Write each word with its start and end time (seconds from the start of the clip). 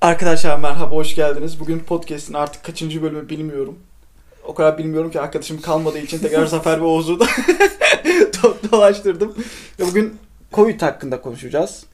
Arkadaşlar 0.00 0.58
merhaba, 0.58 0.94
hoş 0.94 1.14
geldiniz. 1.14 1.60
Bugün 1.60 1.78
podcast'in 1.78 2.34
artık 2.34 2.64
kaçıncı 2.64 3.02
bölümü 3.02 3.28
bilmiyorum. 3.28 3.78
O 4.44 4.54
kadar 4.54 4.78
bilmiyorum 4.78 5.10
ki 5.10 5.20
arkadaşım 5.20 5.60
kalmadığı 5.60 5.98
için 5.98 6.18
tekrar 6.18 6.46
Zafer 6.46 6.80
ve 6.80 6.84
Oğuz'u 6.84 7.20
da 7.20 7.24
do- 8.04 8.72
dolaştırdım. 8.72 9.34
Ve 9.80 9.86
bugün 9.86 10.18
Covid 10.52 10.82
hakkında 10.82 11.20
konuşacağız. 11.20 11.86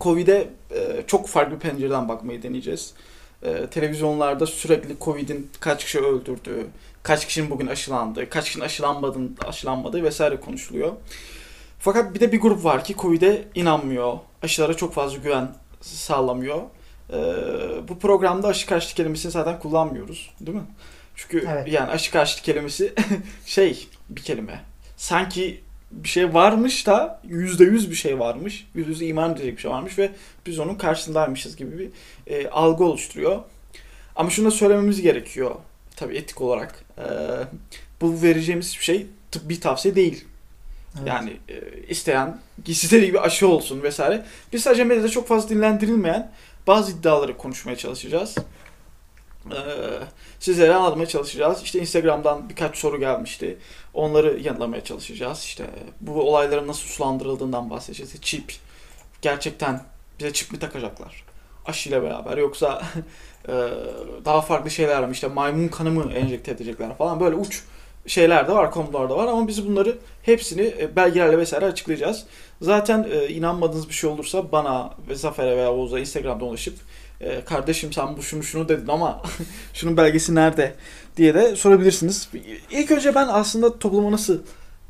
Covid'e 0.00 0.48
e, 0.70 1.02
çok 1.06 1.28
farklı 1.28 1.58
pencereden 1.58 2.08
bakmayı 2.08 2.42
deneyeceğiz. 2.42 2.94
E, 3.42 3.66
televizyonlarda 3.66 4.46
sürekli 4.46 4.96
Covid'in 5.00 5.50
kaç 5.60 5.84
kişi 5.84 6.00
öldürdüğü, 6.00 6.66
kaç 7.02 7.26
kişinin 7.26 7.50
bugün 7.50 7.66
aşılandığı, 7.66 8.30
kaç 8.30 8.44
kişinin 8.44 8.64
aşılanmadığı, 8.64 9.46
aşılanmadığı 9.46 10.02
vesaire 10.02 10.40
konuşuluyor. 10.40 10.92
Fakat 11.78 12.14
bir 12.14 12.20
de 12.20 12.32
bir 12.32 12.40
grup 12.40 12.64
var 12.64 12.84
ki 12.84 12.94
Covid'e 12.98 13.48
inanmıyor. 13.54 14.18
Aşılara 14.42 14.74
çok 14.74 14.94
fazla 14.94 15.18
güven 15.18 15.54
sağlamıyor. 15.80 16.62
Ee, 17.10 17.16
bu 17.88 17.98
programda 17.98 18.48
aşı 18.48 18.66
karşıtı 18.66 18.94
kelimesini 18.94 19.32
zaten 19.32 19.58
kullanmıyoruz. 19.58 20.30
Değil 20.40 20.56
mi? 20.56 20.64
Çünkü 21.16 21.48
Evet. 21.52 21.68
yani 21.68 21.90
aşı 21.90 22.12
karşıtı 22.12 22.42
kelimesi 22.42 22.92
şey 23.46 23.88
bir 24.08 24.22
kelime. 24.22 24.60
Sanki 24.96 25.60
bir 25.90 26.08
şey 26.08 26.34
varmış 26.34 26.86
da 26.86 27.20
yüzde 27.24 27.64
yüz 27.64 27.90
bir 27.90 27.94
şey 27.94 28.18
varmış. 28.18 28.66
Yüzde 28.74 28.90
yüz 28.90 29.02
iman 29.02 29.32
edecek 29.32 29.56
bir 29.56 29.62
şey 29.62 29.70
varmış 29.70 29.98
ve 29.98 30.10
biz 30.46 30.58
onun 30.58 30.74
karşısındaymışız 30.74 31.56
gibi 31.56 31.78
bir 31.78 31.88
e, 32.26 32.48
algı 32.48 32.84
oluşturuyor. 32.84 33.40
Ama 34.16 34.30
şunu 34.30 34.46
da 34.46 34.50
söylememiz 34.50 35.02
gerekiyor. 35.02 35.54
Tabii 35.96 36.16
etik 36.16 36.40
olarak. 36.40 36.84
Ee, 36.98 37.02
bu 38.00 38.22
vereceğimiz 38.22 38.70
şey 38.70 39.06
tıbbi 39.30 39.60
tavsiye 39.60 39.94
değil. 39.94 40.24
Evet. 40.98 41.08
Yani 41.08 41.36
e, 41.48 41.86
isteyen 41.88 42.38
istediği 42.66 43.06
gibi 43.06 43.20
aşı 43.20 43.48
olsun 43.48 43.82
vesaire. 43.82 44.24
Biz 44.52 44.62
sadece 44.62 44.84
medyada 44.84 45.08
çok 45.08 45.28
fazla 45.28 45.48
dinlendirilmeyen 45.48 46.32
bazı 46.66 46.92
iddiaları 46.92 47.36
konuşmaya 47.36 47.76
çalışacağız. 47.76 48.34
Ee, 49.50 49.56
sizlere 50.40 50.74
anlatmaya 50.74 51.06
çalışacağız. 51.06 51.62
İşte 51.62 51.80
Instagram'dan 51.80 52.48
birkaç 52.48 52.76
soru 52.76 53.00
gelmişti. 53.00 53.58
Onları 53.94 54.40
yanıtlamaya 54.40 54.84
çalışacağız. 54.84 55.38
İşte 55.44 55.64
bu 56.00 56.22
olayların 56.22 56.68
nasıl 56.68 56.88
sulandırıldığından 56.88 57.70
bahsedeceğiz. 57.70 58.20
Çip. 58.20 58.54
Gerçekten 59.22 59.82
bize 60.18 60.32
çip 60.32 60.52
mi 60.52 60.58
takacaklar? 60.58 61.24
Aşıyla 61.66 62.02
beraber 62.02 62.38
yoksa 62.38 62.82
e, 63.48 63.52
daha 64.24 64.40
farklı 64.40 64.70
şeyler 64.70 65.06
mi? 65.06 65.12
İşte 65.12 65.28
maymun 65.28 65.68
kanı 65.68 65.90
mı 65.90 66.12
enjekte 66.12 66.50
edecekler 66.50 66.96
falan. 66.96 67.20
Böyle 67.20 67.36
uç 67.36 67.62
şeyler 68.06 68.48
de 68.48 68.52
var, 68.52 68.70
konular 68.70 69.10
da 69.10 69.16
var 69.16 69.26
ama 69.26 69.48
biz 69.48 69.68
bunları 69.68 69.98
hepsini 70.22 70.74
e, 70.78 70.96
belgelerle 70.96 71.38
vesaire 71.38 71.64
açıklayacağız. 71.64 72.24
Zaten 72.62 73.06
e, 73.12 73.28
inanmadığınız 73.28 73.88
bir 73.88 73.94
şey 73.94 74.10
olursa 74.10 74.52
bana 74.52 74.94
ve 75.08 75.14
Zafer'e 75.14 75.56
veya 75.56 75.72
Oğuz'a 75.72 75.98
Instagram'dan 75.98 76.48
ulaşıp 76.48 76.74
e, 77.20 77.44
kardeşim 77.44 77.92
sen 77.92 78.16
bu 78.16 78.22
şunu 78.22 78.42
şunu 78.42 78.68
dedin 78.68 78.88
ama 78.88 79.22
şunun 79.74 79.96
belgesi 79.96 80.34
nerede 80.34 80.74
diye 81.16 81.34
de 81.34 81.56
sorabilirsiniz. 81.56 82.28
İlk 82.70 82.90
önce 82.90 83.14
ben 83.14 83.28
aslında 83.28 83.78
topluma 83.78 84.12
nasıl 84.12 84.38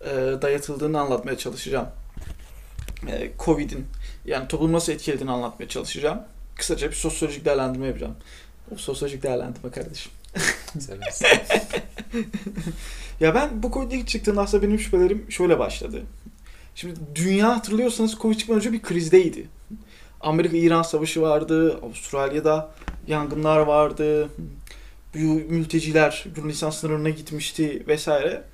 e, 0.01 0.42
dayatıldığını 0.42 1.01
anlatmaya 1.01 1.39
çalışacağım. 1.39 1.89
E, 3.09 3.31
Covid'in 3.39 3.86
yani 4.25 4.48
toplumu 4.48 4.73
nasıl 4.73 4.92
etkilediğini 4.92 5.31
anlatmaya 5.31 5.69
çalışacağım. 5.69 6.23
Kısaca 6.57 6.91
bir 6.91 6.97
sosyolojik 6.97 7.45
değerlendirme 7.45 7.86
yapacağım. 7.86 8.14
O 8.75 8.77
sosyolojik 8.77 9.23
değerlendirme 9.23 9.70
kardeşim. 9.70 10.12
Ya 13.20 13.34
ben 13.34 13.62
bu 13.62 13.70
Covid 13.70 13.92
ilk 13.92 14.09
çıktığında 14.09 14.42
aslında 14.42 14.62
benim 14.62 14.79
şüphelerim 14.79 15.27
şöyle 15.31 15.59
başladı. 15.59 16.03
Şimdi 16.75 16.95
dünya 17.15 17.56
hatırlıyorsanız 17.56 18.15
Covid 18.19 18.37
çıkmadan 18.37 18.61
önce 18.61 18.73
bir 18.73 18.83
krizdeydi. 18.83 19.48
Amerika-İran 20.20 20.83
savaşı 20.83 21.23
vardı, 21.23 21.79
Avustralya'da 21.83 22.70
yangınlar 23.06 23.59
vardı, 23.59 24.29
mülteciler 25.48 26.25
Yunanistan 26.37 26.70
sınırına 26.70 27.11
gitmişti 27.11 27.83
vesaire. 27.89 28.45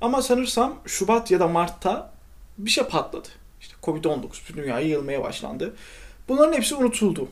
Ama 0.00 0.22
sanırsam 0.22 0.74
Şubat 0.86 1.30
ya 1.30 1.40
da 1.40 1.48
Mart'ta 1.48 2.12
bir 2.58 2.70
şey 2.70 2.84
patladı. 2.84 3.28
İşte 3.60 3.74
Covid-19 3.82 4.22
bütün 4.48 4.62
dünyaya 4.62 4.86
yayılmaya 4.86 5.22
başlandı. 5.22 5.74
Bunların 6.28 6.52
hepsi 6.52 6.74
unutuldu. 6.74 7.28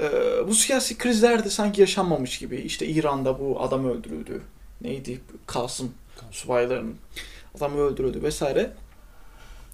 Ee, 0.00 0.08
bu 0.48 0.54
siyasi 0.54 0.98
krizler 0.98 1.44
de 1.44 1.50
sanki 1.50 1.80
yaşanmamış 1.80 2.38
gibi. 2.38 2.56
İşte 2.56 2.86
İran'da 2.86 3.40
bu 3.40 3.62
adam 3.62 3.84
öldürüldü. 3.84 4.42
Neydi? 4.80 5.20
Kasım 5.46 5.92
subaylarının 6.30 6.96
adamı 7.56 7.78
öldürüldü 7.78 8.22
vesaire. 8.22 8.72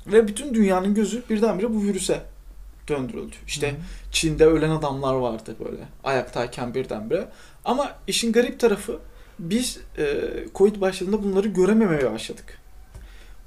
Ve 0.07 0.29
bütün 0.29 0.55
dünyanın 0.55 0.95
gözü 0.95 1.23
birdenbire 1.31 1.75
bu 1.75 1.83
virüse 1.83 2.23
döndürüldü. 2.89 3.37
İşte 3.47 3.69
Hı 3.69 3.73
hı. 3.73 3.77
Çin'de 4.13 4.47
ölen 4.47 4.71
adamlar 4.71 5.15
vardı 5.15 5.57
böyle 5.65 5.89
ayaktayken 6.05 6.75
birdenbire. 6.75 7.29
Ama 7.65 7.93
işin 8.07 8.33
garip 8.33 8.61
tarafı 8.61 8.99
biz 9.39 9.81
e, 9.99 10.17
Covid 10.55 10.81
başladığında 10.81 11.23
bunları 11.23 11.49
görememeye 11.49 12.13
başladık. 12.13 12.59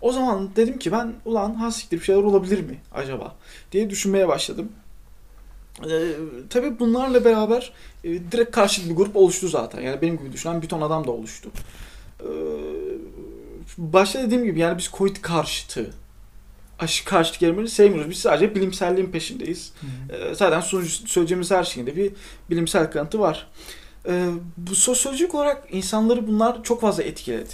O 0.02 0.12
zaman 0.12 0.50
dedim 0.56 0.80
ki 0.80 0.92
ben 0.92 1.14
ulan 1.26 1.54
hasiktir 1.54 2.00
bir 2.00 2.04
şeyler 2.04 2.24
olabilir 2.24 2.62
mi 2.62 2.78
acaba 2.94 3.36
diye 3.72 3.90
düşünmeye 3.90 4.28
başladım. 4.28 4.72
E, 5.84 6.12
tabii 6.50 6.80
bunlarla 6.80 7.26
beraber 7.26 7.74
e, 8.04 8.10
direkt 8.32 8.52
karşıt 8.52 8.90
bir 8.90 8.96
grup 8.96 9.16
oluştu 9.16 9.48
zaten. 9.48 9.82
Yani 9.82 10.02
benim 10.02 10.18
gibi 10.18 10.32
düşünen 10.32 10.62
bir 10.62 10.68
ton 10.68 10.82
adam 10.82 11.08
da 11.08 11.12
oluştu. 11.12 11.50
E, 12.20 12.30
başta 13.78 14.22
dediğim 14.24 14.44
gibi 14.44 14.60
yani 14.60 14.78
biz 14.78 14.90
Covid 14.98 15.16
karşıtı 15.22 15.92
aşı 16.80 17.06
karşıtı 17.06 17.40
kelimeleri 17.40 17.70
sevmiyoruz. 17.70 18.10
Biz 18.10 18.18
sadece 18.18 18.56
bilimselliğin 18.56 19.12
peşindeyiz. 19.12 19.72
Hı 19.82 20.14
hı. 20.14 20.18
Ee, 20.18 20.36
zaten 20.36 20.60
sonuç, 20.60 21.10
söyleyeceğimiz 21.10 21.52
her 21.52 21.64
şeyinde 21.64 21.96
bir 21.96 22.12
bilimsel 22.50 22.92
kanıtı 22.92 23.20
var. 23.20 23.48
Ee, 24.08 24.30
bu 24.58 24.76
sosyolojik 24.76 25.36
olarak 25.36 25.68
insanları 25.72 26.28
bunlar 26.28 26.64
çok 26.64 26.82
fazla 26.82 27.04
etkiledi. 27.04 27.54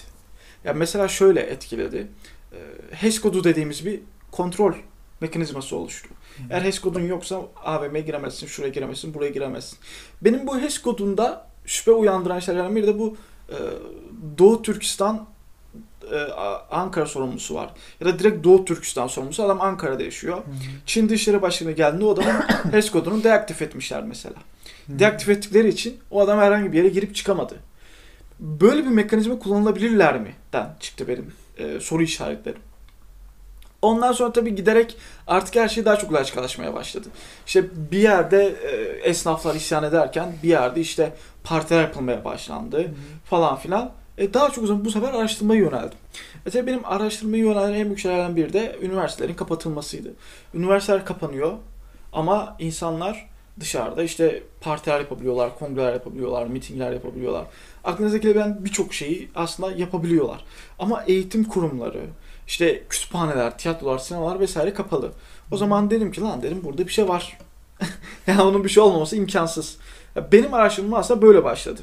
Ya 0.63 0.73
mesela 0.73 1.07
şöyle 1.07 1.41
etkiledi. 1.41 2.07
Ee, 2.53 2.57
HES 2.91 3.22
kodu 3.22 3.44
dediğimiz 3.44 3.85
bir 3.85 4.00
kontrol 4.31 4.73
mekanizması 5.22 5.75
oluştu. 5.75 6.09
Eğer 6.50 6.61
HES 6.61 6.79
kodun 6.79 7.01
yoksa 7.01 7.41
AVM'ye 7.66 8.03
giremezsin, 8.03 8.47
şuraya 8.47 8.73
giremezsin, 8.73 9.13
buraya 9.13 9.29
giremezsin. 9.29 9.79
Benim 10.22 10.47
bu 10.47 10.59
HES 10.59 10.81
kodunda 10.81 11.47
şüphe 11.66 11.91
uyandıran 11.91 12.40
şeylerden 12.40 12.75
biri 12.75 12.88
de 12.88 13.00
bu 13.00 13.17
e, 13.50 13.57
Doğu 14.38 14.61
Türkistan 14.61 15.28
e, 16.12 16.34
Ankara 16.72 17.06
sorumlusu 17.06 17.56
var. 17.56 17.69
Ya 18.00 18.08
da 18.08 18.19
direkt 18.19 18.44
Doğu 18.44 18.66
Türkistan 18.66 19.08
sorumlusu. 19.08 19.44
Adam 19.44 19.62
Ankara'da 19.62 20.03
yaşıyor. 20.03 20.38
Hı 20.38 20.41
hı. 20.41 20.56
Çin 20.86 21.09
Dışişleri 21.09 21.41
Başkanı 21.41 21.72
geldiğinde 21.72 22.06
o 22.06 22.14
adamın 22.14 22.31
HES 22.72 22.91
kodunu 22.91 23.24
deaktif 23.24 23.62
etmişler 23.62 24.03
mesela. 24.03 24.36
Hı 24.88 24.94
hı. 24.94 25.00
Deaktif 25.00 25.30
ettikleri 25.30 25.69
için 25.69 25.97
o 26.12 26.22
adam 26.22 26.40
herhangi 26.40 26.72
bir 26.72 26.78
yere 26.78 26.90
girip 26.90 27.16
çıkamadı. 27.16 27.56
Böyle 28.40 28.84
bir 28.84 28.90
mekanizma 28.90 29.40
kullanılabilirler 29.40 30.19
mi? 30.19 30.36
Den 30.53 30.75
çıktı 30.80 31.08
benim 31.08 31.34
e, 31.58 31.80
soru 31.80 32.03
işaretlerim. 32.03 32.59
Ondan 33.81 34.12
sonra 34.12 34.34
tabii 34.34 34.56
giderek 34.56 34.97
artık 35.28 35.56
her 35.56 35.68
şey 35.68 35.85
daha 35.85 35.96
çok 35.96 36.14
laçkalaşmaya 36.14 36.74
başladı. 36.74 37.08
İşte 37.47 37.64
bir 37.91 37.97
yerde 38.00 38.56
e, 38.64 38.70
esnaflar 39.09 39.56
isyan 39.56 39.84
ederken 39.84 40.34
bir 40.44 40.50
yerde 40.50 40.81
işte 40.81 41.14
partiler 41.44 41.81
yapılmaya 41.81 42.25
başlandı 42.25 42.78
Hı 42.78 42.81
hı. 42.81 42.94
falan 43.25 43.56
filan. 43.56 43.91
E, 44.18 44.34
daha 44.34 44.50
çok 44.50 44.68
zaman 44.68 44.85
bu 44.85 44.91
sefer 44.91 45.13
araştırmaya 45.13 45.62
yöneldim. 45.62 45.97
E 46.46 46.50
tabii 46.50 46.68
benim 46.68 46.85
araştırmaya 46.85 47.44
yönelen 47.44 47.74
en 47.74 47.85
büyük 47.85 48.00
şeylerden 48.00 48.35
biri 48.35 48.53
de 48.53 48.78
üniversitelerin 48.81 49.34
kapatılmasıydı. 49.34 50.13
Üniversiteler 50.53 51.06
kapanıyor 51.06 51.53
ama 52.13 52.56
insanlar 52.59 53.29
dışarıda 53.59 54.03
işte 54.03 54.44
partiler 54.62 55.00
yapabiliyorlar, 55.00 55.59
kongreler 55.59 55.94
yapabiliyorlar, 55.94 56.47
mitingler 56.47 56.91
yapabiliyorlar. 56.91 57.46
Aklınıza 57.84 58.18
gelebilen 58.18 58.66
birçok 58.66 58.94
şeyi 58.94 59.29
aslında 59.35 59.72
yapabiliyorlar. 59.72 60.46
Ama 60.79 61.03
eğitim 61.03 61.44
kurumları, 61.44 62.02
işte 62.47 62.84
kütüphaneler, 62.90 63.57
tiyatrolar, 63.57 63.97
sinemalar 63.97 64.40
vesaire 64.40 64.73
kapalı. 64.73 65.12
O 65.52 65.57
zaman 65.57 65.90
dedim 65.90 66.12
ki 66.12 66.22
lan 66.22 66.41
dedim 66.41 66.62
burada 66.63 66.88
bir 66.88 66.91
şey 66.91 67.08
var. 67.08 67.38
yani 68.28 68.41
onun 68.41 68.64
bir 68.64 68.70
şey 68.70 68.84
olmaması 68.84 69.16
imkansız. 69.16 69.78
Ya 70.16 70.32
Benim 70.32 70.53
araştırmam 70.53 70.99
aslında 70.99 71.22
böyle 71.22 71.43
başladı. 71.43 71.82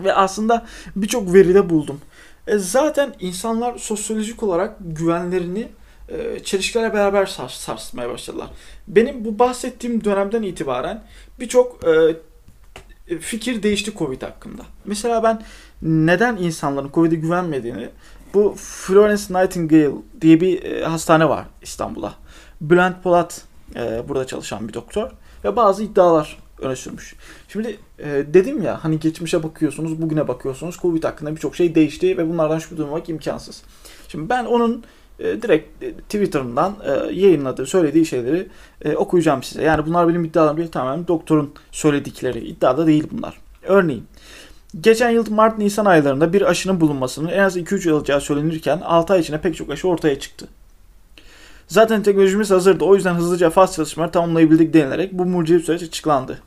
Ve 0.00 0.14
aslında 0.14 0.66
birçok 0.96 1.34
veride 1.34 1.70
buldum. 1.70 2.00
E 2.46 2.58
zaten 2.58 3.14
insanlar 3.20 3.78
sosyolojik 3.78 4.42
olarak 4.42 4.76
güvenlerini 4.80 5.68
e, 6.08 6.40
çelişkilerle 6.44 6.92
beraber 6.94 7.26
sars- 7.26 7.58
sarsmaya 7.58 8.08
başladılar. 8.08 8.48
Benim 8.88 9.24
bu 9.24 9.38
bahsettiğim 9.38 10.04
dönemden 10.04 10.42
itibaren 10.42 11.04
birçok 11.40 11.84
e, 11.84 12.16
e, 13.08 13.18
fikir 13.18 13.62
değişti 13.62 13.92
Covid 13.98 14.22
hakkında. 14.22 14.62
Mesela 14.84 15.22
ben 15.22 15.42
neden 15.82 16.36
insanların 16.36 16.90
Covid'e 16.94 17.16
güvenmediğini 17.16 17.88
bu 18.34 18.54
Florence 18.58 19.22
Nightingale 19.30 19.94
diye 20.20 20.40
bir 20.40 20.62
e, 20.62 20.84
hastane 20.84 21.28
var 21.28 21.46
İstanbul'da. 21.62 22.14
Bülent 22.60 23.02
Polat 23.02 23.42
e, 23.76 24.08
burada 24.08 24.26
çalışan 24.26 24.68
bir 24.68 24.74
doktor 24.74 25.10
ve 25.44 25.56
bazı 25.56 25.82
iddialar 25.82 26.38
öne 26.58 26.76
sürmüş. 26.76 27.14
Şimdi 27.54 27.78
e, 27.98 28.24
dedim 28.34 28.62
ya 28.62 28.84
hani 28.84 29.00
geçmişe 29.00 29.42
bakıyorsunuz, 29.42 30.02
bugüne 30.02 30.28
bakıyorsunuz. 30.28 30.78
Covid 30.82 31.04
hakkında 31.04 31.36
birçok 31.36 31.56
şey 31.56 31.74
değişti 31.74 32.18
ve 32.18 32.28
bunlardan 32.28 32.58
şüphe 32.58 32.76
duymamak 32.76 33.08
imkansız. 33.08 33.62
Şimdi 34.08 34.28
ben 34.28 34.44
onun 34.44 34.84
e, 35.18 35.42
direkt 35.42 35.82
e, 35.82 35.92
Twitter'ından 35.92 36.76
e, 36.84 36.90
yayınladığı, 37.14 37.66
söylediği 37.66 38.06
şeyleri 38.06 38.48
e, 38.84 38.96
okuyacağım 38.96 39.42
size. 39.42 39.62
Yani 39.62 39.86
bunlar 39.86 40.08
benim 40.08 40.24
iddialarım 40.24 40.56
değil 40.56 40.70
tamamen 40.70 41.08
doktorun 41.08 41.54
söyledikleri. 41.72 42.38
İddia 42.38 42.86
değil 42.86 43.06
bunlar. 43.12 43.40
Örneğin 43.62 44.04
Geçen 44.80 45.10
yıl 45.10 45.30
Mart-Nisan 45.30 45.84
aylarında 45.84 46.32
bir 46.32 46.42
aşının 46.42 46.80
bulunmasının 46.80 47.28
en 47.28 47.38
az 47.38 47.56
2-3 47.56 47.88
yıl 47.88 47.96
alacağı 47.96 48.20
söylenirken 48.20 48.80
6 48.80 49.12
ay 49.12 49.20
içinde 49.20 49.40
pek 49.40 49.56
çok 49.56 49.70
aşı 49.70 49.88
ortaya 49.88 50.20
çıktı. 50.20 50.48
Zaten 51.66 52.02
teknolojimiz 52.02 52.50
hazırdı. 52.50 52.84
O 52.84 52.94
yüzden 52.94 53.14
hızlıca 53.14 53.50
faz 53.50 53.74
çalışmaları 53.74 54.12
tamamlayabildik 54.12 54.74
denilerek 54.74 55.12
bu 55.12 55.24
mucizevi 55.24 55.62
süreç 55.62 55.82
açıklandı. 55.82 56.38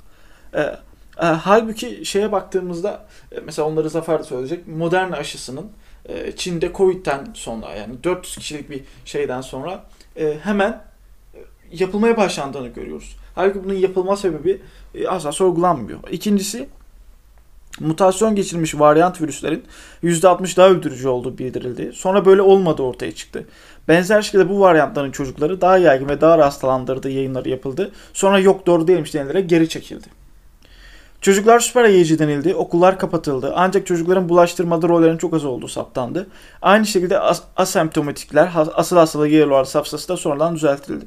Ee, 0.56 0.76
e, 1.22 1.26
halbuki 1.26 2.06
şeye 2.06 2.32
baktığımızda 2.32 3.06
e, 3.32 3.40
mesela 3.40 3.68
onları 3.68 3.90
Zafer 3.90 4.20
de 4.20 4.24
söyleyecek. 4.24 4.68
Modern 4.68 5.12
aşısının 5.12 5.66
e, 6.06 6.32
Çin'de 6.32 6.72
Covid'den 6.74 7.28
sonra 7.34 7.76
yani 7.76 8.04
400 8.04 8.36
kişilik 8.36 8.70
bir 8.70 8.84
şeyden 9.06 9.42
sonra 9.42 9.84
e, 10.16 10.38
hemen 10.44 10.84
e, 11.34 11.40
yapılmaya 11.72 12.18
başlandığını 12.18 12.68
görüyoruz. 12.68 13.16
Halbuki 13.36 13.64
bunun 13.64 13.74
yapılma 13.74 14.18
sebebi 14.18 14.62
e, 14.96 15.08
asla 15.08 15.32
sorgulanmıyor. 15.32 16.00
İkincisi 16.12 16.70
mutasyon 17.80 18.36
geçirmiş 18.36 18.80
varyant 18.80 19.22
virüslerin 19.22 19.64
%60 20.04 20.58
daha 20.58 20.70
öldürücü 20.70 21.08
olduğu 21.08 21.38
bildirildi. 21.38 21.92
Sonra 21.94 22.26
böyle 22.26 22.42
olmadı 22.42 22.82
ortaya 22.82 23.12
çıktı. 23.12 23.46
Benzer 23.88 24.22
şekilde 24.22 24.50
bu 24.50 24.60
varyantların 24.60 25.12
çocukları 25.12 25.62
daha 25.62 25.78
yaygın 25.78 26.10
ve 26.10 26.22
daha 26.22 26.46
hastalandırdığı 26.46 27.10
yayınları 27.10 27.50
yapıldı. 27.50 27.92
Sonra 28.14 28.40
yok 28.40 28.68
doğru 28.68 28.88
değilmiş 28.88 29.14
denilerek 29.14 29.50
geri 29.50 29.70
çekildi. 29.70 30.08
Çocuklar 31.22 31.60
süper 31.60 31.84
ayıcı 31.84 32.20
denildi, 32.20 32.56
okullar 32.56 33.00
kapatıldı 33.00 33.54
ancak 33.56 33.88
çocukların 33.88 34.30
bulaştırmada 34.30 34.88
rollerinin 34.88 35.18
çok 35.18 35.34
az 35.34 35.46
olduğu 35.46 35.68
saptandı. 35.68 36.28
Aynı 36.62 36.86
şekilde 36.86 37.20
as- 37.20 37.44
asemptomatikler 37.56 38.52
asıl 38.74 38.98
hastalığı 38.98 39.28
geliyorlar 39.28 39.66
safsası 39.66 40.10
da 40.10 40.18
sonradan 40.18 40.56
düzeltildi. 40.56 41.06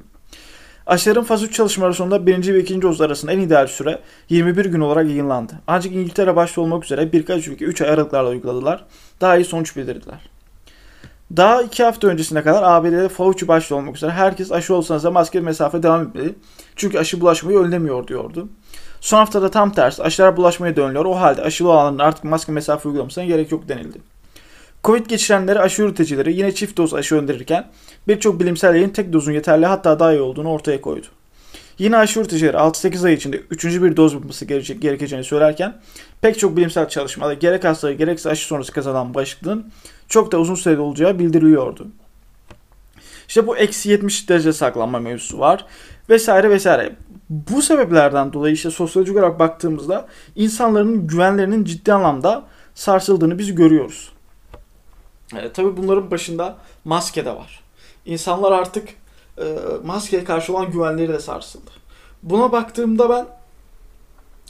Aşıların 0.86 1.24
faz 1.24 1.42
3 1.42 1.54
çalışmaları 1.54 1.94
sonunda 1.94 2.26
birinci 2.26 2.54
ve 2.54 2.60
ikinci 2.60 2.82
doz 2.82 3.00
arasında 3.00 3.32
en 3.32 3.38
ideal 3.38 3.66
süre 3.66 3.98
21 4.28 4.64
gün 4.64 4.80
olarak 4.80 5.06
yayınlandı. 5.06 5.52
Ancak 5.66 5.92
İngiltere 5.92 6.36
başta 6.36 6.60
olmak 6.60 6.84
üzere 6.84 7.12
birkaç 7.12 7.48
ülke 7.48 7.64
3 7.64 7.82
ay 7.82 7.88
aralıklarla 7.88 8.30
uyguladılar. 8.30 8.84
Daha 9.20 9.36
iyi 9.36 9.44
sonuç 9.44 9.76
bildirdiler. 9.76 10.30
Daha 11.36 11.62
2 11.62 11.84
hafta 11.84 12.08
öncesine 12.08 12.42
kadar 12.42 12.62
ABD'de 12.62 13.08
Fauci 13.08 13.48
başta 13.48 13.74
olmak 13.74 13.96
üzere 13.96 14.10
herkes 14.10 14.52
aşı 14.52 14.74
olsanız 14.74 15.04
da 15.04 15.10
maske 15.10 15.40
mesafe 15.40 15.82
devam 15.82 16.02
etmeli. 16.02 16.34
Çünkü 16.76 16.98
aşı 16.98 17.20
bulaşmayı 17.20 17.58
önlemiyor 17.58 18.06
diyordu. 18.06 18.48
Son 19.00 19.18
haftada 19.18 19.50
tam 19.50 19.72
tersi 19.72 20.02
aşılar 20.02 20.36
bulaşmaya 20.36 20.76
dönüyor. 20.76 21.04
O 21.04 21.20
halde 21.20 21.42
aşılı 21.42 21.68
olanların 21.68 21.98
artık 21.98 22.24
maske 22.24 22.52
mesafe 22.52 22.88
uygulamasına 22.88 23.24
gerek 23.24 23.52
yok 23.52 23.68
denildi. 23.68 23.98
Covid 24.84 25.06
geçirenlere 25.06 25.58
aşı 25.58 25.82
üreticileri 25.82 26.36
yine 26.36 26.54
çift 26.54 26.76
doz 26.76 26.94
aşı 26.94 27.16
önerirken 27.16 27.70
birçok 28.08 28.40
bilimsel 28.40 28.74
yayın 28.74 28.88
tek 28.88 29.12
dozun 29.12 29.32
yeterli 29.32 29.66
hatta 29.66 29.98
daha 29.98 30.12
iyi 30.12 30.20
olduğunu 30.20 30.50
ortaya 30.50 30.80
koydu. 30.80 31.06
Yine 31.78 31.96
aşı 31.96 32.20
üreticileri 32.20 32.56
6-8 32.56 33.06
ay 33.06 33.14
içinde 33.14 33.36
3. 33.36 33.64
bir 33.64 33.96
doz 33.96 34.40
gerekecek, 34.46 34.82
gerekeceğini 34.82 35.24
söylerken 35.24 35.76
pek 36.20 36.38
çok 36.38 36.56
bilimsel 36.56 36.88
çalışmada 36.88 37.34
gerek 37.34 37.64
hastalığı 37.64 37.92
gerekse 37.92 38.30
aşı 38.30 38.46
sonrası 38.46 38.72
kazanan 38.72 39.14
bağışıklığın 39.14 39.72
çok 40.08 40.32
da 40.32 40.38
uzun 40.38 40.54
süreli 40.54 40.80
olacağı 40.80 41.18
bildiriliyordu. 41.18 41.86
İşte 43.28 43.46
bu 43.46 43.56
eksi 43.56 43.90
70 43.90 44.28
derece 44.28 44.52
saklanma 44.52 44.98
mevzusu 44.98 45.38
var 45.38 45.66
vesaire 46.10 46.50
vesaire. 46.50 46.96
Bu 47.30 47.62
sebeplerden 47.62 48.32
dolayı 48.32 48.54
işte 48.54 48.70
sosyolojik 48.70 49.16
olarak 49.16 49.38
baktığımızda 49.38 50.06
insanların 50.36 51.06
güvenlerinin 51.06 51.64
ciddi 51.64 51.92
anlamda 51.92 52.44
sarsıldığını 52.74 53.38
biz 53.38 53.54
görüyoruz. 53.54 54.12
E, 55.36 55.52
tabii 55.52 55.76
bunların 55.76 56.10
başında 56.10 56.56
maske 56.84 57.24
de 57.24 57.36
var. 57.36 57.60
İnsanlar 58.06 58.52
artık 58.52 58.88
e, 59.38 59.56
maskeye 59.84 60.24
karşı 60.24 60.56
olan 60.56 60.70
güvenleri 60.70 61.12
de 61.12 61.18
sarsıldı. 61.18 61.70
Buna 62.22 62.52
baktığımda 62.52 63.10
ben 63.10 63.26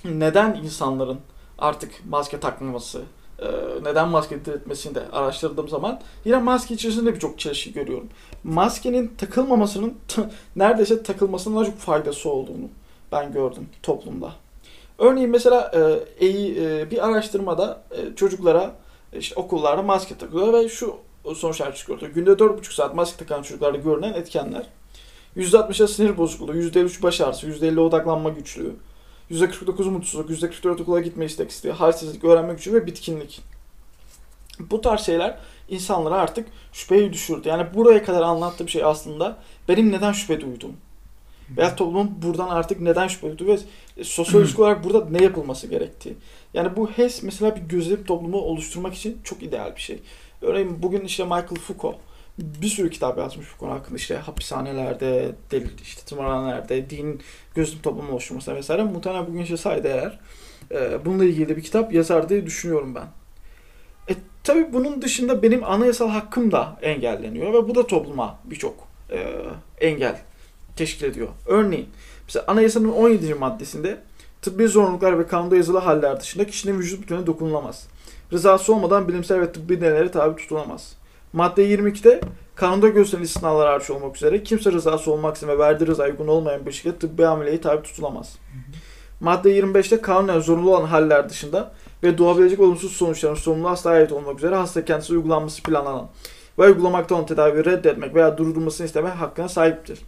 neden 0.04 0.54
insanların 0.54 1.20
artık 1.58 1.92
maske 2.08 2.40
takmaması, 2.40 3.02
neden 3.82 4.08
maske 4.08 4.44
diretmesini 4.44 4.94
de 4.94 5.02
araştırdığım 5.12 5.68
zaman 5.68 6.00
yine 6.24 6.38
maske 6.38 6.74
içerisinde 6.74 7.14
birçok 7.14 7.38
çelişki 7.38 7.72
görüyorum. 7.72 8.08
Maskenin 8.44 9.08
takılmamasının 9.18 9.94
neredeyse 10.56 11.02
takılmasının 11.02 11.64
çok 11.64 11.78
faydası 11.78 12.30
olduğunu 12.30 12.68
ben 13.12 13.32
gördüm 13.32 13.68
toplumda. 13.82 14.32
Örneğin 14.98 15.30
mesela 15.30 15.72
e, 16.20 16.26
e, 16.26 16.90
bir 16.90 17.08
araştırmada 17.08 17.82
e, 17.90 18.16
çocuklara 18.16 18.72
işte 19.12 19.34
okullarda 19.40 19.82
maske 19.82 20.18
takılıyor 20.18 20.52
ve 20.52 20.68
şu 20.68 20.96
sonuçlar 21.34 21.74
çıkıyor. 21.74 22.00
Günde 22.00 22.30
4,5 22.30 22.74
saat 22.74 22.94
maske 22.94 23.24
takan 23.24 23.42
çocuklarda 23.42 23.78
görünen 23.78 24.12
etkenler. 24.12 24.66
%60'a 25.36 25.88
sinir 25.88 26.16
bozukluğu, 26.16 26.56
%53 26.56 27.02
baş 27.02 27.20
ağrısı, 27.20 27.46
%50 27.46 27.80
odaklanma 27.80 28.28
güçlüğü, 28.30 28.72
%49 29.30 29.90
mutsuzluk, 29.90 30.30
%44 30.30 30.82
okula 30.82 31.00
gitme 31.00 31.24
istek 31.24 31.50
isteği, 31.50 31.72
halsizlik, 31.72 32.24
öğrenme 32.24 32.54
gücü 32.54 32.72
ve 32.72 32.86
bitkinlik. 32.86 33.40
Bu 34.60 34.80
tarz 34.80 35.00
şeyler 35.00 35.38
insanlara 35.68 36.14
artık 36.14 36.48
şüpheyi 36.72 37.12
düşürdü. 37.12 37.48
Yani 37.48 37.74
buraya 37.74 38.04
kadar 38.04 38.22
anlattığım 38.22 38.68
şey 38.68 38.84
aslında 38.84 39.36
benim 39.68 39.92
neden 39.92 40.12
şüphe 40.12 40.40
duydum. 40.40 40.72
Veya 41.56 41.76
toplumun 41.76 42.22
buradan 42.22 42.48
artık 42.48 42.80
neden 42.80 43.08
şüphe 43.08 43.28
duyduğu 43.28 43.46
ve 43.46 43.58
sosyolojik 44.04 44.58
olarak 44.60 44.84
burada 44.84 45.08
ne 45.10 45.22
yapılması 45.22 45.66
gerektiği. 45.66 46.14
Yani 46.54 46.76
bu 46.76 46.90
HES 46.90 47.22
mesela 47.22 47.56
bir 47.56 47.60
gözlem 47.60 48.04
toplumu 48.04 48.38
oluşturmak 48.38 48.94
için 48.94 49.20
çok 49.24 49.42
ideal 49.42 49.76
bir 49.76 49.80
şey. 49.80 49.98
Örneğin 50.42 50.82
bugün 50.82 51.04
işte 51.04 51.24
Michael 51.24 51.46
Foucault 51.46 51.96
bir 52.40 52.68
sürü 52.68 52.90
kitap 52.90 53.18
yazmış 53.18 53.46
bu 53.54 53.58
konu 53.58 53.72
hakkında 53.72 53.96
işte 53.96 54.16
hapishanelerde, 54.16 55.32
deli, 55.50 55.68
işte 55.82 56.02
tımarhanelerde, 56.06 56.90
din 56.90 57.20
gözlem 57.54 57.82
toplumu 57.82 58.12
oluşturması 58.12 58.54
vesaire. 58.54 58.82
Muhtemelen 58.82 59.26
bugün 59.26 59.38
yaşasaydı 59.38 59.88
eğer 59.88 60.18
e, 60.70 61.04
bununla 61.04 61.24
ilgili 61.24 61.48
de 61.48 61.56
bir 61.56 61.62
kitap 61.62 61.92
yazar 61.92 62.28
diye 62.28 62.46
düşünüyorum 62.46 62.94
ben. 62.94 63.06
E 64.14 64.16
tabi 64.44 64.72
bunun 64.72 65.02
dışında 65.02 65.42
benim 65.42 65.64
anayasal 65.64 66.08
hakkım 66.08 66.52
da 66.52 66.78
engelleniyor 66.82 67.52
ve 67.52 67.68
bu 67.68 67.74
da 67.74 67.86
topluma 67.86 68.38
birçok 68.44 68.74
e, 69.10 69.36
engel 69.80 70.18
teşkil 70.76 71.06
ediyor. 71.06 71.28
Örneğin 71.46 71.88
mesela 72.26 72.44
anayasanın 72.48 72.92
17. 72.92 73.34
maddesinde 73.34 73.98
tıbbi 74.42 74.68
zorunluluklar 74.68 75.18
ve 75.18 75.26
kanunda 75.26 75.56
yazılı 75.56 75.78
haller 75.78 76.20
dışında 76.20 76.46
kişinin 76.46 76.78
vücut 76.78 77.02
bütününe 77.02 77.26
dokunulamaz. 77.26 77.86
Rızası 78.32 78.74
olmadan 78.74 79.08
bilimsel 79.08 79.40
ve 79.40 79.52
tıbbi 79.52 79.80
deneylere 79.80 80.10
tabi 80.10 80.36
tutulamaz. 80.36 80.99
Madde 81.32 81.74
22'de 81.74 82.20
kanunda 82.54 82.88
gösterilen 82.88 83.24
istisnalar 83.24 83.68
hariç 83.68 83.90
olmak 83.90 84.16
üzere 84.16 84.42
kimse 84.42 84.72
rızası 84.72 85.12
olmaksızın 85.12 85.52
ve 85.52 85.58
verdiği 85.58 85.86
rıza 85.86 86.04
uygun 86.04 86.28
olmayan 86.28 86.66
bir 86.66 86.72
şekilde 86.72 86.98
tıbbi 86.98 87.26
ameliyeye 87.26 87.60
tabi 87.60 87.82
tutulamaz. 87.82 88.38
Madde 89.20 89.58
25'te 89.58 90.00
kanunen 90.00 90.40
zorunlu 90.40 90.76
olan 90.76 90.86
haller 90.86 91.28
dışında 91.28 91.72
ve 92.02 92.18
doğabilecek 92.18 92.60
olumsuz 92.60 92.92
sonuçların 92.92 93.34
sorumluluğu 93.34 93.70
hastaya 93.70 94.00
ait 94.00 94.12
olmak 94.12 94.38
üzere 94.38 94.54
hasta 94.54 94.84
kendisi 94.84 95.12
uygulanması 95.12 95.62
planlanan 95.62 96.08
ve 96.58 96.62
uygulamakta 96.62 97.14
olan 97.14 97.26
tedaviyi 97.26 97.64
reddetmek 97.64 98.14
veya 98.14 98.38
durdurulmasını 98.38 98.86
isteme 98.86 99.08
hakkına 99.08 99.48
sahiptir. 99.48 99.98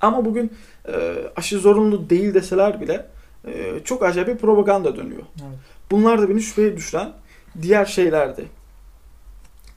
Ama 0.00 0.24
bugün 0.24 0.52
e, 0.88 1.14
aşı 1.36 1.58
zorunlu 1.58 2.10
değil 2.10 2.34
deseler 2.34 2.80
bile 2.80 3.06
e, 3.46 3.80
çok 3.84 4.02
acayip 4.02 4.28
bir 4.28 4.36
propaganda 4.36 4.96
dönüyor. 4.96 5.22
Evet. 5.34 5.58
Bunlar 5.90 6.22
da 6.22 6.28
beni 6.28 6.42
şüpheye 6.42 6.76
düşüren 6.76 7.12
diğer 7.62 7.84
şeylerdi. 7.84 8.48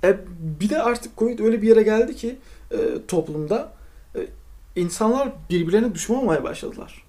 E, 0.03 0.17
bir 0.39 0.69
de 0.69 0.81
artık 0.81 1.17
Covid 1.17 1.39
öyle 1.39 1.61
bir 1.61 1.67
yere 1.67 1.83
geldi 1.83 2.15
ki 2.15 2.37
e, 2.71 2.77
toplumda 3.07 3.71
e, 4.15 4.19
insanlar 4.75 5.29
birbirlerine 5.49 5.95
düşman 5.95 6.19
olmaya 6.19 6.43
başladılar. 6.43 7.03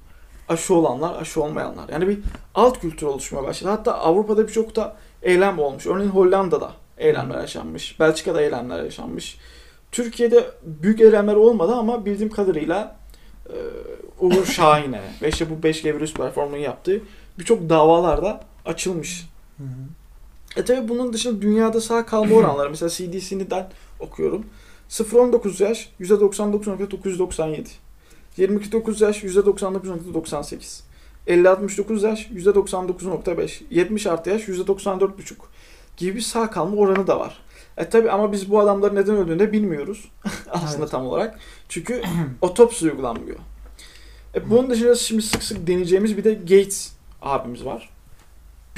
Aşı 0.48 0.74
olanlar, 0.74 1.20
aşı 1.20 1.42
olmayanlar. 1.42 1.88
Yani 1.88 2.08
bir 2.08 2.18
alt 2.54 2.80
kültür 2.80 3.06
oluşmaya 3.06 3.42
başladı. 3.42 3.70
Hatta 3.70 3.94
Avrupa'da 3.94 4.48
birçok 4.48 4.76
da 4.76 4.96
eylem 5.22 5.58
olmuş. 5.58 5.86
Örneğin 5.86 6.10
Hollanda'da 6.10 6.72
eylemler 6.98 7.40
yaşanmış. 7.40 8.00
Belçika'da 8.00 8.42
eylemler 8.42 8.84
yaşanmış. 8.84 9.38
Türkiye'de 9.92 10.50
büyük 10.62 11.00
eylemler 11.00 11.34
olmadı 11.34 11.74
ama 11.74 12.04
bildiğim 12.04 12.32
kadarıyla 12.32 12.96
e, 13.48 13.56
Uğur 14.20 14.46
Şahin'e 14.52 15.02
ve 15.22 15.28
işte 15.28 15.50
bu 15.50 15.66
5G 15.66 15.94
virüs 15.94 16.14
platformunun 16.14 16.56
yaptığı 16.56 17.00
birçok 17.38 17.68
davalarda 17.68 18.40
açılmış. 18.64 19.28
Hı 19.58 19.64
hı. 19.64 19.97
E 20.58 20.64
tabi 20.64 20.88
bunun 20.88 21.12
dışında 21.12 21.42
dünyada 21.42 21.80
sağ 21.80 22.06
kalma 22.06 22.34
oranları 22.36 22.70
mesela 22.70 22.88
CDC'den 22.88 23.70
okuyorum. 24.00 24.46
0-19 24.90 25.62
yaş 25.62 25.90
%99.997. 26.00 27.66
22-9 28.38 29.04
yaş 29.04 29.24
%99.98. 29.24 30.80
50-69 31.28 32.06
yaş 32.06 32.26
%99.5. 32.26 33.62
70 33.70 34.06
artı 34.06 34.30
yaş 34.30 34.48
%94.5 34.48 35.34
gibi 35.96 36.22
sağ 36.22 36.50
kalma 36.50 36.76
oranı 36.76 37.06
da 37.06 37.20
var. 37.20 37.38
E 37.76 37.88
tabi 37.88 38.10
ama 38.10 38.32
biz 38.32 38.50
bu 38.50 38.60
adamların 38.60 38.96
neden 38.96 39.16
öldüğünü 39.16 39.38
de 39.38 39.52
bilmiyoruz 39.52 40.08
aslında 40.50 40.82
evet. 40.82 40.90
tam 40.90 41.06
olarak. 41.06 41.38
Çünkü 41.68 42.02
otopsi 42.40 42.90
uygulanmıyor. 42.90 43.38
E 44.34 44.50
bunun 44.50 44.70
dışında 44.70 44.94
şimdi 44.94 45.22
sık 45.22 45.42
sık 45.42 45.66
deneyeceğimiz 45.66 46.16
bir 46.16 46.24
de 46.24 46.34
Gates 46.34 46.92
abimiz 47.22 47.64
var. 47.64 47.97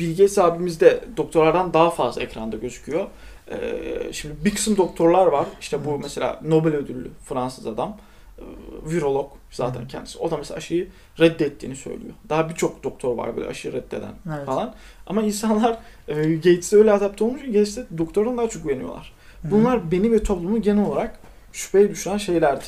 Bill 0.00 0.11
Gates 0.11 0.38
abimiz 0.38 0.80
de 0.80 1.04
doktorlardan 1.16 1.73
daha 1.75 1.90
fazla 1.90 2.23
ekranda 2.23 2.57
gözüküyor. 2.57 3.07
Ee, 3.50 4.12
şimdi 4.12 4.35
bir 4.45 4.54
kısım 4.54 4.76
doktorlar 4.76 5.26
var. 5.26 5.47
İşte 5.61 5.85
bu 5.85 5.90
Evet. 5.90 6.00
mesela 6.02 6.40
Nobel 6.45 6.75
ödüllü 6.75 7.11
Fransız 7.25 7.66
adam. 7.66 7.97
Ee, 8.38 8.42
Virolog 8.90 9.30
zaten 9.50 9.83
Hı. 9.83 9.87
kendisi. 9.88 10.19
O 10.19 10.30
da 10.30 10.37
mesela 10.37 10.59
aşıyı 10.59 10.88
reddettiğini 11.21 11.76
söylüyor. 11.76 12.14
Daha 12.28 12.49
birçok 12.49 12.85
doktor 12.85 13.16
var 13.16 13.37
böyle 13.37 13.49
aşıyı 13.49 13.75
reddeden 13.75 14.12
Evet. 14.37 14.47
falan. 14.47 14.75
Ama 15.07 15.23
insanlar 15.23 15.78
e, 16.09 16.35
Gates'e 16.35 16.76
öyle 16.76 16.92
adapte 16.92 17.25
olmuş 17.25 17.40
ki 17.40 17.47
Gates'e 17.47 17.87
doktordan 17.99 18.38
daha 18.38 18.49
çok 18.49 18.62
güveniyorlar. 18.62 19.12
Hı. 19.42 19.50
Bunlar 19.50 19.90
beni 19.92 20.12
ve 20.12 20.23
toplumu 20.23 20.62
genel 20.62 20.87
olarak 20.87 21.19
şüpheye 21.52 21.90
düşüren 21.90 22.16
şeylerdi. 22.16 22.64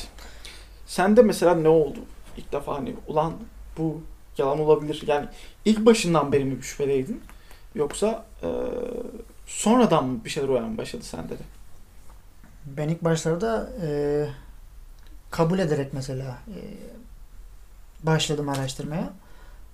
Sende 0.85 1.21
mesela 1.21 1.55
ne 1.55 1.67
oldu? 1.67 1.99
İlk 2.37 2.51
defa 2.51 2.75
hani 2.75 2.93
ulan 3.07 3.33
bu 3.77 4.01
yalan 4.37 4.59
olabilir. 4.59 5.03
Yani 5.07 5.25
ilk 5.65 5.85
başından 5.85 6.31
beri 6.31 6.45
mi 6.45 6.57
bir 6.57 6.61
şüphedeydin? 6.61 7.21
Yoksa 7.75 8.25
e, 8.43 8.49
sonradan 9.47 10.05
mı 10.05 10.25
bir 10.25 10.29
şeyler 10.29 10.49
uyanmaya 10.49 10.77
başladı 10.77 11.03
sende 11.03 11.33
de? 11.33 11.43
Ben 12.65 12.89
ilk 12.89 13.03
başlarda 13.03 13.69
e, 13.81 14.27
kabul 15.31 15.59
ederek 15.59 15.93
mesela 15.93 16.37
e, 16.47 16.59
başladım 18.05 18.49
araştırmaya. 18.49 19.13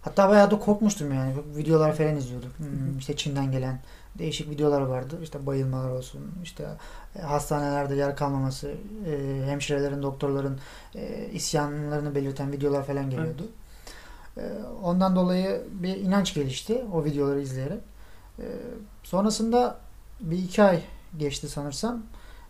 Hatta 0.01 0.29
bayağı 0.29 0.51
da 0.51 0.59
korkmuştum 0.59 1.13
yani. 1.13 1.33
Videolar 1.55 1.95
falan 1.95 2.15
izliyorduk. 2.15 2.59
Hmm, 2.59 2.97
işte 2.99 3.15
Çin'den 3.15 3.51
gelen 3.51 3.79
değişik 4.19 4.49
videolar 4.49 4.81
vardı. 4.81 5.19
İşte 5.23 5.45
bayılmalar 5.45 5.89
olsun, 5.89 6.21
işte 6.43 6.67
e, 7.15 7.21
hastanelerde 7.21 7.95
yer 7.95 8.15
kalmaması, 8.15 8.73
e, 9.05 9.43
hemşirelerin, 9.45 10.03
doktorların 10.03 10.59
e, 10.95 11.29
isyanlarını 11.33 12.15
belirten 12.15 12.51
videolar 12.51 12.85
falan 12.85 13.09
geliyordu. 13.09 13.43
E, 13.43 13.58
ondan 14.83 15.15
dolayı 15.15 15.61
bir 15.71 15.95
inanç 15.95 16.33
gelişti 16.33 16.85
o 16.93 17.05
videoları 17.05 17.41
izleyerek. 17.41 17.79
E, 18.39 18.45
sonrasında 19.03 19.77
bir 20.19 20.37
iki 20.37 20.63
ay 20.63 20.81
geçti 21.17 21.49
sanırsam. 21.49 22.03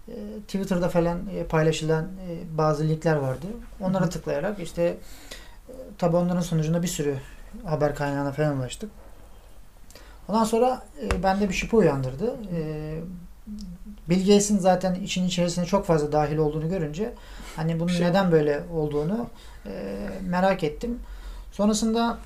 E, 0.08 0.14
Twitter'da 0.48 0.90
falan 0.90 1.20
e, 1.36 1.44
paylaşılan 1.44 2.04
e, 2.04 2.58
bazı 2.58 2.84
linkler 2.84 3.16
vardı. 3.16 3.48
Onlara 3.82 4.10
tıklayarak 4.10 4.60
işte 4.60 4.84
e, 5.70 5.74
tabi 5.98 6.16
onların 6.16 6.42
sonucunda 6.42 6.84
bir 6.84 6.88
sürü 6.88 7.18
haber 7.66 7.96
kaynağına 7.96 8.32
falan 8.32 8.58
ulaştık. 8.58 8.92
Ondan 10.28 10.44
sonra 10.44 10.84
bende 11.24 11.50
bir 11.50 11.54
şüphe 11.54 11.78
uyandırdı. 11.78 12.36
Bill 14.10 14.20
Gates'in 14.20 14.58
zaten 14.58 14.96
işin 14.96 15.28
içerisine 15.28 15.66
çok 15.66 15.86
fazla 15.86 16.12
dahil 16.12 16.38
olduğunu 16.38 16.70
görünce 16.70 17.14
hani 17.56 17.80
bunun 17.80 17.88
Şey- 17.88 18.08
neden 18.08 18.32
böyle 18.32 18.64
olduğunu 18.74 19.28
merak 20.22 20.64
ettim. 20.64 21.00
Sonrasında 21.52 22.18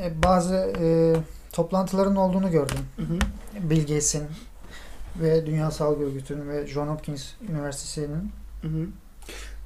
e, 0.00 0.22
bazı 0.22 0.72
e, 0.80 1.16
toplantıların 1.52 2.16
olduğunu 2.16 2.50
gördüm. 2.50 2.86
Hı 2.96 3.02
hı. 3.02 3.18
Bill 3.70 3.80
Gates'in 3.80 4.24
ve 5.16 5.46
Dünya 5.46 5.70
Sağlık 5.70 6.00
Örgütü'nün 6.00 6.48
ve 6.48 6.66
John 6.66 6.86
Hopkins 6.86 7.30
Üniversitesi'nin 7.48 8.32
Hı 8.62 8.68
hı. 8.68 8.86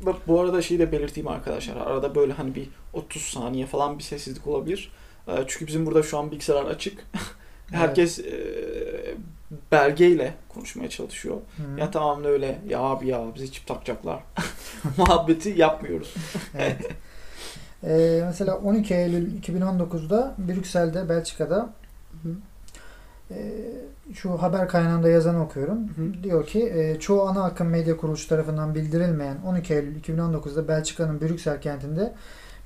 Bak 0.00 0.16
bu 0.28 0.40
arada 0.40 0.62
şeyi 0.62 0.80
de 0.80 0.92
belirteyim 0.92 1.28
arkadaşlar. 1.28 1.76
Arada 1.76 2.14
böyle 2.14 2.32
hani 2.32 2.54
bir 2.54 2.68
30 2.92 3.22
saniye 3.22 3.66
falan 3.66 3.98
bir 3.98 4.02
sessizlik 4.02 4.46
olabilir. 4.46 4.92
Ee, 5.28 5.44
Çünkü 5.46 5.66
bizim 5.66 5.86
burada 5.86 6.02
şu 6.02 6.18
an 6.18 6.30
bilgisayar 6.30 6.64
açık. 6.64 7.06
Herkes 7.70 8.18
e, 8.18 8.34
belgeyle 9.72 10.34
konuşmaya 10.48 10.88
çalışıyor. 10.90 11.36
Hı. 11.56 11.80
Ya 11.80 11.90
tamamen 11.90 12.24
öyle 12.24 12.58
ya 12.68 12.80
abi 12.80 13.08
ya 13.08 13.24
bizi 13.34 13.52
çip 13.52 13.66
takacaklar. 13.66 14.22
Muhabbeti 14.96 15.54
yapmıyoruz. 15.56 16.14
Evet. 16.58 16.90
Ee, 17.86 18.22
mesela 18.26 18.56
12 18.56 18.94
Eylül 18.94 19.40
2019'da 19.40 20.34
Brüksel'de, 20.38 21.08
Belçika'da 21.08 21.70
e, 23.30 23.36
şu 24.14 24.42
haber 24.42 24.68
kaynağında 24.68 25.08
yazanı 25.08 25.44
okuyorum. 25.44 25.78
Hı. 25.88 26.22
Diyor 26.22 26.46
ki 26.46 26.72
e, 26.74 27.00
çoğu 27.00 27.22
ana 27.22 27.44
akım 27.44 27.68
medya 27.68 27.96
kuruluşu 27.96 28.28
tarafından 28.28 28.74
bildirilmeyen 28.74 29.36
12 29.46 29.74
Eylül 29.74 30.00
2019'da 30.00 30.68
Belçika'nın 30.68 31.20
Brüksel 31.20 31.60
kentinde 31.60 32.14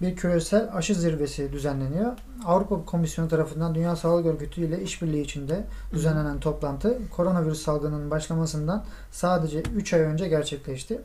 bir 0.03 0.17
küresel 0.17 0.69
aşı 0.73 0.95
zirvesi 0.95 1.53
düzenleniyor. 1.53 2.12
Avrupa 2.47 2.85
Komisyonu 2.85 3.29
tarafından 3.29 3.75
Dünya 3.75 3.97
Sağlık 3.97 4.27
Örgütü 4.27 4.61
ile 4.61 4.83
işbirliği 4.83 5.23
içinde 5.23 5.65
düzenlenen 5.93 6.41
toplantı 6.41 6.99
koronavirüs 7.11 7.62
salgınının 7.62 8.11
başlamasından 8.11 8.85
sadece 9.11 9.61
3 9.61 9.95
ay 9.95 10.00
önce 10.00 10.29
gerçekleşti. 10.29 11.00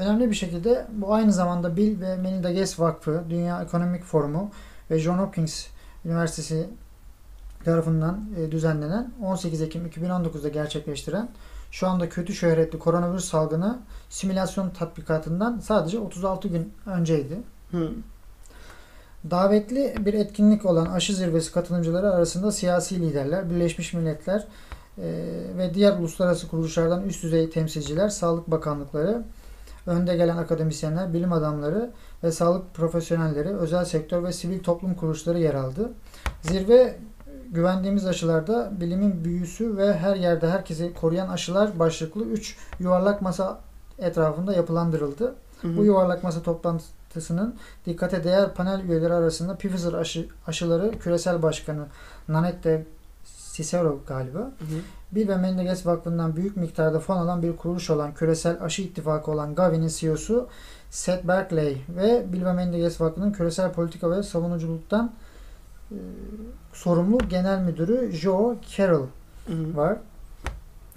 Önemli 0.00 0.30
bir 0.30 0.34
şekilde 0.34 0.86
bu 0.92 1.14
aynı 1.14 1.32
zamanda 1.32 1.76
Bill 1.76 2.00
ve 2.00 2.16
Melinda 2.16 2.50
Gates 2.50 2.80
Vakfı, 2.80 3.24
Dünya 3.30 3.62
Ekonomik 3.62 4.04
Forumu 4.04 4.50
ve 4.90 4.98
John 4.98 5.18
Hopkins 5.18 5.66
Üniversitesi 6.04 6.68
tarafından 7.64 8.20
e, 8.38 8.52
düzenlenen 8.52 9.12
18 9.22 9.62
Ekim 9.62 9.86
2019'da 9.86 10.48
gerçekleştiren 10.48 11.28
şu 11.70 11.88
anda 11.88 12.08
kötü 12.08 12.34
şöhretli 12.34 12.78
koronavirüs 12.78 13.24
salgını 13.24 13.78
simülasyon 14.10 14.70
tatbikatından 14.70 15.58
sadece 15.58 15.98
36 15.98 16.48
gün 16.48 16.72
önceydi. 16.86 17.38
Hı. 17.70 17.90
Davetli 19.30 19.94
bir 19.98 20.14
etkinlik 20.14 20.66
olan 20.66 20.86
aşı 20.86 21.14
zirvesi 21.14 21.52
katılımcıları 21.52 22.10
arasında 22.10 22.52
siyasi 22.52 23.00
liderler, 23.00 23.50
Birleşmiş 23.50 23.92
Milletler 23.94 24.46
e, 24.98 25.04
ve 25.58 25.74
diğer 25.74 25.98
uluslararası 25.98 26.48
kuruluşlardan 26.48 27.02
üst 27.02 27.22
düzey 27.22 27.50
temsilciler, 27.50 28.08
sağlık 28.08 28.50
bakanlıkları, 28.50 29.24
önde 29.86 30.16
gelen 30.16 30.36
akademisyenler, 30.36 31.14
bilim 31.14 31.32
adamları 31.32 31.90
ve 32.24 32.32
sağlık 32.32 32.74
profesyonelleri, 32.74 33.48
özel 33.48 33.84
sektör 33.84 34.24
ve 34.24 34.32
sivil 34.32 34.62
toplum 34.62 34.94
kuruluşları 34.94 35.38
yer 35.38 35.54
aldı. 35.54 35.90
Zirve 36.42 36.96
güvendiğimiz 37.50 38.06
aşılarda 38.06 38.72
bilimin 38.80 39.24
büyüsü 39.24 39.76
ve 39.76 39.98
her 39.98 40.16
yerde 40.16 40.50
herkesi 40.50 40.94
koruyan 40.94 41.28
aşılar 41.28 41.78
başlıklı 41.78 42.24
3 42.24 42.56
yuvarlak 42.78 43.22
masa 43.22 43.60
etrafında 43.98 44.52
yapılandırıldı. 44.52 45.34
Hı 45.62 45.68
hı. 45.68 45.76
Bu 45.76 45.84
yuvarlak 45.84 46.24
masa 46.24 46.42
toplantısının 46.42 47.54
dikkate 47.86 48.24
değer 48.24 48.54
panel 48.54 48.84
üyeleri 48.84 49.12
arasında 49.14 49.56
Pfizer 49.56 49.92
aşı, 49.92 50.28
aşıları 50.46 50.98
küresel 50.98 51.42
başkanı 51.42 51.86
Nanette 52.28 52.86
Cicero 53.52 54.00
galiba. 54.06 54.38
Hı 54.38 54.44
hı. 54.44 54.80
Bill 55.12 55.28
ve 55.28 55.36
Melinda 55.36 55.62
Gates 55.62 55.86
Vakfı'ndan 55.86 56.36
büyük 56.36 56.56
miktarda 56.56 57.00
fon 57.00 57.16
alan 57.16 57.42
bir 57.42 57.56
kuruluş 57.56 57.90
olan 57.90 58.14
Küresel 58.14 58.62
Aşı 58.62 58.82
İttifakı 58.82 59.30
olan 59.30 59.54
Gavi'nin 59.54 59.88
CEO'su 59.88 60.48
Seth 60.90 61.28
Berkley 61.28 61.82
ve 61.88 62.32
Bill 62.32 62.44
ve 62.44 62.52
Melinda 62.52 62.78
Gates 62.78 63.00
Vakfı'nın 63.00 63.32
küresel 63.32 63.72
politika 63.72 64.10
ve 64.10 64.22
savunuculuktan 64.22 65.12
e, 65.90 65.96
sorumlu 66.72 67.18
genel 67.18 67.60
müdürü 67.60 68.12
Joe 68.12 68.56
Carroll 68.76 69.06
var. 69.74 69.96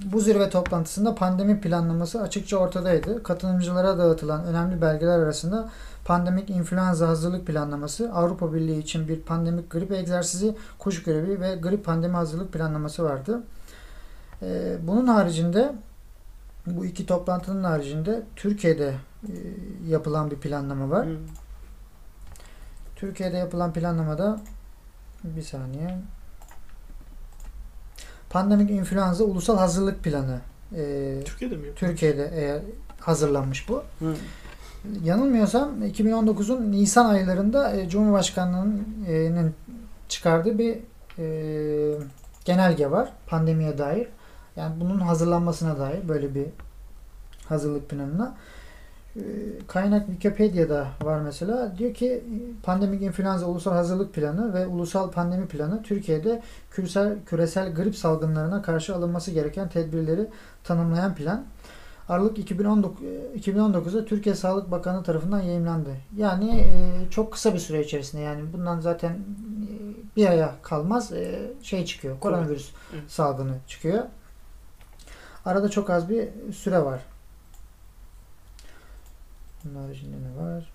Bu 0.05 0.19
zirve 0.19 0.49
toplantısında 0.49 1.15
pandemi 1.15 1.61
planlaması 1.61 2.21
açıkça 2.21 2.57
ortadaydı. 2.57 3.23
Katılımcılara 3.23 3.97
dağıtılan 3.97 4.45
önemli 4.45 4.81
belgeler 4.81 5.19
arasında 5.19 5.69
pandemik 6.05 6.49
influenza 6.49 7.07
hazırlık 7.07 7.47
planlaması, 7.47 8.11
Avrupa 8.13 8.53
Birliği 8.53 8.79
için 8.79 9.07
bir 9.07 9.19
pandemik 9.21 9.69
grip 9.69 9.91
egzersizi, 9.91 10.55
kuş 10.79 11.03
grevi 11.03 11.41
ve 11.41 11.55
grip 11.55 11.85
pandemi 11.85 12.15
hazırlık 12.15 12.53
planlaması 12.53 13.03
vardı. 13.03 13.43
Ee, 14.43 14.77
bunun 14.81 15.07
haricinde 15.07 15.73
bu 16.65 16.85
iki 16.85 17.05
toplantının 17.05 17.63
haricinde 17.63 18.23
Türkiye'de 18.35 18.93
e, 19.23 19.33
yapılan 19.87 20.31
bir 20.31 20.35
planlama 20.35 20.89
var. 20.89 21.07
Hı. 21.07 21.17
Türkiye'de 22.95 23.37
yapılan 23.37 23.73
planlamada 23.73 24.39
bir 25.23 25.41
saniye. 25.41 25.99
Pandemik 28.29 28.71
influenza 28.71 29.23
ulusal 29.23 29.57
hazırlık 29.57 30.03
planı. 30.03 30.39
Ee, 30.75 31.19
Türkiye'de 31.25 31.55
mi? 31.55 31.67
Türkiye'de 31.75 32.31
eğer 32.33 32.61
hazırlanmış 32.99 33.69
bu. 33.69 33.83
Hı. 33.99 34.15
Yanılmıyorsam 35.03 35.83
2019'un 35.83 36.71
Nisan 36.71 37.05
aylarında 37.09 37.75
e, 37.75 37.89
Cumhurbaşkanlığı'nın 37.89 39.53
çıkardığı 40.09 40.57
bir 40.59 40.77
e, 41.19 41.97
genelge 42.45 42.91
var 42.91 43.09
pandemiye 43.27 43.77
dair. 43.77 44.07
Yani 44.55 44.81
bunun 44.81 44.99
hazırlanmasına 44.99 45.79
dair 45.79 46.07
böyle 46.07 46.35
bir 46.35 46.45
hazırlık 47.49 47.89
planına. 47.89 48.35
E, 49.15 49.21
Kaynak 49.67 50.05
Wikipedia'da 50.05 50.87
var 51.01 51.19
mesela. 51.19 51.77
Diyor 51.77 51.93
ki 51.93 52.07
e, 52.07 52.23
pandemik 52.63 53.01
influenza 53.01 53.45
ulusal 53.45 53.71
hazırlık 53.71 54.13
planı 54.13 54.53
ve 54.53 54.67
ulusal 54.67 55.11
pandemi 55.11 55.47
planı 55.47 55.83
Türkiye'de 55.83 56.41
küresel 56.71 57.15
küresel 57.25 57.73
grip 57.73 57.95
salgınlarına 57.95 58.61
karşı 58.61 58.95
alınması 58.95 59.31
gereken 59.31 59.69
tedbirleri 59.69 60.27
tanımlayan 60.63 61.15
plan. 61.15 61.43
Aralık 62.09 62.39
2019 62.39 63.03
e, 63.03 63.39
2019'da 63.39 64.05
Türkiye 64.05 64.35
Sağlık 64.35 64.71
Bakanı 64.71 65.03
tarafından 65.03 65.41
yayınlandı. 65.41 65.89
Yani 66.17 66.59
e, 66.59 67.09
çok 67.09 67.33
kısa 67.33 67.53
bir 67.53 67.59
süre 67.59 67.83
içerisinde 67.83 68.21
yani 68.21 68.53
bundan 68.53 68.79
zaten 68.79 69.11
e, 69.11 69.17
bir 70.15 70.27
aya 70.27 70.55
kalmaz 70.61 71.13
e, 71.13 71.51
şey 71.61 71.85
çıkıyor. 71.85 72.19
Koronavirüs 72.19 72.71
salgını 73.07 73.53
çıkıyor. 73.67 74.03
Arada 75.45 75.69
çok 75.69 75.89
az 75.89 76.09
bir 76.09 76.27
süre 76.53 76.85
var. 76.85 77.01
Bunun 79.63 79.83
haricinde 79.83 80.15
ne 80.15 80.43
var? 80.45 80.73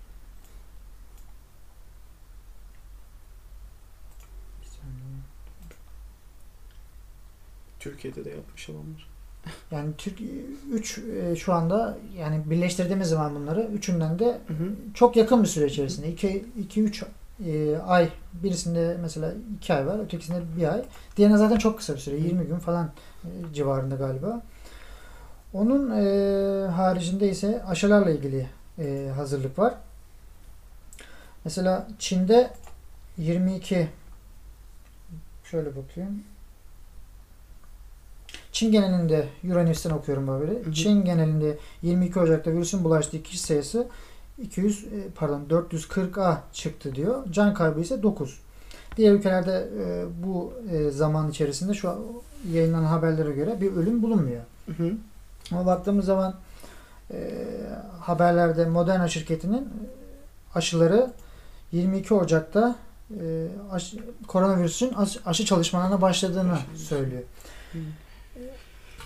Türkiye'de 7.79 8.25
de 8.25 8.29
yapmış 8.29 8.69
olanlar. 8.69 9.09
Yani 9.71 9.89
Türk 9.97 10.19
3 10.71 10.99
şu 11.39 11.53
anda 11.53 11.97
yani 12.17 12.41
birleştirdiğimiz 12.49 13.07
zaman 13.09 13.35
bunları 13.35 13.61
üçünden 13.61 14.19
de 14.19 14.25
Hı 14.47 14.53
hı. 14.53 14.71
çok 14.93 15.15
yakın 15.15 15.43
bir 15.43 15.47
süre 15.47 15.65
içerisinde 15.65 16.11
2 16.11 16.45
2 16.59 16.81
3 16.81 17.03
ay 17.87 18.09
birisinde 18.33 18.97
mesela 19.01 19.33
2 19.57 19.73
ay 19.73 19.87
var, 19.87 19.99
ötekisinde 19.99 20.41
bir 20.57 20.73
ay. 20.73 20.83
Diğerine 21.17 21.37
zaten 21.37 21.57
çok 21.57 21.77
kısa 21.77 21.93
bir 21.93 21.99
süre, 21.99 22.15
20 22.17 22.45
gün 22.45 22.59
falan 22.59 22.91
e, 23.23 23.29
civarında 23.53 23.95
galiba. 23.95 24.41
Onun 25.53 25.91
e, 25.91 26.67
haricinde 26.67 27.29
ise 27.29 27.63
aşılarla 27.63 28.09
ilgili 28.11 28.47
e, 28.79 29.11
hazırlık 29.15 29.59
var. 29.59 29.73
Mesela 31.45 31.87
Çin'de 31.99 32.51
22 33.17 33.87
şöyle 35.43 35.69
bakayım. 35.69 36.23
Çin 38.51 38.71
genelinde 38.71 39.27
Euronews'ten 39.43 39.89
okuyorum 39.89 40.27
hı. 40.69 40.73
Çin 40.73 41.05
genelinde 41.05 41.57
22 41.81 42.19
Ocak'ta 42.19 42.51
virüsün 42.51 42.83
bulaştığı 42.83 43.23
kişi 43.23 43.39
sayısı 43.39 43.87
200 44.41 44.83
e, 44.83 44.87
pardon 45.15 45.45
440'a 45.49 46.43
çıktı 46.53 46.95
diyor. 46.95 47.23
Can 47.31 47.53
kaybı 47.53 47.79
ise 47.79 48.03
9. 48.03 48.39
Diğer 48.97 49.13
ülkelerde 49.13 49.69
e, 49.79 50.05
bu 50.23 50.53
e, 50.71 50.91
zaman 50.91 51.29
içerisinde 51.29 51.73
şu 51.73 51.89
an 51.89 51.99
yayınlanan 52.51 52.85
haberlere 52.85 53.31
göre 53.31 53.61
bir 53.61 53.71
ölüm 53.71 54.03
bulunmuyor. 54.03 54.41
Hı 54.65 54.83
hı. 54.83 54.91
Ama 55.51 55.65
baktığımız 55.65 56.05
zaman 56.05 56.35
e, 57.13 57.17
haberlerde 57.99 58.65
Moderna 58.65 59.07
şirketinin 59.07 59.69
aşıları 60.55 61.11
22 61.71 62.13
Ocak'ta 62.13 62.75
e, 63.21 63.47
aşı, 63.71 63.97
koronavirüsün 64.27 64.93
aşı, 64.93 65.19
aşı 65.25 65.45
çalışmalarına 65.45 66.01
başladığını 66.01 66.57
söylüyor. 66.75 67.23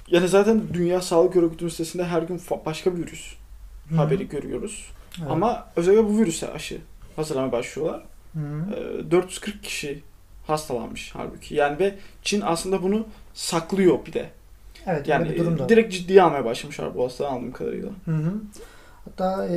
Yani 0.08 0.28
zaten 0.28 0.62
Dünya 0.74 1.02
Sağlık 1.02 1.36
Örgütü'nün 1.36 1.70
sitesinde 1.70 2.06
her 2.06 2.22
gün 2.22 2.42
başka 2.66 2.96
bir 2.96 3.02
virüs 3.02 3.36
Hı. 3.90 3.96
haberi 3.96 4.30
görüyoruz. 4.30 4.92
Evet. 5.20 5.32
Ama 5.32 5.68
özellikle 5.76 6.06
bu 6.06 6.18
virüse 6.18 6.52
aşı 6.52 6.82
hazırlamaya 7.16 7.52
başlıyorlar. 7.52 8.04
Hı. 8.34 8.40
Ee, 8.76 9.12
440 9.12 9.64
kişi 9.64 10.04
hastalanmış 10.48 11.12
halbuki. 11.14 11.56
Yani 11.56 11.80
ve 11.80 11.96
Çin 12.24 12.42
aslında 12.42 12.84
bunu 12.84 13.08
saklıyor 13.34 14.06
bir 14.06 14.14
de. 14.14 14.30
Evet, 14.86 15.08
Yani 15.08 15.30
bir 15.30 15.38
durum 15.38 15.54
da 15.54 15.58
e, 15.58 15.62
var. 15.64 15.70
direkt 15.70 15.94
ciddiye 15.94 16.24
almaya 16.24 16.46
başlamışlar 16.46 16.96
bu 16.96 17.06
hastalığı 17.06 17.28
anladığım 17.30 17.52
kadarıyla. 17.52 17.90
Hı 18.06 18.12
hı. 18.12 18.34
Hatta 19.06 19.48
e, 19.48 19.56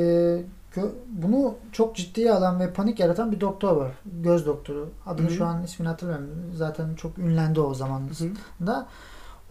gö- 0.75 0.91
bunu 1.07 1.55
çok 1.71 1.95
ciddiye 1.95 2.31
alan 2.33 2.59
ve 2.59 2.73
panik 2.73 2.99
yaratan 2.99 3.31
bir 3.31 3.41
doktor 3.41 3.77
var. 3.77 3.91
Göz 4.05 4.45
doktoru. 4.45 4.89
Adını 5.05 5.27
Hı 5.27 5.31
hı. 5.31 5.35
şu 5.35 5.45
an 5.45 5.63
ismini 5.63 5.89
hatırlamıyorum. 5.89 6.51
Zaten 6.55 6.95
çok 6.95 7.17
ünlendi 7.17 7.59
o 7.59 7.73
zaman 7.73 7.99
Hı 8.19 8.23
hı. 8.63 8.67
da. 8.67 8.87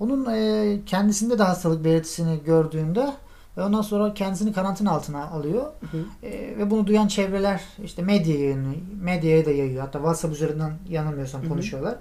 Onun 0.00 0.26
e, 0.34 0.78
kendisinde 0.86 1.38
de 1.38 1.42
hastalık 1.42 1.84
belirtisini 1.84 2.44
gördüğünde 2.44 3.12
ve 3.56 3.62
ondan 3.62 3.82
sonra 3.82 4.14
kendisini 4.14 4.52
karantina 4.52 4.90
altına 4.90 5.26
alıyor. 5.28 5.62
Hı 5.80 5.86
hı. 5.96 6.26
E, 6.26 6.58
ve 6.58 6.70
bunu 6.70 6.86
duyan 6.86 7.08
çevreler 7.08 7.60
işte 7.84 8.02
medya 8.02 8.34
yayını, 8.38 8.74
medyaya 9.02 9.46
da 9.46 9.50
yayıyor. 9.50 9.80
Hatta 9.82 9.98
WhatsApp 9.98 10.34
üzerinden 10.34 10.72
yanılmıyorsam 10.88 11.40
Hı 11.42 11.44
hı. 11.44 11.48
konuşuyorlar. 11.48 11.94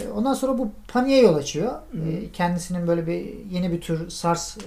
E, 0.00 0.08
ondan 0.08 0.34
sonra 0.34 0.58
bu 0.58 0.68
paniğe 0.88 1.22
yol 1.22 1.34
açıyor. 1.34 1.72
Hı 1.72 1.98
hı. 1.98 2.10
E, 2.10 2.32
kendisinin 2.32 2.86
böyle 2.86 3.06
bir 3.06 3.50
yeni 3.50 3.72
bir 3.72 3.80
tür 3.80 4.10
SARS 4.10 4.56
e, 4.58 4.62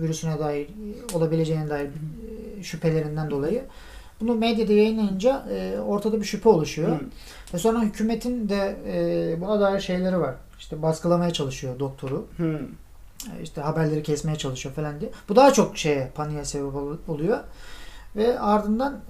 virüsüne 0.00 0.38
dair 0.38 0.66
e, 0.66 1.16
olabileceğine 1.16 1.70
dair 1.70 1.86
e, 2.58 2.62
şüphelerinden 2.62 3.30
dolayı. 3.30 3.64
Bunu 4.20 4.34
medyada 4.34 4.72
yayınlayınca 4.72 5.44
ortada 5.86 6.20
bir 6.20 6.24
şüphe 6.24 6.48
oluşuyor. 6.48 7.00
Hı. 7.00 7.04
Ve 7.54 7.58
sonra 7.58 7.80
hükümetin 7.80 8.48
de 8.48 8.76
buna 9.40 9.60
dair 9.60 9.80
şeyleri 9.80 10.20
var. 10.20 10.34
İşte 10.58 10.82
baskılamaya 10.82 11.32
çalışıyor 11.32 11.78
doktoru. 11.78 12.26
Hı. 12.36 12.60
İşte 13.42 13.60
haberleri 13.60 14.02
kesmeye 14.02 14.38
çalışıyor 14.38 14.74
falan 14.74 15.00
diye. 15.00 15.10
Bu 15.28 15.36
daha 15.36 15.52
çok 15.52 15.78
şeye 15.78 16.10
paniğe 16.14 16.44
sebep 16.44 16.74
ol- 16.74 16.96
oluyor. 17.08 17.38
Ve 18.16 18.40
ardından 18.40 19.00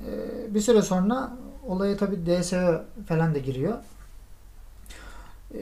bir 0.48 0.60
süre 0.60 0.82
sonra 0.82 1.32
olaya 1.66 1.96
tabi 1.96 2.16
DSO 2.26 2.82
falan 3.08 3.34
da 3.34 3.38
giriyor. 3.38 3.74
E, 5.54 5.58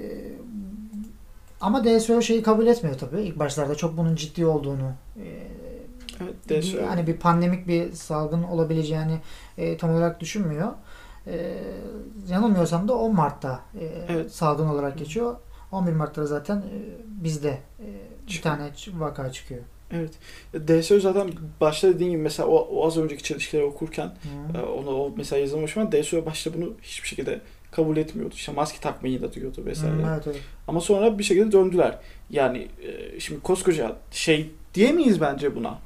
ama 1.60 1.84
DSO 1.84 2.22
şeyi 2.22 2.42
kabul 2.42 2.66
etmiyor 2.66 2.98
tabi. 2.98 3.20
İlk 3.22 3.38
başlarda 3.38 3.74
çok 3.74 3.96
bunun 3.96 4.14
ciddi 4.14 4.46
olduğunu 4.46 4.92
e, 5.16 5.26
Evet, 6.22 6.62
DSO. 6.62 6.86
hani 6.88 7.06
bir 7.06 7.16
pandemik 7.16 7.68
bir 7.68 7.92
salgın 7.92 8.42
olabileceğini 8.42 9.18
e, 9.58 9.76
tam 9.76 9.90
olarak 9.90 10.20
düşünmüyor. 10.20 10.72
E, 11.26 11.54
yanılmıyorsam 12.28 12.88
da 12.88 12.94
10 12.94 13.14
Mart'ta 13.14 13.60
e, 13.80 13.84
Evet. 14.08 14.32
salgın 14.32 14.66
olarak 14.68 14.98
geçiyor. 14.98 15.36
11 15.72 15.92
Mart'ta 15.92 16.26
zaten 16.26 16.56
e, 16.56 16.78
bizde 17.06 17.58
e, 17.80 17.86
bir 18.28 18.42
tane 18.42 18.70
vaka 18.92 19.32
çıkıyor. 19.32 19.60
Evet. 19.90 20.12
DSO 20.68 21.00
zaten 21.00 21.30
başta 21.60 21.88
dediğin 21.88 22.10
gibi 22.10 22.22
mesela 22.22 22.48
o, 22.48 22.56
o 22.56 22.86
az 22.86 22.96
önceki 22.96 23.22
çelişkileri 23.22 23.64
okurken 23.64 24.06
Hı. 24.06 24.58
e, 24.58 24.62
onu 24.62 24.90
o 24.90 25.12
mesela 25.16 25.40
yazılmış 25.40 25.76
ama 25.76 25.92
DSO 25.92 26.26
başta 26.26 26.54
bunu 26.54 26.72
hiçbir 26.82 27.08
şekilde 27.08 27.40
kabul 27.70 27.96
etmiyordu. 27.96 28.34
İşte 28.34 28.52
maske 28.52 28.80
takmayı 28.80 29.22
da 29.22 29.32
diyordu 29.32 29.62
vesaire. 29.66 29.94
Hı, 29.94 30.10
evet, 30.14 30.26
evet. 30.26 30.40
Ama 30.68 30.80
sonra 30.80 31.18
bir 31.18 31.24
şekilde 31.24 31.52
döndüler. 31.52 31.98
Yani 32.30 32.68
e, 32.82 33.20
şimdi 33.20 33.40
koskoca 33.40 33.96
şey 34.10 34.50
diyemeyiz 34.74 35.20
bence 35.20 35.56
buna. 35.56 35.78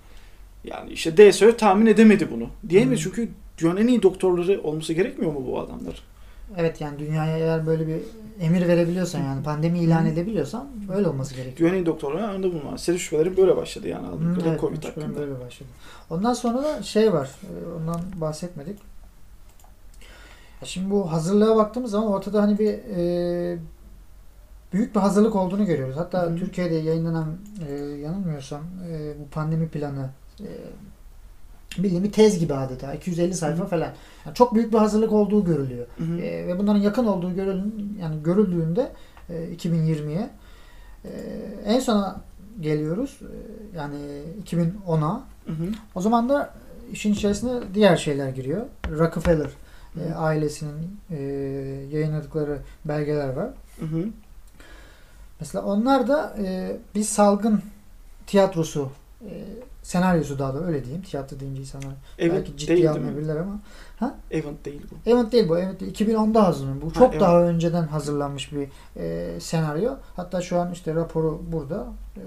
Yani 0.64 0.90
işte 0.90 1.16
DSO 1.16 1.57
tahmin 1.57 1.87
edemedi 1.87 2.31
bunu. 2.31 2.49
Diyemeyiz 2.68 3.01
Hı. 3.01 3.05
çünkü 3.05 3.29
dünyanın 3.59 3.81
en 3.81 3.87
iyi 3.87 4.03
doktorları 4.03 4.62
olması 4.62 4.92
gerekmiyor 4.92 5.33
mu 5.33 5.45
bu 5.47 5.61
adamlar? 5.61 6.03
Evet 6.57 6.81
yani 6.81 6.99
dünyaya 6.99 7.38
eğer 7.38 7.66
böyle 7.66 7.87
bir 7.87 7.97
emir 8.40 8.68
verebiliyorsan 8.68 9.21
yani 9.21 9.42
pandemi 9.42 9.79
ilan 9.79 10.07
edebiliyorsan 10.07 10.68
böyle 10.88 11.09
olması 11.09 11.35
gerekiyor. 11.35 11.57
Dünyanın 11.59 11.75
en 11.77 11.83
iyi 11.83 11.87
doktorları 11.87 12.29
anında 12.29 12.49
bunlar. 12.53 12.77
Senin 12.79 12.97
şüphelerin 12.97 13.37
böyle 13.37 13.57
başladı 13.57 13.88
yani 13.88 14.07
kadarıyla 14.07 14.51
evet, 14.51 14.61
Covid 14.61 14.85
hakkında. 14.85 15.18
böyle 15.18 15.40
başladı. 15.40 15.68
Ondan 16.11 16.35
sonra 16.35 16.62
da 16.62 16.83
şey 16.83 17.12
var. 17.12 17.31
e, 17.42 17.73
Ondan 17.81 18.01
bahsetmedik. 18.16 18.79
Şimdi 20.64 20.90
bu 20.90 21.12
hazırlığa 21.12 21.57
baktığımız 21.57 21.90
zaman 21.90 22.12
ortada 22.12 22.42
hani 22.42 22.59
bir 22.59 22.75
e, 22.96 23.59
büyük 24.72 24.94
bir 24.94 25.01
hazırlık 25.01 25.37
olduğunu 25.37 25.66
görüyoruz. 25.66 25.96
Hatta 25.96 26.22
Hı. 26.22 26.37
Türkiye'de 26.37 26.75
yayınlanan 26.75 27.27
e, 27.68 27.72
yanılmıyorsam 27.75 28.61
e, 28.90 29.12
bu 29.20 29.31
pandemi 29.31 29.68
planı 29.68 30.11
e, 30.40 30.48
bildiğin 31.79 32.05
bir 32.05 32.12
tez 32.12 32.38
gibi 32.38 32.55
adeta. 32.55 32.94
250 32.94 33.35
sayfa 33.35 33.64
Hı. 33.64 33.68
falan. 33.68 33.88
Yani 34.27 34.35
çok 34.35 34.55
büyük 34.55 34.72
bir 34.72 34.79
hazırlık 34.79 35.12
olduğu 35.12 35.44
görülüyor. 35.44 35.87
Hı 35.98 36.05
hı. 36.05 36.18
E, 36.20 36.46
ve 36.46 36.59
bunların 36.59 36.81
yakın 36.81 37.07
olduğu 37.07 37.35
görül 37.35 37.62
yani 38.01 38.22
görüldüğünde 38.22 38.92
e, 39.31 39.35
2020'ye 39.35 40.31
e, 41.05 41.11
en 41.66 41.81
sona 41.81 42.20
geliyoruz. 42.61 43.20
E, 43.22 43.77
yani 43.77 43.96
2010'a. 44.44 45.22
Hı 45.46 45.53
hı. 45.53 45.68
O 45.94 46.01
zaman 46.01 46.29
da 46.29 46.55
işin 46.92 47.12
içerisine 47.12 47.53
diğer 47.75 47.96
şeyler 47.96 48.29
giriyor. 48.29 48.66
Rockefeller 48.90 49.48
e, 50.00 50.11
Hı. 50.11 50.14
ailesinin 50.14 51.00
e, 51.11 51.16
yayınladıkları 51.92 52.59
belgeler 52.85 53.28
var. 53.28 53.48
Hı 53.81 53.87
hı. 53.87 54.09
Mesela 55.40 55.64
onlar 55.64 56.09
da 56.09 56.37
e, 56.38 56.76
bir 56.94 57.02
salgın 57.05 57.62
tiyatrosu 58.26 58.90
e, 59.24 59.33
senaryosu 59.83 60.38
daha 60.38 60.55
da 60.55 60.64
öyle 60.66 60.85
diyeyim. 60.85 61.02
Tiyatro 61.02 61.40
deyince 61.40 61.61
insanlar 61.61 61.92
Evet 62.18 62.48
belki 62.68 62.83
mi? 62.83 62.90
almayabilirler 62.90 63.37
ama 63.37 63.61
Event 64.31 64.64
değil 64.64 64.83
bu. 64.90 65.11
Evet 65.11 65.33
değil 65.33 65.48
bu. 65.48 65.59
Evet 65.59 65.81
değil. 65.81 65.94
2010'da 65.94 66.44
hazırlanıyor. 66.44 66.83
Bu 66.83 66.90
Ha, 66.90 66.94
çok 66.94 67.11
evet. 67.11 67.20
daha 67.20 67.42
önceden 67.42 67.83
hazırlanmış 67.83 68.52
bir 68.52 68.68
e, 68.96 69.40
senaryo. 69.40 69.94
Hatta 70.16 70.40
şu 70.42 70.61
an 70.61 70.72
işte 70.72 70.94
raporu 70.94 71.42
burada 71.52 71.87
e, 72.16 72.22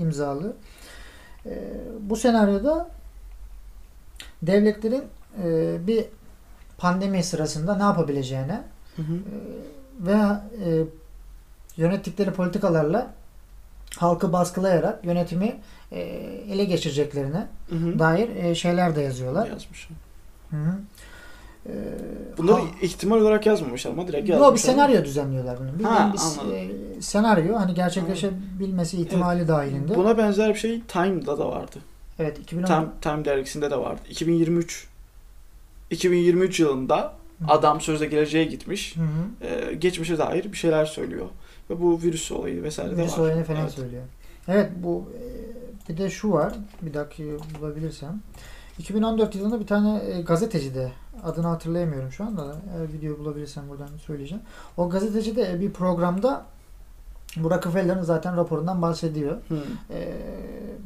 imzalı. 0.00 0.52
E, 1.46 1.72
bu 2.00 2.16
senaryoda 2.16 2.90
devletlerin 4.42 5.04
e, 5.42 5.76
bir 5.86 6.04
pandemi 6.78 7.22
sırasında 7.24 7.76
ne 7.76 7.82
yapabileceğine 7.82 8.62
Hı 8.96 9.02
hı. 9.02 9.14
ve 10.00 10.12
e, 10.12 10.84
yönettikleri 11.76 12.30
politikalarla 12.30 13.10
halkı 13.98 14.32
baskılayarak 14.32 15.04
yönetimi 15.04 15.56
e, 15.92 16.00
ele 16.50 16.64
geçireceklerine 16.64 17.46
Hı 17.70 17.76
hı. 17.76 17.98
dair 17.98 18.36
e, 18.36 18.54
şeyler 18.54 18.96
de 18.96 19.00
yazıyorlar. 19.02 19.46
Yazmış. 19.48 19.88
Hı 20.50 20.56
hı. 20.56 20.74
E, 21.66 21.72
Bunları 22.38 22.56
ha- 22.56 22.66
ihtimal 22.82 23.16
olarak 23.20 23.46
yazmamışlar 23.46 23.90
ama 23.92 24.08
direkt 24.08 24.28
Yok 24.28 24.40
yazmışlar. 24.40 24.54
bir 24.54 24.58
senaryo 24.78 25.04
düzenliyorlar 25.04 25.58
bunu. 25.58 25.68
Bildiğin 25.72 25.88
Ha, 25.90 26.12
bir 26.14 26.18
anladım. 26.18 26.58
e, 26.98 27.02
senaryo 27.02 27.56
hani 27.56 27.74
gerçekleşebilmesi 27.74 29.00
ihtimali 29.00 29.48
dahilinde. 29.48 29.94
Buna 29.94 30.18
benzer 30.18 30.48
bir 30.54 30.58
şey 30.58 30.80
Time'da 30.80 31.38
da 31.38 31.48
vardı. 31.48 31.76
evet 32.18 32.38
2010 32.38 32.66
Time, 32.66 32.86
Time 33.00 33.24
dergisinde 33.24 33.70
de 33.70 33.76
vardı. 33.76 34.00
2023 34.10 34.88
2023 35.90 36.60
yılında 36.60 36.96
Hı. 37.38 37.44
adam 37.48 37.80
sözde 37.80 38.06
geleceğe 38.06 38.44
gitmiş. 38.44 38.94
E, 39.40 39.74
geçmişe 39.74 40.18
dair 40.18 40.52
bir 40.52 40.56
şeyler 40.56 40.84
söylüyor. 40.84 41.26
Ve 41.70 41.80
bu 41.80 42.02
virüs 42.02 42.32
olayı 42.32 42.62
vesaire 42.62 42.90
de 42.92 42.96
Virüs 42.96 43.12
var. 43.12 43.18
olayını 43.18 43.44
falan 43.44 43.60
Evet. 43.60 43.70
söylüyor. 43.72 44.02
Evet 44.48 44.70
bu 44.76 45.08
e, 45.14 45.22
bir 45.88 45.96
de 45.98 46.10
şu 46.10 46.32
var. 46.32 46.52
Bir 46.82 46.94
dakika 46.94 47.24
bulabilirsem. 47.60 48.20
2014 48.78 49.34
yılında 49.34 49.60
bir 49.60 49.66
tane 49.66 50.04
e, 50.04 50.22
gazeteci 50.22 50.74
de 50.74 50.92
adını 51.24 51.46
hatırlayamıyorum 51.46 52.12
şu 52.12 52.24
anda 52.24 52.48
da. 52.48 52.56
Eğer 52.76 52.92
video 52.92 53.18
bulabilirsem 53.18 53.68
buradan 53.68 53.88
söyleyeceğim. 54.06 54.42
O 54.76 54.90
gazeteci 54.90 55.36
de 55.36 55.60
bir 55.60 55.70
programda 55.72 56.44
Bu 57.36 57.50
Rockefeller'ın 57.50 58.02
zaten 58.02 58.36
raporundan 58.36 58.82
bahsediyor. 58.82 59.36
Hı. 59.48 59.58
Ee, 59.90 60.12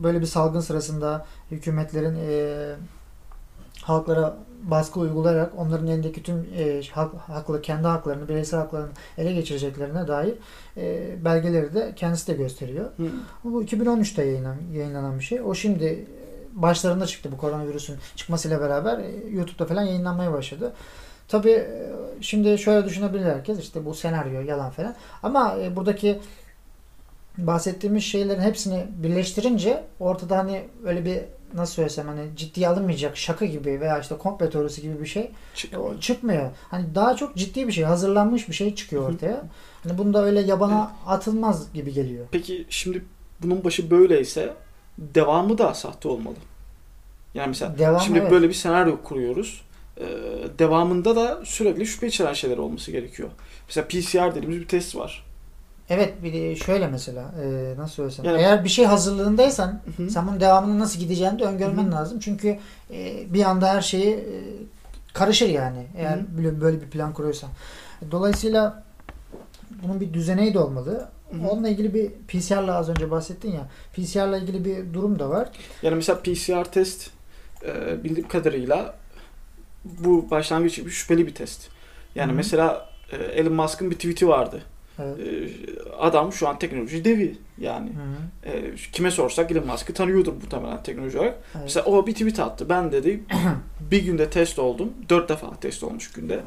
böyle 0.02 0.20
bir 0.20 0.26
salgın 0.26 0.60
sırasında 0.60 1.26
hükümetlerin 1.50 2.16
e, 2.28 2.74
halklara 3.82 4.36
baskı 4.62 5.00
uygulayarak 5.00 5.52
onların 5.56 5.86
elindeki 5.86 6.22
tüm 6.22 6.46
e, 6.58 6.82
hak, 6.92 7.14
haklı, 7.14 7.62
kendi 7.62 7.86
haklarını, 7.86 8.28
bireysel 8.28 8.60
haklarını 8.60 8.88
ele 9.18 9.32
geçireceklerine 9.32 10.08
dair 10.08 10.34
e, 10.76 11.24
belgeleri 11.24 11.74
de 11.74 11.92
kendisi 11.96 12.26
de 12.26 12.32
gösteriyor. 12.32 12.84
Hı. 12.96 13.06
Bu 13.44 13.62
2013'te 13.62 14.24
yayınlan, 14.24 14.56
yayınlanan 14.72 15.18
bir 15.18 15.24
şey. 15.24 15.40
O 15.40 15.54
şimdi 15.54 15.84
e, 15.84 16.62
başlarında 16.62 17.06
çıktı 17.06 17.32
bu 17.32 17.36
koronavirüsün 17.36 17.96
çıkmasıyla 18.16 18.60
beraber 18.60 18.98
e, 18.98 19.28
YouTube'da 19.30 19.66
falan 19.66 19.82
yayınlanmaya 19.82 20.32
başladı. 20.32 20.72
Tabii 21.28 21.50
e, 21.50 21.92
şimdi 22.20 22.58
şöyle 22.58 22.86
düşünebilir 22.86 23.24
herkes 23.24 23.58
işte 23.58 23.84
bu 23.84 23.94
senaryo 23.94 24.40
yalan 24.40 24.70
falan. 24.70 24.94
Ama 25.22 25.56
buradaki 25.76 26.20
bahsettiğimiz 27.38 28.04
şeylerin 28.04 28.40
hepsini 28.40 28.86
birleştirince 28.96 29.84
ortada 30.00 30.38
hani 30.38 30.62
öyle 30.84 31.04
bir 31.04 31.18
nasıl 31.54 31.74
söylesem 31.74 32.06
hani 32.06 32.36
ciddiye 32.36 32.68
alınmayacak 32.68 33.16
şaka 33.16 33.46
gibi 33.46 33.80
veya 33.80 33.98
işte 33.98 34.16
komplo 34.18 34.50
teorisi 34.50 34.82
gibi 34.82 35.00
bir 35.00 35.06
şey 35.06 35.30
Çıkıyor. 35.54 35.82
o 35.82 36.00
çıkmıyor. 36.00 36.50
Hani 36.70 36.94
daha 36.94 37.16
çok 37.16 37.36
ciddi 37.36 37.66
bir 37.66 37.72
şey, 37.72 37.84
hazırlanmış 37.84 38.48
bir 38.48 38.54
şey 38.54 38.74
çıkıyor 38.74 39.10
ortaya. 39.10 39.42
Hani 39.82 39.98
bunda 39.98 40.24
öyle 40.24 40.40
yabana 40.40 40.92
atılmaz 41.06 41.72
gibi 41.72 41.92
geliyor. 41.92 42.26
Peki 42.30 42.66
şimdi 42.70 43.04
bunun 43.42 43.64
başı 43.64 43.90
böyleyse 43.90 44.54
devamı 44.98 45.58
da 45.58 45.74
sahte 45.74 46.08
olmalı. 46.08 46.36
Yani 47.34 47.48
mesela 47.48 47.78
Devam, 47.78 48.00
şimdi 48.00 48.18
evet. 48.18 48.30
böyle 48.30 48.48
bir 48.48 48.54
senaryo 48.54 49.02
kuruyoruz. 49.02 49.62
Ee, 49.98 50.04
devamında 50.58 51.16
da 51.16 51.40
sürekli 51.44 51.86
şüphe 51.86 52.06
içeren 52.06 52.32
şeyler 52.32 52.58
olması 52.58 52.90
gerekiyor. 52.90 53.28
Mesela 53.68 53.88
PCR 53.88 54.34
dediğimiz 54.34 54.60
bir 54.60 54.68
test 54.68 54.96
var. 54.96 55.24
Evet 55.90 56.22
bir 56.22 56.56
şöyle 56.56 56.86
mesela 56.86 57.34
e, 57.44 57.74
nasıl 57.78 57.94
söylesem. 57.94 58.24
Yani- 58.24 58.38
Eğer 58.38 58.64
bir 58.64 58.68
şey 58.68 58.84
hazırlığındaysan 58.84 59.80
Hı 59.96 60.10
sen 60.10 60.28
bunun 60.28 60.40
devamının 60.40 60.78
nasıl 60.78 61.00
gideceğini 61.00 61.38
de 61.38 61.44
öngörmen 61.44 61.84
Hı 61.86 61.92
lazım. 61.92 62.18
Çünkü 62.20 62.58
e, 62.90 63.24
bir 63.34 63.44
anda 63.44 63.68
her 63.74 63.80
şeyi 63.80 64.14
e, 64.14 64.24
karışır 65.12 65.48
yani. 65.48 65.86
Eğer 65.98 66.16
Hı 66.16 66.24
böyle, 66.38 66.60
böyle 66.60 66.80
bir 66.80 66.86
plan 66.86 67.12
kuruyorsan. 67.12 67.50
Dolayısıyla 68.10 68.82
bunun 69.82 70.00
bir 70.00 70.12
düzeneği 70.14 70.54
de 70.54 70.58
olmalı. 70.58 71.08
Hı 71.30 71.36
hı. 71.36 71.48
Onunla 71.48 71.68
ilgili 71.68 71.94
bir 71.94 72.10
PCR'la 72.28 72.74
az 72.76 72.88
önce 72.88 73.10
bahsettin 73.10 73.52
ya. 73.52 73.68
PCR'la 73.92 74.38
ilgili 74.38 74.64
bir 74.64 74.94
durum 74.94 75.18
da 75.18 75.30
var. 75.30 75.48
Yani 75.82 75.94
mesela 75.94 76.18
PCR 76.22 76.64
test 76.64 77.10
e, 77.66 78.04
bildiğim 78.04 78.28
kadarıyla 78.28 78.94
bu 79.84 80.30
başlangıç 80.30 80.76
gibi 80.76 80.90
şüpheli 80.90 81.26
bir 81.26 81.34
test. 81.34 81.68
Yani 82.14 82.32
hı. 82.32 82.36
mesela 82.36 82.88
e, 83.12 83.16
Elon 83.16 83.52
Musk'ın 83.52 83.90
bir 83.90 83.96
tweet'i 83.96 84.28
vardı. 84.28 84.62
Evet. 85.02 85.20
E, 85.20 85.92
adam 85.98 86.32
şu 86.32 86.48
an 86.48 86.58
teknoloji 86.58 87.04
devi 87.04 87.38
yani. 87.58 87.90
Hı. 87.90 88.48
E, 88.48 88.74
kime 88.92 89.10
sorsak 89.10 89.52
Elon 89.52 89.66
Musk'ı 89.66 89.94
tanıyordur 89.94 90.32
muhtemelen 90.32 90.82
teknoloji 90.82 91.18
olarak. 91.18 91.34
Evet. 91.54 91.62
Mesela 91.62 91.86
o 91.86 92.06
bir 92.06 92.12
tweet 92.12 92.40
attı. 92.40 92.68
Ben 92.68 92.92
dedi 92.92 93.22
bir 93.90 94.02
günde 94.02 94.30
test 94.30 94.58
oldum. 94.58 94.92
Dört 95.08 95.28
defa 95.28 95.60
test 95.60 95.82
olmuş 95.82 96.12
günde. 96.12 96.34
Hı 96.34 96.38
hı. 96.38 96.42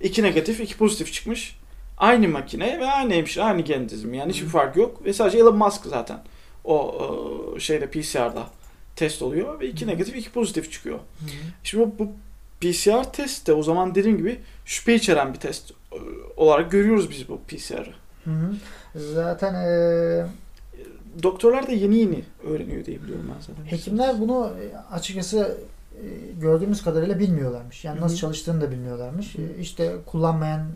İki 0.00 0.22
negatif, 0.22 0.60
iki 0.60 0.76
pozitif 0.76 1.12
çıkmış. 1.12 1.58
Aynı 1.98 2.28
makine 2.28 2.80
ve 2.80 2.86
aynı 2.86 3.14
hemşire, 3.14 3.44
aynı 3.44 3.60
genetizm. 3.60 4.14
Yani 4.14 4.32
hiçbir 4.32 4.46
Hı. 4.46 4.50
fark 4.50 4.76
yok. 4.76 5.04
Ve 5.04 5.12
sadece 5.12 5.38
Elon 5.38 5.56
Musk 5.56 5.86
zaten 5.86 6.18
o 6.64 6.94
e, 7.56 7.60
şeyde 7.60 7.86
PCR'da 7.86 8.46
test 8.96 9.22
oluyor 9.22 9.60
ve 9.60 9.68
iki 9.68 9.84
Hı. 9.84 9.88
negatif, 9.88 10.16
iki 10.16 10.32
pozitif 10.32 10.72
çıkıyor. 10.72 10.98
Hı. 10.98 11.24
Şimdi 11.62 11.84
bu, 11.84 11.98
bu 11.98 12.12
PCR 12.60 13.12
test 13.12 13.46
de 13.46 13.52
o 13.52 13.62
zaman 13.62 13.94
dediğim 13.94 14.18
gibi 14.18 14.40
şüphe 14.64 14.94
içeren 14.94 15.34
bir 15.34 15.38
test 15.38 15.72
olarak 16.36 16.70
görüyoruz 16.70 17.10
biz 17.10 17.28
bu 17.28 17.40
PCR'ı. 17.48 17.92
Zaten 18.94 19.54
e, 19.54 20.26
Doktorlar 21.22 21.66
da 21.66 21.72
yeni 21.72 21.96
yeni 21.98 22.24
öğreniyor 22.44 22.84
diye 22.84 23.02
biliyorum 23.02 23.24
ben 23.34 23.40
zaten. 23.40 23.64
hekimler 23.64 24.20
bunu 24.20 24.52
e, 24.62 24.94
açıkçası 24.94 25.58
e, 25.94 26.04
gördüğümüz 26.40 26.82
kadarıyla 26.82 27.18
bilmiyorlarmış. 27.18 27.84
Yani 27.84 27.98
Hı 27.98 28.04
nasıl 28.04 28.16
çalıştığını 28.16 28.60
da 28.60 28.70
bilmiyorlarmış. 28.70 29.38
Hı. 29.38 29.42
E, 29.42 29.60
İşte 29.60 29.92
kullanmayan 30.06 30.66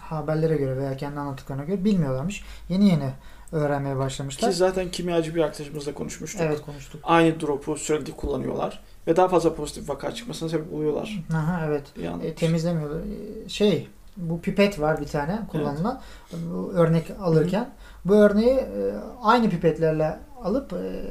haberlere 0.00 0.56
göre 0.56 0.76
veya 0.76 0.96
kendi 0.96 1.20
anlattıklarına 1.20 1.64
göre 1.64 1.84
bilmiyorlarmış. 1.84 2.44
Yeni 2.68 2.88
yeni 2.88 3.10
öğrenmeye 3.52 3.96
başlamışlar. 3.96 4.50
Ki 4.50 4.56
zaten 4.56 4.90
kimyacı 4.90 5.34
bir 5.34 5.42
arkadaşımızla 5.42 5.94
konuşmuştuk. 5.94 6.40
Evet 6.44 6.62
konuştuk. 6.62 7.00
Aynı 7.04 7.40
drop'u 7.40 7.76
sürekli 7.76 8.12
kullanıyorlar 8.12 8.80
ve 9.06 9.16
daha 9.16 9.28
fazla 9.28 9.54
pozitif 9.54 9.88
vaka 9.90 10.14
çıkmasına 10.14 10.48
sebep 10.48 10.72
oluyorlar. 10.72 11.24
Aha, 11.32 11.66
evet. 11.66 11.84
Yani 12.02 12.24
E, 12.26 12.34
temizlemiyorlar. 12.34 13.00
E, 13.00 13.48
şey 13.48 13.88
bu 14.16 14.40
pipet 14.40 14.80
var 14.80 15.00
bir 15.00 15.06
tane 15.06 15.40
kullanılan. 15.52 16.00
Bu 16.32 16.72
örnek 16.74 17.10
alırken 17.20 17.70
bu 18.04 18.14
örneği 18.14 18.54
e, 18.54 18.92
aynı 19.22 19.50
pipetlerle 19.50 20.18
alıp 20.44 20.72
e, 20.72 21.02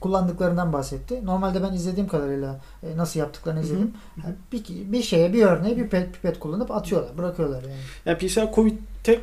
kullandıklarından 0.00 0.72
bahsetti. 0.72 1.26
Normalde 1.26 1.62
ben 1.62 1.72
izlediğim 1.72 2.08
kadarıyla 2.08 2.60
nasıl 2.96 3.20
yaptıklarını 3.20 3.60
izledim. 3.60 3.94
Hı 4.14 4.28
hı. 4.28 4.32
Bir, 4.52 4.92
bir 4.92 5.02
şeye 5.02 5.32
bir 5.32 5.42
örneğe 5.42 5.76
bir 5.76 5.82
pipet, 5.82 6.12
pipet 6.12 6.38
kullanıp 6.38 6.70
atıyorlar, 6.70 7.18
bırakıyorlar 7.18 7.62
yani. 7.62 7.74
Yani 8.06 8.18
PCR 8.18 8.54
Covid'te 8.54 9.20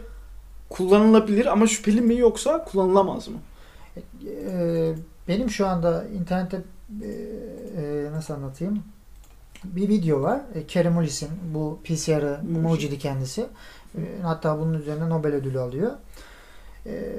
kullanılabilir 0.69 1.45
ama 1.45 1.67
şüpheli 1.67 2.01
mi 2.01 2.17
yoksa 2.17 2.65
kullanılamaz 2.65 3.27
mı? 3.27 3.37
Benim 5.27 5.49
şu 5.49 5.67
anda 5.67 6.05
internette 6.07 6.61
e, 7.01 8.11
nasıl 8.11 8.33
anlatayım? 8.33 8.83
Bir 9.63 9.89
video 9.89 10.21
var. 10.21 10.41
E, 10.55 10.67
Kerem 10.67 10.97
Ulis'in 10.97 11.29
bu 11.53 11.79
PCR'ı 11.83 12.39
Mucidi. 12.43 12.99
kendisi. 12.99 13.45
E, 13.97 14.01
hatta 14.21 14.59
bunun 14.59 14.73
üzerine 14.73 15.09
Nobel 15.09 15.33
ödülü 15.33 15.59
alıyor. 15.59 15.91
E, 16.85 17.13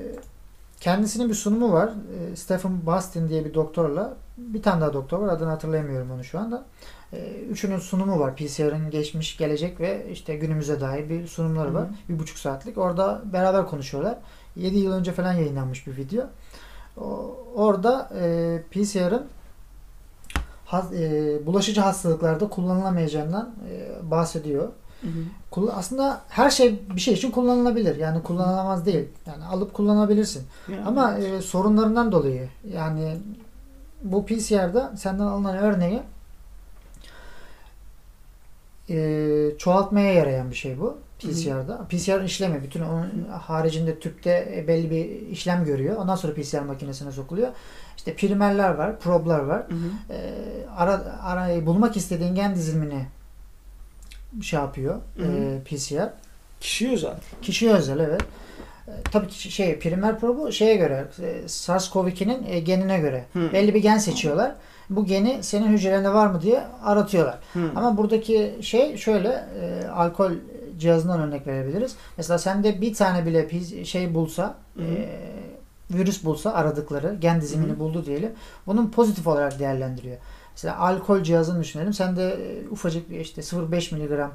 kendisinin 0.80 1.28
bir 1.28 1.34
sunumu 1.34 1.72
var. 1.72 1.92
E, 2.32 2.36
Stephen 2.36 2.86
Bastin 2.86 3.28
diye 3.28 3.44
bir 3.44 3.54
doktorla 3.54 4.16
bir 4.38 4.62
tane 4.62 4.80
daha 4.80 4.92
doktor 4.92 5.18
var. 5.18 5.28
Adını 5.28 5.48
hatırlayamıyorum 5.48 6.10
onu 6.10 6.24
şu 6.24 6.38
anda. 6.38 6.64
E, 7.12 7.40
üçünün 7.50 7.78
sunumu 7.78 8.20
var. 8.20 8.36
PCR'ın 8.36 8.90
geçmiş, 8.90 9.36
gelecek 9.36 9.80
ve 9.80 10.06
işte 10.12 10.36
günümüze 10.36 10.80
dair 10.80 11.08
bir 11.08 11.26
sunumları 11.26 11.68
Hı 11.68 11.72
hı. 11.72 11.74
var. 11.74 11.88
Bir 12.08 12.18
buçuk 12.18 12.38
saatlik. 12.38 12.78
Orada 12.78 13.22
beraber 13.32 13.66
konuşuyorlar. 13.66 14.18
7 14.56 14.78
yıl 14.78 14.92
önce 14.92 15.12
falan 15.12 15.32
yayınlanmış 15.32 15.86
bir 15.86 15.96
video. 15.96 16.24
O, 16.96 17.36
orada 17.54 18.10
e, 18.20 18.62
PCR'ın 18.70 19.26
has- 20.66 20.94
e, 20.94 21.46
bulaşıcı 21.46 21.80
hastalıklarda 21.80 22.48
kullanılamayacağından 22.48 23.54
e, 23.70 24.10
bahsediyor. 24.10 24.68
Kull- 25.50 25.70
aslında 25.74 26.20
her 26.28 26.50
şey 26.50 26.80
bir 26.96 27.00
şey 27.00 27.14
için 27.14 27.30
kullanılabilir. 27.30 27.96
Yani 27.96 28.22
kullanılamaz 28.22 28.86
değil. 28.86 29.08
Yani 29.26 29.44
alıp 29.44 29.74
kullanabilirsin. 29.74 30.42
Yani, 30.68 30.82
Ama 30.84 31.18
e, 31.18 31.42
sorunlarından 31.42 32.12
dolayı 32.12 32.48
yani 32.74 33.16
bu 34.02 34.26
PCR'da 34.26 34.92
senden 34.96 35.24
alınan 35.24 35.56
örneği 35.56 36.02
e, 38.90 39.58
çoğaltmaya 39.58 40.12
yarayan 40.12 40.50
bir 40.50 40.54
şey 40.56 40.80
bu 40.80 40.98
PCR'da. 41.32 41.86
PCR 41.88 42.24
işlemi 42.24 42.62
bütün 42.62 42.82
onun 42.82 43.28
haricinde 43.30 43.98
tüpte 43.98 44.54
e, 44.56 44.68
belli 44.68 44.90
bir 44.90 45.28
işlem 45.28 45.64
görüyor. 45.64 45.96
Ondan 45.96 46.16
sonra 46.16 46.34
PCR 46.34 46.60
makinesine 46.60 47.12
sokuluyor. 47.12 47.48
İşte 47.96 48.14
primerler 48.14 48.74
var, 48.74 48.98
problar 48.98 49.38
var. 49.38 49.62
Hı 49.68 49.74
hı. 49.74 50.12
E, 50.14 50.18
ara, 50.76 51.20
ara, 51.22 51.66
bulmak 51.66 51.96
istediğin 51.96 52.34
gen 52.34 52.54
dizilimini 52.54 53.06
şey 54.42 54.60
yapıyor 54.60 55.00
Hı 55.16 55.22
hı. 55.22 55.32
e, 55.32 55.60
PCR. 55.64 56.10
Kişiye 56.60 56.92
özel. 56.92 57.14
Kişiye 57.42 57.72
özel 57.72 58.00
evet. 58.00 58.22
E, 58.88 58.92
tabii 59.12 59.28
ki 59.28 59.50
şey 59.50 59.78
primer 59.78 60.20
probu 60.20 60.52
şeye 60.52 60.76
göre 60.76 61.06
e, 61.22 61.48
SARS-CoV-2'nin 61.48 62.46
e, 62.46 62.60
genine 62.60 62.98
göre 62.98 63.24
Hı. 63.32 63.52
belli 63.52 63.74
bir 63.74 63.82
gen 63.82 63.98
seçiyorlar. 63.98 64.52
Bu 64.90 65.06
geni 65.06 65.42
senin 65.42 65.68
hücrelerinde 65.68 66.14
var 66.14 66.26
mı 66.26 66.42
diye 66.42 66.64
aratıyorlar. 66.82 67.38
Hı. 67.52 67.70
Ama 67.76 67.96
buradaki 67.96 68.58
şey 68.60 68.96
şöyle 68.96 69.44
e, 69.60 69.88
alkol 69.88 70.32
cihazından 70.84 71.20
örnek 71.20 71.46
verebiliriz. 71.46 71.96
Mesela 72.16 72.38
sende 72.38 72.80
bir 72.80 72.94
tane 72.94 73.26
bile 73.26 73.64
şey 73.84 74.14
bulsa 74.14 74.54
Hı 74.76 74.82
hı. 74.82 74.86
e, 74.86 75.08
virüs 75.90 76.24
bulsa 76.24 76.52
aradıkları 76.52 77.16
gen 77.20 77.40
dizimini 77.40 77.70
Hı 77.70 77.74
hı. 77.74 77.78
buldu 77.78 78.06
diyelim. 78.06 78.32
Bunun 78.66 78.90
pozitif 78.90 79.26
olarak 79.26 79.58
değerlendiriyor. 79.58 80.16
Mesela 80.56 80.78
alkol 80.78 81.22
cihazını 81.22 81.60
düşünelim. 81.60 81.92
Sende 81.92 82.28
e, 82.28 82.68
ufacık 82.68 83.10
bir 83.10 83.20
işte 83.20 83.40
0,5 83.42 83.94
miligram 83.94 84.30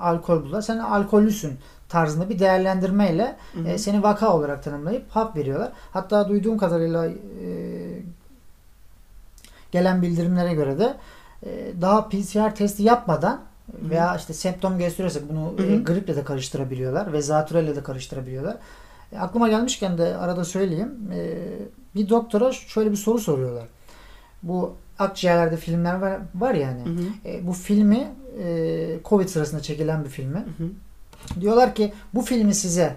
alkol 0.00 0.42
bulsa 0.44 0.62
sen 0.62 0.78
alkollüsün 0.78 1.52
tarzında 1.88 2.28
bir 2.28 2.38
değerlendirmeyle 2.38 3.36
Hı 3.52 3.60
hı. 3.60 3.68
e, 3.68 3.78
seni 3.78 4.02
vaka 4.02 4.36
olarak 4.36 4.64
tanımlayıp 4.64 5.10
hap 5.10 5.36
veriyorlar. 5.36 5.72
Hatta 5.92 6.28
duyduğum 6.28 6.58
kadarıyla 6.58 7.06
e, 7.06 7.14
gelen 9.72 10.02
bildirimlere 10.02 10.54
göre 10.54 10.78
de 10.78 10.96
e, 11.46 11.50
daha 11.80 12.08
PCR 12.08 12.54
testi 12.54 12.82
yapmadan. 12.82 13.40
Veya 13.90 14.16
işte 14.16 14.32
semptom 14.32 14.78
gösteriyorsa 14.78 15.20
bunu 15.28 15.54
Hı 15.58 15.62
e, 15.62 15.76
griple 15.76 16.16
de 16.16 16.24
karıştırabiliyorlar 16.24 17.12
ve 17.12 17.22
zatürreyle 17.22 17.76
de 17.76 17.82
karıştırabiliyorlar. 17.82 18.56
E, 19.12 19.18
aklıma 19.18 19.48
gelmişken 19.48 19.98
de 19.98 20.16
arada 20.16 20.44
söyleyeyim. 20.44 20.94
E, 21.12 21.38
bir 21.94 22.08
doktora 22.08 22.52
şöyle 22.52 22.90
bir 22.90 22.96
soru 22.96 23.18
soruyorlar. 23.18 23.64
Bu 24.42 24.76
akciğerlerde 24.98 25.56
filmler 25.56 25.94
var, 25.94 26.18
var 26.34 26.54
yani. 26.54 26.84
Hı 26.84 26.90
hı. 26.90 27.28
E, 27.28 27.46
bu 27.46 27.52
filmi 27.52 28.08
e, 28.42 28.98
Covid 29.04 29.28
sırasında 29.28 29.62
çekilen 29.62 30.04
bir 30.04 30.10
filmi. 30.10 30.38
Hı 30.38 30.64
hı. 30.64 31.40
Diyorlar 31.40 31.74
ki 31.74 31.92
bu 32.14 32.22
filmi 32.22 32.54
size 32.54 32.96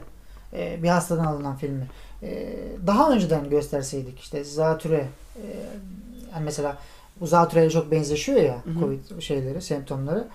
e, 0.54 0.84
bir 0.84 0.90
hastadan 0.90 1.26
alınan 1.26 1.56
filmi 1.56 1.88
e, 2.24 2.56
daha 2.88 3.12
önceden 3.12 3.50
gösterseydik 3.50 4.20
işte 4.20 4.44
zatüre 4.44 5.08
e, 5.36 5.44
yani 6.34 6.46
mesela 6.46 6.78
bu 7.20 7.28
zatüreye 7.28 7.70
çok 7.70 7.92
benzeşiyor 7.92 8.42
ya 8.42 8.62
Hı 8.66 8.70
hı. 8.70 8.80
Covid 8.80 9.22
şeyleri, 9.22 9.62
semptomları. 9.62 10.28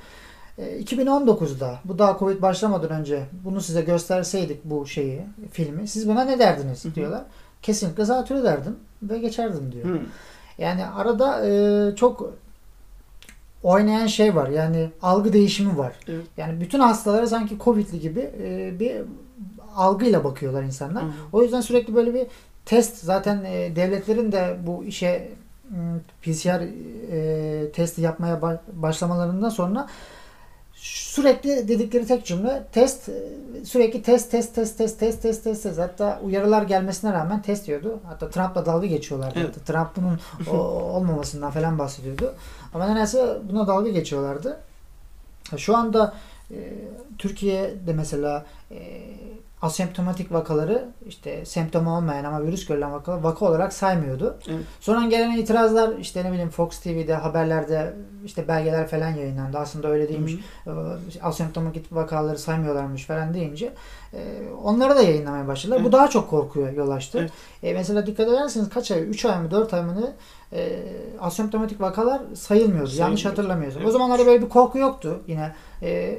E, 0.61 0.83
2019'da 0.83 1.79
bu 1.85 1.99
daha 1.99 2.19
Covid 2.19 2.43
başlamadan 2.43 2.91
önce 2.91 3.23
bunu 3.45 3.61
size 3.61 3.83
gösterseydik 3.83 4.65
bu 4.65 4.87
şeyi, 4.87 5.23
filmi 5.53 5.89
siz 5.89 6.09
buna 6.09 6.25
ne 6.25 6.39
derdiniz 6.39 6.85
Hı 6.85 6.89
hı. 6.89 6.95
diyorlar. 6.95 7.23
Kesinlikle 7.63 8.05
zatürre 8.05 8.45
derdim 8.45 8.77
ve 9.03 9.19
geçerdim 9.19 9.73
diyor. 9.73 9.85
Hı. 9.85 10.01
Yani 10.59 10.87
arada 10.87 11.47
e, 11.47 11.97
çok 11.97 12.35
oynayan 13.63 14.07
şey 14.07 14.37
var. 14.37 14.49
Yani 14.49 14.91
algı 15.03 15.33
değişimi 15.33 15.79
var. 15.79 15.93
Evet. 16.09 16.25
Yani 16.37 16.61
bütün 16.61 16.81
hastalara 16.81 17.27
sanki 17.27 17.59
Covid'li 17.59 18.01
gibi 18.01 18.31
e, 18.43 18.81
bir 18.81 18.93
algıyla 19.77 20.25
bakıyorlar 20.25 20.63
insanlar. 20.63 21.05
Hı. 21.05 21.09
O 21.33 21.43
yüzden 21.43 21.61
sürekli 21.61 21.95
böyle 21.95 22.15
bir 22.15 22.27
test 22.67 22.97
zaten 22.97 23.45
e, 23.45 23.77
devletlerin 23.77 24.33
de 24.33 24.57
bu 24.67 24.85
işe 24.85 25.29
m, 25.71 26.01
PCR 26.23 26.61
e, 27.13 27.73
testi 27.73 28.01
yapmaya 28.03 28.35
ba- 28.35 28.59
başlamalarından 28.73 29.49
sonra 29.49 29.89
sürekli 30.81 31.69
dedikleri 31.69 32.07
tek 32.07 32.27
cümle 32.27 32.63
test 32.73 33.09
e, 33.09 33.13
sürekli 33.65 34.03
test 34.03 34.31
test 34.31 34.55
test 34.55 34.79
test 34.79 35.01
test 35.01 35.23
test 35.23 35.45
test 35.45 35.63
test 35.63 35.79
hatta 35.79 36.21
uyarılar 36.25 36.63
gelmesine 36.63 37.13
rağmen 37.13 37.43
test 37.43 37.67
diyordu. 37.67 38.01
Hatta 38.07 38.31
Trump'la 38.31 38.67
dalga 38.67 38.87
geçiyorlardı. 38.87 39.39
Evet. 39.39 39.57
Hatta 39.57 39.73
Trump 39.73 39.97
bunun 39.97 40.19
olmamasından 40.59 41.51
falan 41.51 41.79
bahsediyordu. 41.79 42.35
Ama 42.75 42.87
nedense 42.87 43.39
buna 43.51 43.67
dalga 43.67 43.91
geçiyorlardı. 43.91 44.61
Şu 45.57 45.77
anda 45.77 46.15
e, 46.51 46.57
Türkiye'de 47.19 47.93
mesela 47.93 48.45
e, 48.71 48.77
asemptomatik 49.63 50.33
vakaları 50.33 50.89
işte 51.07 51.45
semptomu 51.45 51.97
olmayan 51.97 52.25
ama 52.25 52.43
virüs 52.43 52.67
görülen 52.67 52.93
vakalar 52.93 53.19
vaka 53.23 53.45
olarak 53.47 53.73
saymıyordu. 53.73 54.39
Evet. 54.49 54.65
Sonra 54.81 55.07
gelen 55.09 55.37
itirazlar 55.37 55.99
işte 55.99 56.25
ne 56.25 56.33
bileyim 56.33 56.51
Fox 56.51 56.79
TV'de 56.81 57.15
haberlerde 57.15 57.95
işte 58.25 58.49
belgeler 58.49 58.89
falan 58.89 59.09
yayınlandı. 59.11 59.59
Aslında 59.59 59.89
öyle 59.89 60.09
değilmiş. 60.09 60.37
Hı. 60.65 60.71
E, 60.71 61.23
asemptomatik 61.23 61.95
vakaları 61.95 62.39
saymıyorlarmış 62.39 63.05
falan 63.07 63.35
deyince 63.35 63.73
e, 64.15 64.19
onları 64.65 64.97
da 64.97 65.03
yayınlamaya 65.03 65.47
başladılar. 65.49 65.77
Evet. 65.77 65.87
Bu 65.89 65.93
daha 65.93 66.09
çok 66.11 66.31
korkuya 66.31 66.71
yol 66.71 66.91
açtı. 66.91 67.19
Evet. 67.19 67.33
E, 67.63 67.73
mesela 67.75 68.07
dikkat 68.07 68.29
ederseniz 68.29 68.69
kaç 68.69 68.91
ay? 68.91 69.01
3 69.03 69.25
ay 69.25 69.43
mı 69.43 69.51
4 69.51 69.75
ay 69.75 69.83
mı 69.83 70.01
ne? 70.01 70.13
E, 70.59 70.83
asemptomatik 71.21 71.81
vakalar 71.81 72.21
sayılmıyordu. 72.35 72.79
Yanlış 72.81 72.97
Sayılmıyordu. 72.97 73.29
hatırlamıyorsam. 73.29 73.81
O 73.83 73.85
Evet. 73.85 73.93
zamanlarda 73.93 74.27
böyle 74.27 74.43
bir 74.43 74.49
korku 74.49 74.79
yoktu 74.79 75.21
yine. 75.27 75.53
E, 75.83 76.19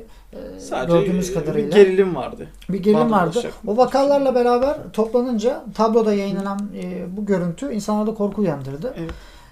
Sadece 0.59 0.97
gördüğümüz 0.99 1.29
bir 1.29 1.33
kadarıyla. 1.33 1.77
gerilim 1.77 2.15
vardı. 2.15 2.47
Bir 2.69 2.79
gerilim 2.83 3.11
Vardı. 3.11 3.51
O 3.67 3.77
vakalarla 3.77 4.35
beraber 4.35 4.77
toplanınca 4.93 5.63
tabloda 5.75 6.13
yayınlanan 6.13 6.69
e, 6.83 7.17
bu 7.17 7.25
görüntü 7.25 7.73
insanlarda 7.73 8.13
korku 8.13 8.41
uyandırdı. 8.41 8.93
Evet. 8.97 9.11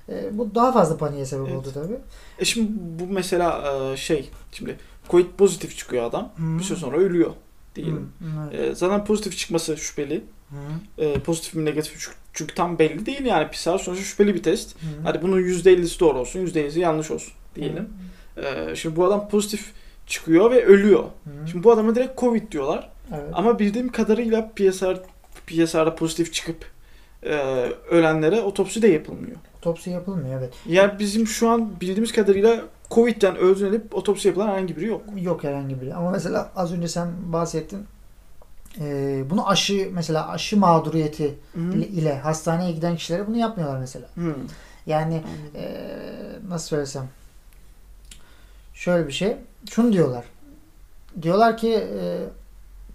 E, 0.10 0.38
bu 0.38 0.56
daha 0.56 0.72
fazla 0.72 0.98
paniğe 0.98 1.26
sebep 1.26 1.48
Evet. 1.48 1.58
oldu 1.58 1.68
tabii. 1.74 1.98
E 2.39 2.46
şimdi 2.46 2.72
bu 3.00 3.13
mesela 3.13 3.63
e, 3.94 3.98
şey 3.98 4.30
şimdi 4.52 4.78
Covid 5.10 5.26
pozitif 5.38 5.78
çıkıyor 5.78 6.04
adam. 6.04 6.30
Bir 6.38 6.63
süre 6.63 6.78
sonra 6.78 6.98
ölüyor 6.98 7.32
diyelim. 7.76 8.12
Hı, 8.20 8.26
evet. 8.54 8.72
E, 8.72 8.76
zaten 8.76 9.06
pozitif 9.06 9.38
çıkması 9.38 9.78
şüpheli. 9.78 10.24
Hı, 10.50 11.04
E, 11.04 11.13
pozitif 11.13 11.54
mi 11.56 11.65
negatif 11.65 11.94
mi? 11.96 12.00
Çünkü- 12.02 12.18
çünkü 12.34 12.56
tam 12.56 12.80
belli 12.80 13.06
değil 13.06 13.26
yani 13.26 13.48
PCR 13.48 13.78
sonuçta 13.78 13.96
şüpheli 13.96 14.36
bir 14.36 14.44
test. 14.44 14.76
hı. 14.76 14.86
Hadi 15.04 15.22
bunun 15.22 15.39
%50'si 15.42 16.00
doğru 16.00 16.20
olsun, 16.20 16.39
%50'si 16.39 16.80
yanlış 16.80 17.12
olsun 17.12 17.34
diyelim. 17.56 17.89
E, 18.38 18.76
şimdi 18.76 18.96
bu 18.96 19.06
adam 19.06 19.30
pozitif 19.30 19.72
çıkıyor 20.10 20.52
ve 20.52 20.65
ölüyor. 20.65 21.04
Hı, 21.04 21.48
Şimdi 21.52 21.63
bu 21.63 21.72
adama 21.72 21.95
direkt 21.95 22.19
Covid 22.19 22.52
diyorlar. 22.52 22.89
evet. 23.10 23.30
Ama 23.34 23.60
bildiğim 23.60 23.91
kadarıyla 23.91 24.52
PCR 24.56 24.98
PSR'da 25.48 25.95
pozitif 25.95 26.34
çıkıp 26.34 26.65
e, 27.24 27.36
ölenlere 27.89 28.41
otopsi 28.41 28.82
de 28.82 28.88
yapılmıyor. 28.88 29.38
Otopsi 29.58 29.89
yapılmıyor 29.89 30.39
evet. 30.39 30.54
Yani 30.65 31.00
bizim 31.00 31.28
şu 31.28 31.50
an 31.50 31.80
bildiğimiz 31.82 32.12
kadarıyla 32.12 32.62
Covid'den 32.91 33.38
öldürülüp 33.38 33.95
otopsi 33.95 34.28
yapılan 34.28 34.48
herhangi 34.48 34.78
biri 34.78 34.86
yok. 34.86 35.02
Yok 35.22 35.43
herhangi 35.43 35.82
biri. 35.82 35.93
Ama 35.93 36.12
mesela 36.12 36.52
az 36.56 36.74
önce 36.74 36.88
sen 36.88 37.08
bahsettin. 37.26 37.86
E, 38.80 39.24
bunu 39.30 39.50
aşı 39.50 39.89
mesela 39.93 40.30
aşı 40.30 40.58
mağduriyeti 40.58 41.36
ile, 41.56 41.88
ile 41.88 42.19
hastaneye 42.19 42.72
giden 42.72 42.95
kişilere 42.95 43.28
bunu 43.28 43.38
yapmıyorlar 43.38 43.80
mesela. 43.80 44.08
Hı. 44.15 44.36
Yani 44.86 45.22
e, 45.56 45.86
nasıl 46.50 46.67
söylesem 46.67 47.08
şöyle 48.80 49.08
bir 49.08 49.13
şey. 49.13 49.38
Şunu 49.70 49.94
diyorlar. 49.94 50.26
Diyorlar 51.22 51.58
ki 51.58 51.74
e, 51.74 52.18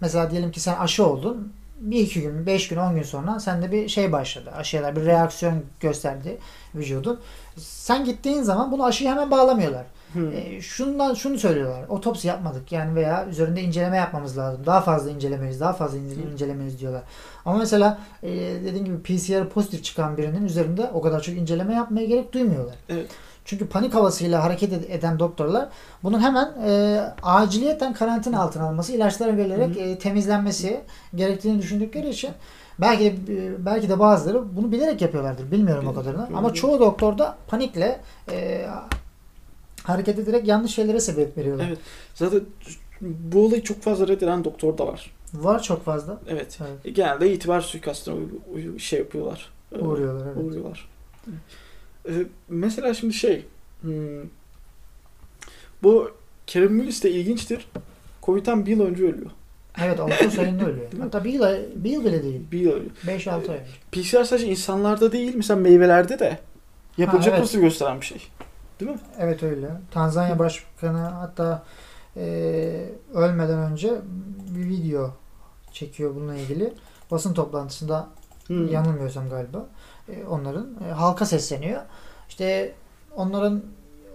mesela 0.01 0.31
diyelim 0.31 0.51
ki 0.51 0.59
sen 0.59 0.75
aşı 0.75 1.05
oldun. 1.05 1.53
Bir 1.79 1.99
iki 1.99 2.21
gün, 2.21 2.45
beş 2.45 2.67
gün, 2.67 2.77
on 2.77 2.95
gün 2.95 3.03
sonra 3.03 3.39
sende 3.39 3.71
bir 3.71 3.87
şey 3.87 4.11
başladı. 4.11 4.51
Aşıya 4.57 4.95
bir 4.95 5.05
reaksiyon 5.05 5.63
gösterdi 5.79 6.37
vücudun. 6.75 7.19
Sen 7.57 8.05
gittiğin 8.05 8.43
zaman 8.43 8.71
bunu 8.71 8.85
aşıya 8.85 9.11
hemen 9.11 9.31
bağlamıyorlar. 9.31 9.85
E, 10.33 10.61
şundan 10.61 11.13
şunu 11.13 11.39
söylüyorlar. 11.39 11.87
Otopsi 11.89 12.27
yapmadık 12.27 12.71
yani 12.71 12.95
veya 12.95 13.27
üzerinde 13.27 13.61
inceleme 13.61 13.97
yapmamız 13.97 14.37
lazım. 14.37 14.65
Daha 14.65 14.81
fazla 14.81 15.09
incelemeliyiz, 15.11 15.59
daha 15.59 15.73
fazla 15.73 15.97
incelemeliyiz 15.97 16.79
diyorlar. 16.79 17.03
Ama 17.45 17.57
mesela 17.57 17.99
e, 18.23 18.29
dediğim 18.65 18.85
gibi 18.85 19.01
PCR 19.01 19.49
pozitif 19.49 19.83
çıkan 19.83 20.17
birinin 20.17 20.45
üzerinde 20.45 20.89
o 20.93 21.01
kadar 21.01 21.21
çok 21.21 21.35
inceleme 21.35 21.73
yapmaya 21.73 22.05
gerek 22.05 22.33
duymuyorlar. 22.33 22.75
Evet. 22.89 23.07
Çünkü 23.45 23.67
panik 23.67 23.93
havasıyla 23.93 24.43
hareket 24.43 24.73
ed- 24.73 24.91
eden 24.91 25.19
doktorlar 25.19 25.69
bunun 26.03 26.19
hemen 26.19 26.53
e, 26.65 27.01
aciliyetten 27.23 27.93
karantina 27.93 28.41
altına 28.41 28.63
alınması, 28.65 28.93
ilaçlara 28.93 29.37
verilerek 29.37 29.77
e, 29.77 29.99
temizlenmesi 29.99 30.81
gerektiğini 31.15 31.59
düşündükleri 31.61 32.09
için 32.09 32.29
belki 32.79 33.03
de 33.27 33.45
e, 33.45 33.65
belki 33.65 33.89
de 33.89 33.99
bazıları 33.99 34.55
bunu 34.57 34.71
bilerek 34.71 35.01
yapıyorlardır. 35.01 35.51
Bilmiyorum 35.51 35.87
o 35.87 35.91
Bilerek 35.91 36.05
kadarını. 36.05 36.37
Ama 36.37 36.53
çoğu 36.53 36.79
doktor 36.79 37.17
da 37.17 37.35
panikle 37.47 37.99
e, 38.31 38.65
hareket 39.83 40.19
ederek 40.19 40.47
yanlış 40.47 40.71
şeylere 40.75 40.99
sebep 40.99 41.37
veriyorlar. 41.37 41.65
Evet. 41.67 41.79
Zaten 42.13 42.41
bu 43.01 43.45
olayı 43.45 43.63
çok 43.63 43.81
fazla 43.81 44.07
reddeden 44.07 44.43
doktor 44.43 44.77
da 44.77 44.87
var. 44.87 45.11
Var 45.33 45.61
çok 45.63 45.85
fazla. 45.85 46.17
Evet. 46.27 46.59
Evet. 46.61 46.85
E, 46.85 46.89
Genelde 46.89 47.33
itibar 47.33 47.61
suikastına 47.61 48.15
şey 48.79 48.99
yapıyorlar. 48.99 49.49
E, 49.75 49.79
Uğruyorlar 49.79 50.25
evet. 50.35 50.45
Uğruyorlar. 50.45 50.89
E, 52.07 52.11
mesela 52.49 52.93
şimdi 52.93 53.13
şey 53.13 53.45
hmm, 53.81 54.21
bu 55.83 56.11
Kerem 56.47 56.73
Müllis 56.73 57.03
de 57.03 57.11
ilginçtir. 57.11 57.67
Covid'den 58.23 58.65
bir 58.65 58.71
yıl 58.71 58.81
önce 58.81 59.03
ölüyor. 59.03 59.31
Evet 59.83 59.99
Ağustos 59.99 60.39
ayında 60.39 60.65
ölüyor. 60.65 60.87
Hatta 60.99 61.23
bir 61.23 61.33
yıl, 61.33 61.43
bir 61.75 61.89
yıl 61.91 62.05
bile 62.05 62.23
değil. 62.23 62.41
Bir 62.51 62.59
yıl 62.59 62.71
ölüyor. 62.71 62.91
5-6 63.05 63.29
ay 63.31 63.39
önce. 63.41 63.63
PCR 63.91 64.23
sadece 64.23 64.47
insanlarda 64.47 65.11
değil 65.11 65.33
mesela 65.35 65.59
meyvelerde 65.59 66.19
de 66.19 66.39
yapılacak 66.97 67.27
Ha, 67.33 67.37
evet. 67.37 67.39
pozitif 67.39 67.61
gösteren 67.61 68.01
bir 68.01 68.05
şey. 68.05 68.27
Değil 68.79 68.91
mi? 68.91 68.99
Evet 69.19 69.43
öyle. 69.43 69.69
Tanzanya 69.91 70.39
Başkanı 70.39 70.97
hatta 70.97 71.63
e, 72.17 72.89
ölmeden 73.13 73.71
önce 73.71 73.93
bir 74.49 74.69
video 74.69 75.13
çekiyor 75.71 76.15
bununla 76.15 76.35
ilgili. 76.35 76.73
Basın 77.11 77.33
toplantısında 77.33 78.07
Hmm. 78.47 78.67
yanılmıyorsam 78.67 79.29
galiba 79.29 79.65
onların 80.29 80.67
e, 80.89 80.91
halka 80.91 81.25
sesleniyor. 81.25 81.81
İşte 82.29 82.73
onların 83.15 83.61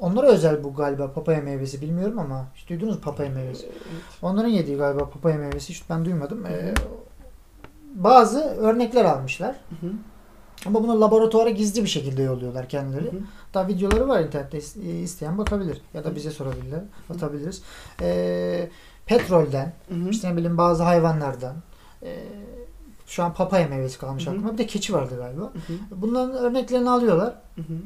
onlara 0.00 0.26
özel 0.26 0.64
bu 0.64 0.74
galiba 0.74 1.12
papaya 1.12 1.42
meyvesi 1.42 1.81
bilmiyorum 1.81 2.18
ama 2.18 2.48
hiç 2.55 2.68
duydunuz 2.68 2.94
mu 2.94 3.00
papaya 3.00 3.31
meyvesi? 3.31 3.66
Evet. 3.66 4.03
Onların 4.22 4.48
yediği 4.48 4.76
galiba 4.76 5.11
papaya 5.11 5.38
meyvesi 5.38 5.68
hiç 5.68 5.90
ben 5.90 6.05
duymadım. 6.05 6.46
E, 6.46 6.50
hı. 6.50 6.74
bazı 7.94 8.40
örnekler 8.40 9.05
almışlar. 9.05 9.57
Hı 9.81 9.87
hı. 9.87 9.92
Ama 10.66 10.83
bunu 10.83 11.00
laboratuvara 11.00 11.50
gizli 11.50 11.83
bir 11.83 11.88
şekilde 11.88 12.22
yolluyorlar 12.22 12.68
kendileri. 12.68 13.12
Hı 13.12 13.16
hı. 13.16 13.20
Daha 13.55 13.68
videoları 13.68 14.09
var 14.09 14.20
internette 14.20 14.59
e, 14.59 14.90
isteyen 14.90 15.38
bakabilir. 15.38 15.83
Ya 15.94 16.05
da 16.05 16.16
bize 16.16 16.31
sorabilirler. 16.31 16.81
Atabiliriz. 17.14 17.62
Ee, 18.00 18.68
petrolden, 19.07 19.72
Hı 19.88 19.94
hı. 19.94 20.09
işte 20.09 20.33
ne 20.33 20.37
bileyim 20.37 20.59
bazı 20.59 20.83
hayvanlardan. 20.83 21.55
ee, 22.03 22.16
şu 23.11 23.25
an 23.25 23.35
papaya 23.35 23.68
meyvesi 23.68 23.99
kalmış 23.99 24.27
Hı 24.27 24.31
hı. 24.31 24.35
aklıma. 24.35 24.53
Bir 24.53 24.59
de 24.59 24.66
keçi 24.66 24.94
vardı 24.94 25.16
galiba. 25.16 25.42
Hı 25.42 25.73
hı. 25.73 25.77
Bunların 25.90 26.37
örneklerini 26.37 26.90
alıyorlar. 26.90 27.35
Hı 27.55 27.61
hı. 27.61 27.77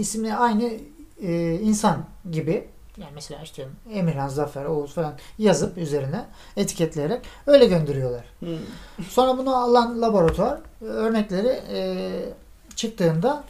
İsimli 0.00 0.34
aynı 0.34 0.72
e, 1.22 1.54
insan 1.54 2.04
gibi. 2.30 2.68
Yani 2.96 3.10
mesela 3.14 3.42
işte 3.42 3.66
Emirhan, 3.92 4.28
Zafer, 4.28 4.64
Oğuz 4.64 4.94
falan 4.94 5.12
yazıp 5.38 5.78
üzerine 5.78 6.24
etiketleyerek 6.56 7.20
öyle 7.46 7.66
gönderiyorlar. 7.66 8.24
Hı. 8.40 8.56
Sonra 9.08 9.38
bunu 9.38 9.56
alan 9.56 10.02
laboratuvar 10.02 10.58
e, 10.82 10.84
örnekleri 10.84 11.60
e, 11.72 12.10
çıktığında 12.76 13.44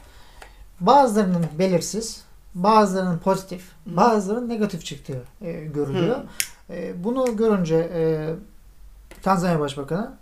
bazılarının 0.81 1.47
belirsiz, 1.59 2.25
bazılarının 2.55 3.19
pozitif, 3.19 3.63
Hı. 3.85 3.97
bazılarının 3.97 4.49
negatif 4.49 4.85
çıktığı 4.85 5.23
e, 5.41 5.53
görülüyor. 5.53 6.17
E, 6.71 7.05
bunu 7.05 7.37
görünce 7.37 7.91
e, 7.95 8.35
Tanzanya 9.23 9.61
Başbakanı, 9.61 10.13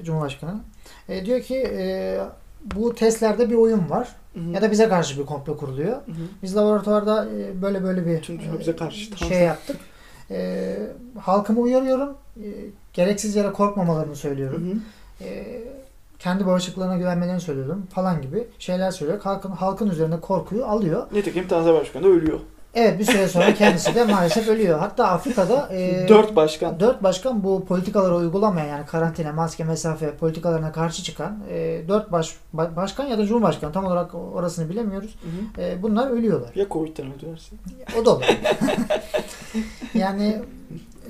e, 0.00 0.04
Cumhurbaşkanı 0.04 0.60
e, 1.08 1.26
diyor 1.26 1.40
ki 1.40 1.56
e, 1.56 2.18
bu 2.74 2.94
testlerde 2.94 3.50
bir 3.50 3.54
oyun 3.54 3.90
var 3.90 4.08
Hı 4.34 4.40
hı. 4.40 4.50
ya 4.50 4.62
da 4.62 4.70
bize 4.70 4.88
karşı 4.88 5.18
bir 5.18 5.26
komplo 5.26 5.56
kuruluyor. 5.56 5.92
Hı 5.92 6.12
hı. 6.12 6.26
Biz 6.42 6.56
laboratuvarda 6.56 7.28
e, 7.38 7.62
böyle 7.62 7.82
böyle 7.82 8.06
bir 8.06 8.22
Tüm 8.22 8.36
e, 8.36 8.58
bize 8.60 8.76
karşı. 8.76 9.16
şey 9.16 9.42
yaptık. 9.42 9.76
E, 10.30 10.76
halkımı 11.20 11.60
uyarıyorum. 11.60 12.16
E, 12.36 12.46
gereksiz 12.92 13.36
yere 13.36 13.52
korkmamalarını 13.52 14.16
söylüyorum. 14.16 14.68
Hı 14.70 15.24
hı. 15.24 15.28
E, 15.28 15.62
kendi 16.18 16.46
bağışıklığına 16.46 16.96
güvenmelerini 16.96 17.40
söylüyorum 17.40 17.86
falan 17.94 18.22
gibi 18.22 18.44
şeyler 18.58 18.90
söylüyor. 18.90 19.20
Halkın, 19.22 19.50
halkın 19.50 19.90
üzerinde 19.90 20.20
korkuyu 20.20 20.64
alıyor. 20.64 21.06
Nitekim 21.12 21.48
Tanzanya 21.48 21.80
Başkanı 21.80 22.04
da 22.04 22.08
ölüyor. 22.08 22.40
Evet 22.74 22.98
bir 22.98 23.04
süre 23.04 23.28
sonra 23.28 23.54
kendisi 23.54 23.94
de 23.94 24.04
maalesef 24.04 24.48
ölüyor. 24.48 24.78
Hatta 24.78 25.08
Afrika'da 25.08 25.68
e, 25.72 26.08
Dört 26.08 26.36
başkan. 26.36 26.80
dört 26.80 27.02
başkan 27.02 27.44
bu 27.44 27.64
politikaları 27.64 28.14
uygulamayan 28.16 28.66
yani 28.66 28.86
karantina, 28.86 29.32
maske, 29.32 29.64
mesafe 29.64 30.14
politikalarına 30.16 30.72
karşı 30.72 31.02
çıkan 31.02 31.38
e, 31.50 31.82
dört 31.88 32.12
baş, 32.12 32.36
ba- 32.56 32.76
başkan 32.76 33.06
ya 33.06 33.18
da 33.18 33.26
cumhurbaşkanı 33.26 33.72
tam 33.72 33.84
olarak 33.84 34.14
orasını 34.14 34.68
bilemiyoruz. 34.70 35.14
Hı 35.22 35.60
hı. 35.60 35.66
E, 35.66 35.82
bunlar 35.82 36.10
ölüyorlar. 36.10 36.50
Ya 36.54 36.66
Covid'den 36.70 37.06
öldülerse? 37.14 37.56
O 38.00 38.04
da 38.04 38.10
olur. 38.16 38.24
yani 39.94 40.42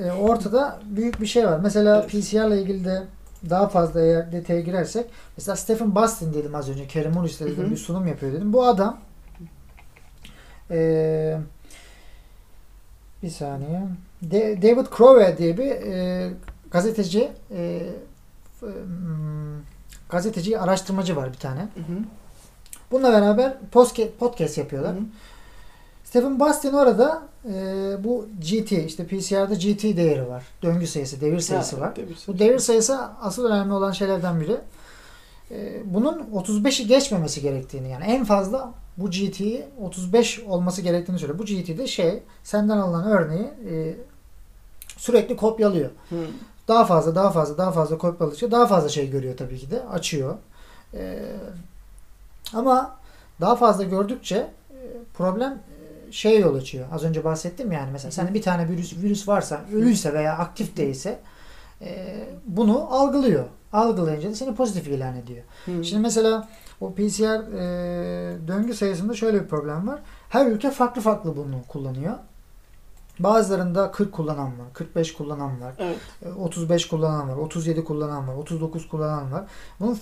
e, 0.05 0.11
ortada 0.13 0.79
büyük 0.85 1.21
bir 1.21 1.27
şey 1.27 1.47
var. 1.47 1.59
Mesela 1.63 1.97
Evet. 1.97 2.11
PCR 2.11 2.49
ile 2.49 2.63
ilgili 2.63 2.85
de 2.85 3.03
daha 3.51 3.69
fazla 3.69 4.01
eğer 4.01 4.33
detaya 4.33 4.61
girersek 4.61 5.07
mesela 5.37 5.57
Stephen 5.57 5.95
Bastin 5.95 6.35
dedim 6.35 6.55
az 6.55 6.71
önce 6.71 6.87
Kerem 6.87 7.15
hı. 7.17 7.25
bir 7.71 7.77
sunum 7.77 8.07
yapıyor 8.07 8.33
dedim. 8.33 8.53
Bu 8.53 8.67
adam 8.67 8.99
e, 10.71 11.39
bir 13.23 13.31
saniye 13.31 13.83
De- 14.23 14.63
David 14.63 14.87
Crowe 14.97 15.39
diye 15.39 15.59
bir 15.59 15.71
e, 15.71 16.31
gazeteci 16.71 17.29
e, 17.55 17.83
hmm, 18.61 19.63
gazeteci 20.11 20.59
araştırmacı 20.59 21.17
var 21.17 21.33
bir 21.33 21.39
tane. 21.39 21.61
Hı 21.61 21.81
hı. 21.81 21.99
Bununla 22.91 23.13
beraber 23.13 23.57
podcast, 23.73 24.19
podcast 24.19 24.59
yapıyorlar. 24.59 24.95
Hı 24.95 24.99
hı. 24.99 25.03
Stephen 26.05 26.41
Bastin 26.41 26.73
orada 26.73 27.23
e, 27.45 27.55
bu 28.05 28.27
GT 28.41 28.73
işte 28.73 29.07
PCR'da 29.07 29.55
GT 29.55 29.83
değeri 29.97 30.29
var. 30.29 30.45
Döngü 30.63 30.87
sayısı, 30.87 31.21
devir 31.21 31.41
sayısı 31.41 31.77
Ha, 31.77 31.83
var. 31.83 31.97
devir 31.97 32.07
sayısı. 32.07 32.33
Bu 32.33 32.39
devir 32.39 32.59
sayısı 32.59 32.99
asıl 33.21 33.45
önemli 33.45 33.73
olan 33.73 33.93
şeylerden 33.93 34.41
biri. 34.41 34.57
E, 35.51 35.81
bunun 35.85 36.19
35'i 36.35 36.87
geçmemesi 36.87 37.43
gerektiğini 37.43 37.91
yani 37.91 38.05
en 38.05 38.25
fazla 38.25 38.73
bu 38.97 39.11
GT'yi 39.11 39.65
35 39.81 40.41
olması 40.41 40.83
gerektiğini 40.83 41.19
söylüyor. 41.19 41.39
Bu 41.39 41.45
GT'de 41.45 41.87
şey 41.87 42.23
senden 42.45 42.79
alınan 42.79 43.11
örneği 43.11 43.51
e, 43.71 43.97
sürekli 44.97 45.37
kopyalıyor. 45.37 45.91
Hı. 46.11 46.17
Daha 46.69 46.85
fazla 46.85 47.15
daha 47.15 47.31
fazla 47.31 47.59
daha 47.59 47.73
fazla 47.73 47.99
kopyaladıkça 47.99 48.51
daha 48.51 48.67
fazla 48.67 48.89
şey 48.89 49.11
görüyor 49.11 49.37
tabii 49.37 49.59
ki 49.59 49.71
de. 49.71 49.83
Açıyor. 49.83 50.37
Ee, 50.95 51.19
ama 52.55 52.97
daha 53.41 53.57
fazla 53.57 53.85
gördükçe 53.85 54.37
e, 54.71 54.79
problem 55.15 55.53
e, 55.53 56.13
şeye 56.13 56.39
yol 56.39 56.55
açıyor. 56.55 56.87
Az 56.93 57.05
önce 57.05 57.25
bahsettim 57.25 57.73
yani 57.73 57.91
mesela 57.93 58.11
sende 58.11 58.35
bir 58.35 58.43
tane 58.43 58.69
virüs 58.69 58.97
virüs 58.97 59.29
varsa 59.29 59.61
ölüyse 59.75 60.15
veya 60.15 60.39
aktif 60.39 60.77
değilse 60.77 61.19
e, 61.83 62.19
bunu 62.47 62.95
algılıyor. 62.95 63.45
Algılayınca 63.73 64.31
da 64.31 64.35
seni 64.35 64.55
pozitif 64.55 64.89
ilan 64.89 65.17
ediyor. 65.17 65.45
Hı. 65.65 65.85
Şimdi 65.85 66.03
mesela 66.03 66.49
o 66.81 66.93
PCR 66.95 67.53
e, 67.53 68.49
döngü 68.49 68.75
sayısında 68.75 69.15
şöyle 69.15 69.43
bir 69.43 69.49
problem 69.49 69.89
var. 69.89 70.01
Her 70.29 70.47
ülke 70.47 70.71
farklı 70.71 71.03
farklı 71.03 71.37
bunu 71.37 71.57
kullanıyor. 71.69 72.15
Bazılarında 73.19 73.91
40 73.91 74.13
kullanan 74.13 74.47
var, 74.47 74.67
45 74.73 75.15
kullanan 75.15 75.61
var, 75.61 75.75
Evet. 75.79 75.99
e, 76.27 76.33
35 76.33 76.89
kullanan 76.89 77.29
var, 77.29 77.37
37 77.37 77.85
kullanan 77.85 78.29
var, 78.29 78.35
39 78.35 78.89
kullanan 78.89 79.33
var. 79.33 79.45
Bunun, 79.81 79.99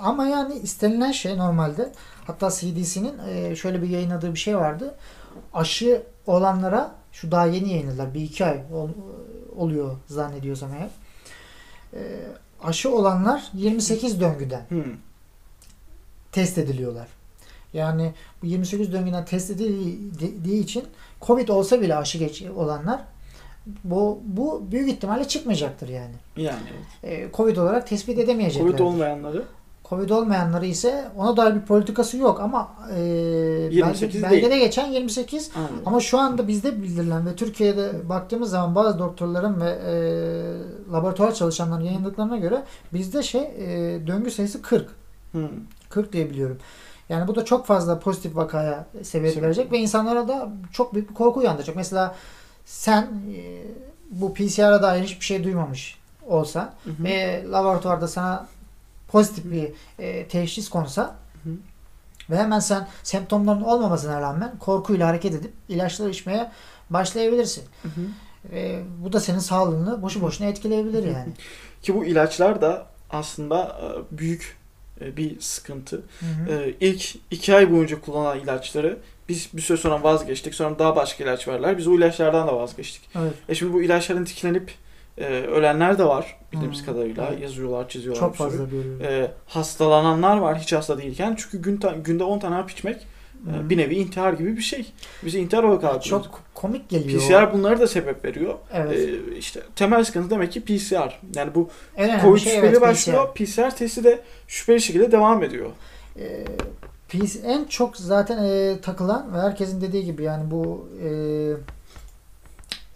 ama 0.00 0.26
yani 0.26 0.54
istenilen 0.54 1.12
şey 1.12 1.38
normalde 1.38 1.92
hatta 2.26 2.50
CDC'nin 2.50 3.18
e, 3.28 3.56
şöyle 3.56 3.82
bir 3.82 3.88
yayınladığı 3.88 4.34
bir 4.34 4.38
şey 4.38 4.56
vardı. 4.56 4.94
Aşı 5.54 6.02
olanlara 6.26 6.94
şu 7.12 7.30
daha 7.30 7.46
yeni 7.46 7.68
yayınladılar. 7.70 8.14
Bir 8.14 8.20
iki 8.20 8.44
ay 8.44 8.60
ol- 8.72 8.88
oluyor 9.56 9.96
zannediyorsam 10.06 10.70
eğer. 10.74 10.90
E, 11.94 12.00
aşı 12.62 12.94
olanlar 12.94 13.50
28 13.54 14.20
döngüden 14.20 14.62
Hı. 14.68 14.84
Test 16.32 16.58
ediliyorlar. 16.58 17.08
Yani 17.72 18.12
bu 18.42 18.46
28 18.46 18.92
döngüden 18.92 19.24
test 19.24 19.50
edildiği 19.50 20.62
için 20.62 20.84
Covid 21.22 21.48
olsa 21.48 21.80
bile 21.80 21.96
aşı 21.96 22.18
geç 22.18 22.42
olanlar 22.42 23.00
bu 23.84 24.18
bu 24.24 24.64
büyük 24.70 24.88
ihtimalle 24.88 25.28
çıkmayacaktır 25.28 25.88
yani. 25.88 26.14
Yani 26.36 26.58
evet. 27.02 27.12
Ee, 27.12 27.36
Covid 27.36 27.56
olarak 27.56 27.86
tespit 27.86 28.18
edemeyecekler. 28.18 28.66
Covid 28.66 28.78
olmayanları 28.78 29.44
Covid 29.88 30.10
olmayanları 30.10 30.66
ise 30.66 31.04
ona 31.16 31.36
dair 31.36 31.54
bir 31.54 31.60
politikası 31.60 32.16
yok 32.16 32.40
ama 32.40 32.72
e, 32.96 33.00
28 33.00 34.22
belge- 34.22 34.30
belgede 34.30 34.58
geçen 34.58 34.86
28 34.86 35.50
Anladım. 35.56 35.76
ama 35.86 36.00
şu 36.00 36.18
anda 36.18 36.48
bizde 36.48 36.82
bildirilen 36.82 37.26
ve 37.26 37.36
Türkiye'de 37.36 38.08
baktığımız 38.08 38.50
zaman 38.50 38.74
bazı 38.74 38.98
doktorların 38.98 39.60
ve 39.60 39.70
e, 39.70 39.92
laboratuvar 40.92 41.34
çalışanların 41.34 41.84
yayınladıklarına 41.84 42.36
göre 42.36 42.62
bizde 42.92 43.22
şey 43.22 43.42
e, 43.42 43.66
döngü 44.06 44.30
sayısı 44.30 44.62
40. 44.62 44.88
Hı. 45.32 45.50
40 45.88 46.12
diye 46.12 46.30
biliyorum. 46.30 46.58
Yani 47.08 47.28
bu 47.28 47.34
da 47.34 47.44
çok 47.44 47.66
fazla 47.66 47.98
pozitif 48.00 48.36
vakaya 48.36 48.86
sebebiyet 49.02 49.34
Sebep. 49.34 49.42
verecek 49.46 49.72
ve 49.72 49.78
insanlara 49.78 50.28
da 50.28 50.48
çok 50.72 50.94
büyük 50.94 51.10
bir 51.10 51.14
korku 51.14 51.40
uyandıracak. 51.40 51.76
Mesela 51.76 52.14
sen 52.64 53.02
e, 53.36 53.62
bu 54.10 54.34
PCR'a 54.34 54.82
dair 54.82 55.02
hiçbir 55.02 55.24
şey 55.24 55.44
duymamış 55.44 55.98
olsa 56.26 56.74
Hı 56.84 56.90
hı. 56.90 57.04
ve 57.04 57.44
laboratuvarda 57.50 58.08
sana 58.08 58.46
pozitif 59.08 59.44
bir 59.52 59.72
e, 59.98 60.28
teşhis 60.28 60.68
konsa 60.68 61.02
Hı 61.44 61.50
hı. 61.50 61.54
ve 62.30 62.36
hemen 62.38 62.58
sen 62.60 62.88
semptomların 63.02 63.62
olmamasına 63.62 64.20
rağmen 64.20 64.52
korkuyla 64.58 65.08
hareket 65.08 65.34
edip 65.34 65.52
ilaçları 65.68 66.10
içmeye 66.10 66.50
başlayabilirsin. 66.90 67.64
Hı 67.82 67.88
hı. 67.88 68.00
E, 68.56 68.82
bu 69.04 69.12
da 69.12 69.20
senin 69.20 69.38
sağlığını 69.38 70.02
boşu 70.02 70.20
boşuna 70.22 70.46
etkileyebilir 70.46 71.04
yani. 71.04 71.32
Ki 71.82 71.94
bu 71.94 72.04
ilaçlar 72.04 72.60
da 72.60 72.86
aslında 73.10 73.78
e, 73.82 74.18
büyük 74.18 74.57
bir 75.16 75.40
sıkıntı. 75.40 75.96
Hı 76.20 76.52
hı. 76.52 76.52
E, 76.52 76.74
İlk 76.80 77.14
iki 77.30 77.54
ay 77.54 77.72
boyunca 77.72 78.00
kullanılan 78.00 78.38
ilaçları 78.40 78.96
biz 79.28 79.48
bir 79.52 79.62
süre 79.62 79.78
sonra 79.78 80.02
vazgeçtik. 80.02 80.54
Sonra 80.54 80.78
daha 80.78 80.96
başka 80.96 81.24
ilaç 81.24 81.48
verdiler. 81.48 81.78
Biz 81.78 81.86
o 81.86 81.94
ilaçlardan 81.94 82.48
da 82.48 82.56
vazgeçtik. 82.56 83.02
Evet. 83.18 83.32
E 83.48 83.54
şimdi 83.54 83.72
bu 83.72 83.82
ilaçların 83.82 84.22
etkilenip 84.22 84.72
e, 85.18 85.24
ölenler 85.26 85.98
de 85.98 86.04
var 86.04 86.36
bildiğimiz 86.52 86.82
Hı, 86.82 86.86
kadarıyla. 86.86 87.28
evet. 87.30 87.42
Yazıyorlar, 87.42 87.88
çiziyorlar. 87.88 88.20
Çok 88.20 88.34
fazla 88.34 88.64
görüyorum. 88.64 89.02
E, 89.02 89.30
hastalananlar 89.46 90.36
var 90.36 90.58
hiç 90.58 90.72
hasta 90.72 90.98
değilken. 90.98 91.34
Çünkü 91.38 91.62
gün 91.62 91.80
günde 92.04 92.24
10 92.24 92.38
tane 92.38 92.54
hap 92.54 92.70
içmek 92.70 92.96
e, 92.96 93.06
Hı. 93.44 93.70
bir 93.70 93.76
nevi 93.76 93.94
intihar 93.94 94.32
gibi 94.32 94.56
bir 94.56 94.62
şey. 94.62 94.92
Bizi 95.24 95.38
intihar 95.38 95.62
olarak 95.62 95.84
algılıyoruz. 95.84 96.08
çok 96.08 96.40
komik 96.54 96.88
geliyor. 96.88 97.20
PCR 97.20 97.52
bunları 97.52 97.80
da 97.80 97.86
sebep 97.86 98.24
veriyor. 98.24 98.54
Evet. 98.72 98.98
E, 98.98 99.36
işte 99.36 99.60
temel 99.76 100.04
sıkıntı 100.04 100.30
demek 100.30 100.52
ki 100.52 100.64
PCR. 100.64 101.20
Yani 101.34 101.54
bu 101.54 101.68
en 101.96 102.20
Covid 102.20 102.40
şey 102.40 102.54
şüpheli 102.54 102.70
evet, 102.70 102.80
başlıyor. 102.80 103.34
PCR 103.34 103.76
testi 103.76 104.04
de 104.04 104.20
şüpheli 104.48 104.80
şekilde 104.80 105.12
devam 105.12 105.42
ediyor. 105.42 105.70
E, 106.18 106.44
PC 107.08 107.38
en 107.44 107.64
çok 107.64 107.96
zaten 107.96 108.44
e, 108.44 108.80
takılan 108.80 109.34
ve 109.34 109.38
herkesin 109.38 109.80
dediği 109.80 110.04
gibi 110.04 110.22
yani 110.22 110.50
bu 110.50 110.88
e, 111.04 111.10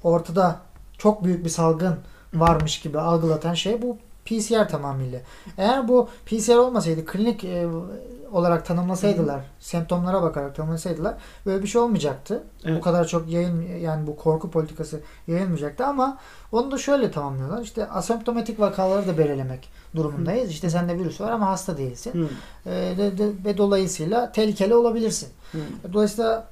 ortada 0.02 0.60
çok 0.98 1.24
büyük 1.24 1.44
bir 1.44 1.50
salgın 1.50 1.96
varmış 2.34 2.80
gibi 2.80 2.98
algılatan 2.98 3.54
şey 3.54 3.82
bu 3.82 3.98
PCR 4.24 4.68
tamamıyla. 4.68 5.20
Eğer 5.58 5.88
bu 5.88 6.08
PCR 6.26 6.56
olmasaydı 6.56 7.06
klinik 7.06 7.44
e, 7.44 7.66
olarak 8.32 8.66
tanımlasaydılar, 8.66 9.40
semptomlara 9.60 10.22
bakarak 10.22 10.56
tanımlasaydılar 10.56 11.14
böyle 11.46 11.62
bir 11.62 11.68
şey 11.68 11.80
olmayacaktı. 11.80 12.42
Bu 12.64 12.68
Evet. 12.68 12.84
kadar 12.84 13.04
çok 13.06 13.28
yayın 13.28 13.62
yani 13.78 14.06
bu 14.06 14.16
korku 14.16 14.50
politikası 14.50 15.00
yayılmayacaktı 15.26 15.86
ama 15.86 16.18
onu 16.52 16.70
da 16.70 16.78
şöyle 16.78 17.10
tamamlıyorlar. 17.10 17.62
İşte 17.62 17.88
asemptomatik 17.88 18.60
vakaları 18.60 19.06
da 19.08 19.18
belirlemek 19.18 19.68
durumundayız. 19.96 20.50
İşte 20.50 20.70
sende 20.70 20.98
virüs 20.98 21.20
var 21.20 21.30
ama 21.30 21.46
hasta 21.46 21.76
değilsin. 21.78 22.28
Ee, 22.66 22.70
de- 22.98 23.18
de- 23.18 23.44
ve 23.44 23.58
dolayısıyla 23.58 24.32
tehlikeli 24.32 24.74
olabilirsin. 24.74 25.28
Hı. 25.52 25.58
Dolayısıyla 25.92 26.44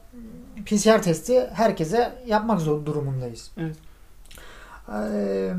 PCR 0.67 1.03
testi 1.03 1.51
herkese 1.53 2.13
yapmak 2.27 2.61
zor 2.61 2.87
durumundayız. 2.87 3.51
Evet. 3.57 3.77
Ee, 4.93 5.53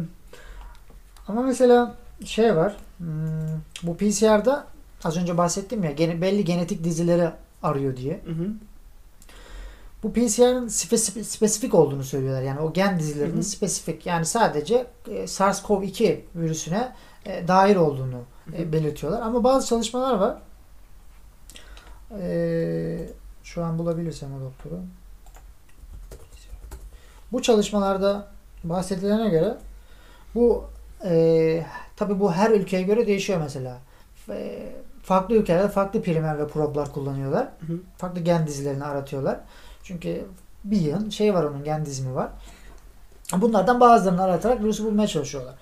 ama 1.28 1.42
mesela 1.42 1.96
şey 2.26 2.56
var. 2.56 2.76
hmm, 2.98 3.08
Bu 3.84 3.98
PCR'da 3.98 4.66
az 5.04 5.18
önce 5.18 5.38
bahsettim 5.38 5.84
ya 5.84 5.92
gene, 5.92 6.22
belli 6.22 6.46
genetik 6.46 6.84
dizileri 6.84 7.30
arıyor 7.64 7.98
diye. 7.98 8.22
Hı 8.26 8.32
hı. 8.32 8.48
Bu 10.04 10.14
PCR'ın 10.14 10.68
spesifik, 10.68 11.26
spesifik 11.26 11.74
olduğunu 11.74 12.04
söylüyorlar. 12.04 12.42
Yani 12.42 12.60
o 12.60 12.74
gen 12.74 13.00
dizilerinin 13.00 13.34
Hı 13.34 13.40
hı. 13.40 13.44
spesifik. 13.44 14.06
Yani 14.06 14.26
sadece 14.26 14.88
e, 15.08 15.24
SARS-CoV-2 15.28 16.20
virüsüne 16.36 16.92
e, 17.26 17.48
dair 17.48 17.76
olduğunu 17.76 18.22
e, 18.58 18.74
belirtiyorlar. 18.74 19.22
Ama 19.22 19.44
bazı 19.44 19.68
çalışmalar 19.68 20.14
var. 20.14 20.38
E, 22.20 23.10
şu 23.44 23.64
an 23.64 23.80
bulabilirsem 23.80 24.30
o 24.34 24.42
doktoru. 24.42 24.80
Bu 27.32 27.42
çalışmalarda 27.42 28.28
bahsedilene 28.64 29.30
göre 29.30 29.58
bu 30.36 30.66
e, 31.04 31.66
tabi 31.96 32.20
bu 32.20 32.32
her 32.32 32.52
ülkeye 32.52 32.84
göre 32.84 33.08
değişiyor 33.08 33.40
mesela. 33.40 33.80
E, 34.30 34.70
farklı 35.04 35.36
ülkelerde 35.36 35.68
farklı 35.68 36.02
primer 36.02 36.40
ve 36.40 36.48
problar 36.48 36.92
kullanıyorlar. 36.94 37.44
Hı 37.68 37.74
hı. 37.74 37.78
Farklı 37.98 38.22
gen 38.22 38.48
dizilerini 38.48 38.84
aratıyorlar. 38.84 39.40
Çünkü 39.84 40.26
bir 40.64 40.78
yığın 40.78 41.10
şey 41.10 41.34
var 41.34 41.44
onun 41.44 41.64
gen 41.64 41.86
dizimi 41.86 42.16
var. 42.16 42.30
Bunlardan 43.38 43.80
bazılarını 43.80 44.24
aratarak 44.24 44.64
virüsü 44.64 44.84
bulmaya 44.86 45.08
çalışıyorlar. 45.08 45.56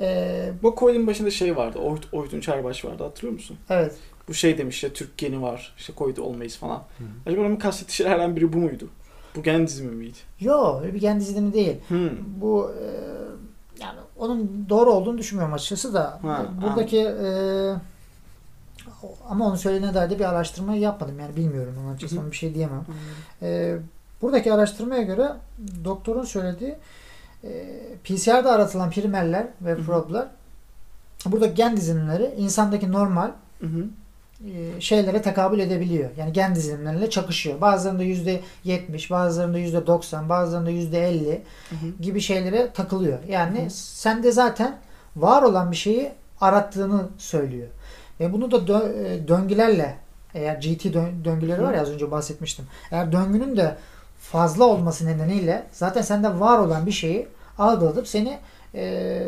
Ee, 0.00 0.52
Bu 0.62 0.74
Covid'in 0.78 1.06
başında 1.06 1.30
şey 1.30 1.56
vardı. 1.56 1.78
Oyt, 1.78 2.08
Oytun 2.14 2.40
Çerbaş 2.40 2.84
vardı 2.84 3.02
hatırlıyor 3.04 3.34
musun? 3.34 3.56
evet. 3.70 3.96
Bu 4.28 4.34
şey 4.34 4.58
demiş 4.58 4.84
ya 4.84 4.92
Türk 4.92 5.18
geni 5.18 5.42
var. 5.42 5.74
işte 5.78 5.92
Covid 5.98 6.16
olmayız 6.16 6.56
falan. 6.56 6.82
Acaba 7.26 7.40
onun 7.40 7.56
kastettiği 7.56 7.96
şeylerden 7.96 8.36
biri 8.36 8.52
bu 8.52 8.56
muydu? 8.56 8.88
Bu 9.36 9.42
gen 9.42 9.66
dizimi 9.66 9.94
miydi? 9.94 10.18
Yo 10.40 10.80
öyle 10.80 10.94
bir 10.94 11.00
kendi 11.00 11.20
dizilimi 11.20 11.52
değil. 11.52 11.76
Hmm. 11.88 12.10
Bu 12.40 12.72
e, 12.82 12.86
yani 13.82 13.98
onun 14.18 14.66
doğru 14.68 14.90
olduğunu 14.92 15.18
düşünmüyorum 15.18 15.54
açıkçası 15.54 15.94
da. 15.94 16.18
Ha, 16.22 16.46
buradaki 16.62 16.98
e, 16.98 17.26
ama 19.28 19.46
onun 19.46 19.56
söylediğine 19.56 19.94
dair 19.94 20.10
de 20.10 20.18
bir 20.18 20.24
araştırma 20.24 20.74
yapmadım. 20.76 21.20
Yani 21.20 21.36
bilmiyorum 21.36 21.74
onun 21.82 21.88
açıkçası 21.94 22.14
Hı 22.14 22.18
hı. 22.20 22.24
ona 22.24 22.30
bir 22.30 22.36
şey 22.36 22.54
diyemem. 22.54 22.84
E, 23.42 23.76
buradaki 24.22 24.52
araştırmaya 24.52 25.02
göre 25.02 25.32
doktorun 25.84 26.24
söylediği 26.24 26.74
e, 27.44 27.48
PCR'da 28.04 28.52
aratılan 28.52 28.90
primerler 28.90 29.46
ve 29.60 29.72
hı. 29.72 29.82
problar 29.84 30.28
buradaki 31.26 31.54
gen 31.54 31.76
dizilimleri 31.76 32.34
insandaki 32.38 32.92
normal 32.92 33.30
Hı 33.60 33.66
hı. 33.66 33.84
e, 34.50 34.80
şeylere 34.80 35.22
tekabül 35.22 35.58
edebiliyor. 35.58 36.10
Yani 36.16 36.32
gen 36.32 36.54
dizilimleriyle 36.54 37.10
çakışıyor. 37.10 37.60
Bazılarında 37.60 38.04
%70, 38.64 39.10
bazılarında 39.10 39.58
%90, 39.58 40.28
bazılarında 40.28 40.70
%50 40.70 41.40
Hı 41.70 41.76
hı. 41.76 42.02
gibi 42.02 42.20
şeylere 42.20 42.70
takılıyor. 42.72 43.18
Yani 43.28 43.60
Hı 43.60 43.64
hı. 43.66 43.70
sende 43.70 44.32
zaten 44.32 44.76
var 45.16 45.42
olan 45.42 45.70
bir 45.70 45.76
şeyi 45.76 46.12
arattığını 46.40 47.08
söylüyor. 47.18 47.68
Ve 48.20 48.32
bunu 48.32 48.50
da 48.50 48.56
dö- 48.56 49.04
e, 49.06 49.28
döngülerle 49.28 49.96
eğer 50.34 50.54
GT 50.54 50.86
dö- 50.86 51.24
döngüleri 51.24 51.62
var 51.62 51.74
ya 51.74 51.82
az 51.82 51.90
önce 51.90 52.10
bahsetmiştim. 52.10 52.66
Eğer 52.90 53.12
döngünün 53.12 53.56
de 53.56 53.76
fazla 54.20 54.64
olması 54.64 55.06
nedeniyle 55.06 55.66
zaten 55.72 56.02
sende 56.02 56.40
var 56.40 56.58
olan 56.58 56.86
bir 56.86 56.92
şeyi 56.92 57.28
algılatıp 57.58 58.08
seni 58.08 58.38
e, 58.74 59.22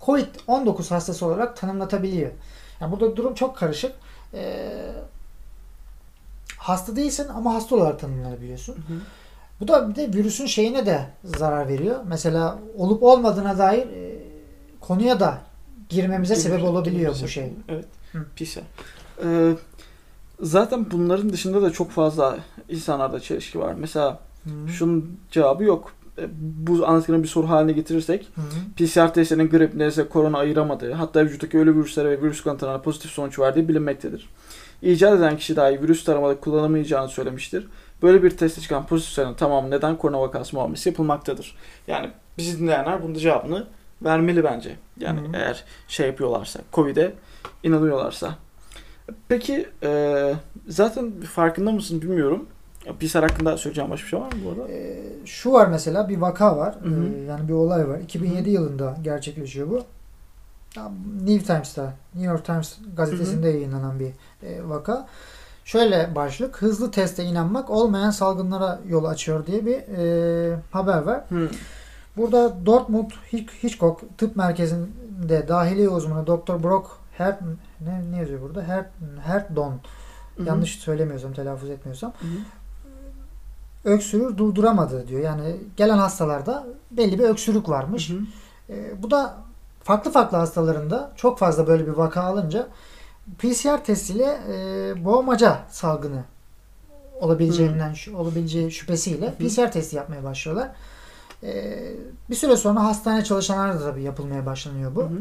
COVID-19 0.00 0.88
hastası 0.88 1.26
olarak 1.26 1.56
tanımlatabiliyor. 1.56 2.30
Yani 2.80 2.92
burada 2.92 3.16
durum 3.16 3.34
çok 3.34 3.56
karışık. 3.56 3.92
E, 4.34 4.70
hasta 6.56 6.96
değilsin 6.96 7.28
ama 7.28 7.54
hasta 7.54 7.76
olarak 7.76 8.00
tanımlanabiliyorsun. 8.00 8.72
Hı 8.74 8.78
hı. 8.78 8.98
Bu 9.60 9.68
da 9.68 9.90
bir 9.90 9.94
de 9.94 10.12
virüsün 10.12 10.46
şeyine 10.46 10.86
de 10.86 11.06
zarar 11.24 11.68
veriyor. 11.68 12.00
Mesela 12.06 12.58
olup 12.76 13.02
olmadığına 13.02 13.58
dair 13.58 13.86
e, 13.86 14.18
konuya 14.80 15.20
da 15.20 15.38
girmemize 15.92 16.36
sebep 16.36 16.64
olabiliyor 16.64 17.14
bu 17.22 17.28
şey. 17.28 17.52
Evet. 17.68 17.84
Hı. 18.12 18.18
PCR. 18.36 18.60
Ee, 19.24 19.52
zaten 20.40 20.86
bunların 20.90 21.32
dışında 21.32 21.62
da 21.62 21.70
çok 21.72 21.90
fazla 21.90 22.38
insanlarda 22.68 23.20
çelişki 23.20 23.58
var. 23.58 23.74
Mesela 23.78 24.20
Hı. 24.44 24.72
şunun 24.72 25.18
cevabı 25.30 25.64
yok. 25.64 25.92
E, 26.18 26.28
Bu 26.66 26.86
anlatılan 26.86 27.22
bir 27.22 27.28
soru 27.28 27.48
haline 27.48 27.72
getirirsek 27.72 28.28
Hı. 28.34 28.40
PCR 28.76 29.14
testlerinin 29.14 29.48
grip, 29.50 29.74
nezle, 29.74 30.08
korona 30.08 30.38
ayıramadığı, 30.38 30.92
hatta 30.92 31.24
vücuttaki 31.24 31.58
ölü 31.58 31.74
virüslere 31.76 32.10
ve 32.10 32.22
virüs 32.22 32.42
kanıtlarına 32.42 32.80
pozitif 32.82 33.10
sonuç 33.10 33.38
verdiği 33.38 33.68
bilinmektedir. 33.68 34.28
İcat 34.82 35.18
eden 35.18 35.36
kişi 35.36 35.56
dahi 35.56 35.82
virüs 35.82 36.04
taramada 36.04 36.40
kullanamayacağını 36.40 37.08
söylemiştir. 37.08 37.66
Böyle 38.02 38.22
bir 38.22 38.30
teste 38.30 38.60
çıkan 38.60 38.86
pozitiflerin 38.86 39.34
tamamı 39.34 39.70
neden 39.70 39.96
korona 39.98 40.20
vakası 40.20 40.56
muamelesi 40.56 40.88
yapılmaktadır. 40.88 41.56
Yani 41.86 42.10
bizi 42.38 42.58
dinleyenler 42.58 43.02
bunun 43.02 43.14
cevabını 43.14 43.66
vermeli 44.04 44.44
bence. 44.44 44.76
Yani 44.98 45.20
Hı 45.20 45.24
hı. 45.24 45.30
eğer 45.34 45.64
şey 45.88 46.06
yapıyorlarsa, 46.06 46.60
Covid'e 46.72 47.14
inanıyorlarsa. 47.62 48.34
Peki 49.28 49.68
e, 49.82 50.34
zaten 50.68 51.20
farkında 51.20 51.72
mısın 51.72 52.02
bilmiyorum. 52.02 52.46
PCR 53.00 53.22
hakkında 53.22 53.56
söyleyeceğim 53.56 53.90
başka 53.90 54.04
bir 54.04 54.10
şey 54.10 54.20
var 54.20 54.32
mı 54.32 54.38
bu 54.44 54.50
arada? 54.50 54.72
E, 54.72 55.02
şu 55.24 55.52
var 55.52 55.66
mesela 55.66 56.08
bir 56.08 56.16
vaka 56.16 56.56
var. 56.56 56.74
Hı 56.82 56.88
hı. 56.88 57.08
E, 57.16 57.20
yani 57.20 57.48
bir 57.48 57.52
olay 57.52 57.88
var. 57.88 57.98
2007 57.98 58.50
yılında 58.50 58.96
gerçekleşiyor 59.02 59.70
bu. 59.70 59.84
New 61.24 61.44
Times'ta, 61.46 61.94
New 62.14 62.32
York 62.32 62.44
Times 62.44 62.78
gazetesinde 62.96 63.48
yayınlanan 63.48 64.00
bir 64.00 64.12
e, 64.42 64.68
vaka. 64.68 65.06
Şöyle 65.64 66.14
başlık. 66.14 66.62
Hızlı 66.62 66.90
teste 66.90 67.24
inanmak 67.24 67.70
olmayan 67.70 68.10
salgınlara 68.10 68.80
yol 68.88 69.04
açıyor 69.04 69.46
diye 69.46 69.66
bir 69.66 69.78
e, 69.98 70.56
haber 70.70 70.98
var. 70.98 71.20
Hı. 71.28 71.48
Burada 72.16 72.66
Dortmund 72.66 73.10
Hitch- 73.32 73.62
Hitchcock 73.62 74.18
Tıp 74.18 74.36
Merkezi'nde 74.36 75.48
dahiliye 75.48 75.88
uzmanı 75.88 76.26
Dr. 76.26 76.62
Brock 76.62 76.86
Her 77.12 77.38
ne, 77.80 78.02
ne 78.12 78.16
yazıyor 78.16 78.40
burada? 78.42 78.62
Her 78.62 78.86
Herdon 79.24 79.72
Hı 80.36 80.42
hı. 80.42 80.46
yanlış 80.46 80.78
söylemiyorsam, 80.78 81.32
telaffuz 81.32 81.70
etmiyorsam 81.70 82.12
Hı 82.20 82.26
hı. 82.26 83.92
öksürür 83.94 84.36
durduramadı 84.36 85.08
diyor. 85.08 85.20
Yani 85.20 85.56
gelen 85.76 85.98
hastalarda 85.98 86.66
belli 86.90 87.18
bir 87.18 87.24
öksürük 87.24 87.68
varmış. 87.68 88.10
Hı 88.10 88.14
hı. 88.14 88.20
E, 88.70 89.02
bu 89.02 89.10
da 89.10 89.34
farklı 89.82 90.10
farklı 90.12 90.36
hastalarında 90.36 91.12
çok 91.16 91.38
fazla 91.38 91.66
böyle 91.66 91.86
bir 91.86 91.92
vaka 91.92 92.22
alınca 92.22 92.68
PCR 93.38 93.84
testiyle 93.84 94.38
e, 94.48 95.04
boğmaca 95.04 95.58
salgını 95.70 96.24
olabileceğinden 97.20 97.92
şü- 97.92 98.14
olabileceği 98.14 98.72
şüphesiyle 98.72 99.28
Hı. 99.28 99.34
PCR 99.34 99.72
testi 99.72 99.96
yapmaya 99.96 100.24
başlıyorlar. 100.24 100.70
E, 101.42 101.82
bir 102.30 102.34
süre 102.34 102.56
sonra 102.56 102.84
hastane 102.84 103.24
çalışanlarda 103.24 103.80
da 103.80 103.84
tabii 103.90 104.02
yapılmaya 104.02 104.46
başlanıyor 104.46 104.94
bu. 104.94 105.00
Hı 105.00 105.04
hı. 105.04 105.18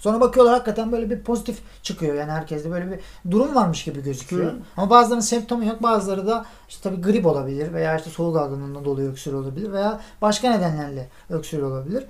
Sonra 0.00 0.20
bakıyorlar 0.20 0.54
hakikaten 0.54 0.92
böyle 0.92 1.10
bir 1.10 1.20
pozitif 1.20 1.58
çıkıyor. 1.82 2.14
Yani 2.14 2.32
herkeste 2.32 2.70
böyle 2.70 2.90
bir 2.90 3.00
durum 3.30 3.54
varmış 3.54 3.84
gibi 3.84 4.02
gözüküyor. 4.02 4.52
Hı. 4.52 4.56
Ama 4.76 4.90
bazılarının 4.90 5.24
semptomu 5.24 5.64
yok. 5.64 5.82
Bazıları 5.82 6.26
da 6.26 6.46
işte 6.68 6.90
tabii 6.90 7.02
grip 7.02 7.26
olabilir 7.26 7.72
veya 7.72 7.96
işte 7.96 8.10
soğuk 8.10 8.36
algınlığından 8.36 8.84
dolayı 8.84 9.10
öksürü 9.10 9.36
olabilir 9.36 9.72
veya 9.72 10.00
başka 10.22 10.50
nedenlerle 10.50 11.08
öksürü 11.30 11.64
olabilir. 11.64 12.04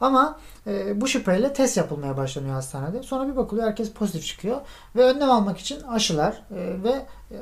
Ama 0.00 0.38
e, 0.66 1.00
bu 1.00 1.08
şüpheyle 1.08 1.52
test 1.52 1.76
yapılmaya 1.76 2.16
başlanıyor 2.16 2.54
hastanede. 2.54 3.02
Sonra 3.02 3.28
bir 3.32 3.36
bakılıyor 3.36 3.66
herkes 3.66 3.92
pozitif 3.92 4.24
çıkıyor 4.24 4.60
ve 4.96 5.04
önlem 5.04 5.30
almak 5.30 5.58
için 5.58 5.82
aşılar 5.82 6.42
e, 6.50 6.82
ve 6.82 7.06
e, 7.30 7.38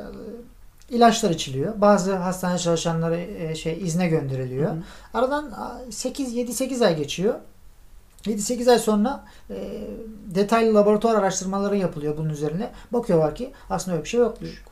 ilaçlar 0.90 1.30
içiliyor. 1.30 1.80
Bazı 1.80 2.14
hastane 2.14 2.58
çalışanları 2.58 3.16
e, 3.16 3.54
şey 3.54 3.82
izne 3.82 4.08
gönderiliyor. 4.08 4.70
Hı 4.70 4.74
hı. 4.74 4.82
Aradan 5.14 5.54
8 5.90 6.34
7 6.34 6.54
8 6.54 6.82
ay 6.82 6.96
geçiyor. 6.96 7.34
7-8 8.24 8.70
ay 8.70 8.78
sonra 8.78 9.24
e, 9.50 9.56
detaylı 10.26 10.74
laboratuvar 10.74 11.14
araştırmaları 11.14 11.76
yapılıyor 11.76 12.16
bunun 12.16 12.28
üzerine. 12.28 12.70
Bakıyorlar 12.92 13.34
ki 13.34 13.52
aslında 13.70 13.96
öyle 13.96 14.04
bir 14.04 14.08
şey 14.08 14.20
yokmuş. 14.20 14.62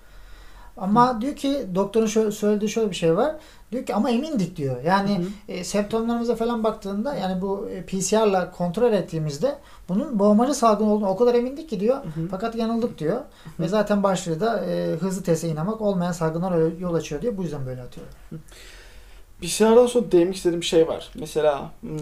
Ama 0.77 1.21
diyor 1.21 1.37
ki 1.37 1.67
doktorun 1.75 2.07
şöyle, 2.07 2.31
söylediği 2.31 2.71
şöyle 2.71 2.91
bir 2.91 2.97
şey 2.97 3.17
var. 3.17 3.37
Diyor 3.73 3.87
ki 3.87 3.95
ama 3.95 4.11
emindik 4.11 4.57
diyor. 4.57 4.83
Yani 4.85 5.19
Hı 5.19 5.23
hı. 5.23 5.53
e, 5.53 5.65
semptomlarımıza 5.65 6.37
falan 6.37 6.65
baktığında 6.65 7.15
yani 7.15 7.43
bu 7.43 7.69
e, 7.71 7.83
PCR'la 7.83 8.51
kontrol 8.51 8.93
ettiğimizde 8.93 9.59
bunun 9.89 10.19
boğmacı 10.19 10.55
salgın 10.55 10.87
olduğunu 10.87 11.09
o 11.09 11.17
kadar 11.17 11.35
emindik 11.35 11.71
ki 11.71 11.81
diyor. 11.81 11.97
Hı 11.97 12.21
hı. 12.21 12.29
Fakat 12.31 12.55
yanıldık 12.55 12.99
diyor. 12.99 13.21
Ve 13.61 13.69
zaten 13.69 14.03
başlığı 14.03 14.41
da 14.41 14.65
e, 14.65 14.97
hızlı 14.97 15.23
teste 15.23 15.49
inanmak 15.49 15.81
olmayan 15.81 16.13
salgınlara 16.13 16.59
yol 16.81 16.95
açıyor 16.95 17.23
diyor. 17.23 17.37
Bu 17.37 17.43
yüzden 17.43 17.67
böyle 17.67 17.83
atıyor. 17.83 18.07
PCR'dan 19.41 19.87
sonra 19.87 20.13
değinmek 20.13 20.37
istediğim 20.37 20.61
bir 20.61 20.67
şey 20.67 20.89
var. 20.89 21.11
Mesela 21.15 21.71
hmm, 21.81 21.99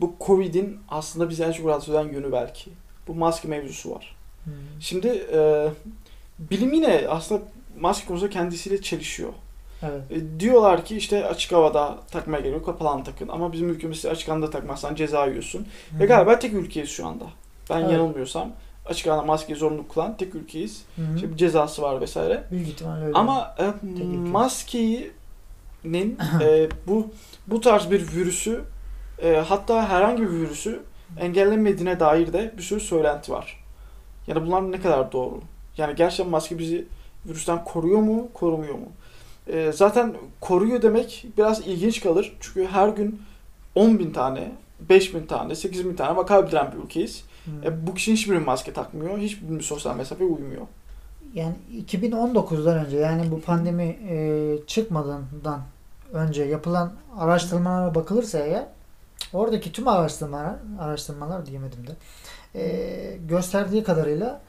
bu 0.00 0.14
Covid'in 0.26 0.78
aslında 0.88 1.30
bizi 1.30 1.42
en 1.42 1.52
çok 1.52 1.66
rahatsız 1.66 1.94
eden 1.94 2.08
yönü 2.08 2.32
belki. 2.32 2.70
Bu 3.08 3.14
maske 3.14 3.48
mevzusu 3.48 3.90
var. 3.90 4.16
Hmm. 4.44 4.52
Şimdi 4.80 5.08
e, 5.32 5.68
bilim 6.38 6.72
yine 6.72 7.06
aslında 7.08 7.42
maske 7.80 8.06
konusunda 8.06 8.30
kendisiyle 8.30 8.82
çelişiyor. 8.82 9.32
Evet. 9.82 10.00
E, 10.10 10.40
diyorlar 10.40 10.84
ki 10.84 10.96
işte 10.96 11.26
açık 11.26 11.52
havada 11.52 11.98
takmaya 12.10 12.40
gerek 12.40 12.54
yok, 12.54 12.66
kapalı 12.66 12.88
alanda 12.88 13.04
takın. 13.04 13.28
Ama 13.28 13.52
bizim 13.52 13.68
ülkemizde 13.68 14.10
açık 14.10 14.28
alanda 14.28 14.50
takmazsan 14.50 14.94
ceza 14.94 15.26
yiyorsun. 15.26 15.66
Ve 16.00 16.06
galiba 16.06 16.38
tek 16.38 16.52
ülkeyiz 16.52 16.90
şu 16.90 17.06
anda. 17.06 17.24
Ben 17.70 17.80
Evet. 17.80 17.92
yanılmıyorsam 17.92 18.52
açık 18.86 19.06
alanda 19.06 19.22
maskeyi 19.22 19.58
zorunlu 19.58 19.88
kullanan 19.88 20.16
tek 20.16 20.34
ülkeyiz. 20.34 20.84
İşte 21.16 21.32
bir 21.32 21.36
cezası 21.36 21.82
var 21.82 22.00
vesaire. 22.00 22.44
Büyük 22.50 22.68
ihtimalle 22.68 23.04
öyle. 23.04 23.18
Ama 23.18 23.54
e, 23.58 23.64
maskenin 24.30 25.14
e, 26.42 26.68
bu 26.86 27.06
bu 27.46 27.60
tarz 27.60 27.90
bir 27.90 28.12
virüsü 28.12 28.64
e, 29.22 29.36
hatta 29.48 29.88
herhangi 29.88 30.22
bir 30.22 30.30
virüsü 30.30 30.82
engellemediğine 31.20 32.00
dair 32.00 32.32
de 32.32 32.52
bir 32.58 32.62
sürü 32.62 32.80
söylenti 32.80 33.32
var. 33.32 33.64
Yani 34.26 34.46
bunlar 34.46 34.72
ne 34.72 34.80
kadar 34.80 35.12
doğru? 35.12 35.40
Yani 35.76 35.96
gerçekten 35.96 36.28
maske 36.28 36.58
bizi 36.58 36.84
virüsten 37.26 37.64
koruyor 37.64 37.98
mu, 37.98 38.28
korumuyor 38.34 38.74
mu? 38.74 38.88
E, 39.46 39.72
zaten 39.72 40.14
koruyor 40.40 40.82
demek 40.82 41.26
biraz 41.38 41.66
ilginç 41.66 42.00
kalır. 42.00 42.36
Çünkü 42.40 42.66
her 42.66 42.88
gün 42.88 43.22
10 43.74 43.98
bin 43.98 44.12
tane, 44.12 44.52
5 44.80 45.14
bin 45.14 45.26
tane, 45.26 45.54
8 45.54 45.84
bin 45.84 45.94
tane 45.94 46.16
vaka 46.16 46.46
bildiren 46.46 46.72
bir 46.72 46.84
ülkeyiz. 46.84 47.24
Hı. 47.44 47.68
E, 47.68 47.86
bu 47.86 47.94
kişinin 47.94 48.16
hiçbiri 48.16 48.38
maske 48.38 48.72
takmıyor, 48.72 49.18
hiçbiri 49.18 49.62
sosyal 49.62 49.96
mesafeye 49.96 50.30
uymuyor. 50.30 50.66
Yani 51.34 51.54
2019'dan 51.90 52.86
önce 52.86 52.96
yani 52.96 53.30
bu 53.30 53.40
pandemi 53.40 53.98
e, 54.08 54.56
çıkmadan 54.66 55.22
önce 56.12 56.44
yapılan 56.44 56.92
araştırmalara 57.18 57.94
bakılırsa 57.94 58.38
eğer 58.38 58.66
oradaki 59.32 59.72
tüm 59.72 59.88
araştırmalar 59.88 60.54
araştırmalar 60.80 61.46
diyemedim 61.46 61.86
de 61.86 61.92
e, 62.60 63.16
gösterdiği 63.28 63.82
kadarıyla 63.82 64.40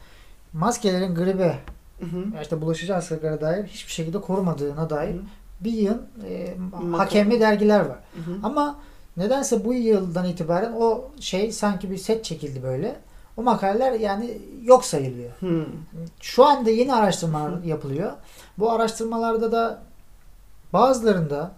maskelerin 0.53 1.15
gribe 1.15 1.59
Hı 1.99 2.05
hı. 2.05 2.41
işte 2.41 2.61
bulaşıcı 2.61 2.93
hastalıklara 2.93 3.41
dair 3.41 3.63
hiçbir 3.63 3.91
şekilde 3.91 4.21
korumadığına 4.21 4.89
dair 4.89 5.15
bir 5.61 5.73
yığın 5.73 6.07
e, 6.27 6.55
hakemli 6.97 7.39
dergiler 7.39 7.79
var. 7.79 7.99
Hı 8.15 8.31
hı. 8.31 8.37
Ama 8.43 8.79
nedense 9.17 9.65
bu 9.65 9.73
yıldan 9.73 10.25
itibaren 10.25 10.73
o 10.73 11.11
şey 11.19 11.51
sanki 11.51 11.91
bir 11.91 11.97
set 11.97 12.25
çekildi 12.25 12.63
böyle. 12.63 12.95
O 13.37 13.43
makaleler 13.43 13.91
yani 13.91 14.37
yok 14.63 14.85
sayılıyor. 14.85 15.31
Hmm. 15.39 15.65
Şu 16.21 16.45
anda 16.45 16.69
yeni 16.69 16.93
araştırmalar 16.93 17.63
yapılıyor. 17.63 18.11
Bu 18.57 18.71
araştırmalarda 18.71 19.51
da 19.51 19.81
bazılarında 20.73 21.51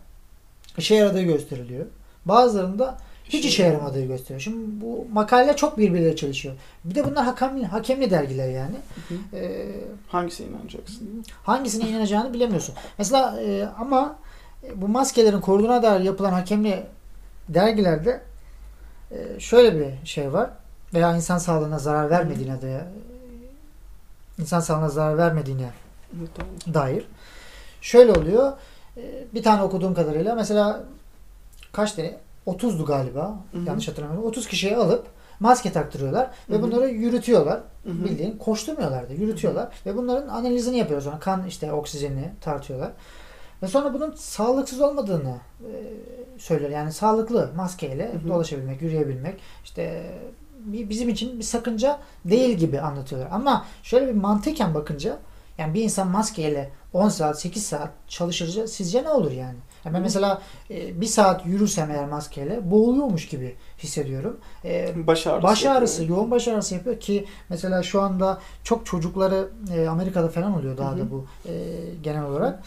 işe 0.78 0.96
yaradığı 0.96 1.22
gösteriliyor. 1.22 1.86
Bazılarında 2.26 2.98
hiç 3.30 3.46
İşe 3.46 3.64
yaramadığı 3.64 4.06
gösteriyor. 4.06 4.40
Şimdi 4.40 4.82
bu 4.86 5.08
makaleler 5.14 5.58
çok 5.58 5.78
birbirleriyle 5.78 6.16
çalışıyor. 6.16 6.56
Bir 6.84 6.96
de 6.96 7.06
bunlar 7.06 7.26
hakemli, 7.26 7.66
hakemli 7.66 8.12
dergiler 8.12 8.50
yani. 8.50 8.76
Hı 9.08 9.14
hı. 9.16 9.38
Ee, 9.38 9.66
Hangisine 10.08 10.48
inanacaksın? 10.48 11.26
hangisine 11.44 11.90
inanacağını 11.90 12.34
bilemiyorsun. 12.34 12.76
Mesela 12.98 13.42
e, 13.42 13.66
ama 13.80 14.16
e, 14.64 14.82
bu 14.82 14.88
maskelerin 14.88 15.42
koruduğuna 15.42 15.84
dair 15.84 16.00
yapılan 16.00 16.32
hakemli 16.34 16.84
dergilerde 17.50 18.22
e, 19.12 19.40
şöyle 19.40 19.80
bir 19.80 20.08
şey 20.08 20.34
var. 20.34 20.50
Veya 20.94 21.16
insan 21.16 21.38
sağlığına 21.38 21.80
zarar 21.80 22.10
vermediğine 22.10 22.62
de 22.62 22.82
insan 24.40 24.60
sağlığına 24.60 24.90
zarar 24.90 25.18
vermediğine 25.18 25.70
tamam. 26.38 26.54
dair. 26.74 27.06
Şöyle 27.82 28.12
oluyor. 28.12 28.54
e, 28.98 29.02
Bir 29.34 29.44
tane 29.44 29.62
okuduğum 29.64 29.94
kadarıyla 29.94 30.36
mesela 30.36 30.84
kaç 31.72 31.92
tane? 31.94 32.18
30'du 32.48 32.86
galiba. 32.86 33.40
Hı 33.52 33.58
hı. 33.58 33.64
Yanlış 33.66 33.88
hatırlamıyorum. 33.88 34.28
30 34.28 34.48
kişiye 34.48 34.78
alıp 34.78 35.06
maske 35.40 35.72
taktırıyorlar 35.72 36.32
ve 36.50 36.54
Hı 36.54 36.58
hı. 36.58 36.62
bunları 36.62 36.90
yürütüyorlar. 36.90 37.60
Hı 37.84 37.90
hı. 37.90 38.06
Bildiğin 38.06 38.38
koşturmuyorlar 38.38 39.10
da 39.10 39.14
yürütüyorlar 39.14 39.68
ve 39.86 39.98
bunların 39.98 40.28
analizini 40.28 40.78
yapıyor 40.78 41.02
sonra 41.02 41.20
kan 41.20 41.48
işte 41.48 41.72
oksijenini 41.72 42.32
tartıyorlar. 42.42 42.92
Ve 43.64 43.68
sonra 43.68 43.94
bunun 43.94 44.12
sağlıksız 44.12 44.82
olmadığını 44.82 45.36
e, 45.60 45.72
söylüyor. 46.38 46.72
Yani 46.72 46.94
sağlıklı 46.94 47.52
maskeyle 47.56 48.14
Hı 48.14 48.18
hı. 48.18 48.30
dolaşabilmek, 48.30 48.82
yürüyebilmek 48.82 49.40
işte 49.64 50.14
bizim 50.66 51.10
için 51.10 51.40
bir 51.40 51.44
sakınca 51.44 52.00
değil 52.26 52.58
gibi 52.58 52.82
anlatıyorlar. 52.82 53.30
Ama 53.32 53.66
şöyle 53.84 54.08
bir 54.08 54.14
mantıken 54.14 54.74
bakınca 54.74 55.18
yani 55.58 55.74
bir 55.74 55.84
insan 55.84 56.08
maskeyle 56.08 56.70
10 56.94 57.10
saat 57.10 57.42
8 57.42 57.66
saat 57.66 57.90
çalışırca 58.08 58.68
sizce 58.68 59.04
ne 59.04 59.10
olur 59.10 59.32
yani? 59.32 59.58
Yani 59.88 59.96
ben 59.96 60.02
mesela 60.02 60.42
e, 60.72 61.02
bir 61.02 61.06
saat 61.06 61.46
yürürsem 61.46 61.92
eğer 61.92 62.06
maskeyle 62.06 62.72
boğuluyormuş 62.72 63.28
gibi 63.28 63.56
hissediyorum. 63.80 64.38
E, 64.66 64.94
Baş 65.08 65.28
ağrısı. 65.28 65.44
Baş 65.44 65.66
ağrısı, 65.66 66.02
yapıyor. 66.02 66.18
yoğun 66.20 66.32
baş 66.32 66.48
ağrısı 66.48 66.76
yapıyor 66.76 67.00
ki 67.00 67.26
mesela 67.50 67.84
şu 67.84 68.02
anda 68.02 68.40
çok 68.64 68.86
çocukları 68.86 69.50
e, 69.76 69.88
Amerika'da 69.88 70.28
falan 70.28 70.60
oluyor 70.60 70.78
daha 70.78 70.92
Hı 70.92 70.96
hı. 70.96 71.00
da 71.00 71.12
bu 71.12 71.26
e, 71.46 71.54
genel 72.04 72.24
olarak. 72.24 72.64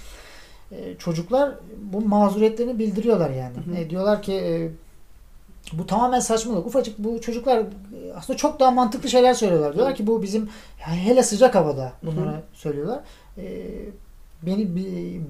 E, 0.72 0.94
çocuklar 0.98 1.50
bu 1.92 2.00
mazuriyetlerini 2.00 2.78
bildiriyorlar 2.78 3.30
yani. 3.30 3.56
Hı 3.56 3.70
hı. 3.70 3.74
E, 3.76 3.90
diyorlar 3.90 4.22
ki 4.22 4.32
e, 4.34 4.70
bu 5.72 5.86
tamamen 5.86 6.20
saçmalık. 6.20 6.66
Ufacık 6.66 6.98
bu 6.98 7.20
çocuklar 7.20 7.58
e, 7.58 7.64
aslında 8.16 8.36
çok 8.36 8.60
daha 8.60 8.70
mantıklı 8.70 9.08
şeyler 9.08 9.34
söylüyorlar. 9.34 9.74
Diyorlar 9.74 9.94
ki 9.94 10.06
bu 10.06 10.22
bizim 10.22 10.48
hele 10.78 11.22
sıcak 11.22 11.54
havada 11.54 11.92
bunları 12.02 12.30
Hı 12.36 12.42
söylüyorlar. 12.52 13.00
E, 13.38 13.42
beni 14.42 14.68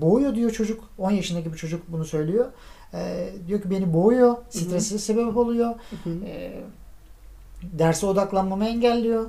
boğuyor 0.01 0.35
diyor 0.35 0.51
çocuk. 0.51 0.85
10 0.99 1.11
yaşındaki 1.11 1.53
bir 1.53 1.59
çocuk 1.59 1.83
bunu 1.89 2.05
söylüyor. 2.05 2.47
E, 2.95 3.29
diyor 3.47 3.63
ki 3.63 3.71
beni 3.71 3.93
boğuyor. 3.93 4.37
Stresi 4.51 4.99
sebep 4.99 5.37
oluyor. 5.37 5.75
Hı 6.05 6.11
hı. 6.11 6.25
E, 6.27 6.53
derse 7.63 8.07
odaklanmamı 8.07 8.65
engelliyor. 8.65 9.27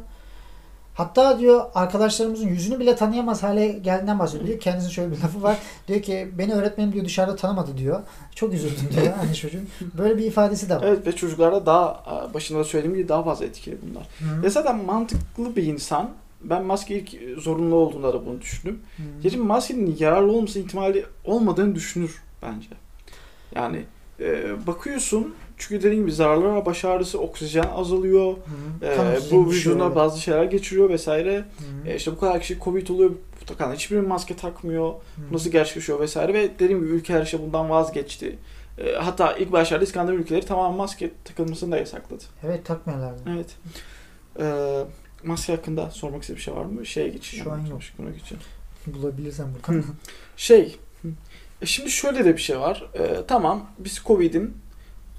Hatta 0.94 1.40
diyor 1.40 1.66
arkadaşlarımızın 1.76 2.48
yüzünü 2.48 2.80
bile 2.80 2.96
tanıyamaz 2.96 3.44
hale 3.44 3.68
geldiğinden 3.68 4.20
bahsediyor. 4.20 4.48
Diyor 4.48 4.60
kendisinin 4.60 4.92
şöyle 4.92 5.12
bir 5.12 5.22
lafı 5.22 5.44
var. 5.44 5.58
Diyor 5.88 6.02
ki 6.02 6.32
beni 6.38 6.54
öğretmenim 6.54 6.94
diyor 6.94 7.06
dışarıda 7.06 7.36
tanımadı 7.36 7.78
diyor. 7.78 8.00
Çok 8.36 8.54
üzüldüm 8.54 8.90
diyor 8.92 9.14
hani 9.18 9.36
çocuğun. 9.36 9.70
Böyle 9.98 10.18
bir 10.18 10.26
ifadesi 10.26 10.70
de 10.70 10.76
var. 10.76 10.84
Evet 10.86 11.08
ve 11.08 11.12
çocuklarda 11.12 11.66
daha 11.66 12.04
başında 12.34 12.60
da 12.60 12.64
söylediğim 12.64 12.98
gibi 12.98 13.10
daha 13.10 13.24
fazla 13.24 13.46
etkili 13.46 13.78
bunlar. 13.90 14.04
Hı. 14.04 14.44
Ve 14.44 14.50
zaten 14.50 14.86
mantıklı 14.86 15.56
bir 15.56 15.64
insan 15.64 16.10
ben 16.44 16.66
maske 16.66 16.96
ilk 16.96 17.40
zorunlu 17.42 17.76
olduğunda 17.76 18.14
da 18.14 18.26
bunu 18.26 18.42
düşündüm. 18.42 18.80
Hı. 18.98 19.04
Gece 19.24 19.38
maskenin 19.38 19.96
yararlı 20.00 20.32
olması 20.32 20.60
ihtimali 20.60 21.06
olmadığını 21.26 21.76
düşünür 21.76 22.22
bence. 22.42 22.68
Yani 23.56 23.84
e, 24.20 24.54
bakıyorsun 24.68 25.36
çünkü 25.58 25.84
dediğim 25.84 26.04
gibi 26.04 26.12
zararları 26.12 26.54
var. 26.54 26.66
Baş 26.66 26.86
ağrısı, 26.86 27.20
oksijen 27.20 27.68
azalıyor. 27.76 28.34
Hı. 28.82 28.86
E, 28.86 29.18
bu 29.32 29.50
vücuduna 29.50 29.86
evet. 29.86 29.96
bazı 29.96 30.22
şeyler 30.22 30.44
geçiriyor 30.44 30.90
vesaire. 30.90 31.38
Hı. 31.38 31.90
E, 31.90 31.96
işte 31.96 32.12
bu 32.12 32.20
kadar 32.20 32.42
kişi 32.42 32.60
Covid 32.60 32.88
oluyor. 32.88 33.12
Bu 33.42 33.46
takan 33.46 33.74
hiçbir 33.74 34.00
maske 34.00 34.36
takmıyor. 34.36 34.90
Hı. 34.92 35.22
Nasıl 35.32 35.52
gerçekleşiyor 35.52 36.00
vesaire 36.00 36.34
ve 36.34 36.50
dediğim 36.60 36.82
gibi 36.82 36.92
ülkeler 36.92 37.22
işte 37.22 37.42
bundan 37.42 37.70
vazgeçti. 37.70 38.38
E, 38.78 38.94
hatta 38.96 39.34
ilk 39.34 39.52
başlarda 39.52 39.84
İskandinav 39.84 40.18
ülkeleri 40.18 40.46
tamamen 40.46 40.78
maske 40.78 41.12
takılmasını 41.24 41.72
da 41.72 41.78
yasakladı. 41.78 42.24
Evet 42.44 42.66
takmıyorlardı. 42.66 43.22
Evet. 43.30 43.56
E, 44.40 44.46
maske 45.24 45.56
hakkında 45.56 45.92
sormak 45.92 46.22
istediğim 46.22 46.38
bir 46.38 46.44
şey 46.44 46.56
var 46.56 46.66
mı? 46.66 46.86
Şeye 46.86 47.10
geçeceğim. 47.10 47.44
Şu 47.44 47.52
an 47.52 47.66
yok. 47.66 47.82
Buna 47.98 48.10
geçeceğim. 48.10 48.44
Bulabilirsen 48.88 49.48
buradan. 49.68 49.84
Şey, 50.38 50.78
e, 51.62 51.66
şimdi 51.66 51.92
şöyle 51.92 52.26
de 52.26 52.34
bir 52.38 52.42
şey 52.42 52.60
var. 52.60 52.90
E, 52.94 53.26
tamam 53.28 53.70
biz 53.80 54.02
Covid'in 54.06 54.58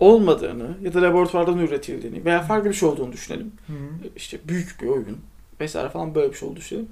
olmadığını 0.00 0.76
ya 0.82 0.94
da 0.94 1.02
laboratuvardan 1.02 1.58
üretildiğini 1.58 2.24
veya 2.24 2.42
farklı 2.42 2.68
bir 2.70 2.74
şey 2.74 2.88
olduğunu 2.88 3.12
düşünelim. 3.12 3.52
Hı. 3.66 3.72
E, 3.72 4.08
İşte 4.16 4.38
büyük 4.48 4.82
bir 4.82 4.86
oyun 4.86 5.18
vesaire 5.60 5.88
falan 5.88 6.14
böyle 6.14 6.32
bir 6.32 6.36
şey 6.38 6.46
olduğunu 6.48 6.60
düşünelim. 6.60 6.88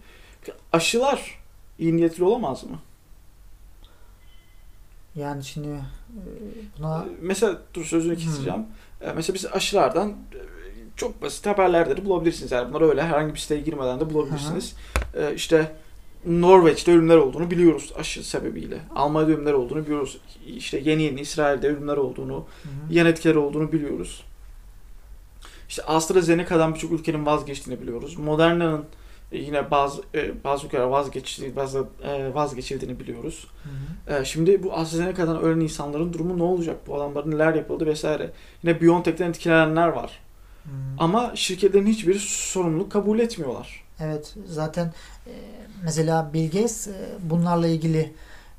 Aşılar 0.72 1.38
iyi 1.78 1.96
niyetli 1.96 2.24
olamaz 2.24 2.64
mı? 2.64 2.78
Yani 5.16 5.44
şimdi 5.44 5.68
e, 5.68 6.22
buna 6.78 7.06
Mesela 7.20 7.62
dur 7.74 7.84
sözünü 7.84 8.16
keseceğim. 8.16 8.66
E, 9.00 9.12
Mesela 9.12 9.34
biz 9.34 9.46
aşılardan 9.46 10.16
çok 11.00 11.22
basit 11.22 11.46
haberlerde 11.46 11.96
de 11.96 12.04
bulabilirsiniz. 12.04 12.52
Yani 12.52 12.68
bunları 12.68 12.88
öyle 12.88 13.02
herhangi 13.02 13.34
bir 13.34 13.38
siteye 13.38 13.60
girmeden 13.60 14.00
de 14.00 14.14
bulabilirsiniz. 14.14 14.74
E, 15.14 15.34
işte 15.34 15.72
Norveç'te 16.26 16.92
ölümler 16.92 17.16
olduğunu 17.16 17.50
biliyoruz 17.50 17.92
aşı 17.98 18.28
sebebiyle. 18.28 18.78
Almanya'da 18.96 19.32
ölümler 19.32 19.52
olduğunu 19.52 19.84
biliyoruz. 19.84 20.18
İşte 20.46 20.78
yeni 20.84 21.02
yeni 21.02 21.20
İsrail'de 21.20 21.68
ölümler 21.68 21.96
olduğunu, 21.96 22.34
Hı 22.34 22.68
hı. 22.68 22.94
yan 22.94 23.06
etkileri 23.06 23.38
olduğunu 23.38 23.72
biliyoruz. 23.72 24.22
İşte 25.68 25.82
AstraZeneca'dan 25.82 26.74
birçok 26.74 26.92
ülkenin 26.92 27.26
vazgeçtiğini 27.26 27.82
biliyoruz. 27.82 28.16
Moderna'nın 28.18 28.84
e, 29.32 29.38
yine 29.38 29.70
bazı 29.70 30.02
e, 30.14 30.44
bazı 30.44 30.66
ülkeler 30.66 30.82
vazgeçtiğini, 30.82 31.56
bazı 31.56 31.86
e, 32.02 32.34
vazgeçildiğini 32.34 33.00
biliyoruz. 33.00 33.46
Hı 34.06 34.14
hı. 34.14 34.20
E, 34.20 34.24
Şimdi 34.24 34.62
bu 34.62 34.72
AstraZeneca'dan 34.74 35.40
ölen 35.40 35.60
insanların 35.60 36.12
durumu 36.12 36.38
ne 36.38 36.42
olacak? 36.42 36.76
Bu 36.86 36.96
adamların 36.96 37.30
neler 37.30 37.54
yapıldı 37.54 37.86
vesaire. 37.86 38.30
Yine 38.62 38.80
BioNTech'ten 38.80 39.30
etkilenenler 39.30 39.88
var. 39.88 40.18
Hı. 40.64 40.70
Ama 40.98 41.32
şirketlerin 41.34 41.86
hiçbir 41.86 42.18
sorumluluk 42.28 42.92
kabul 42.92 43.18
etmiyorlar. 43.18 43.84
Evet 44.00 44.34
zaten 44.46 44.92
e, 45.26 45.32
mesela 45.82 46.30
Bill 46.34 46.44
Gates 46.50 46.88
e, 46.88 46.92
bunlarla 47.20 47.66
ilgili 47.66 48.12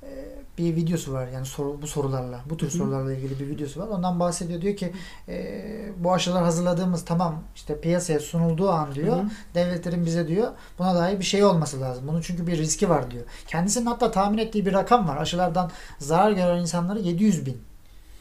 e, 0.04 0.10
bir 0.58 0.76
videosu 0.76 1.14
var 1.14 1.28
yani 1.28 1.46
soru, 1.46 1.82
bu 1.82 1.88
sorularla 1.88 2.40
bu 2.50 2.58
tür 2.58 2.68
Hı 2.68 2.74
hı. 2.74 2.78
sorularla 2.78 3.14
ilgili 3.14 3.40
bir 3.40 3.48
videosu 3.48 3.80
var. 3.80 3.88
Ondan 3.88 4.20
bahsediyor 4.20 4.62
diyor 4.62 4.76
ki 4.76 4.94
e, 5.28 5.66
bu 5.98 6.14
aşılar 6.14 6.44
hazırladığımız 6.44 7.06
tamam 7.06 7.44
işte 7.56 7.82
piyasaya 7.82 8.20
sunulduğu 8.20 8.70
an 8.70 8.96
diyor 8.96 9.18
Hı 9.18 9.22
hı. 9.22 9.30
devletlerin 9.56 10.06
bize 10.06 10.28
diyor 10.28 10.52
buna 10.80 10.96
dair 10.96 11.20
bir 11.20 11.26
şey 11.26 11.44
olması 11.44 11.82
lazım. 11.82 12.08
Bunun 12.08 12.22
çünkü 12.22 12.48
bir 12.48 12.58
riski 12.58 12.90
var 12.90 13.12
diyor. 13.12 13.24
Kendisinin 13.48 13.86
hatta 13.86 14.12
tahmin 14.12 14.38
ettiği 14.38 14.66
bir 14.66 14.74
rakam 14.74 15.08
var. 15.08 15.18
Aşılardan 15.18 15.72
zarar 16.00 16.32
gören 16.32 16.62
insanları 16.62 17.00
700 17.00 17.46
bin 17.46 17.71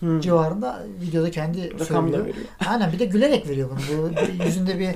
Hı. 0.01 0.21
civarında 0.21 0.83
videoda 1.01 1.31
kendi 1.31 1.81
Rakam 1.81 1.87
söylüyor. 1.87 2.27
veriyor. 2.27 2.47
Aynen 2.69 2.93
bir 2.93 2.99
de 2.99 3.05
gülerek 3.05 3.49
veriyor 3.49 3.71
bunu. 3.71 3.99
Bu 3.99 4.45
yüzünde 4.45 4.79
bir 4.79 4.89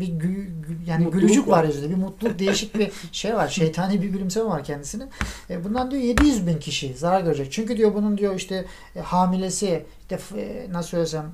bir 0.00 0.06
gü, 0.06 0.50
yani 0.86 1.04
Mutluluk 1.04 1.22
gülücük 1.22 1.48
var 1.48 1.58
var. 1.58 1.64
yüzünde. 1.64 1.90
Bir 1.90 1.96
mutluluk 1.96 2.38
değişik 2.38 2.78
bir 2.78 2.90
şey 3.12 3.34
var. 3.34 3.48
Şeytani 3.48 4.02
bir 4.02 4.08
gülümseme 4.08 4.46
var 4.46 4.64
kendisinin. 4.64 5.08
E, 5.50 5.64
bundan 5.64 5.90
diyor 5.90 6.02
700 6.02 6.46
bin 6.46 6.58
kişi 6.58 6.94
zarar 6.94 7.20
görecek. 7.20 7.52
Çünkü 7.52 7.76
diyor 7.76 7.94
bunun 7.94 8.18
diyor 8.18 8.34
işte 8.34 8.64
e, 8.96 9.00
hamilesi 9.00 9.84
işte 10.02 10.18
e, 10.40 10.66
nasıl 10.72 10.88
söylesem 10.88 11.32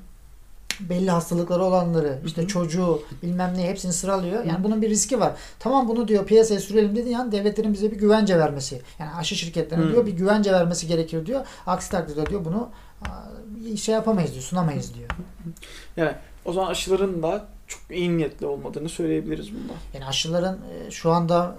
belli 0.80 1.10
hastalıkları 1.10 1.64
olanları 1.64 2.18
işte 2.26 2.46
çocuğu 2.46 3.02
bilmem 3.22 3.52
ne 3.56 3.68
hepsini 3.68 3.92
sıralıyor. 3.92 4.44
Yani 4.44 4.64
bunun 4.64 4.82
bir 4.82 4.90
riski 4.90 5.20
var. 5.20 5.32
Tamam 5.58 5.88
bunu 5.88 6.08
diyor 6.08 6.26
piyasaya 6.26 6.60
sürelim 6.60 6.96
dediği 6.96 7.18
an 7.18 7.32
devletlerin 7.32 7.72
bize 7.72 7.90
bir 7.90 7.96
güvence 7.98 8.38
vermesi. 8.38 8.80
Yani 8.98 9.10
aşı 9.14 9.36
şirketlerine 9.36 9.84
Hı. 9.84 9.92
diyor 9.92 10.06
bir 10.06 10.12
güvence 10.12 10.52
vermesi 10.52 10.86
gerekir 10.86 11.26
diyor. 11.26 11.46
Aksi 11.66 11.90
takdirde 11.90 12.26
diyor 12.26 12.44
bunu 12.44 12.68
şey 13.76 13.94
yapamayız 13.94 14.32
diyor. 14.32 14.42
Sunamayız 14.42 14.92
diyor. 14.94 15.08
O 16.44 16.52
zaman 16.52 16.70
aşıların 16.70 17.22
da 17.22 17.46
çok 17.66 17.80
iyi 17.90 18.16
niyetli 18.16 18.46
olmadığını 18.46 18.88
söyleyebiliriz 18.88 19.52
bunda. 19.54 19.72
Yani 19.94 20.06
aşıların 20.06 20.58
e, 20.86 20.90
şu 20.90 21.10
anda 21.12 21.54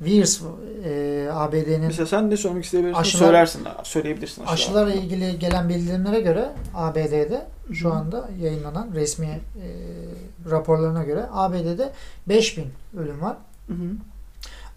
virus 0.00 0.42
e, 0.84 1.28
ABD'nin 1.32 1.80
Mesela 1.86 2.06
sen 2.06 2.30
ne 2.30 2.36
söylemek 2.36 2.64
isteyebilirsin? 2.64 3.00
Aşılar- 3.00 3.18
Söylersin, 3.18 3.62
söyleyebilirsin 3.82 4.42
aşılar. 4.42 4.54
aşılarla 4.54 4.94
ilgili 4.94 5.38
gelen 5.38 5.68
bildirimlere 5.68 6.20
göre 6.20 6.50
ABD'de 6.74 7.46
şu 7.72 7.92
anda 7.92 8.28
yayınlanan 8.40 8.90
resmi 8.94 9.26
e, 9.26 9.40
raporlarına 10.50 11.04
göre 11.04 11.26
ABD'de 11.32 11.92
5000 12.28 12.66
ölüm 12.96 13.20
var. 13.22 13.36
Hı 13.66 13.72
hı. 13.72 13.90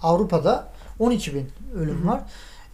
Avrupa'da 0.01 0.67
12 0.99 1.35
bin 1.35 1.49
ölüm 1.75 1.99
Hı 1.99 2.03
hı. 2.03 2.07
var. 2.07 2.21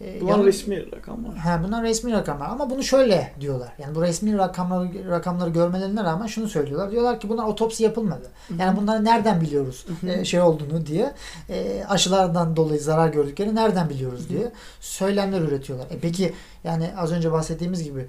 E, 0.00 0.20
Bunlar 0.20 0.44
resmi 0.44 0.92
rakamlar. 0.92 1.36
Ha, 1.36 1.60
bunlar 1.64 1.82
resmi 1.82 2.12
rakamlar 2.12 2.48
ama 2.48 2.70
bunu 2.70 2.82
şöyle 2.82 3.32
diyorlar. 3.40 3.72
Yani 3.78 3.94
bu 3.94 4.02
resmi 4.02 4.38
rakamları 4.38 5.10
rakamları 5.10 5.50
görmelerine 5.50 6.04
rağmen 6.04 6.26
şunu 6.26 6.48
söylüyorlar. 6.48 6.90
Diyorlar 6.90 7.20
ki 7.20 7.28
bunlar 7.28 7.44
otopsi 7.44 7.82
yapılmadı. 7.82 8.30
Yani 8.58 8.76
bunları 8.80 9.04
nereden 9.04 9.40
biliyoruz 9.40 9.86
e, 10.08 10.24
şey 10.24 10.40
olduğunu 10.40 10.86
diye 10.86 11.14
e, 11.48 11.84
aşılardan 11.88 12.56
dolayı 12.56 12.80
zarar 12.80 13.08
gördüklerini 13.08 13.54
nereden 13.54 13.90
biliyoruz 13.90 14.28
diye 14.28 14.52
söylemler 14.80 15.40
üretiyorlar. 15.40 15.86
E 15.90 15.98
peki 16.02 16.32
yani 16.64 16.90
az 16.96 17.12
önce 17.12 17.32
bahsettiğimiz 17.32 17.84
gibi 17.84 18.06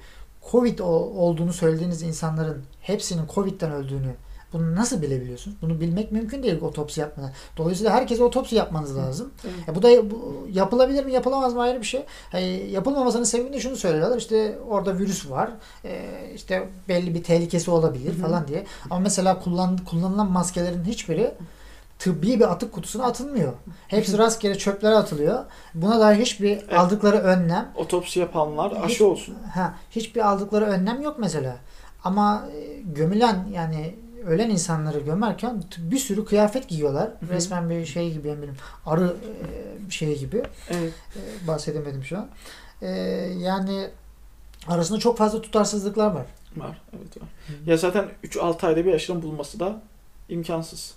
Covid 0.52 0.80
olduğunu 0.80 1.54
söylediğiniz 1.54 2.02
insanların 2.02 2.64
hepsinin 2.82 3.24
Covid'den 3.36 3.72
öldüğünü 3.72 4.14
bunu 4.54 4.76
nasıl 4.76 5.02
bilebiliyorsunuz? 5.02 5.58
Bunu 5.62 5.80
bilmek 5.82 6.12
mümkün 6.12 6.44
değil 6.44 6.62
otopsi 6.62 7.00
yapmadan. 7.02 7.32
Dolayısıyla 7.58 7.92
herkese 7.94 8.24
otopsi 8.24 8.56
yapmanız 8.56 8.98
lazım. 8.98 9.32
Evet. 9.46 9.70
E 9.70 9.76
bu 9.76 9.84
da 9.84 10.12
bu, 10.12 10.48
yapılabilir 10.52 11.06
mi 11.06 11.14
yapılamaz 11.14 11.54
mı 11.54 11.62
ayrı 11.62 11.80
bir 11.82 11.86
şey. 11.86 12.04
Hani 12.32 12.70
yapılmamasının 12.72 13.24
sebebi 13.24 13.54
de 13.54 13.60
şunu 13.60 13.76
söylüyorlar. 13.76 14.18
İşte 14.18 14.60
orada 14.70 14.98
virüs 15.00 15.30
var. 15.30 15.50
E, 15.86 16.06
işte 16.36 16.68
belli 16.88 17.16
bir 17.16 17.24
tehlikesi 17.24 17.72
olabilir 17.72 18.14
falan 18.22 18.48
diye. 18.48 18.66
Ama 18.90 19.00
mesela 19.00 19.40
kullan, 19.40 19.78
kullanılan 19.78 20.32
maskelerin 20.32 20.84
hiçbiri 20.84 21.32
tıbbi 22.00 22.40
bir 22.40 22.52
atık 22.52 22.72
kutusuna 22.72 23.06
atılmıyor. 23.06 23.54
Hepsi 23.88 24.18
rastgele 24.18 24.58
çöplere 24.58 24.96
atılıyor. 24.96 25.46
Buna 25.74 26.00
dair 26.00 26.20
hiçbir 26.22 26.76
aldıkları 26.78 27.18
önlem 27.18 27.72
Otopsi 27.76 28.20
yapanlar 28.20 28.72
Hiç- 28.78 28.84
aşı 28.86 29.08
olsun. 29.08 29.36
ha 29.54 29.74
hiçbir 29.92 30.28
aldıkları 30.30 30.66
önlem 30.66 31.02
yok 31.02 31.16
mesela. 31.20 31.56
Ama 32.04 32.44
e, 32.56 32.82
gömülen 32.82 33.46
yani 33.54 33.96
ölen 34.26 34.50
insanları 34.50 35.00
gömerken 35.00 35.64
bir 35.78 35.98
sürü 35.98 36.26
kıyafet 36.26 36.68
giyiyorlar. 36.68 37.08
hı. 37.08 37.34
Resmen 37.34 37.70
bir 37.70 37.86
şey 37.86 38.14
gibi 38.14 38.28
yani 38.28 38.42
benim 38.42 38.56
arı 38.86 39.16
e, 39.88 39.92
şeyi 39.92 40.20
gibi. 40.20 40.44
Evet. 40.70 40.94
E, 41.16 41.48
bahsedemedim 41.48 42.04
şu 42.04 42.18
an. 42.18 42.28
E, 42.82 42.90
yani 43.40 43.88
arasında 44.68 45.00
çok 45.00 45.18
fazla 45.18 45.42
tutarsızlıklar 45.42 46.12
var. 46.12 46.26
Var. 46.58 46.82
Evet 46.98 47.18
var. 47.18 47.30
Ya 47.66 47.78
zaten 47.78 48.06
3-6 48.24 48.68
ayda 48.68 48.86
bir 48.86 48.94
aşının 48.94 49.22
bulması 49.22 49.60
da 49.60 49.82
imkansız. 50.30 50.94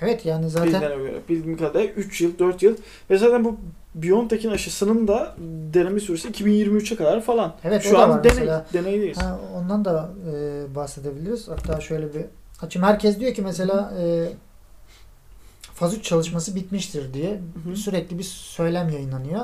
Evet 0.00 0.26
yani 0.26 0.50
zaten 0.50 0.80
göre. 0.80 1.20
Bildiğim 1.28 1.58
kadarıyla 1.58 1.92
3 1.92 2.20
yıl, 2.20 2.38
4 2.38 2.62
yıl. 2.62 2.76
Ve 3.10 3.18
zaten 3.18 3.44
bu 3.44 3.56
BioNTech'in 3.94 4.50
aşısının 4.50 5.08
da 5.08 5.34
deneme 5.74 6.00
süresi 6.00 6.28
2023'e 6.28 6.96
kadar 6.96 7.20
falan. 7.20 7.54
Evet, 7.64 7.82
Şu 7.82 7.98
an 7.98 8.24
deney, 8.24 8.48
deneydeyiz. 8.72 9.18
Ha, 9.18 9.38
ondan 9.54 9.84
da 9.84 10.10
e, 10.32 10.74
bahsedebiliriz. 10.74 11.48
Hatta 11.48 11.80
şöyle 11.80 12.14
bir 12.14 12.24
açayım. 12.64 12.88
Herkes 12.88 13.20
diyor 13.20 13.34
ki 13.34 13.42
mesela 13.42 13.92
e, 14.00 14.28
faz 15.74 15.94
3 15.94 16.04
çalışması 16.04 16.54
bitmiştir 16.54 17.14
diye 17.14 17.40
Hı 17.64 17.70
hı. 17.70 17.76
sürekli 17.76 18.18
bir 18.18 18.24
söylem 18.24 18.88
yayınlanıyor. 18.88 19.40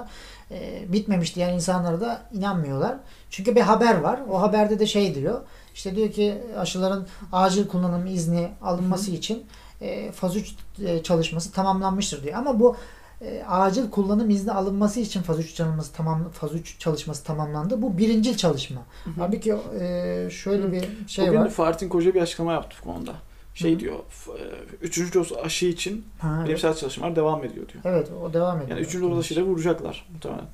E, 0.50 0.84
bitmemiş 0.92 1.36
diyen 1.36 1.54
insanlara 1.54 2.00
da 2.00 2.22
inanmıyorlar. 2.32 2.96
Çünkü 3.30 3.56
bir 3.56 3.60
haber 3.60 4.00
var. 4.00 4.20
O 4.30 4.42
haberde 4.42 4.78
de 4.78 4.86
şey 4.86 5.14
diyor. 5.14 5.40
İşte 5.74 5.96
diyor 5.96 6.12
ki 6.12 6.38
aşıların 6.58 7.06
acil 7.32 7.68
kullanım 7.68 8.06
izni 8.06 8.50
alınması 8.62 9.10
için 9.10 9.46
e, 9.80 10.12
faz 10.12 10.36
3 10.36 10.54
e, 10.84 11.02
çalışması 11.02 11.52
tamamlanmıştır 11.52 12.22
diyor. 12.22 12.34
Ama 12.34 12.60
bu 12.60 12.76
e, 13.22 13.42
acil 13.48 13.90
kullanım 13.90 14.30
izni 14.30 14.52
alınması 14.52 15.00
için 15.00 15.22
faz 15.22 15.38
3 15.38 15.54
çalışması 15.54 15.92
tamam 15.92 16.30
faz 16.32 16.54
3 16.54 16.78
çalışması 16.78 17.24
tamamlandı. 17.24 17.82
Bu 17.82 17.98
birincil 17.98 18.36
çalışma. 18.36 18.80
Hı 19.04 19.10
hı. 19.10 19.14
Halbuki 19.18 19.54
e, 19.80 20.28
şöyle 20.30 20.72
bir 20.72 20.84
şey 21.08 21.28
Bugün 21.28 21.38
var. 21.40 21.50
Fahrettin 21.50 21.88
Koca 21.88 22.14
bir 22.14 22.22
açıklama 22.22 22.52
yaptı 22.52 22.76
bu 22.84 22.92
konuda. 22.92 23.12
Şey 23.54 23.74
Hı. 23.74 23.80
diyor, 23.80 23.96
e, 24.28 24.40
üçüncü 24.82 25.14
doz 25.14 25.32
aşı 25.32 25.66
için 25.66 26.04
Ha, 26.18 26.34
evet. 26.36 26.46
bilimsel 26.46 26.74
çalışmalar 26.74 27.16
devam 27.16 27.44
ediyor 27.44 27.68
diyor. 27.68 27.84
evet 27.84 28.08
o 28.24 28.32
devam 28.32 28.56
ediyor. 28.62 28.70
Yani 28.78 28.86
üçüncü 28.86 29.10
doz 29.10 29.18
aşıyla 29.18 29.42
vuracaklar 29.42 30.06
muhtemelen. 30.12 30.44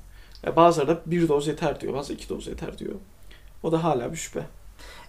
Ya 0.43 0.55
bazıları 0.55 0.87
da 0.87 1.01
bir 1.05 1.27
doz 1.27 1.47
yeter 1.47 1.81
diyor, 1.81 1.93
bazı 1.93 2.13
iki 2.13 2.29
doz 2.29 2.47
yeter 2.47 2.77
diyor. 2.77 2.95
O 3.63 3.71
da 3.71 3.83
hala 3.83 4.11
bir 4.11 4.17
şüphe. 4.17 4.43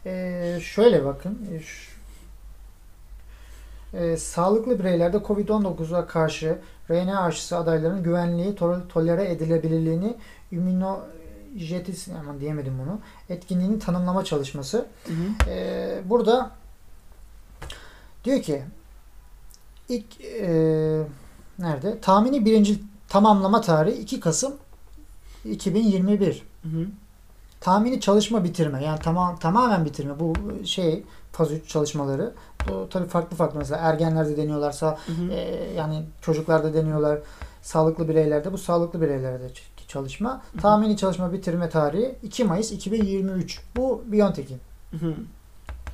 E, 0.06 0.58
şöyle 0.62 1.04
bakın. 1.04 1.38
e, 1.54 1.60
şu- 1.60 1.95
e, 3.92 4.16
sağlıklı 4.16 4.78
bireylerde 4.78 5.16
COVID-19'a 5.16 6.06
karşı 6.06 6.58
RNA 6.90 7.20
aşısı 7.20 7.56
adaylarının 7.56 8.02
güvenliği, 8.02 8.54
tol- 8.54 8.88
tolere 8.88 9.30
edilebilirliğini, 9.30 10.16
immünojetis 10.52 12.08
aman 12.20 12.40
diyemedim 12.40 12.78
bunu, 12.84 12.98
etkinliğini 13.28 13.78
tanımlama 13.78 14.24
çalışması. 14.24 14.86
Hı 15.06 15.12
hı. 15.12 15.50
Ee, 15.50 16.00
burada 16.04 16.50
diyor 18.24 18.42
ki 18.42 18.62
ilk 19.88 20.20
e, 20.20 20.48
nerede? 21.58 22.00
Tahmini 22.00 22.44
birinci 22.44 22.80
tamamlama 23.08 23.60
tarihi 23.60 23.98
2 23.98 24.20
Kasım 24.20 24.54
2021. 25.44 26.46
Hı 26.62 26.68
hı. 26.68 26.86
Tahmini 27.60 28.00
çalışma 28.00 28.44
bitirme 28.44 28.84
yani 28.84 28.98
tamam 29.02 29.36
tamamen 29.38 29.84
bitirme 29.84 30.20
bu 30.20 30.34
şey 30.64 31.04
faz 31.32 31.52
3 31.52 31.68
çalışmaları. 31.68 32.34
Bu 32.68 32.88
tabii 32.90 33.08
farklı 33.08 33.36
farklı 33.36 33.58
mesela 33.58 33.80
ergenlerde 33.80 34.36
deniyorlarsa 34.36 34.98
Hı 35.06 35.12
hı. 35.12 35.32
e, 35.32 35.72
yani 35.76 36.02
çocuklarda 36.20 36.74
deniyorlar. 36.74 37.18
Sağlıklı 37.62 38.08
bireylerde 38.08 38.52
bu 38.52 38.58
sağlıklı 38.58 39.00
bireylerde 39.00 39.48
çalışma. 39.88 40.42
Tahmini 40.62 40.96
çalışma 40.96 41.32
bitirme 41.32 41.68
tarihi 41.68 42.14
2 42.22 42.44
Mayıs 42.44 42.72
2023. 42.72 43.60
Bu 43.76 44.02
BioNTech'in. 44.06 44.60
Hı 44.90 44.96
hı. 44.96 45.14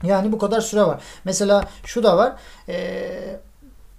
Yani 0.02 0.32
bu 0.32 0.38
kadar 0.38 0.60
süre 0.60 0.82
var. 0.82 1.00
Mesela 1.24 1.64
şu 1.84 2.02
da 2.02 2.16
var. 2.16 2.32
E, 2.68 3.40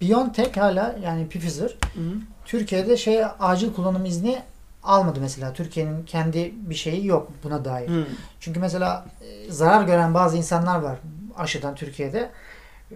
BioNTech 0.02 0.58
hala 0.58 0.96
yani 1.04 1.30
Pfizer 1.30 1.70
Hı 1.94 2.00
hı. 2.00 2.14
Türkiye'de 2.46 2.98
şey 2.98 3.24
acil 3.40 3.74
kullanım 3.74 4.06
izni 4.06 4.42
almadı 4.84 5.20
mesela. 5.22 5.54
Türkiye'nin 5.54 6.04
kendi 6.04 6.54
bir 6.56 6.76
şeyi 6.76 7.06
yok 7.06 7.32
buna 7.44 7.66
dair. 7.66 7.90
Hı. 7.90 8.06
Çünkü 8.40 8.60
mesela 8.60 9.06
e, 9.22 9.52
zarar 9.52 9.84
gören 9.84 10.14
bazı 10.14 10.38
insanlar 10.38 10.80
var 10.80 10.98
aşıdan 11.38 11.76
Türkiye'de. 11.76 12.30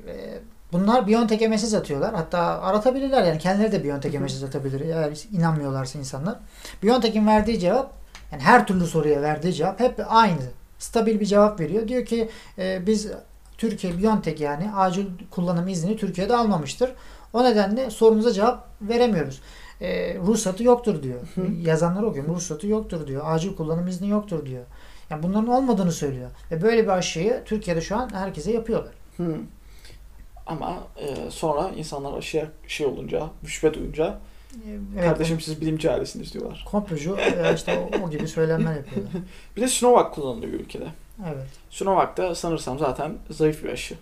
E, 0.08 0.40
Bunlar 0.72 1.08
BioNTech'e 1.08 1.48
mesaj 1.48 1.74
atıyorlar. 1.74 2.16
Hatta 2.16 2.40
aratabilirler 2.40 3.24
yani 3.24 3.40
kendileri 3.40 3.72
de 3.72 3.84
BioNTech'e 3.84 4.20
mesaj 4.20 4.44
atabilir 4.44 4.82
eğer 4.82 5.28
inanmıyorlarsa 5.32 6.00
insanlar. 6.00 6.36
BioNTech'in 6.84 7.28
verdiği 7.28 7.60
cevap 7.60 7.94
yani 8.32 8.42
her 8.42 8.68
türlü 8.68 8.86
soruya 8.86 9.22
verdiği 9.22 9.54
cevap 9.54 9.80
hep 9.80 10.02
aynı. 10.08 10.42
Stabil 10.80 11.20
bir 11.20 11.26
cevap 11.26 11.60
veriyor. 11.60 11.88
Diyor 11.88 12.06
ki 12.06 12.30
e, 12.58 12.88
biz 12.88 13.08
Türkiye 13.58 14.02
BioNTech 14.02 14.42
yani 14.42 14.72
acil 14.76 15.06
kullanım 15.32 15.68
iznini 15.68 15.98
Türkiye'de 15.98 16.36
almamıştır. 16.36 16.92
O 17.34 17.44
nedenle 17.44 17.90
sorunuza 17.90 18.34
cevap 18.34 18.68
veremiyoruz. 18.82 19.42
E, 19.82 20.16
ruhsatı 20.16 20.64
yoktur 20.64 21.04
diyor. 21.04 21.20
Hı. 21.36 21.42
Yazanlar 21.62 22.04
okuyorum. 22.04 22.36
Ruhsatı 22.36 22.68
yoktur 22.68 23.08
diyor. 23.08 23.22
Acil 23.26 23.56
kullanım 23.56 23.88
izni 23.88 24.10
yoktur 24.10 24.46
diyor. 24.46 24.64
Yani 25.10 25.24
bunların 25.24 25.48
olmadığını 25.48 25.92
söylüyor. 25.92 26.30
Ve 26.52 26.62
böyle 26.62 26.84
bir 26.84 26.90
aşıyı 26.90 27.42
Türkiye'de 27.46 27.82
şu 27.82 27.96
an 27.96 28.10
herkese 28.14 28.52
yapıyorlar. 28.52 28.94
Hı. 29.18 29.38
Ama 30.48 30.78
e, 30.98 31.32
sonra 31.32 31.70
insanlar 31.70 32.18
aşıya 32.18 32.48
şey 32.68 32.88
olunca, 32.88 33.30
şüphe 33.46 33.74
duyunca 33.74 34.20
Evet, 34.96 35.06
kardeşim 35.06 35.42
siz 35.42 35.62
bilimci 35.62 35.92
ailesiniz 35.92 36.34
diyorlar. 36.34 36.66
komplocu 36.72 37.18
e, 37.18 37.54
işte 37.56 37.80
o, 37.80 38.06
o 38.06 38.10
gibi 38.10 38.28
söylemler 38.28 38.76
yapıyorlar. 38.76 39.12
Bir 39.58 39.62
de 39.62 39.68
Sinovac 39.68 40.14
kullanılıyor 40.16 40.54
ülkede. 40.54 40.88
Evet. 41.28 41.48
Sinovac 41.70 42.18
da 42.18 42.36
sanırsam 42.36 42.80
zaten 42.80 43.14
zayıf 43.30 43.64
bir 43.64 43.70
aşı. 43.70 43.96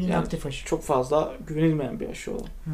İnaktif 0.00 0.46
aşı. 0.46 0.64
Çok 0.66 0.82
fazla 0.82 1.32
güvenilmeyen 1.46 2.00
bir 2.00 2.08
aşı 2.08 2.30
olan. 2.32 2.46
Hı. 2.64 2.70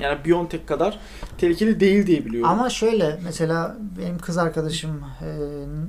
Yani 0.00 0.24
BioNTech 0.24 0.66
kadar 0.66 0.98
tehlikeli 1.38 1.80
değil 1.80 2.06
diye 2.06 2.24
biliyorum. 2.24 2.50
Ama 2.50 2.70
şöyle 2.70 3.18
mesela 3.24 3.76
benim 3.98 4.18
kız 4.18 4.38
arkadaşım 4.38 5.04
e, 5.22 5.28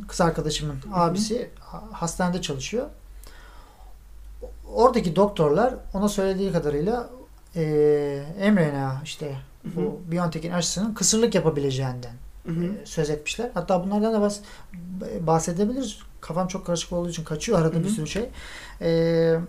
kız 0.07 0.21
arkadaşımın 0.21 0.75
abisi 0.93 1.49
ha- 1.59 1.84
hastanede 1.91 2.41
çalışıyor. 2.41 2.88
Oradaki 4.74 5.15
doktorlar 5.15 5.74
ona 5.93 6.09
söylediği 6.09 6.51
kadarıyla 6.51 7.09
e, 7.55 7.61
mRNA 8.51 9.01
işte 9.03 9.36
Hı 9.63 9.69
hı. 9.69 9.76
bu 9.76 10.01
BioNTech'in 10.11 10.51
aşısının 10.51 10.93
kısırlık 10.93 11.36
yapabileceğinden 11.36 12.13
Hı 12.45 12.51
hı. 12.51 12.63
e, 12.65 12.86
söz 12.86 13.09
etmişler. 13.09 13.49
Hatta 13.53 13.84
bunlardan 13.86 14.13
da 14.13 14.17
bahs- 14.28 14.41
bahsedebiliriz. 15.28 15.97
Kafam 16.21 16.47
çok 16.47 16.65
karışık 16.65 16.93
olduğu 16.93 17.09
için 17.09 17.24
kaçıyor 17.24 17.59
arada 17.59 17.76
Hı 17.76 17.80
bir 17.84 17.89
hı. 17.89 17.93
sürü 17.93 18.07
şey. 18.07 18.30
E, 18.82 19.39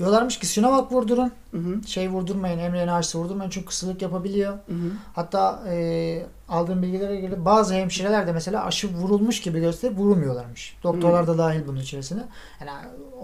diyorlarmış 0.00 0.38
ki 0.38 0.46
Sinovac 0.46 0.92
vurdurun. 0.92 1.32
Hı 1.50 1.56
hı. 1.58 1.88
Şey 1.88 2.10
vurdurmayın, 2.10 2.72
mRNA 2.72 2.94
aşısı 2.94 3.18
vurdurmayın 3.18 3.50
çünkü 3.50 3.66
kısırlık 3.66 4.02
yapabiliyor. 4.02 4.52
Hı 4.52 4.72
hı. 4.72 4.90
Hatta 5.14 5.62
e, 5.68 6.26
aldığım 6.48 6.82
bilgilere 6.82 7.16
göre 7.16 7.44
bazı 7.44 7.74
hemşireler 7.74 8.26
de 8.26 8.32
mesela 8.32 8.64
aşı 8.64 8.94
vurulmuş 8.94 9.40
gibi 9.40 9.60
gösterip 9.60 9.98
vurulmuyorlarmış. 9.98 10.76
Doktorlar 10.82 11.26
da 11.26 11.38
dahil 11.38 11.60
bunun 11.66 11.80
içerisine. 11.80 12.22
Yani 12.60 12.70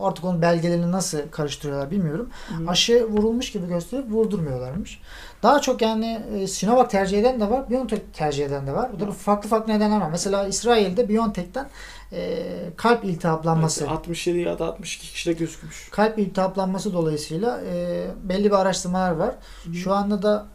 artık 0.00 0.24
onun 0.24 0.42
belgelerini 0.42 0.92
nasıl 0.92 1.18
karıştırıyorlar 1.30 1.90
bilmiyorum. 1.90 2.30
Hı 2.48 2.54
hı. 2.54 2.70
Aşı 2.70 3.06
vurulmuş 3.10 3.52
gibi 3.52 3.68
gösterip 3.68 4.10
vurdurmuyorlarmış. 4.10 5.00
Daha 5.46 5.60
çok 5.60 5.82
yani 5.82 6.22
e, 6.34 6.46
Sinovac 6.46 6.90
tercih 6.90 7.18
eden 7.18 7.40
de 7.40 7.50
var, 7.50 7.70
BioNTech 7.70 8.02
tercih 8.12 8.46
eden 8.46 8.66
de 8.66 8.72
var. 8.72 8.90
Bu 8.94 9.00
da 9.06 9.12
farklı 9.12 9.48
farklı 9.48 9.72
nedenler 9.72 10.00
var. 10.00 10.10
Mesela 10.10 10.46
İsrail'de 10.46 11.08
BioNTech'ten 11.08 11.66
e, 12.12 12.42
kalp 12.76 13.04
iltihaplanması 13.04 13.80
Evet, 13.80 13.92
67 13.92 14.38
ya 14.38 14.58
da 14.58 14.66
62 14.66 15.12
kişide 15.12 15.32
gözükmüş. 15.32 15.88
kalp 15.90 16.18
iltihaplanması 16.18 16.92
dolayısıyla 16.92 17.60
e, 17.60 18.06
belli 18.22 18.44
bir 18.44 18.56
araştırmalar 18.56 19.10
var. 19.10 19.34
Hı. 19.64 19.74
Şu 19.74 19.92
anda 19.94 20.22
da 20.22 20.46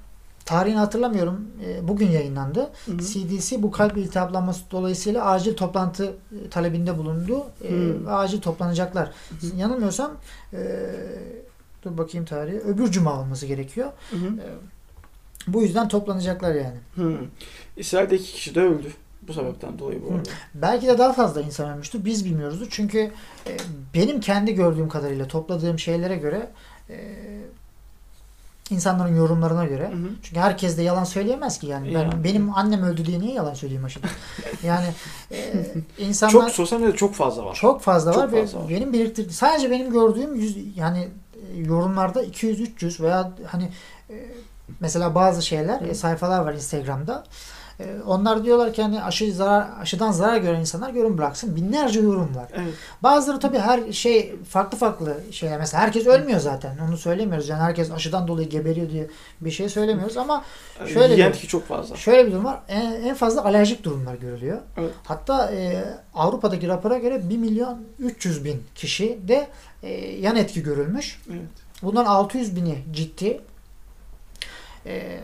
tarihini 0.46 0.80
hatırlamıyorum. 0.80 1.48
E, 1.66 1.88
bugün 1.88 2.10
yayınlandı. 2.10 2.70
Hı. 2.86 2.98
CDC 2.98 3.64
bu 3.64 3.72
kalp 3.72 3.98
iltihaplanması 3.98 4.62
dolayısıyla 4.72 5.26
acil 5.26 5.56
toplantı 5.56 6.06
e, 6.46 6.50
talebinde 6.50 6.98
bulundu. 6.98 7.44
E, 7.64 8.10
acil 8.10 8.42
toplanacaklar. 8.42 9.08
Hı. 9.08 9.58
Yanılmıyorsam 9.58 10.12
e, 10.54 10.60
dur 11.84 11.98
bakayım 11.98 12.26
tarihi. 12.26 12.60
Öbür 12.60 12.92
cuma 12.92 13.20
olması 13.20 13.46
gerekiyor. 13.46 13.92
Hı 14.10 14.16
hı. 14.16 14.26
E, 14.26 14.48
bu 15.48 15.62
yüzden 15.62 15.88
toplanacaklar 15.88 16.56
yani. 16.56 16.78
Hı. 16.96 17.18
İsrail'de 17.78 18.16
iki 18.16 18.34
kişi 18.34 18.56
de 18.56 18.62
öldü. 18.62 18.88
Bu 19.28 19.34
sebepten 19.34 19.80
dolayı 19.80 20.02
bu 20.10 20.14
arada. 20.16 20.30
Belki 20.54 20.88
de 20.88 20.98
daha 20.98 21.14
fazla 21.14 21.42
insan 21.42 21.70
ölmüştür. 21.74 22.06
Biz 22.06 22.26
bilmiyoruzdur. 22.26 22.68
Çünkü 22.70 23.00
e, 23.48 23.58
benim 23.94 24.20
kendi 24.20 24.56
gördüğüm 24.56 24.90
kadarıyla 24.90 25.28
topladığım 25.28 25.80
şeylere 25.80 26.16
göre 26.16 26.50
e, 26.90 26.96
insanların 28.70 29.16
yorumlarına 29.16 29.66
göre 29.66 29.88
Hı 29.88 29.96
hı. 29.96 30.10
çünkü 30.24 30.40
herkes 30.40 30.78
de 30.78 30.82
yalan 30.82 31.04
söyleyemez 31.04 31.60
ki 31.60 31.68
yani. 31.68 31.88
Ben, 31.88 31.92
Yani. 32.00 32.24
benim 32.24 32.56
annem 32.58 32.84
öldü 32.84 33.06
diye 33.06 33.20
niye 33.20 33.34
yalan 33.34 33.54
söyleyeyim 33.54 33.86
aşırı? 33.86 34.04
yani 34.64 34.88
e, 35.32 35.54
insanlar 35.98 36.32
Çok 36.32 36.50
sosyal 36.50 36.80
medyada 36.80 36.98
çok 36.98 37.14
fazla 37.16 37.46
var. 37.46 37.56
çok 37.62 37.82
fazla 37.82 38.14
Çok 38.14 38.22
var 38.24 38.32
ve 38.32 38.42
fazla 38.42 38.60
var. 38.60 38.70
benim 38.70 38.94
biriktirdiğim 38.94 39.32
sadece 39.32 39.72
benim 39.72 39.92
gördüğüm 39.92 40.36
yüz 40.36 40.78
yani 40.78 41.08
e, 41.56 41.60
yorumlarda 41.62 42.24
200 42.24 42.60
300 42.60 43.02
veya 43.02 43.32
hani 43.48 43.70
e, 44.10 44.16
mesela 44.80 45.16
bazı 45.16 45.42
şeyler 45.46 45.82
e, 45.82 45.94
sayfalar 45.94 46.40
var 46.46 46.54
Instagram'da. 46.54 47.24
E, 47.80 47.86
onlar 48.08 48.44
diyorlar 48.46 48.74
ki 48.74 48.82
hani 48.82 49.04
aşı 49.04 49.34
zarar 49.34 49.68
aşıdan 49.82 50.12
zarar 50.12 50.38
gören 50.38 50.60
insanlar 50.60 50.94
yorum 50.94 51.18
bıraksın. 51.18 51.56
Binlerce 51.56 52.00
yorum 52.00 52.36
var. 52.36 52.48
Evet. 52.54 52.74
Bazıları 53.04 53.40
tabii 53.40 53.60
her 53.60 53.92
şey 53.92 54.36
farklı 54.50 54.78
farklı 54.78 55.18
şeyler. 55.32 55.58
Mesela 55.60 55.84
herkes 55.84 56.08
ölmüyor 56.08 56.40
zaten. 56.40 56.78
Onu 56.88 56.98
söylemiyoruz. 56.98 57.50
Yani 57.50 57.62
herkes 57.62 57.92
aşıdan 57.92 58.28
dolayı 58.28 58.50
geberiyor 58.50 58.90
diye 58.90 59.08
bir 59.42 59.52
şey 59.52 59.70
söylemiyoruz 59.70 60.18
ama 60.18 60.44
Şöyle 60.94 61.14
Yiyen 61.14 61.34
bir- 61.34 61.38
ki 61.38 61.48
çok 61.48 61.68
fazla. 61.68 61.96
Şöyle 61.96 62.28
bir 62.28 62.32
durum 62.32 62.46
var. 62.46 62.60
En, 62.68 62.92
en 62.92 63.16
fazla 63.16 63.44
alerjik 63.46 63.84
durumlar 63.84 64.16
görülüyor. 64.16 64.58
Evet. 64.78 64.92
Hatta 65.04 65.52
e, 65.52 65.84
Avrupa'daki 66.14 66.68
rapora 66.68 66.98
göre 66.98 67.30
1 67.30 67.38
milyon 67.38 67.78
300 68.00 68.46
bin 68.46 68.64
kişi 68.76 69.20
de 69.28 69.48
e, 69.84 69.90
yan 70.12 70.36
etki 70.36 70.64
görülmüş. 70.64 71.22
Evet. 71.30 71.42
Bundan 71.84 72.06
600 72.06 72.56
bini 72.56 72.78
ciddi. 72.92 73.42
E, 74.86 75.20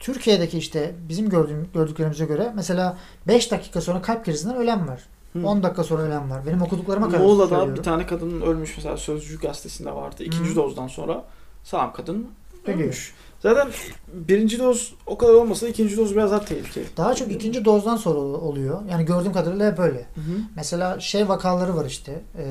Türkiye'deki 0.00 0.58
işte 0.58 0.94
bizim 1.08 1.28
gördüğüm, 1.28 1.68
gördüklerimize 1.74 2.24
göre 2.24 2.52
mesela 2.56 2.96
5 3.28 3.50
dakika 3.50 3.80
sonra 3.80 4.02
kalp 4.02 4.24
krizinden 4.24 4.56
ölen 4.56 4.88
var. 4.88 5.02
Hı. 5.32 5.46
10 5.46 5.62
dakika 5.62 5.84
sonra 5.84 6.02
ölen 6.02 6.30
var. 6.30 6.46
Benim 6.46 6.62
okuduklarıma 6.62 7.06
kadar 7.08 7.18
Muğla'da 7.20 7.48
söylüyorum. 7.48 7.76
bir 7.76 7.82
tane 7.82 8.06
kadının 8.06 8.40
ölmüş 8.40 8.76
mesela 8.76 8.96
Sözcü 8.96 9.38
gazetesinde 9.40 9.92
vardı. 9.92 10.24
İkinci 10.24 10.50
Hı. 10.50 10.56
dozdan 10.56 10.88
sonra 10.88 11.24
sağlam 11.64 11.92
kadın 11.92 12.26
Ölüyor. 12.66 12.78
ölmüş. 12.80 13.14
Zaten 13.40 13.68
birinci 14.12 14.58
doz 14.58 14.94
o 15.06 15.18
kadar 15.18 15.32
olmasa 15.32 15.68
ikinci 15.68 15.96
doz 15.96 16.16
biraz 16.16 16.30
daha 16.30 16.44
tehlikeli. 16.44 16.84
Daha 16.96 17.14
çok 17.14 17.32
ikinci 17.32 17.64
dozdan 17.64 17.96
sonra 17.96 18.18
oluyor. 18.18 18.80
Yani 18.90 19.04
gördüğüm 19.04 19.32
kadarıyla 19.32 19.70
hep 19.70 19.78
böyle. 19.78 19.98
Hı 19.98 20.20
hı. 20.20 20.34
Mesela 20.56 21.00
şey 21.00 21.28
vakaları 21.28 21.76
var 21.76 21.84
işte. 21.84 22.20
e, 22.38 22.44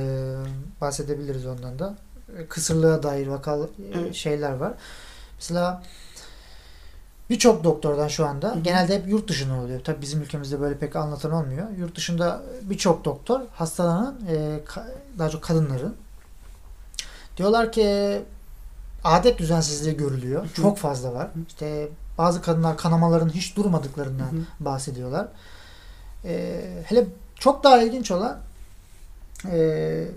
bahsedebiliriz 0.81 1.45
ondan 1.45 1.79
da. 1.79 1.95
E, 2.37 2.45
Kısırlığa 2.45 3.03
dair 3.03 3.27
vakalı 3.27 3.69
Evet. 3.93 4.15
şeyler 4.15 4.55
var. 4.55 4.73
Mesela 5.35 5.83
birçok 7.31 7.63
doktordan 7.63 8.07
şu 8.07 8.25
anda 8.27 8.49
Hı 8.51 8.55
hı. 8.55 8.59
genelde 8.59 8.95
hep 8.95 9.07
yurt 9.07 9.27
dışından 9.27 9.57
oluyor. 9.57 9.81
Tabii 9.83 10.01
bizim 10.01 10.21
ülkemizde 10.21 10.61
böyle 10.61 10.77
pek 10.77 10.95
anlatan 10.95 11.31
olmuyor. 11.31 11.67
Yurt 11.77 11.95
dışında 11.95 12.41
birçok 12.61 13.05
doktor 13.05 13.41
hastalanan 13.53 14.15
e, 14.29 14.59
daha 15.19 15.29
çok 15.29 15.41
kadınların 15.41 15.95
diyorlar 17.37 17.71
ki 17.71 18.21
adet 19.03 19.39
düzensizliği 19.39 19.97
görülüyor. 19.97 20.43
hı. 20.45 20.53
Çok 20.53 20.77
fazla 20.77 21.13
var. 21.13 21.27
İşte 21.47 21.89
bazı 22.17 22.41
kadınlar 22.41 22.77
kanamaların 22.77 23.29
hiç 23.29 23.55
durmadıklarından 23.55 24.31
Hı 24.31 24.35
hı. 24.35 24.41
bahsediyorlar. 24.59 25.27
Ee, 26.25 26.61
hele 26.85 27.05
çok 27.35 27.63
daha 27.63 27.81
ilginç 27.81 28.11
olan 28.11 28.37
e, 29.51 30.07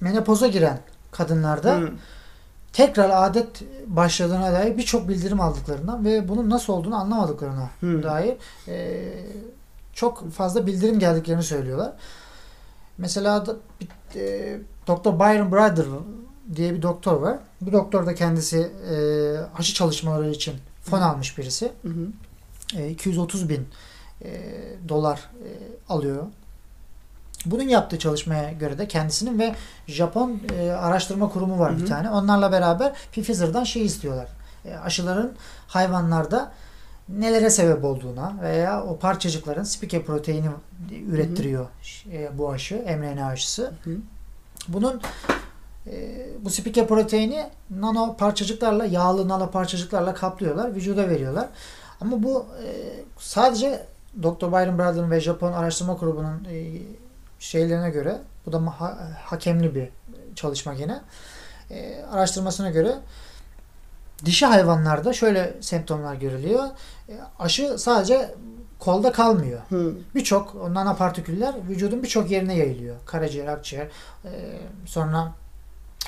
menopoza 0.00 0.46
giren 0.46 0.80
kadınlarda 1.12 1.76
Hı. 1.76 1.90
Tekrar 2.72 3.10
adet 3.28 3.62
başladığına 3.86 4.52
dair 4.52 4.78
birçok 4.78 5.08
bildirim 5.08 5.40
aldıklarından 5.40 6.04
ve 6.04 6.28
bunun 6.28 6.50
nasıl 6.50 6.72
olduğunu 6.72 6.96
anlamadıklarına 6.96 7.70
Hı. 7.80 8.02
dair 8.02 8.36
e, 8.68 9.08
çok 9.92 10.30
fazla 10.30 10.66
bildirim 10.66 10.98
geldiklerini 10.98 11.42
söylüyorlar. 11.42 11.92
Mesela 12.98 13.46
da, 13.46 13.56
bir, 13.80 13.88
e, 14.20 14.58
Dr. 14.86 15.20
Byron 15.20 15.52
Brother 15.52 15.86
diye 16.56 16.74
bir 16.74 16.82
doktor 16.82 17.20
var. 17.20 17.38
Bu 17.60 17.72
doktor 17.72 18.06
da 18.06 18.14
kendisi 18.14 18.72
e, 18.90 18.96
aşı 19.58 19.74
çalışmaları 19.74 20.30
için 20.30 20.54
fon 20.82 21.00
almış 21.00 21.38
birisi. 21.38 21.72
Hı 21.82 21.88
hı. 21.88 22.08
E, 22.76 22.90
230 22.90 23.48
bin 23.48 23.68
e, 24.24 24.30
dolar 24.88 25.16
e, 25.16 25.48
alıyor. 25.88 26.26
Bunun 27.46 27.62
yaptığı 27.62 27.98
çalışmaya 27.98 28.52
göre 28.52 28.78
de 28.78 28.88
kendisinin 28.88 29.38
ve 29.38 29.54
Japon 29.86 30.40
e, 30.58 30.70
araştırma 30.70 31.28
kurumu 31.28 31.58
var 31.58 31.72
Hı 31.72 31.76
hı. 31.76 31.80
bir 31.80 31.86
tane. 31.86 32.10
Onlarla 32.10 32.52
beraber 32.52 32.92
Pfizer'dan 33.12 33.64
şey 33.64 33.84
istiyorlar. 33.84 34.28
E, 34.64 34.74
aşıların 34.74 35.32
hayvanlarda 35.68 36.52
nelere 37.08 37.50
sebep 37.50 37.84
olduğuna 37.84 38.34
veya 38.42 38.84
o 38.84 38.98
parçacıkların 38.98 39.62
spike 39.62 40.04
proteini 40.04 40.46
ürettiriyor 41.08 41.66
e, 42.12 42.38
bu 42.38 42.50
aşı, 42.50 42.84
mRNA 42.98 43.26
aşısı. 43.26 43.72
Hı. 43.84 43.90
Bunun 44.68 45.00
e, 45.86 46.26
bu 46.44 46.50
spike 46.50 46.86
proteini 46.86 47.46
nano 47.70 48.16
parçacıklarla, 48.16 48.84
yağlı 48.84 49.28
nano 49.28 49.50
parçacıklarla 49.50 50.14
kaplıyorlar, 50.14 50.74
vücuda 50.74 51.08
veriyorlar. 51.08 51.48
Ama 52.00 52.22
bu 52.22 52.46
e, 52.64 52.68
sadece 53.18 53.86
Dr. 54.22 54.46
Byron 54.52 54.78
Bradley'nin 54.78 55.10
ve 55.10 55.20
Japon 55.20 55.52
Araştırma 55.52 55.92
Grubu'nun 55.92 56.44
e, 56.44 56.82
şeylerine 57.40 57.90
göre, 57.90 58.18
bu 58.46 58.52
da 58.52 58.66
ha- 58.80 58.98
hakemli 59.24 59.74
bir 59.74 59.88
çalışma 60.34 60.74
gene. 60.74 61.00
E, 61.70 62.02
araştırmasına 62.12 62.70
göre 62.70 62.94
dişi 64.24 64.46
hayvanlarda 64.46 65.12
şöyle 65.12 65.54
semptomlar 65.60 66.14
görülüyor. 66.14 66.64
E, 67.08 67.12
aşı 67.38 67.78
sadece 67.78 68.34
kolda 68.78 69.12
kalmıyor. 69.12 69.60
Hı. 69.68 69.94
Birçok 70.14 70.54
nanopartiküller 70.70 71.54
vücudun 71.68 72.02
birçok 72.02 72.30
yerine 72.30 72.56
yayılıyor. 72.56 72.96
Karaciğer, 73.06 73.46
akciğer. 73.46 73.86
e, 74.24 74.30
sonra 74.86 75.32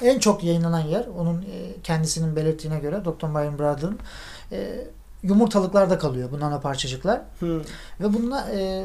en 0.03 0.19
çok 0.19 0.45
yayınlanan 0.45 0.81
yer 0.81 1.07
onun 1.19 1.43
e, 1.43 1.81
kendisinin 1.83 2.37
belirttiğine 2.37 2.79
göre 2.79 3.05
Dr. 3.05 3.25
Byron 3.35 3.59
Bradley'ın 3.59 3.99
e, 4.53 4.85
yumurtalıklarda 5.23 5.99
kalıyor 5.99 6.31
bu 6.33 6.41
nanoparçacıklar. 6.41 7.21
Hı. 7.41 7.63
Ve 8.01 8.15
bununla 8.15 8.51
e, 8.55 8.85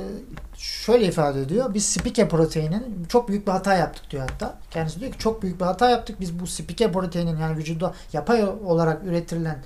şöyle 0.57 1.05
ifade 1.05 1.41
ediyor. 1.41 1.73
Biz 1.73 1.85
spike 1.85 2.27
proteinin 2.27 3.05
çok 3.09 3.27
büyük 3.29 3.47
bir 3.47 3.51
hata 3.51 3.73
yaptık 3.73 4.11
diyor 4.11 4.29
hatta. 4.29 4.57
Kendisi 4.71 4.99
diyor 4.99 5.11
ki 5.11 5.17
çok 5.19 5.41
büyük 5.41 5.59
bir 5.59 5.65
hata 5.65 5.89
yaptık. 5.89 6.19
Biz 6.19 6.39
bu 6.39 6.47
spike 6.47 6.91
proteinin 6.91 7.37
yani 7.37 7.57
vücuda 7.57 7.93
yapay 8.13 8.43
olarak 8.43 9.03
üretilen 9.03 9.63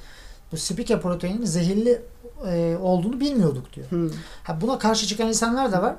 bu 0.51 0.57
spike 0.57 0.99
proteinin 0.99 1.45
zehirli 1.45 2.01
e, 2.47 2.78
olduğunu 2.82 3.19
bilmiyorduk 3.19 3.74
diyor. 3.74 3.91
Hı. 3.91 4.11
Ha, 4.43 4.61
buna 4.61 4.80
karşı 4.80 5.07
çıkan 5.07 5.28
insanlar 5.28 5.72
da 5.72 5.82
var. 5.82 5.95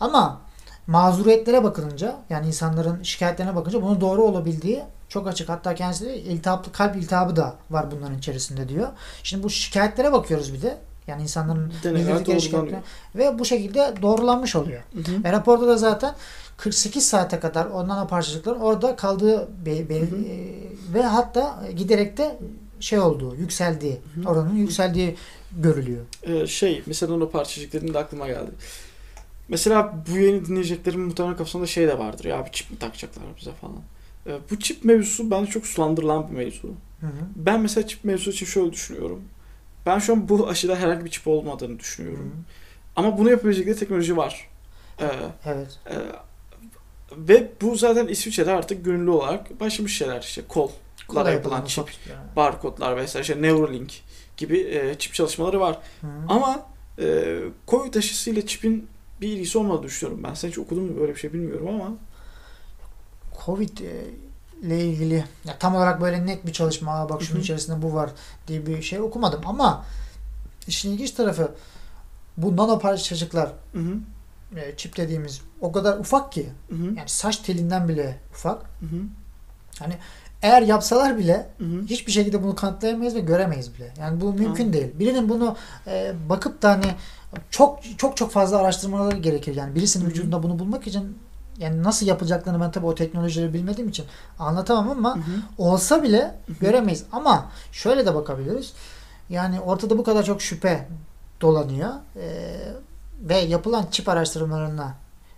Ama 0.00 0.40
mazuriyetlere 0.86 1.64
bakılınca 1.64 2.16
yani 2.30 2.46
insanların 2.46 3.02
şikayetlerine 3.02 3.56
bakınca 3.56 3.82
bunun 3.82 4.00
doğru 4.00 4.22
olabildiği 4.22 4.82
çok 5.14 5.28
açık. 5.28 5.48
Hatta 5.48 5.74
kendisi 5.74 6.04
de 6.06 6.18
iltihaplı 6.20 6.72
kalp 6.72 6.96
iltihabı 6.96 7.36
da 7.36 7.56
var 7.70 7.86
bunların 7.90 8.18
içerisinde 8.18 8.68
diyor. 8.68 8.88
Şimdi 9.22 9.42
bu 9.42 9.50
şikayetlere 9.50 10.12
bakıyoruz 10.12 10.54
bir 10.54 10.62
de. 10.62 10.76
Yani 11.06 11.22
insanların 11.22 11.72
bildirdikleri 11.84 12.40
şikayetler 12.40 12.80
ve 13.14 13.38
bu 13.38 13.44
şekilde 13.44 13.94
doğrulanmış 14.02 14.56
oluyor. 14.56 14.82
Hı 14.94 14.98
hı. 15.12 15.24
Ve 15.24 15.32
raporda 15.32 15.66
da 15.66 15.76
zaten 15.76 16.14
48 16.56 17.06
saate 17.08 17.40
kadar 17.40 17.66
o 17.66 17.88
nano 17.88 18.08
parçacıkların 18.08 18.60
orada 18.60 18.96
kaldığı 18.96 19.48
be- 19.66 19.88
be- 19.88 20.00
Hı 20.00 20.04
hı. 20.04 20.16
e, 20.16 20.94
ve 20.94 21.02
hatta 21.02 21.60
giderek 21.76 22.16
de 22.16 22.38
şey 22.80 22.98
olduğu, 22.98 23.34
yükseldiği, 23.36 24.00
Hı 24.14 24.20
hı. 24.20 24.28
oranın 24.28 24.54
yükseldiği 24.56 25.16
görülüyor. 25.52 26.04
Ee, 26.22 26.46
şey 26.46 26.82
mesela 26.86 27.14
o 27.14 27.30
parçacık 27.30 27.72
dediğinde 27.72 27.98
aklıma 27.98 28.26
geldi. 28.26 28.50
Mesela 29.48 29.94
bu 30.12 30.18
yeni 30.18 30.46
dinleyeceklerimin 30.46 31.06
muhtemelen 31.06 31.36
kafasında 31.36 31.66
şey 31.66 31.88
de 31.88 31.98
vardır 31.98 32.24
ya 32.24 32.46
bir 32.46 32.50
çip 32.50 32.70
mi 32.70 32.78
takacaklar 32.78 33.24
bize 33.40 33.52
falan. 33.52 33.76
Ee, 34.26 34.38
bu 34.50 34.58
çip 34.58 34.84
mevzusu 34.84 35.30
bence 35.30 35.50
çok 35.50 35.66
sulandırılan 35.66 36.30
bir 36.30 36.36
mevzu. 36.36 36.68
Hı 37.00 37.06
hı. 37.06 37.10
Ben 37.36 37.60
mesela 37.60 37.86
çip 37.86 38.04
mevzusu 38.04 38.30
için 38.30 38.46
şöyle 38.46 38.72
düşünüyorum. 38.72 39.22
Ben 39.86 39.98
şu 39.98 40.12
an 40.12 40.28
bu 40.28 40.48
aşıda 40.48 40.76
herhangi 40.76 41.04
bir 41.04 41.10
çip 41.10 41.26
olmadığını 41.28 41.70
Hı 41.70 41.74
hı. 41.74 41.78
düşünüyorum. 41.78 42.44
Ama 42.96 43.18
bunu 43.18 43.30
yapabilecekleri 43.30 43.76
teknoloji 43.76 44.16
var. 44.16 44.48
Ee, 45.00 45.04
Evet. 45.46 45.78
e, 45.90 45.94
ve 47.16 47.50
bu 47.62 47.76
zaten 47.76 48.06
İsviçre'de 48.06 48.52
artık 48.52 48.84
gönüllü 48.84 49.10
olarak 49.10 49.60
başlamış 49.60 49.96
şeyler 49.98 50.20
işte 50.20 50.42
kollara 50.48 50.70
Kolay 51.08 51.32
yapılan 51.34 51.64
çip, 51.64 51.92
çipler. 51.92 52.16
barkodlar 52.36 52.96
vesaire 52.96 53.22
işte 53.22 53.42
Neuralink 53.42 54.02
gibi 54.36 54.58
e, 54.60 54.94
çip 54.98 55.14
çalışmaları 55.14 55.60
var. 55.60 55.78
Hı 56.00 56.06
hı. 56.06 56.10
Ama 56.28 56.66
e, 56.98 57.36
Covid 57.68 57.94
aşısıyla 57.94 58.46
çipin 58.46 58.86
bir 59.20 59.28
ilgisi 59.28 59.58
olmadığını 59.58 59.82
düşünüyorum 59.82 60.24
ben. 60.24 60.34
Sen 60.34 60.48
hiç 60.48 60.58
okudun 60.58 60.82
mu 60.84 61.00
böyle 61.00 61.14
bir 61.14 61.20
şey 61.20 61.32
bilmiyorum 61.32 61.68
ama. 61.68 61.92
Covid 63.44 63.78
e, 63.78 64.04
ile 64.62 64.84
ilgili 64.84 65.24
ya 65.44 65.58
tam 65.58 65.74
olarak 65.76 66.00
böyle 66.00 66.26
net 66.26 66.46
bir 66.46 66.52
çalışma 66.52 66.92
"Aa 66.92 67.08
bak 67.08 67.22
şunun 67.22 67.40
içerisinde 67.40 67.82
bu 67.82 67.94
var 67.94 68.10
diye 68.48 68.66
bir 68.66 68.82
şey 68.82 69.00
okumadım 69.00 69.40
ama 69.46 69.84
işin 70.66 70.92
ilginç 70.92 71.10
tarafı 71.10 71.54
bu 72.36 72.56
nano 72.56 72.78
parçacıklar 72.78 73.52
Hı 73.72 73.78
hı. 73.78 73.94
e, 74.60 74.76
çip 74.76 74.96
dediğimiz 74.96 75.40
o 75.60 75.72
kadar 75.72 75.98
ufak 75.98 76.32
ki 76.32 76.48
Hı 76.68 76.74
hı. 76.76 76.84
yani 76.84 77.08
saç 77.08 77.36
telinden 77.36 77.88
bile 77.88 78.18
ufak. 78.30 78.62
Hı 78.80 78.86
hı. 78.86 79.92
Eğer 80.42 80.62
yapsalar 80.62 81.18
bile 81.18 81.46
Hı 81.58 81.64
hı. 81.64 81.82
hiçbir 81.86 82.12
şekilde 82.12 82.42
bunu 82.42 82.54
kanıtlayamayız 82.54 83.14
ve 83.14 83.20
göremeyiz 83.20 83.74
bile. 83.74 83.92
Yani 84.00 84.20
bu 84.20 84.32
mümkün 84.32 84.68
Hı. 84.68 84.72
değil. 84.72 84.88
Birinin 84.98 85.28
bunu 85.28 85.56
e, 85.86 86.12
bakıp 86.28 86.62
da 86.62 86.70
hani 86.70 86.86
çok 87.50 87.78
çok 87.98 88.16
çok 88.16 88.30
fazla 88.32 88.58
araştırmaları 88.58 89.16
gerekir. 89.16 89.54
Yani 89.56 89.74
birisinin 89.74 90.04
Hı 90.04 90.08
hı. 90.08 90.10
vücudunda 90.12 90.42
bunu 90.42 90.58
bulmak 90.58 90.86
için 90.86 91.18
yani 91.58 91.82
nasıl 91.82 92.06
yapılacaklarını 92.06 92.60
ben 92.60 92.70
tabii 92.70 92.86
o 92.86 92.94
teknolojileri 92.94 93.54
bilmediğim 93.54 93.88
için 93.90 94.04
anlatamam 94.38 94.90
ama 94.90 95.14
Hı 95.14 95.18
hı. 95.18 95.22
olsa 95.58 96.02
bile 96.02 96.20
Hı 96.46 96.52
hı. 96.52 96.56
göremeyiz. 96.60 97.04
Ama 97.12 97.46
şöyle 97.72 98.06
de 98.06 98.14
bakabiliriz. 98.14 98.72
Yani 99.30 99.60
ortada 99.60 99.98
bu 99.98 100.04
kadar 100.04 100.22
çok 100.22 100.42
şüphe 100.42 100.88
dolanıyor. 101.40 101.90
E, 102.16 102.54
ve 103.20 103.36
yapılan 103.38 103.86
çip 103.90 104.08
araştırmalarına 104.08 104.94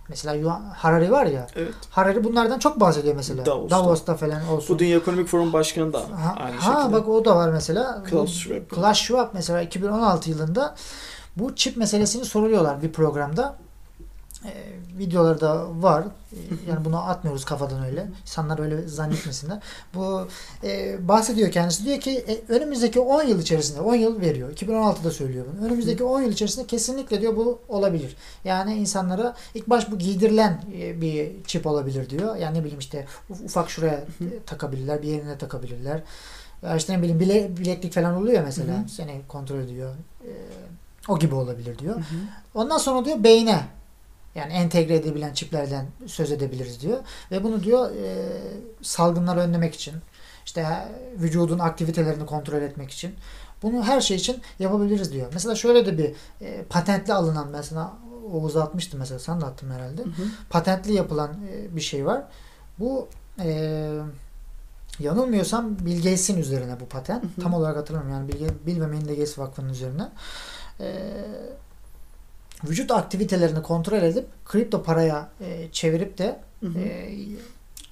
mesela 0.09 0.61
Harari 0.75 1.11
var 1.11 1.25
ya 1.25 1.47
Evet. 1.55 1.73
Harari 1.89 2.23
bunlardan 2.23 2.59
çok 2.59 2.79
bahsediyor 2.79 3.15
mesela. 3.15 3.45
Davos'ta. 3.45 3.77
Davos'ta 3.77 4.15
falan 4.15 4.47
olsun. 4.47 4.75
Bu 4.75 4.79
Dünya 4.79 4.97
Ekonomik 4.97 5.27
Forum 5.27 5.53
Başkanı 5.53 5.93
da 5.93 5.99
Ha, 5.99 6.35
aynı 6.39 6.55
ha, 6.55 6.79
şekilde. 6.81 6.93
bak 6.99 7.07
o 7.09 7.25
da 7.25 7.35
var 7.35 7.49
mesela. 7.49 8.03
Klaus 8.03 8.33
Schwab. 8.33 8.67
Klaus 8.75 8.97
Schwab 8.97 9.29
mesela 9.33 9.61
2016 9.61 10.29
yılında 10.29 10.75
bu 11.35 11.55
çip 11.55 11.77
meselesini 11.77 12.25
soruyorlar 12.25 12.81
bir 12.81 12.91
programda. 12.91 13.55
Ee, 14.45 14.49
videoları 14.97 15.41
da 15.41 15.81
var. 15.81 16.03
Ee, 16.33 16.35
Yani 16.69 16.85
bunu 16.85 16.97
atmıyoruz 17.09 17.45
kafadan 17.45 17.85
öyle. 17.85 18.07
İnsanlar 18.21 18.59
öyle 18.59 18.87
zannetmesinler. 18.87 19.59
Bu 19.95 20.27
e, 20.63 20.97
bahsediyor 21.07 21.51
kendisi. 21.51 21.85
Diyor 21.85 21.99
ki 21.99 22.11
e, 22.27 22.53
önümüzdeki 22.53 22.99
10 22.99 23.23
yıl 23.23 23.39
içerisinde 23.41 23.81
10 23.81 23.95
yıl 23.95 24.21
veriyor. 24.21 24.51
2016'da 24.53 25.11
söylüyor 25.11 25.45
bunu. 25.53 25.65
Önümüzdeki 25.67 26.03
10 26.03 26.21
yıl 26.21 26.31
içerisinde 26.31 26.67
kesinlikle 26.67 27.21
diyor 27.21 27.35
bu 27.35 27.59
olabilir. 27.69 28.15
Yani 28.43 28.75
insanlara 28.75 29.35
ilk 29.55 29.69
baş 29.69 29.91
bu 29.91 29.97
giydirilen 29.97 30.61
e, 30.79 31.01
bir 31.01 31.31
çip 31.43 31.67
olabilir 31.67 32.09
diyor. 32.09 32.35
Yani 32.35 32.57
ne 32.57 32.61
bileyim 32.63 32.79
işte 32.79 33.05
uf- 33.31 33.45
ufak 33.45 33.69
şuraya 33.69 33.93
e, 33.97 34.43
takabilirler, 34.45 35.01
bir 35.01 35.07
yerine 35.07 35.37
takabilirler. 35.37 36.01
Ya 36.63 36.75
işte 36.75 36.93
ne 36.93 36.97
bileyim 37.01 37.19
bile, 37.19 37.57
bileklik 37.57 37.93
falan 37.93 38.15
oluyor 38.15 38.43
mesela. 38.43 38.77
Hı 38.77 38.83
hı. 38.83 38.89
Seni 38.89 39.21
kontrol 39.27 39.59
ediyor. 39.59 39.93
Ee, 40.25 40.29
o 41.07 41.19
gibi 41.19 41.35
olabilir 41.35 41.79
diyor. 41.79 41.95
Hı 41.95 41.99
hı. 41.99 42.03
Ondan 42.55 42.77
sonra 42.77 43.05
diyor 43.05 43.23
beyne 43.23 43.59
yani 44.37 44.53
entegre 44.53 44.95
edebilen 44.95 45.33
çiplerden 45.33 45.85
söz 46.05 46.31
edebiliriz 46.31 46.81
diyor. 46.81 46.97
Ve 47.31 47.43
bunu 47.43 47.63
diyor 47.63 47.91
e, 47.91 48.29
salgınları 48.81 49.39
önlemek 49.39 49.75
için 49.75 49.93
işte 50.45 50.87
vücudun 51.15 51.59
aktivitelerini 51.59 52.25
kontrol 52.25 52.61
etmek 52.61 52.91
için 52.91 53.15
bunu 53.63 53.83
her 53.83 54.01
şey 54.01 54.17
için 54.17 54.41
yapabiliriz 54.59 55.13
diyor. 55.13 55.27
Mesela 55.33 55.55
şöyle 55.55 55.85
de 55.85 55.97
bir 55.97 56.13
e, 56.41 56.63
patentli 56.63 57.13
alınan 57.13 57.47
mesela 57.51 57.93
Oğuz 58.33 58.57
atmıştı 58.57 58.97
mesela 58.97 59.19
sen 59.19 59.41
de 59.41 59.45
attın 59.45 59.71
herhalde. 59.71 60.01
Hı 60.01 60.09
hı. 60.09 60.27
Patentli 60.49 60.93
yapılan 60.93 61.31
e, 61.31 61.75
bir 61.75 61.81
şey 61.81 62.05
var. 62.05 62.23
Bu 62.79 63.07
e, 63.39 63.89
yanılmıyorsam 64.99 65.77
Bill 65.79 65.97
Gates'in 65.97 66.37
üzerine 66.37 66.79
bu 66.79 66.85
patent. 66.85 67.23
Hı 67.23 67.27
hı. 67.27 67.41
Tam 67.41 67.53
olarak 67.53 67.77
hatırlamıyorum 67.77 68.29
yani 68.29 68.29
Bill, 68.33 68.49
Bill 68.65 68.81
ve 68.81 68.87
Melinda 68.87 69.09
Gates 69.09 69.39
Vakfı'nın 69.39 69.69
üzerine. 69.69 70.09
E, 70.79 71.15
vücut 72.63 72.91
aktivitelerini 72.91 73.61
kontrol 73.61 73.97
edip 74.01 74.27
kripto 74.45 74.83
paraya 74.83 75.29
e, 75.41 75.71
çevirip 75.71 76.17
de 76.17 76.39
Hı 76.59 76.67
hı. 76.67 76.79
e, 76.79 77.09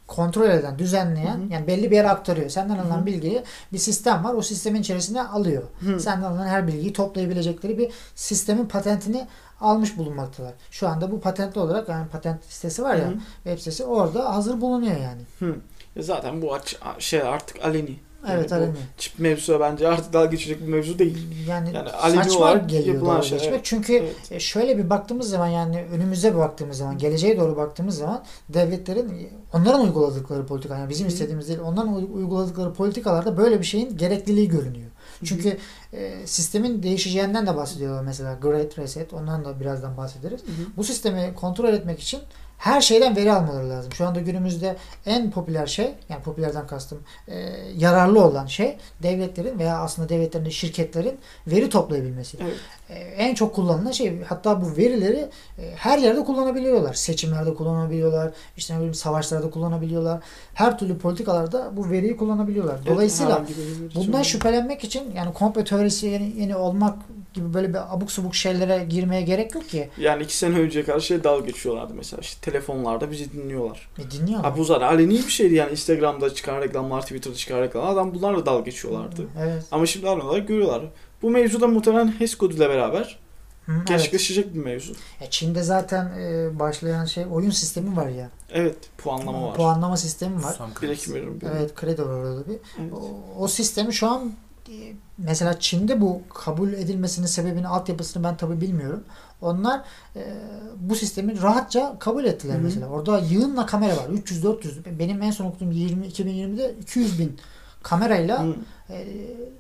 kontrol 0.07 0.49
eden, 0.49 0.79
düzenleyen 0.79 1.37
Hı 1.37 1.43
hı. 1.43 1.53
yani 1.53 1.67
belli 1.67 1.91
bir 1.91 1.95
yere 1.95 2.09
aktarıyor. 2.09 2.49
Senden 2.49 2.77
alınan 2.77 2.97
Hı 2.97 3.01
hı. 3.01 3.05
bilgiyi 3.05 3.43
bir 3.73 3.77
sistem 3.77 4.23
var. 4.23 4.33
O 4.33 4.41
sistemin 4.41 4.81
içerisine 4.81 5.21
alıyor. 5.23 5.63
Hı. 5.79 5.99
Senden 5.99 6.25
alınan 6.25 6.47
her 6.47 6.67
bilgiyi 6.67 6.93
toplayabilecekleri 6.93 7.77
bir 7.77 7.91
sistemin 8.15 8.65
patentini 8.65 9.27
almış 9.61 9.97
bulunmaktalar. 9.97 10.53
Şu 10.71 10.87
anda 10.87 11.11
bu 11.11 11.19
patentli 11.21 11.59
olarak 11.61 11.89
yani 11.89 12.07
patent 12.07 12.43
sitesi 12.43 12.83
var 12.83 12.95
ya 12.95 13.05
Hı 13.05 13.09
hı. 13.09 13.17
web 13.43 13.57
sitesi 13.57 13.85
orada 13.85 14.35
hazır 14.35 14.61
bulunuyor 14.61 14.97
yani. 15.01 15.21
Hı. 15.39 15.55
Zaten 15.99 16.41
bu 16.41 16.53
aç, 16.53 16.77
şey 16.99 17.21
artık 17.21 17.65
aleni. 17.65 17.99
Yani 18.27 18.39
Evet 18.39 18.53
alemi. 18.53 18.73
Çip 18.97 19.19
mevzusu 19.19 19.59
bence 19.59 19.87
artık 19.87 20.13
dalga 20.13 20.25
geçecek 20.25 20.61
bir 20.61 20.67
mevzu 20.67 20.99
değil. 20.99 21.17
Yani, 21.47 21.69
Yani 21.73 21.89
alemi 21.89 22.23
saçma 22.23 22.53
geliyor 22.53 23.01
dalga 23.01 23.21
şey, 23.21 23.37
geçmek. 23.39 23.59
Çünkü 23.63 23.93
Evet. 23.93 24.31
e, 24.31 24.39
şöyle 24.39 24.77
bir 24.77 24.89
baktığımız 24.89 25.29
zaman 25.29 25.47
yani 25.47 25.85
önümüze 25.91 26.33
bir 26.33 26.39
baktığımız 26.39 26.77
zaman 26.77 26.97
geleceğe 26.97 27.39
doğru 27.39 27.57
baktığımız 27.57 27.97
zaman 27.97 28.23
devletlerin 28.49 29.29
onların 29.53 29.81
uyguladıkları 29.81 30.45
politika 30.45 30.77
yani 30.77 30.89
bizim 30.89 31.07
Hı. 31.07 31.11
istediğimiz 31.11 31.47
değil 31.47 31.59
onların 31.59 31.95
uy- 31.95 32.09
uyguladıkları 32.13 32.73
politikalarda 32.73 33.37
böyle 33.37 33.59
bir 33.59 33.65
şeyin 33.65 33.97
gerekliliği 33.97 34.47
görünüyor. 34.47 34.89
Hı. 35.19 35.25
Çünkü 35.25 35.57
e, 35.93 36.27
sistemin 36.27 36.83
değişeceğinden 36.83 37.47
de 37.47 37.55
bahsediyorlar 37.55 38.03
mesela 38.03 38.37
Great 38.41 38.79
Reset 38.79 39.13
ondan 39.13 39.45
da 39.45 39.59
birazdan 39.59 39.97
bahsederiz. 39.97 40.41
Hı 40.41 40.45
hı. 40.45 40.65
Bu 40.77 40.83
sistemi 40.83 41.33
kontrol 41.35 41.73
etmek 41.73 41.99
için 41.99 42.19
her 42.65 42.81
şeyden 42.81 43.15
veri 43.15 43.33
almaları 43.33 43.69
lazım. 43.69 43.93
Şu 43.93 44.07
anda 44.07 44.19
günümüzde 44.19 44.75
en 45.05 45.31
popüler 45.31 45.67
şey, 45.67 45.93
yani 46.09 46.21
popülerden 46.21 46.67
kastım 46.67 46.99
e, 47.27 47.35
yararlı 47.77 48.23
olan 48.23 48.45
şey 48.45 48.77
devletlerin 49.03 49.59
veya 49.59 49.77
aslında 49.77 50.09
devletlerin 50.09 50.45
de 50.45 50.51
şirketlerin 50.51 51.17
veri 51.47 51.69
toplayabilmesi. 51.69 52.37
Evet. 52.41 52.55
E, 52.89 52.93
en 52.93 53.35
çok 53.35 53.55
kullanılan 53.55 53.91
şey 53.91 54.23
hatta 54.23 54.61
bu 54.61 54.77
verileri 54.77 55.29
e, 55.59 55.71
her 55.75 55.97
yerde 55.97 56.23
kullanabiliyorlar. 56.23 56.93
Seçimlerde 56.93 57.53
kullanabiliyorlar, 57.53 58.31
işte 58.57 58.73
ne 58.73 58.77
bileyim 58.77 58.93
savaşlarda 58.93 59.49
kullanabiliyorlar. 59.49 60.19
Her 60.53 60.79
türlü 60.79 60.97
politikalarda 60.97 61.77
bu 61.77 61.89
veriyi 61.89 62.17
kullanabiliyorlar. 62.17 62.85
Dolayısıyla 62.85 63.41
veri 63.41 63.95
Bundan 63.95 64.23
şüphelenmek 64.23 64.83
için 64.83 65.03
yani 65.15 65.33
komplo 65.33 65.63
teorisi 65.63 66.07
yeni, 66.07 66.33
yeni 66.41 66.55
olmak 66.55 66.97
gibi 67.35 67.53
böyle 67.53 67.69
bir 67.69 67.95
abuk 67.95 68.11
subuk 68.11 68.35
şeylere 68.35 68.85
girmeye 68.89 69.21
gerek 69.21 69.55
yok 69.55 69.69
ki. 69.69 69.89
Yani 69.97 70.23
iki 70.23 70.37
sene 70.37 70.59
önceye 70.59 70.85
karşı 70.85 71.05
şey 71.05 71.23
dalga 71.23 71.45
geçiyorlardı 71.45 71.93
mesela. 71.93 72.21
İşte 72.21 72.51
telefonlarda 72.51 73.11
bizi 73.11 73.31
dinliyorlar. 73.31 73.89
E 73.99 74.11
dinliyor 74.11 74.39
Abi 74.43 74.59
bu 74.59 74.63
zaten 74.63 74.87
aleni 74.87 75.13
bir 75.13 75.29
şeydi 75.29 75.53
yani. 75.53 75.71
Instagram'da 75.71 76.33
çıkan 76.33 76.61
reklamlar, 76.61 77.01
Twitter'da 77.01 77.35
çıkan 77.35 77.61
reklamlar. 77.61 77.91
Adam 77.91 78.13
bunlarla 78.13 78.45
dalga 78.45 78.63
geçiyorlardı. 78.63 79.27
Evet. 79.39 79.63
Ama 79.71 79.85
şimdi 79.85 80.07
olarak 80.07 80.47
görüyorlar. 80.47 80.81
Bu 81.21 81.29
mevzuda 81.29 81.67
muhtemelen 81.67 82.19
HES 82.19 82.35
koduyla 82.35 82.69
beraber 82.69 83.19
Hı, 83.65 83.71
evet. 83.77 83.87
gerçekleşecek 83.87 84.53
bir 84.53 84.59
mevzu. 84.59 84.93
Ya 85.21 85.29
Çin'de 85.29 85.63
zaten 85.63 86.05
e, 86.05 86.59
başlayan 86.59 87.05
şey 87.05 87.25
oyun 87.31 87.49
sistemi 87.49 87.95
var 87.95 88.07
ya. 88.07 88.29
Evet, 88.53 88.75
puanlama 88.97 89.47
var. 89.47 89.55
Puanlama 89.55 89.97
sistemi 89.97 90.43
var. 90.43 90.57
Kredisi. 90.75 91.13
veriyorum. 91.13 91.39
Evet 91.57 91.75
kredi 91.75 92.01
var 92.05 92.13
orada 92.13 92.47
bir. 92.47 92.57
Evet. 92.81 92.93
O, 92.93 93.43
o 93.43 93.47
sistemi 93.47 93.93
şu 93.93 94.07
an 94.07 94.33
e, 94.69 94.73
mesela 95.17 95.59
Çin'de 95.59 96.01
bu 96.01 96.21
kabul 96.33 96.73
edilmesinin 96.73 97.27
sebebini 97.27 97.67
altyapısını 97.67 98.23
ben 98.23 98.37
tabi 98.37 98.61
bilmiyorum. 98.61 99.03
Onlar 99.41 99.81
e, 100.15 100.33
bu 100.79 100.95
sistemi 100.95 101.41
rahatça 101.41 101.95
kabul 101.99 102.25
ettiler 102.25 102.55
Hı 102.55 102.59
hı. 102.59 102.63
mesela. 102.63 102.87
Orada 102.87 103.19
yığınla 103.19 103.65
kamera 103.65 103.97
var. 103.97 104.09
300-400. 104.09 104.99
Benim 104.99 105.21
en 105.21 105.31
son 105.31 105.45
okuduğum 105.45 105.71
20, 105.71 106.07
2020'de 106.07 106.75
200 106.81 107.19
bin 107.19 107.37
kamerayla 107.83 108.43
Hı. 108.43 108.55
e, 108.89 109.07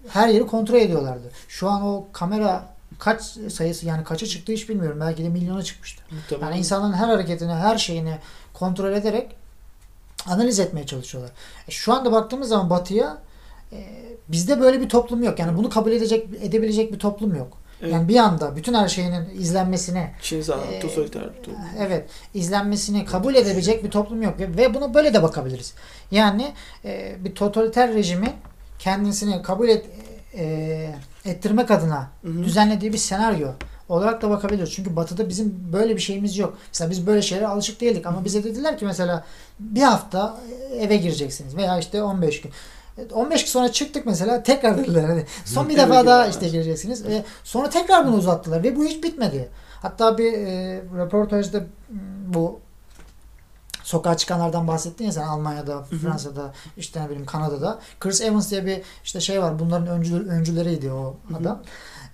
her 0.07 0.27
yeri 0.27 0.47
kontrol 0.47 0.75
ediyorlardı. 0.75 1.31
Şu 1.47 1.69
an 1.69 1.81
o 1.81 2.05
kamera 2.11 2.75
kaç 2.99 3.23
sayısı 3.51 3.85
yani 3.85 4.03
kaça 4.03 4.25
çıktı 4.25 4.51
hiç 4.53 4.69
bilmiyorum. 4.69 4.99
Belki 5.01 5.23
de 5.23 5.29
milyona 5.29 5.63
çıkmıştır. 5.63 6.05
Muhtemelen. 6.11 6.47
Yani 6.47 6.59
insanların 6.59 6.93
her 6.93 7.07
hareketini, 7.07 7.53
her 7.53 7.77
şeyini 7.77 8.17
kontrol 8.53 8.93
ederek 8.93 9.35
analiz 10.25 10.59
etmeye 10.59 10.85
çalışıyorlar. 10.85 11.31
E, 11.67 11.71
şu 11.71 11.93
anda 11.93 12.11
baktığımız 12.11 12.49
zaman 12.49 12.69
batıya 12.69 13.17
bizde 14.29 14.59
böyle 14.61 14.81
bir 14.81 14.89
toplum 14.89 15.23
yok. 15.23 15.39
Yani 15.39 15.57
bunu 15.57 15.69
kabul 15.69 15.91
edecek 15.91 16.27
edebilecek 16.41 16.93
bir 16.93 16.99
toplum 16.99 17.35
yok. 17.35 17.57
Evet. 17.81 17.93
Yani 17.93 18.07
bir 18.07 18.15
anda 18.15 18.55
bütün 18.55 18.73
her 18.73 18.87
şeyinin 18.87 19.29
izlenmesini 19.39 20.07
Çin 20.21 20.41
zaten 20.41 20.71
Ee, 20.73 20.79
totaliter 20.79 21.21
bir 21.23 21.43
toplum. 21.43 21.55
evet 21.79 22.09
izlenmesini 22.33 23.05
kabul 23.05 23.35
edebilecek 23.35 23.83
bir 23.83 23.91
toplum 23.91 24.21
yok 24.21 24.39
ve, 24.39 24.57
ve 24.57 24.73
buna 24.73 24.93
böyle 24.93 25.13
de 25.13 25.23
bakabiliriz. 25.23 25.73
Yani 26.11 26.53
e, 26.85 27.15
bir 27.25 27.35
totaliter 27.35 27.93
rejimin 27.93 28.31
kendisini 28.79 29.41
kabul 29.41 29.69
et, 29.69 29.85
e, 30.37 30.89
ettirmek 31.25 31.71
adına 31.71 32.09
Hı 32.21 32.27
hı. 32.27 32.43
düzenlediği 32.43 32.93
bir 32.93 32.97
senaryo 32.97 33.47
olarak 33.89 34.21
da 34.21 34.29
bakabiliriz. 34.29 34.71
Çünkü 34.71 34.95
batıda 34.95 35.29
bizim 35.29 35.73
böyle 35.73 35.95
bir 35.95 36.01
şeyimiz 36.01 36.37
yok. 36.37 36.57
Mesela 36.67 36.91
biz 36.91 37.07
böyle 37.07 37.21
şeylere 37.21 37.47
alışık 37.47 37.81
değildik 37.81 38.05
ama 38.05 38.25
bize 38.25 38.43
dediler 38.43 38.77
ki 38.77 38.85
mesela 38.85 39.25
bir 39.59 39.81
hafta 39.81 40.37
eve 40.79 40.97
gireceksiniz 40.97 41.55
veya 41.57 41.79
işte 41.79 42.03
15 42.03 42.41
gün. 42.41 42.51
15 43.13 43.43
gün 43.43 43.51
sonra 43.51 43.71
çıktık 43.71 44.05
mesela 44.05 44.43
tekrar 44.43 44.77
dediler 44.77 45.03
hani 45.03 45.25
son 45.45 45.69
bir 45.69 45.77
defa 45.77 46.05
daha 46.05 46.27
işte 46.27 46.49
gireceksiniz. 46.49 47.05
E, 47.05 47.25
sonra 47.43 47.69
tekrar 47.69 48.07
bunu 48.07 48.15
uzattılar 48.15 48.63
ve 48.63 48.75
bu 48.75 48.85
hiç 48.85 49.03
bitmedi. 49.03 49.49
Hatta 49.81 50.17
bir 50.17 50.33
e, 50.33 50.81
röportajda 50.97 51.59
m, 51.59 51.65
bu 52.27 52.59
sokağa 53.83 54.17
çıkanlardan 54.17 54.67
bahsettin 54.67 55.05
ya 55.05 55.11
sen 55.11 55.21
Almanya'da. 55.21 55.83
Fransa'da, 55.83 56.53
işte 56.77 57.01
ne 57.01 57.05
bileyim 57.05 57.25
Kanada'da. 57.25 57.79
Chris 57.99 58.21
Evans 58.21 58.51
diye 58.51 58.65
bir 58.65 58.81
işte 59.03 59.19
şey 59.19 59.41
var. 59.41 59.59
Bunların 59.59 59.87
öncüleri, 59.87 60.29
öncüleriydi 60.29 60.91
o 60.91 61.15
adam. 61.39 61.61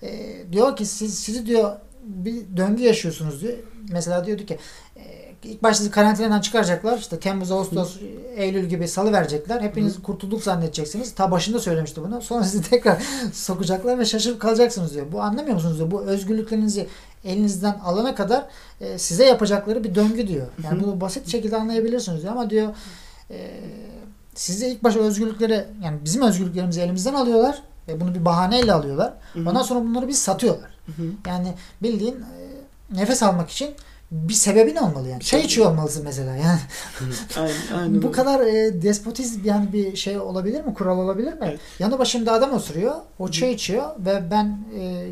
E, 0.02 0.36
diyor 0.52 0.76
ki 0.76 0.86
siz 0.86 1.18
sizi 1.18 1.46
diyor 1.46 1.76
bir 2.02 2.56
döngü 2.56 2.82
yaşıyorsunuz 2.82 3.40
diyor. 3.40 3.54
Mesela 3.90 4.26
diyordu 4.26 4.46
ki 4.46 4.58
e, 4.96 5.31
ilk 5.44 5.62
başta 5.62 5.78
sizi 5.78 5.90
karantinadan 5.90 6.40
çıkaracaklar. 6.40 6.98
İşte 6.98 7.20
Temmuz, 7.20 7.52
Ağustos, 7.52 7.96
Eylül 8.36 8.64
gibi 8.64 8.88
salı 8.88 9.12
verecekler. 9.12 9.60
Hepiniz 9.60 10.02
kurtulduk 10.02 10.42
zannedeceksiniz. 10.42 11.14
Ta 11.14 11.30
başında 11.30 11.58
söylemişti 11.58 12.02
bunu. 12.02 12.22
Sonra 12.22 12.44
sizi 12.44 12.62
tekrar 12.70 13.02
sokacaklar 13.32 13.98
ve 13.98 14.04
şaşırıp 14.04 14.40
kalacaksınız 14.40 14.94
diyor. 14.94 15.06
Bu 15.12 15.22
anlamıyor 15.22 15.54
musunuz 15.54 15.78
diyor. 15.78 15.90
Bu 15.90 16.02
özgürlüklerinizi 16.02 16.88
elinizden 17.24 17.78
alana 17.84 18.14
kadar 18.14 18.46
e, 18.80 18.98
size 18.98 19.26
yapacakları 19.26 19.84
bir 19.84 19.94
döngü 19.94 20.28
diyor. 20.28 20.46
Yani 20.64 20.82
bunu 20.82 21.00
basit 21.00 21.28
şekilde 21.28 21.56
anlayabilirsiniz 21.56 22.22
diyor. 22.22 22.32
Ama 22.32 22.50
diyor 22.50 22.74
e, 23.30 23.60
size 24.34 24.68
ilk 24.68 24.84
başta 24.84 25.00
özgürlükleri 25.00 25.64
yani 25.84 25.98
bizim 26.04 26.22
özgürlüklerimizi 26.22 26.80
elimizden 26.80 27.14
alıyorlar 27.14 27.62
ve 27.88 28.00
bunu 28.00 28.14
bir 28.14 28.24
bahaneyle 28.24 28.72
alıyorlar. 28.72 29.14
Ondan 29.36 29.62
sonra 29.62 29.80
bunları 29.80 30.08
biz 30.08 30.18
satıyorlar. 30.18 30.70
Hı 30.86 31.02
hı. 31.02 31.06
Yani 31.26 31.54
bildiğin 31.82 32.14
e, 32.14 32.96
nefes 32.96 33.22
almak 33.22 33.50
için 33.50 33.74
bir 34.12 34.34
sebebin 34.34 34.76
olmalı 34.76 35.08
yani. 35.08 35.22
Çay 35.22 35.40
içiyor 35.40 35.70
olmalısın 35.70 36.04
mesela 36.04 36.36
yani. 36.36 36.60
Aynen, 37.36 37.54
aynen 37.74 38.02
Bu 38.02 38.12
kadar 38.12 38.40
e, 38.40 38.82
despotizm 38.82 39.40
yani 39.44 39.72
bir 39.72 39.96
şey 39.96 40.18
olabilir 40.18 40.64
mi? 40.64 40.74
Kural 40.74 40.98
olabilir 40.98 41.32
mi? 41.32 41.38
Evet. 41.42 41.60
Yanı 41.78 41.98
başımda 41.98 42.32
adam 42.32 42.52
oturuyor. 42.52 42.94
O 43.18 43.28
çay 43.28 43.52
içiyor 43.52 43.84
ve 43.98 44.22
ben 44.30 44.58
e, 44.78 45.06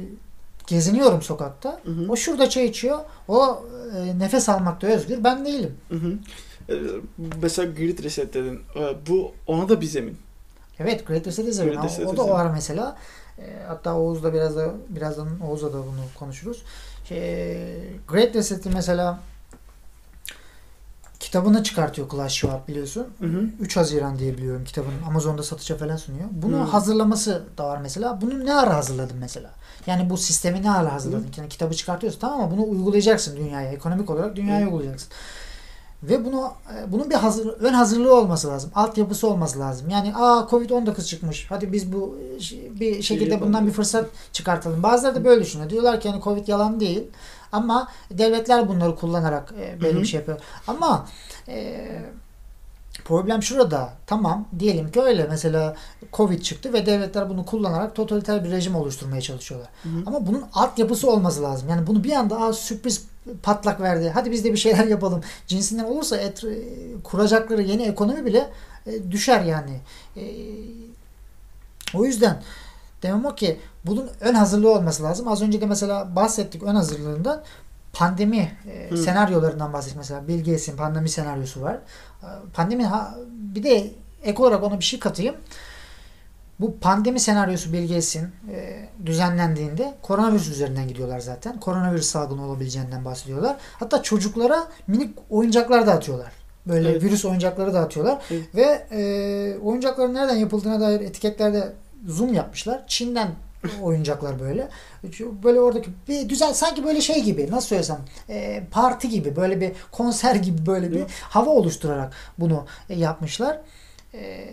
geziniyorum 0.66 1.22
sokakta. 1.22 1.80
Hı 1.84 1.90
hı. 1.90 2.12
O 2.12 2.16
şurada 2.16 2.48
çay 2.48 2.66
içiyor. 2.66 2.98
O 3.28 3.62
e, 3.96 4.18
nefes 4.18 4.48
almakta 4.48 4.86
özgür. 4.86 5.24
Ben 5.24 5.44
değilim. 5.44 5.76
Hı 5.88 5.96
hı. 5.96 6.12
Ee, 6.68 6.74
Mesela 7.42 7.72
grid 7.72 8.04
reset 8.04 8.34
dedin. 8.34 8.60
Ee, 8.76 8.94
Bu 9.08 9.32
ona 9.46 9.68
da 9.68 9.80
bir 9.80 9.86
zemin. 9.86 10.16
Evet 10.80 11.06
Great 11.06 11.26
Reset 11.26 11.60
Ama 11.60 11.84
Reset 11.84 12.06
O 12.06 12.12
is 12.12 12.18
da 12.18 12.28
var 12.28 12.50
mesela. 12.54 12.96
E, 13.38 13.42
hatta 13.68 13.96
Oğuz'da 13.96 14.34
biraz 14.34 14.56
da 14.56 14.74
birazdan 14.88 15.40
Oğuz'la 15.40 15.72
da 15.72 15.78
bunu 15.78 16.00
konuşuruz. 16.18 16.62
Great 18.08 18.34
Reset'i 18.36 18.68
mesela 18.70 19.18
kitabını 21.20 21.62
çıkartıyor 21.62 22.08
Klaus 22.08 22.32
Schwab 22.32 22.68
biliyorsun. 22.68 23.06
Hı 23.20 23.26
hı. 23.26 23.44
3 23.60 23.76
Haziran 23.76 24.18
diye 24.18 24.36
biliyorum 24.38 24.64
kitabın 24.64 24.92
Amazon'da 25.08 25.42
satışa 25.42 25.76
falan 25.76 25.96
sunuyor. 25.96 26.24
Bunu 26.30 26.56
Hmm. 26.56 26.64
hazırlaması 26.66 27.44
da 27.58 27.64
var 27.68 27.78
mesela. 27.82 28.20
Bunu 28.20 28.46
ne 28.46 28.54
ara 28.54 28.74
hazırladın 28.76 29.16
mesela? 29.16 29.50
Yani 29.86 30.10
bu 30.10 30.16
sistemi 30.16 30.62
ne 30.62 30.70
ara 30.70 30.92
hazırladın? 30.92 31.26
Yani 31.38 31.48
kitabı 31.48 31.74
çıkartıyorsun 31.74 32.20
tamam 32.20 32.40
ama 32.40 32.50
bunu 32.50 32.68
uygulayacaksın 32.70 33.36
dünyaya. 33.36 33.72
Ekonomik 33.72 34.10
olarak 34.10 34.36
dünyaya 34.36 34.60
Hmm. 34.60 34.66
uygulayacaksın. 34.66 35.08
Ve 36.02 36.24
bunu 36.24 36.52
e, 36.74 36.92
bunun 36.92 37.10
bir 37.10 37.14
hazır, 37.14 37.46
ön 37.46 37.72
hazırlığı 37.72 38.14
olması 38.14 38.48
lazım. 38.48 38.70
Altyapısı 38.74 39.28
olması 39.28 39.58
lazım. 39.58 39.90
Yani 39.90 40.12
aa 40.14 40.46
Covid-19 40.50 41.04
çıkmış. 41.06 41.46
Hadi 41.48 41.72
biz 41.72 41.92
bu 41.92 42.18
bir 42.80 43.02
şekilde 43.02 43.40
bundan 43.40 43.66
bir 43.66 43.72
fırsat 43.72 44.06
çıkartalım. 44.32 44.82
Bazıları 44.82 45.14
da 45.14 45.24
böyle 45.24 45.40
düşünüyor. 45.40 45.70
Diyorlar 45.70 46.00
ki 46.00 46.10
hani 46.10 46.22
Covid 46.22 46.48
yalan 46.48 46.80
değil. 46.80 47.02
Ama 47.52 47.88
devletler 48.10 48.68
bunları 48.68 48.96
kullanarak 48.96 49.54
e, 49.60 49.80
böyle 49.82 50.00
bir 50.00 50.06
şey 50.06 50.20
yapıyor. 50.20 50.40
Ama 50.66 51.06
e, 51.48 51.86
problem 53.10 53.42
şurada. 53.42 53.92
Tamam 54.06 54.48
diyelim 54.58 54.90
ki 54.90 55.00
öyle. 55.00 55.26
Mesela 55.30 55.76
Covid 56.12 56.42
çıktı 56.42 56.72
ve 56.72 56.86
devletler 56.86 57.28
bunu 57.28 57.44
kullanarak 57.44 57.94
totaliter 57.94 58.44
bir 58.44 58.50
rejim 58.50 58.74
oluşturmaya 58.74 59.20
çalışıyorlar. 59.20 59.68
Hı 59.82 59.88
hı. 59.88 60.02
Ama 60.06 60.26
bunun 60.26 60.44
altyapısı 60.52 61.10
olması 61.10 61.42
lazım. 61.42 61.68
Yani 61.68 61.86
bunu 61.86 62.04
bir 62.04 62.12
anda 62.12 62.40
Aa, 62.40 62.52
sürpriz 62.52 63.04
patlak 63.42 63.80
verdi. 63.80 64.10
Hadi 64.14 64.30
biz 64.30 64.44
de 64.44 64.52
bir 64.52 64.56
şeyler 64.56 64.86
yapalım. 64.96 65.20
Cinsinden 65.46 65.84
olursa 65.84 66.16
et, 66.16 66.44
e, 66.44 66.48
kuracakları 67.04 67.62
yeni 67.62 67.82
ekonomi 67.82 68.24
bile 68.24 68.50
e, 68.86 69.10
düşer 69.10 69.40
yani. 69.40 69.80
E, 70.16 70.22
o 71.94 72.04
yüzden 72.04 72.42
demem 73.02 73.24
o 73.24 73.34
ki 73.34 73.60
bunun 73.86 74.10
ön 74.20 74.34
hazırlığı 74.34 74.72
olması 74.72 75.02
lazım. 75.02 75.28
Az 75.28 75.42
önce 75.42 75.60
de 75.60 75.66
mesela 75.66 76.16
bahsettik 76.16 76.62
ön 76.62 76.74
hazırlığından 76.74 77.42
pandemi 77.92 78.52
e, 78.72 78.90
Hı. 78.90 78.96
senaryolarından 78.96 79.72
bahsettik. 79.72 79.96
Mesela 79.98 80.28
Bill 80.28 80.38
Gates'in 80.38 80.76
pandemi 80.76 81.08
senaryosu 81.08 81.62
var. 81.62 81.74
E, 82.22 82.26
Pandemi 82.54 82.84
ha, 82.84 83.14
bir 83.30 83.62
de 83.62 83.90
ek 84.22 84.42
olarak 84.42 84.62
ona 84.62 84.78
bir 84.78 84.84
şey 84.84 85.00
katayım. 85.00 85.34
Bu 86.60 86.78
pandemi 86.78 87.20
senaryosu 87.20 87.72
Bill 87.72 87.82
Gates'in 87.88 88.28
e, 88.52 88.88
düzenlendiğinde 89.06 89.94
koronavirüs 90.02 90.48
üzerinden 90.48 90.88
gidiyorlar 90.88 91.20
zaten. 91.20 91.60
Koronavirüs 91.60 92.06
salgını 92.06 92.46
olabileceğinden 92.46 93.04
bahsediyorlar. 93.04 93.56
Hatta 93.78 94.02
çocuklara 94.02 94.68
minik 94.86 95.18
oyuncaklar 95.30 95.86
dağıtıyorlar. 95.86 96.32
Böyle 96.66 96.90
Evet. 96.90 97.02
virüs 97.02 97.24
oyuncakları 97.24 97.74
dağıtıyorlar. 97.74 98.22
Evet. 98.30 98.54
Ve 98.54 98.86
e, 98.90 99.58
oyuncakların 99.58 100.14
nereden 100.14 100.36
yapıldığına 100.36 100.80
dair 100.80 101.00
etiketlerde 101.00 101.72
zoom 102.06 102.34
yapmışlar. 102.34 102.84
Çin'den 102.86 103.28
oyuncaklar 103.82 104.40
böyle. 104.40 104.68
Böyle 105.44 105.60
oradaki 105.60 105.90
bir 106.08 106.22
güzel 106.22 106.54
sanki 106.54 106.84
böyle 106.84 107.00
şey 107.00 107.22
gibi 107.22 107.50
nasıl 107.50 107.68
söylesem 107.68 107.98
e, 108.28 108.62
parti 108.70 109.08
gibi 109.08 109.36
böyle 109.36 109.60
bir 109.60 109.72
konser 109.92 110.34
gibi 110.34 110.66
böyle 110.66 110.92
bir 110.92 111.04
hava 111.20 111.50
oluşturarak 111.50 112.12
bunu 112.38 112.66
e, 112.88 112.94
yapmışlar. 112.94 113.60
E, 114.14 114.48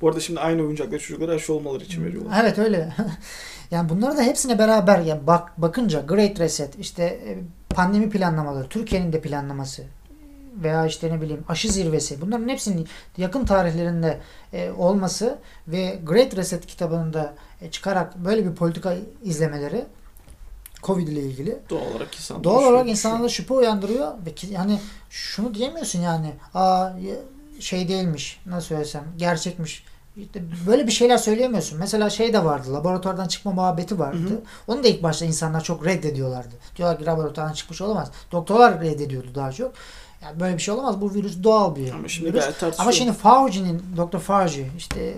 Bu 0.00 0.08
arada 0.08 0.20
şimdi 0.20 0.40
aynı 0.40 0.62
oyuncakları 0.62 1.00
çocuklara 1.00 1.32
aşı 1.32 1.54
olmaları 1.54 1.84
için 1.84 2.04
veriyorlar. 2.04 2.40
Evet 2.42 2.58
öyle. 2.58 2.92
yani 3.70 3.88
bunları 3.88 4.16
da 4.16 4.22
hepsine 4.22 4.58
beraber 4.58 4.98
yani 4.98 5.26
bak 5.26 5.62
bakınca 5.62 6.00
Great 6.00 6.40
Reset 6.40 6.78
işte 6.78 7.02
e, 7.04 7.38
pandemi 7.74 8.10
planlamaları, 8.10 8.68
Türkiye'nin 8.68 9.12
de 9.12 9.20
planlaması 9.20 9.82
veya 10.62 10.86
işte 10.86 11.12
ne 11.12 11.20
bileyim 11.20 11.44
aşı 11.48 11.72
zirvesi 11.72 12.20
bunların 12.20 12.48
hepsinin 12.48 12.88
yakın 13.16 13.44
tarihlerinde 13.44 14.20
e, 14.52 14.70
olması 14.70 15.38
ve 15.68 15.98
Great 16.06 16.36
Reset 16.36 16.66
kitabında 16.66 17.34
çıkarak 17.70 18.16
böyle 18.16 18.50
bir 18.50 18.54
politika 18.54 18.96
izlemeleri 19.22 19.84
Covid 20.82 21.08
ile 21.08 21.20
ilgili 21.20 21.58
Doğal 21.70 21.90
olarak 21.90 22.14
insan 22.14 22.44
Doğal 22.44 22.72
olarak 22.72 22.88
insanlarda 22.88 23.28
şüphe 23.28 23.54
uyandırıyor 23.54 24.12
ve 24.26 24.34
ki, 24.34 24.46
yani 24.50 24.80
şunu 25.10 25.54
diyemiyorsun 25.54 26.00
yani 26.00 26.32
aa 26.54 26.90
şey 27.60 27.88
değilmiş 27.88 28.40
nasıl 28.46 28.66
söylesem 28.66 29.04
gerçekmiş 29.16 29.84
İşte 30.16 30.42
böyle 30.66 30.86
bir 30.86 30.92
şeyler 30.92 31.18
söyleyemiyorsun. 31.18 31.78
Mesela 31.78 32.10
şey 32.10 32.32
de 32.32 32.44
vardı 32.44 32.74
laboratuvardan 32.74 33.28
çıkma 33.28 33.52
muhabbeti 33.52 33.98
vardı. 33.98 34.18
Hı 34.18 34.34
hı. 34.34 34.40
Onu 34.66 34.84
da 34.84 34.88
ilk 34.88 35.02
başta 35.02 35.24
insanlar 35.24 35.64
çok 35.64 35.86
reddediyorlardı. 35.86 36.54
Diyorlar 36.76 36.98
ki 36.98 37.06
laboratuvardan 37.06 37.52
çıkmış 37.52 37.80
olamaz. 37.80 38.10
Doktorlar 38.32 38.80
reddediyordu 38.80 39.28
daha 39.34 39.52
çok. 39.52 39.72
Yani 40.22 40.40
böyle 40.40 40.56
bir 40.56 40.62
şey 40.62 40.74
olamaz. 40.74 41.00
Bu 41.00 41.14
virüs 41.14 41.42
doğal 41.42 41.76
bir 41.76 41.90
Ama 41.90 42.08
şimdi 42.08 42.28
virüs. 42.28 42.44
Ama 42.78 42.92
şimdi 42.92 43.12
Fauci'nin, 43.12 43.82
Dr. 43.96 44.18
Fauci 44.18 44.70
işte 44.78 45.14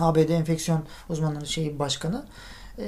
ABD 0.00 0.28
enfeksiyon 0.28 0.82
uzmanları 1.08 1.46
şeyi 1.46 1.78
başkanı 1.78 2.24
e, 2.78 2.84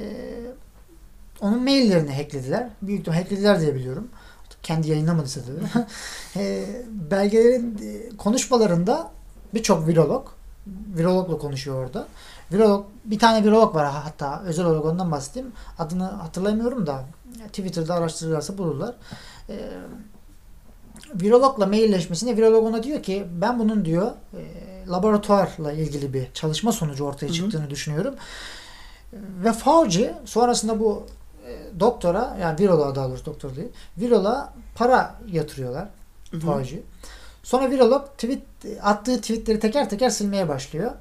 onun 1.41 1.63
maillerini 1.63 2.15
hacklediler. 2.15 2.69
Büyük 2.81 2.99
ihtimal 2.99 3.17
hacklediler 3.17 3.61
diye 3.61 3.75
biliyorum. 3.75 4.07
Kendi 4.63 4.89
yayınlamadıysa 4.89 5.41
tabii. 5.41 5.85
e, 6.35 6.65
belgelerin 6.89 7.77
e, 7.83 8.17
konuşmalarında 8.17 9.11
birçok 9.53 9.87
virolog 9.87 10.27
virologla 10.67 11.37
konuşuyor 11.37 11.85
orada. 11.85 12.07
Virolog 12.51 12.85
bir 13.05 13.19
tane 13.19 13.43
virolog 13.45 13.75
var 13.75 13.91
hatta 13.91 14.41
özel 14.45 14.65
olarak 14.65 14.85
ondan 14.85 15.11
bahsedeyim. 15.11 15.51
Adını 15.79 16.03
hatırlamıyorum 16.03 16.87
da 16.87 17.05
Twitter'da 17.47 17.93
araştırırlarsa 17.93 18.57
bulurlar. 18.57 18.95
E, 19.49 19.55
virologla 21.15 21.65
mailleşmesinde 21.65 22.37
virolog 22.37 22.65
ona 22.65 22.83
diyor 22.83 23.03
ki 23.03 23.27
ben 23.41 23.59
bunun 23.59 23.85
diyor 23.85 24.11
e, 24.33 24.41
laboratuvarla 24.89 25.71
ilgili 25.71 26.13
bir 26.13 26.27
çalışma 26.33 26.71
sonucu 26.71 27.05
ortaya 27.05 27.27
Hı 27.27 27.31
hı. 27.31 27.35
çıktığını 27.35 27.69
düşünüyorum. 27.69 28.15
Ve 29.13 29.53
Fauci 29.53 30.13
sonrasında 30.25 30.79
bu 30.79 31.05
e, 31.47 31.79
doktora 31.79 32.37
yani 32.41 32.59
viroloğa 32.59 32.95
daha 32.95 33.09
doğrusu 33.09 33.25
doktor 33.25 33.55
değil. 33.55 33.69
Viroloğa 33.97 34.53
para 34.75 35.15
yatırıyorlar 35.31 35.87
Hı 36.31 36.37
hı. 36.37 36.41
Fauci. 36.41 36.83
Sonra 37.43 37.71
virolog 37.71 38.05
tweet 38.17 38.41
attığı 38.81 39.21
tweetleri 39.21 39.59
teker 39.59 39.89
teker 39.89 40.09
silmeye 40.09 40.49
başlıyor. 40.49 40.91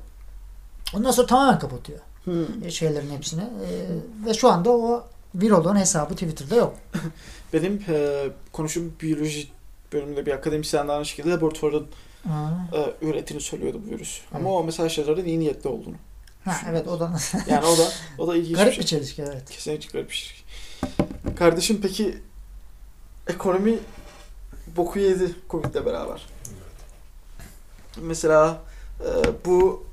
Ondan 0.94 1.10
sonra 1.10 1.26
tamamen 1.26 1.58
kapatıyor 1.58 1.98
Hı. 2.24 2.46
e, 2.64 2.70
şeylerin 2.70 3.10
hepsini. 3.10 3.42
E, 3.42 3.68
ve 4.26 4.34
şu 4.34 4.48
anda 4.48 4.70
o 4.70 5.04
viroloğun 5.34 5.76
hesabı 5.76 6.14
Twitter'da 6.14 6.54
yok. 6.54 6.74
Benim 7.52 7.84
e, 7.88 8.26
konuşum 8.52 8.92
biyoloji 9.02 9.48
bölümünde 9.92 10.26
bir 10.26 10.32
akademisyen 10.32 10.88
de 10.88 10.92
aynı 10.92 11.06
şekilde 11.06 11.30
laboratuvarın 11.30 11.86
Ha, 12.28 12.66
e, 12.72 13.06
ürettiğini 13.06 13.42
söylüyordu 13.42 13.80
bu 13.86 13.90
virüs. 13.90 14.20
Ama 14.34 14.50
o 14.50 14.64
mesela 14.64 14.88
şeylerin 14.88 15.24
iyi 15.24 15.40
niyetli 15.40 15.68
olduğunu. 15.68 15.94
ha, 16.44 16.56
evet 16.70 16.88
o 16.88 17.00
da 17.00 17.12
Yani 17.46 17.66
o 17.66 17.78
da 17.78 17.88
o 18.18 18.28
da 18.28 18.36
ilginç 18.36 18.56
garip 18.56 18.72
bir 18.72 18.78
bir 18.78 18.86
şey. 18.86 18.98
çelişki 18.98 19.22
evet. 19.22 19.50
Kesinlikle 19.50 19.88
garip 19.98 20.10
bir 20.10 20.14
şey. 20.16 20.36
Kardeşim 21.36 21.78
peki 21.82 22.18
ekonomi 23.26 23.78
boku 24.76 24.98
yedi 24.98 25.34
Covid'le 25.50 25.86
beraber. 25.86 26.26
Mesela 28.00 28.60
e, 29.00 29.10
bu 29.44 29.84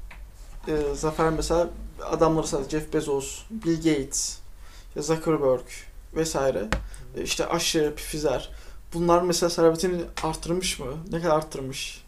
e, 0.68 0.96
Zafer 0.96 1.30
mesela 1.30 1.70
adamları 2.06 2.48
sadece 2.48 2.80
Jeff 2.80 2.94
Bezos, 2.94 3.42
Bill 3.52 3.76
Gates, 3.76 4.38
ya 4.96 5.02
Zuckerberg 5.02 5.62
vesaire 6.16 6.68
e, 7.18 7.24
işte 7.24 7.48
aşı, 7.48 7.94
Pfizer 7.96 8.50
bunlar 8.94 9.22
mesela 9.22 9.50
servetini 9.50 10.02
arttırmış 10.24 10.80
mı? 10.80 10.86
Ne 11.12 11.22
kadar 11.22 11.36
arttırmış? 11.36 12.04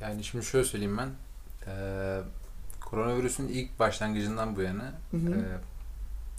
Yani 0.00 0.24
şimdi 0.24 0.44
şöyle 0.44 0.64
söyleyeyim 0.64 0.98
ben. 0.98 1.10
Ee, 1.66 2.20
koronavirüsün 2.80 3.48
ilk 3.48 3.78
başlangıcından 3.78 4.56
bu 4.56 4.62
yana 4.62 4.92
Hı 5.10 5.16
hı. 5.16 5.34
e, 5.34 5.40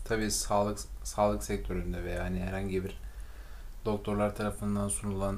tabii 0.05 0.31
sağlık 0.31 0.79
sağlık 1.03 1.43
sektöründe 1.43 2.03
veya 2.03 2.23
hani 2.23 2.39
herhangi 2.39 2.83
bir 2.83 2.99
doktorlar 3.85 4.35
tarafından 4.35 4.87
sunulan 4.89 5.37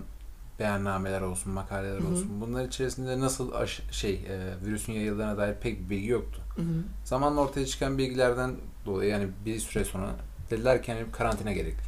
beyannameler 0.59 1.21
olsun, 1.21 1.53
makaleler 1.53 1.99
Hı 1.99 2.03
hı. 2.03 2.07
olsun. 2.11 2.41
Bunlar 2.41 2.65
içerisinde 2.65 3.19
nasıl 3.19 3.53
aşı- 3.53 3.93
şey 3.93 4.13
e, 4.13 4.53
virüsün 4.65 4.93
yayıldığına 4.93 5.37
dair 5.37 5.55
pek 5.55 5.79
bir 5.79 5.89
bilgi 5.89 6.07
yoktu. 6.07 6.41
Hı 6.55 6.61
hı. 6.61 6.83
Zamanla 7.05 7.41
ortaya 7.41 7.65
çıkan 7.65 7.97
bilgilerden 7.97 8.55
dolayı 8.85 9.09
yani 9.09 9.27
bir 9.45 9.59
süre 9.59 9.85
sonra 9.85 10.15
dediler 10.49 10.83
ki 10.83 10.93
hani 10.93 11.11
karantina 11.11 11.51
gerekli. 11.53 11.83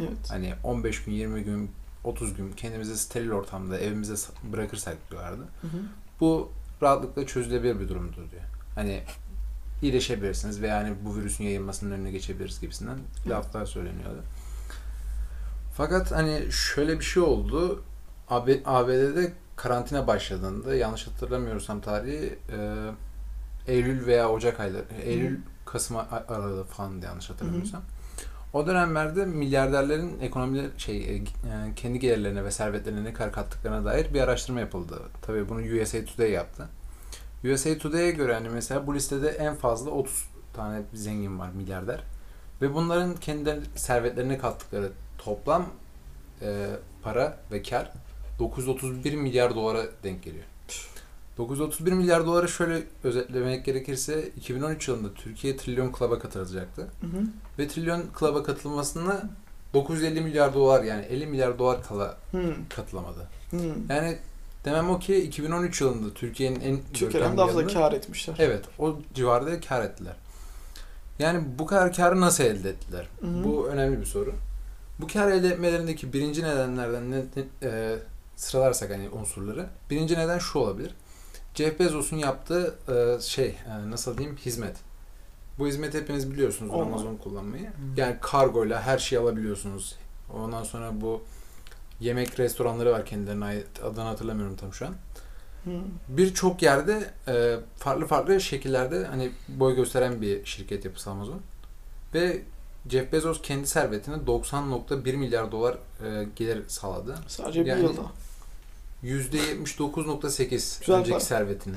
Evet. 0.00 0.30
Hani 0.30 0.54
15 0.64 1.04
gün, 1.04 1.12
20 1.12 1.42
gün, 1.44 1.70
30 2.06 2.34
gün 2.34 2.52
kendimizi 2.52 2.98
steril 2.98 3.30
ortamda 3.30 3.78
evimize 3.78 4.12
sa- 4.12 4.52
bırakırsak 4.52 4.96
diyorlardı. 5.10 5.42
Hı 5.42 5.66
hı. 5.66 5.80
Bu 6.20 6.52
rahatlıkla 6.82 7.26
çözülebilir 7.26 7.80
bir 7.80 7.88
durumdur 7.88 8.30
diyor. 8.30 8.42
Hani 8.74 9.02
iyileşebilirsiniz 9.82 10.62
veya 10.62 10.76
hani 10.76 10.94
bu 11.04 11.16
virüsün 11.16 11.44
yayılmasının 11.44 11.90
önüne 11.90 12.10
geçebiliriz 12.10 12.60
gibisinden 12.60 12.98
laflar 13.28 13.66
söyleniyordu. 13.66 14.22
Fakat 15.76 16.12
hani 16.12 16.52
şöyle 16.52 16.98
bir 16.98 17.04
şey 17.04 17.22
oldu. 17.22 17.82
AB, 18.28 18.60
ABD'de 18.64 19.32
karantina 19.56 20.06
başladığında 20.06 20.74
yanlış 20.74 21.06
hatırlamıyorsam 21.06 21.80
tarihi 21.80 22.38
e, 22.52 22.88
Eylül 23.66 24.06
veya 24.06 24.28
Ocak 24.30 24.60
ayları, 24.60 24.84
Eylül 25.02 25.38
Kasım 25.64 25.96
aralığı 26.28 26.64
falan 26.64 27.00
yanlış 27.04 27.30
hatırlamıyorsam. 27.30 27.82
O 28.56 28.66
dönemlerde 28.66 29.24
milyarderlerin 29.24 30.20
ekonomileri 30.20 30.68
şey 30.78 30.96
e, 30.96 31.14
e, 31.14 31.22
kendi 31.76 31.98
gelirlerine 31.98 32.44
ve 32.44 32.50
servetlerine 32.50 33.04
ne 33.04 33.12
kadar 33.12 33.32
kattıklarına 33.32 33.84
dair 33.84 34.14
bir 34.14 34.20
araştırma 34.20 34.60
yapıldı. 34.60 35.02
Tabii 35.22 35.48
bunu 35.48 35.82
USA 35.82 36.04
Today 36.04 36.30
yaptı. 36.30 36.68
USA 37.44 37.78
Today'e 37.78 38.10
göre 38.10 38.34
hani 38.34 38.48
mesela 38.48 38.86
bu 38.86 38.94
listede 38.94 39.28
en 39.28 39.54
fazla 39.54 39.90
30 39.90 40.28
tane 40.54 40.82
zengin 40.94 41.38
var 41.38 41.50
milyarder. 41.50 42.02
Ve 42.62 42.74
bunların 42.74 43.14
kendi 43.14 43.60
servetlerine 43.74 44.38
kattıkları 44.38 44.92
toplam 45.18 45.66
e, 46.42 46.66
para 47.02 47.38
ve 47.52 47.62
kar 47.62 47.92
931 48.38 49.14
milyar 49.14 49.54
dolara 49.54 49.82
denk 50.02 50.22
geliyor. 50.22 50.44
931 51.38 51.92
milyar 51.92 52.26
doları 52.26 52.48
şöyle 52.48 52.82
özetlemek 53.04 53.64
gerekirse 53.64 54.28
2013 54.36 54.88
yılında 54.88 55.14
Türkiye 55.14 55.56
Trilyon 55.56 55.92
Club'a 55.98 56.18
katılacaktı. 56.18 56.82
Hı 56.82 57.06
hı. 57.06 57.20
Ve 57.58 57.68
Trilyon 57.68 58.02
Club'a 58.18 58.42
katılmasına 58.42 59.22
950 59.74 60.20
milyar 60.20 60.54
dolar 60.54 60.84
yani 60.84 61.02
50 61.02 61.26
milyar 61.26 61.58
dolar 61.58 61.82
kala 61.82 62.16
Hı. 62.30 62.54
katılamadı. 62.76 63.28
Hı. 63.50 63.56
Yani 63.88 64.18
demem 64.64 64.90
o 64.90 64.98
ki 64.98 65.16
2013 65.16 65.80
yılında 65.80 66.14
Türkiye'nin 66.14 66.60
en 66.60 66.78
Türkiye'den 66.94 67.36
daha 67.36 67.46
fazla 67.46 67.66
kar 67.66 67.92
etmişler. 67.92 68.34
Evet 68.38 68.64
o 68.78 68.96
civarda 69.14 69.60
kar 69.60 69.82
ettiler. 69.84 70.16
Yani 71.18 71.44
bu 71.58 71.66
kadar 71.66 71.92
karı 71.92 72.20
nasıl 72.20 72.44
elde 72.44 72.70
ettiler? 72.70 73.08
Hı 73.20 73.26
hı. 73.26 73.44
Bu 73.44 73.68
önemli 73.68 74.00
bir 74.00 74.06
soru. 74.06 74.32
Bu 75.00 75.06
kar 75.06 75.28
elde 75.28 75.48
etmelerindeki 75.48 76.12
birinci 76.12 76.42
nedenlerden 76.42 77.10
ne, 77.10 77.16
ne- 77.16 77.68
e, 77.68 77.96
sıralarsak 78.36 78.90
hani 78.90 79.08
unsurları. 79.08 79.66
Birinci 79.90 80.14
neden 80.18 80.38
şu 80.38 80.58
olabilir. 80.58 80.94
Jeff 81.56 81.80
Bezos'un 81.80 82.16
yaptığı 82.16 82.74
e, 82.88 83.20
şey 83.22 83.46
e, 83.46 83.90
nasıl 83.90 84.18
diyeyim 84.18 84.36
hizmet. 84.36 84.76
Bu 85.58 85.66
hizmeti 85.66 85.98
hepiniz 85.98 86.32
biliyorsunuz 86.32 86.70
Olmaz. 86.74 86.86
Amazon 86.86 87.16
kullanmayı. 87.16 87.70
Yani 87.96 88.16
kargoyla 88.20 88.82
her 88.82 88.98
şeyi 88.98 89.20
alabiliyorsunuz. 89.20 89.96
Ondan 90.34 90.64
sonra 90.64 90.90
bu 91.00 91.22
yemek 92.00 92.40
restoranları 92.40 92.92
var 92.92 93.06
kendilerine 93.06 93.44
ait. 93.44 93.66
Adını 93.84 94.04
hatırlamıyorum 94.04 94.56
tam 94.56 94.72
şu 94.72 94.86
an 94.86 94.94
Hı. 95.64 95.70
birçok 96.08 96.62
yerde 96.62 97.10
e, 97.28 97.56
farklı 97.76 98.06
farklı 98.06 98.40
şekillerde 98.40 99.04
hani 99.04 99.30
boy 99.48 99.74
gösteren 99.76 100.22
bir 100.22 100.44
şirket 100.44 100.84
yapısı 100.84 101.10
Amazon. 101.10 101.40
Ve 102.14 102.42
Jeff 102.90 103.12
Bezos 103.12 103.42
kendi 103.42 103.66
servetine 103.66 104.14
90.1 104.16 105.16
milyar 105.16 105.52
dolar 105.52 105.78
e, 106.04 106.26
gelir 106.36 106.62
sağladı. 106.68 107.14
Sadece 107.26 107.60
bir 107.64 107.66
Yani- 107.70 107.82
yılda. 107.82 108.02
%79.8 109.04 110.80
Güzel 110.80 110.96
önceki 110.96 111.10
para. 111.10 111.20
servetine. 111.20 111.76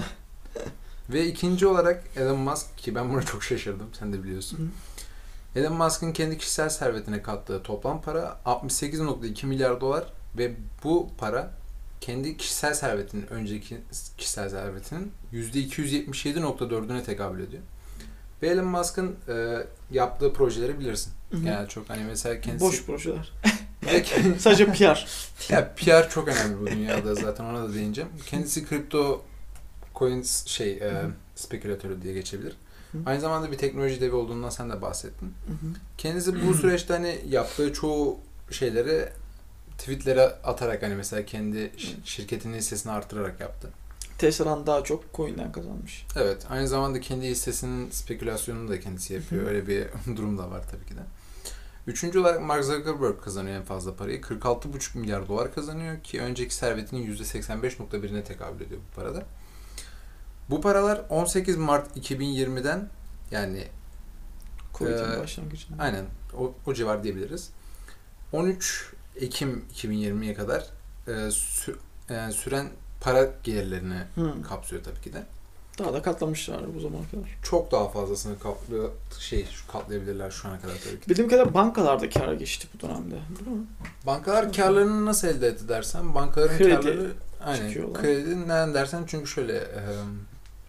Ve 1.10 1.28
ikinci 1.28 1.68
olarak 1.68 2.04
Elon 2.16 2.40
Musk 2.40 2.78
ki 2.78 2.96
ben 2.96 3.10
buna 3.10 3.22
çok 3.24 3.44
şaşırdım 3.44 3.88
sen 4.00 4.14
de 4.14 4.24
biliyorsun. 4.24 4.72
Elon 5.56 5.74
Musk'ın 5.74 6.12
kendi 6.14 6.38
kişisel 6.38 6.70
servetine 6.70 7.22
kattığı 7.22 7.64
toplam 7.64 8.02
para 8.02 8.40
68.2 8.46 9.46
milyar 9.46 9.82
dolar 9.82 10.04
ve 10.38 10.56
bu 10.84 11.10
para 11.18 11.52
kendi 12.02 12.38
kişisel 12.38 12.74
servetinin 12.74 13.28
önceki 13.28 13.78
kişisel 14.18 14.50
servetinin 14.50 15.12
%277.4'üne 15.34 17.04
tekabül 17.04 17.44
ediyor. 17.44 17.64
Ve 18.42 18.48
Elon 18.48 18.66
Musk'ın 18.66 19.16
e, 19.28 19.66
yaptığı 19.92 20.34
projeleri 20.34 20.80
bilirsin. 20.80 21.14
Hı 21.32 21.38
hı. 21.38 21.42
Genel 21.42 21.68
çok 21.68 21.90
hani 21.90 22.04
mesela 22.04 22.42
kendisi... 22.42 22.66
Boş 22.66 22.86
projeler. 22.86 23.34
Sadece 24.40 24.66
PR. 24.66 25.08
ya 25.50 25.74
PR 25.76 26.10
çok 26.10 26.28
önemli 26.28 26.60
bu 26.60 26.68
dünyada 26.68 27.16
zaten 27.16 27.44
ona 27.44 27.70
da 27.70 27.74
değineceğim. 27.74 28.10
Kendisi 28.26 28.66
kripto 28.66 29.22
coins 29.96 30.46
şey 30.46 30.72
e, 30.72 31.04
spekülatörü 31.36 32.02
diye 32.02 32.14
geçebilir. 32.14 32.56
Hı. 32.92 32.98
Aynı 33.06 33.22
zamanda 33.22 33.52
bir 33.52 33.58
teknoloji 33.58 34.02
devi 34.02 34.16
olduğundan 34.16 34.50
sen 34.50 34.70
de 34.70 34.82
bahsettin. 34.82 35.26
Hı 35.26 35.52
hı. 35.54 35.74
Kendisi 35.98 36.48
bu 36.48 36.54
süreçte 36.54 36.94
hani 36.94 37.22
yaptığı 37.30 37.74
çoğu 37.74 38.20
şeyleri 38.52 39.10
tweetlere 39.78 40.26
atarak 40.26 40.84
hani 40.84 40.96
mesela 40.96 41.26
kendi 41.26 41.72
şirketinin 42.04 42.58
hissesini 42.58 42.92
artırarak 42.92 43.40
yaptı. 43.40 43.70
Tesla'dan 44.18 44.68
daha 44.68 44.84
çok 44.84 45.14
coin'den 45.14 45.52
kazanmış. 45.52 46.06
Evet, 46.16 46.46
aynı 46.50 46.68
zamanda 46.68 47.02
kendi 47.02 47.26
hissesinin 47.26 47.92
spekülasyonunu 47.92 48.70
da 48.70 48.80
kendisi 48.80 49.14
yapıyor. 49.14 49.48
Öyle 49.48 49.68
bir 49.68 49.88
durum 50.18 50.38
da 50.38 50.52
var 50.52 50.62
tabii 50.72 50.86
ki 50.86 50.96
de. 50.96 51.02
Üçüncü 51.90 52.20
olarak 52.20 52.42
Mark 52.42 52.64
Zuckerberg 52.66 53.22
kazanıyor 53.22 53.56
en 53.58 53.64
fazla 53.64 53.96
parayı. 53.96 54.22
46,5 54.22 54.98
milyar 54.98 55.28
dolar 55.28 55.54
kazanıyor 55.54 56.00
ki 56.04 56.22
önceki 56.22 56.56
servetinin 56.56 57.16
%85.1'ine 57.16 58.24
tekabül 58.24 58.62
ediyor 58.66 58.82
bu 58.92 58.96
parada. 58.96 59.24
Bu 60.50 60.62
paralar 60.62 61.02
18 61.10 61.58
Mart 61.58 61.98
2020'den 61.98 62.90
yani 63.32 63.68
Covid'in 64.78 65.12
Ee, 65.12 65.20
başlangıcında. 65.20 65.84
aynen 65.84 66.06
o, 66.38 66.54
o 66.66 66.74
civar 66.74 67.04
diyebiliriz. 67.04 67.50
13 68.32 68.94
Ekim 69.16 69.66
2020'ye 69.76 70.34
kadar 70.34 70.66
e, 71.08 71.12
sü- 71.12 71.76
e, 72.10 72.32
süren 72.32 72.70
para 73.02 73.30
gelirlerini 73.44 74.04
Hı. 74.16 74.42
kapsıyor 74.44 74.84
tabii 74.84 75.02
ki 75.02 75.14
de. 75.14 75.24
Daha 75.80 75.94
da 75.94 76.02
katlamışlar 76.02 76.76
bu 76.76 76.80
zamana 76.80 77.04
kadar. 77.12 77.38
Çok 77.44 77.72
daha 77.72 77.90
fazlasını 77.90 78.40
kaplıyor, 78.40 78.90
şey 79.20 79.48
katlayabilirler 79.72 80.32
şu 80.32 80.48
ana 80.48 80.62
kadar 80.62 80.74
tabii 80.84 81.00
ki. 81.00 81.10
Bildiğim 81.10 81.30
kadarıyla 81.30 81.54
bankalarda 81.54 82.10
kar 82.10 82.34
geçti 82.34 82.68
bu 82.74 82.88
dönemde. 82.88 83.16
Değil 83.40 83.58
mi? 83.58 83.66
Bankalar 84.06 84.54
karlarını 84.54 85.06
nasıl 85.06 85.28
elde 85.28 85.48
etti 85.48 85.70
dersen 85.70 86.16
bankaların 86.16 86.58
Kredi 86.58 86.76
karları 86.76 87.12
aynen 87.46 87.94
kredi 87.94 88.44
neden 88.44 88.74
dersen 88.74 89.04
çünkü 89.08 89.28
şöyle 89.28 89.58
e, 89.58 89.82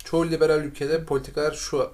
çoğu 0.05 0.31
liberal 0.31 0.65
ülkede 0.65 1.05
politikalar 1.05 1.53
şu 1.53 1.91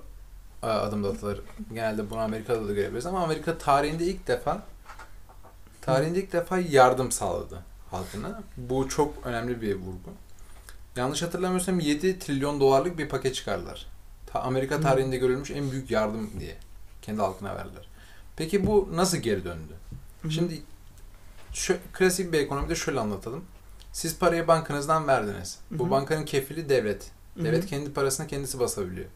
e, 0.63 0.67
adımda 0.67 1.09
atılır. 1.09 1.41
Genelde 1.75 2.11
bunu 2.11 2.21
Amerika'da 2.21 2.69
da 2.69 2.73
görebiliriz 2.73 3.07
ama 3.07 3.23
Amerika 3.23 3.59
tarihinde 3.59 4.05
ilk 4.05 4.27
defa 4.27 4.63
tarihinde 5.81 6.19
ilk 6.19 6.33
defa 6.33 6.59
yardım 6.59 7.13
sağladı 7.13 7.59
halkına. 7.91 8.43
Bu 8.57 8.89
çok 8.89 9.15
önemli 9.25 9.63
bir 9.63 9.75
vurgu. 9.75 10.11
Yanlış 10.97 11.23
hatırlamıyorsam 11.23 11.81
7 11.81 12.19
trilyon 12.19 12.61
dolarlık 12.61 12.99
bir 12.99 13.09
paket 13.09 13.35
çıkardılar. 13.35 13.87
Ta 14.27 14.41
Amerika 14.41 14.77
Hı. 14.77 14.81
tarihinde 14.81 15.17
görülmüş 15.17 15.51
en 15.51 15.71
büyük 15.71 15.91
yardım 15.91 16.31
diye 16.41 16.57
kendi 17.03 17.21
halkına 17.21 17.57
verdiler. 17.57 17.89
Peki 18.37 18.67
bu 18.67 18.89
nasıl 18.93 19.19
geri 19.19 19.45
döndü? 19.45 19.73
Hı 20.23 20.29
hı. 20.29 20.33
Şimdi 20.33 20.63
şu, 21.53 21.77
klasik 21.93 22.33
bir 22.33 22.39
ekonomide 22.39 22.75
şöyle 22.75 23.01
anlatalım. 23.01 23.45
Siz 23.93 24.19
parayı 24.19 24.49
bankanızdan 24.49 25.07
verdiniz. 25.07 25.59
Hı 25.69 25.79
Bu 25.79 25.91
bankanın 25.91 26.25
kefili 26.25 26.69
devlet. 26.69 27.11
Devlet 27.37 27.67
kendi 27.67 27.93
parasını 27.93 28.27
kendisi 28.27 28.61
basabiliyor. 28.61 29.07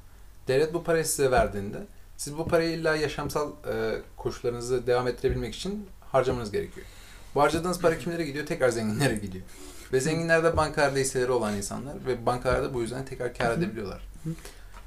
Devlet 0.48 0.74
bu 0.74 0.84
parayı 0.84 1.04
size 1.04 1.30
verdiğinde 1.30 1.86
siz 2.16 2.38
bu 2.38 2.48
parayı 2.48 2.70
illa 2.70 2.96
yaşamsal 2.96 3.50
e, 3.72 4.02
koşullarınızı 4.16 4.86
devam 4.86 5.08
ettirebilmek 5.08 5.54
için 5.54 5.86
harcamanız 6.12 6.50
gerekiyor. 6.50 6.86
Bu 7.34 7.42
harcadığınız 7.42 7.80
para 7.80 7.98
kimlere 7.98 8.24
gidiyor? 8.24 8.46
Tekrar 8.46 8.68
zenginlere 8.68 9.14
gidiyor. 9.14 9.44
Ve 9.92 10.00
zenginler 10.00 10.44
de 10.44 10.56
bankalarda 10.56 10.98
hisseleri 10.98 11.30
olan 11.30 11.56
insanlar 11.56 11.94
ve 12.06 12.26
bankalarda 12.26 12.74
bu 12.74 12.82
yüzden 12.82 13.04
tekrar 13.04 13.34
kar 13.34 13.58
edebiliyorlar. 13.58 14.02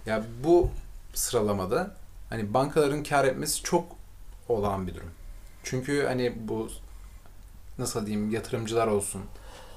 Ya 0.05 0.23
bu 0.43 0.69
sıralamada 1.13 1.95
hani 2.29 2.53
bankaların 2.53 3.03
kar 3.03 3.25
etmesi 3.25 3.63
çok 3.63 3.85
olağan 4.49 4.87
bir 4.87 4.95
durum. 4.95 5.11
Çünkü 5.63 6.05
hani 6.05 6.33
bu 6.47 6.69
nasıl 7.77 8.05
diyeyim 8.05 8.31
yatırımcılar 8.31 8.87
olsun. 8.87 9.21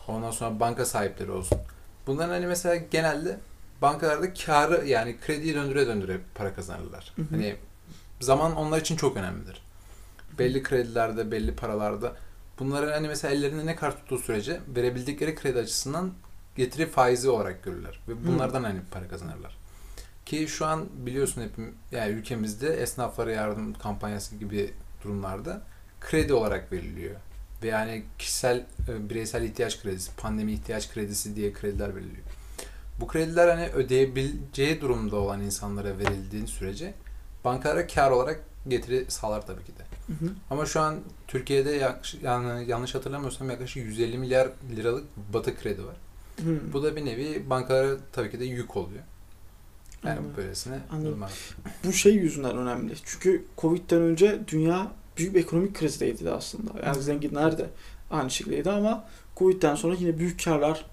Ondan 0.09 0.31
sonra 0.31 0.61
banka 0.61 0.85
sahipleri 0.85 1.31
olsun. 1.31 1.59
Bunların 2.07 2.31
hani 2.31 2.47
mesela 2.47 2.77
genelde 2.77 3.39
bankalarda 3.83 4.35
karı 4.35 4.87
yani 4.87 5.17
krediyi 5.21 5.55
döndüre 5.55 5.87
döndüre 5.87 6.21
para 6.35 6.55
kazanırlar. 6.55 7.13
Hı 7.17 7.23
hı. 7.23 7.27
Hani 7.31 7.57
zaman 8.21 8.57
onlar 8.57 8.81
için 8.81 8.97
çok 8.97 9.17
önemlidir. 9.17 9.63
Belli 10.39 10.63
kredilerde, 10.63 11.31
belli 11.31 11.57
paralarda 11.57 12.17
bunları 12.59 12.91
hani 12.91 13.09
mesela 13.09 13.35
ellerinde 13.35 13.67
ne 13.67 13.77
kadar 13.77 13.97
tuttuğu 13.97 14.19
sürece 14.19 14.61
verebildikleri 14.77 15.35
kredi 15.35 15.59
açısından 15.59 16.13
getiri 16.57 16.87
faizi 16.87 17.29
olarak 17.29 17.63
görürler. 17.63 18.01
Ve 18.09 18.27
bunlardan 18.27 18.65
hani 18.65 18.81
para 18.91 19.09
kazanırlar. 19.09 19.57
Ki 20.27 20.49
şu 20.49 20.67
an 20.67 20.87
biliyorsun 20.93 21.43
hep 21.43 21.51
yani 21.93 22.13
ülkemizde 22.13 22.69
esnaflara 22.69 23.31
yardım 23.33 23.75
kampanyası 23.75 24.37
gibi 24.37 24.75
durumlarda 25.05 25.63
kredi 26.01 26.35
olarak 26.35 26.73
veriliyor. 26.73 27.15
Ve 27.63 27.67
yani 27.67 28.05
kişisel 28.19 28.67
e, 28.89 29.11
bireysel 29.11 29.43
ihtiyaç 29.43 29.83
kredisi, 29.83 30.17
pandemi 30.17 30.53
ihtiyaç 30.53 30.91
kredisi 30.91 31.37
diye 31.37 31.53
krediler 31.53 31.97
veriliyor. 31.97 32.25
Bu 33.01 33.07
krediler 33.07 33.49
hani 33.49 33.69
ödeyebileceği 33.69 34.81
durumda 34.81 35.17
olan 35.17 35.41
insanlara 35.41 35.99
verildiğin 35.99 36.47
sürece 36.47 36.95
bankalara 37.45 37.87
kar 37.87 38.11
olarak 38.11 38.41
getiri 38.69 39.11
sağlar 39.11 39.47
tabii 39.47 39.65
ki 39.65 39.73
de. 39.79 39.96
Hı 40.07 40.13
hı. 40.13 40.31
Ama 40.51 40.67
şu 40.67 40.81
an 40.81 41.01
Türkiye'de 41.29 41.71
yaklaşık, 41.71 42.23
yani 42.23 42.71
yanlış 42.71 42.95
hatırlamıyorsam 42.95 43.51
yaklaşık 43.51 43.77
150 43.77 44.19
milyar 44.19 44.49
liralık 44.77 45.05
batı 45.33 45.57
kredi 45.57 45.87
var. 45.87 45.97
Hı. 46.45 46.73
Bu 46.73 46.83
da 46.83 46.97
bir 46.97 47.05
nevi 47.05 47.51
bankalara 47.51 47.97
tabii 48.13 48.31
ki 48.31 48.41
de 48.41 48.45
yük 48.45 48.77
oluyor. 48.77 49.03
Yani 50.05 50.19
Anladım. 50.19 50.35
böylesine 50.37 50.79
durumlar. 51.05 51.33
Bu 51.85 51.93
şey 51.93 52.15
yüzünden 52.15 52.57
önemli. 52.57 52.95
Çünkü 53.05 53.45
Covid'den 53.59 54.01
önce 54.01 54.41
dünya 54.49 54.93
büyük 55.19 55.35
bir 55.35 55.41
ekonomik 55.41 55.79
krizdeydi 55.79 56.25
de 56.25 56.31
aslında. 56.31 56.71
Yani 56.87 57.03
zenginler 57.03 57.59
de 57.59 57.67
aynı 58.11 58.31
şekildeydi 58.31 58.71
ama 58.71 59.05
Covid'den 59.37 59.75
sonra 59.75 59.95
yine 59.95 60.19
büyük 60.19 60.45
karlar 60.45 60.87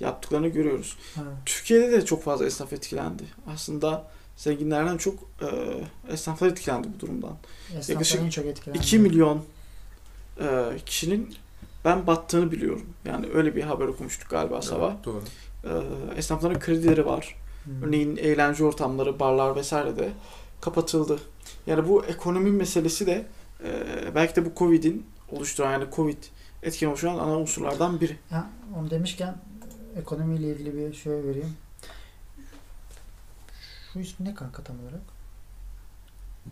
yaptıklarını 0.00 0.48
görüyoruz. 0.48 0.96
Evet. 1.16 1.32
Türkiye'de 1.46 1.92
de 1.92 2.04
çok 2.04 2.22
fazla 2.22 2.46
esnaf 2.46 2.72
etkilendi. 2.72 3.24
Aslında 3.46 4.08
zenginlerden 4.36 4.96
çok 4.96 5.14
e, 5.42 5.48
esnaflar 6.12 6.48
etkilendi 6.48 6.88
bu 6.96 7.00
durumdan. 7.00 7.36
Yaklaşık 7.88 8.32
çok 8.32 8.46
etkilenen. 8.46 8.80
2 8.80 8.98
milyon 8.98 9.44
e, 10.40 10.70
kişinin 10.86 11.34
ben 11.84 12.06
battığını 12.06 12.52
biliyorum. 12.52 12.86
Yani 13.04 13.26
öyle 13.34 13.56
bir 13.56 13.62
haber 13.62 13.86
okumuştuk 13.86 14.30
galiba 14.30 14.62
sabah. 14.62 14.92
Evet, 14.94 15.04
doğru. 15.04 15.22
E, 15.64 15.70
esnafların 16.18 16.60
kredileri 16.60 17.06
var. 17.06 17.36
Hmm. 17.64 17.82
Örneğin 17.82 18.16
eğlence 18.16 18.64
ortamları, 18.64 19.20
barlar 19.20 19.56
vesaire 19.56 19.96
de 19.96 20.08
kapatıldı. 20.60 21.18
Yani 21.66 21.88
bu 21.88 22.04
ekonomi 22.04 22.50
meselesi 22.50 23.06
de 23.06 23.26
e, 23.64 23.70
belki 24.14 24.36
de 24.36 24.44
bu 24.44 24.52
Covid'in 24.56 25.06
oluşturan 25.32 25.72
yani 25.72 25.84
Covid 25.92 26.18
etken 26.62 26.88
oluşturan 26.88 27.18
ana 27.18 27.38
unsurlardan 27.38 28.00
biri. 28.00 28.16
Ya, 28.30 28.50
onu 28.78 28.90
demişken 28.90 29.36
ekonomiyle 29.96 30.46
ilgili 30.46 30.76
bir 30.76 30.94
şey 30.94 31.12
vereyim. 31.12 31.54
Şu 33.96 34.00
ismi 34.00 34.26
ne 34.26 34.34
kanka 34.34 34.62
tam 34.62 34.76
olarak? 34.80 35.00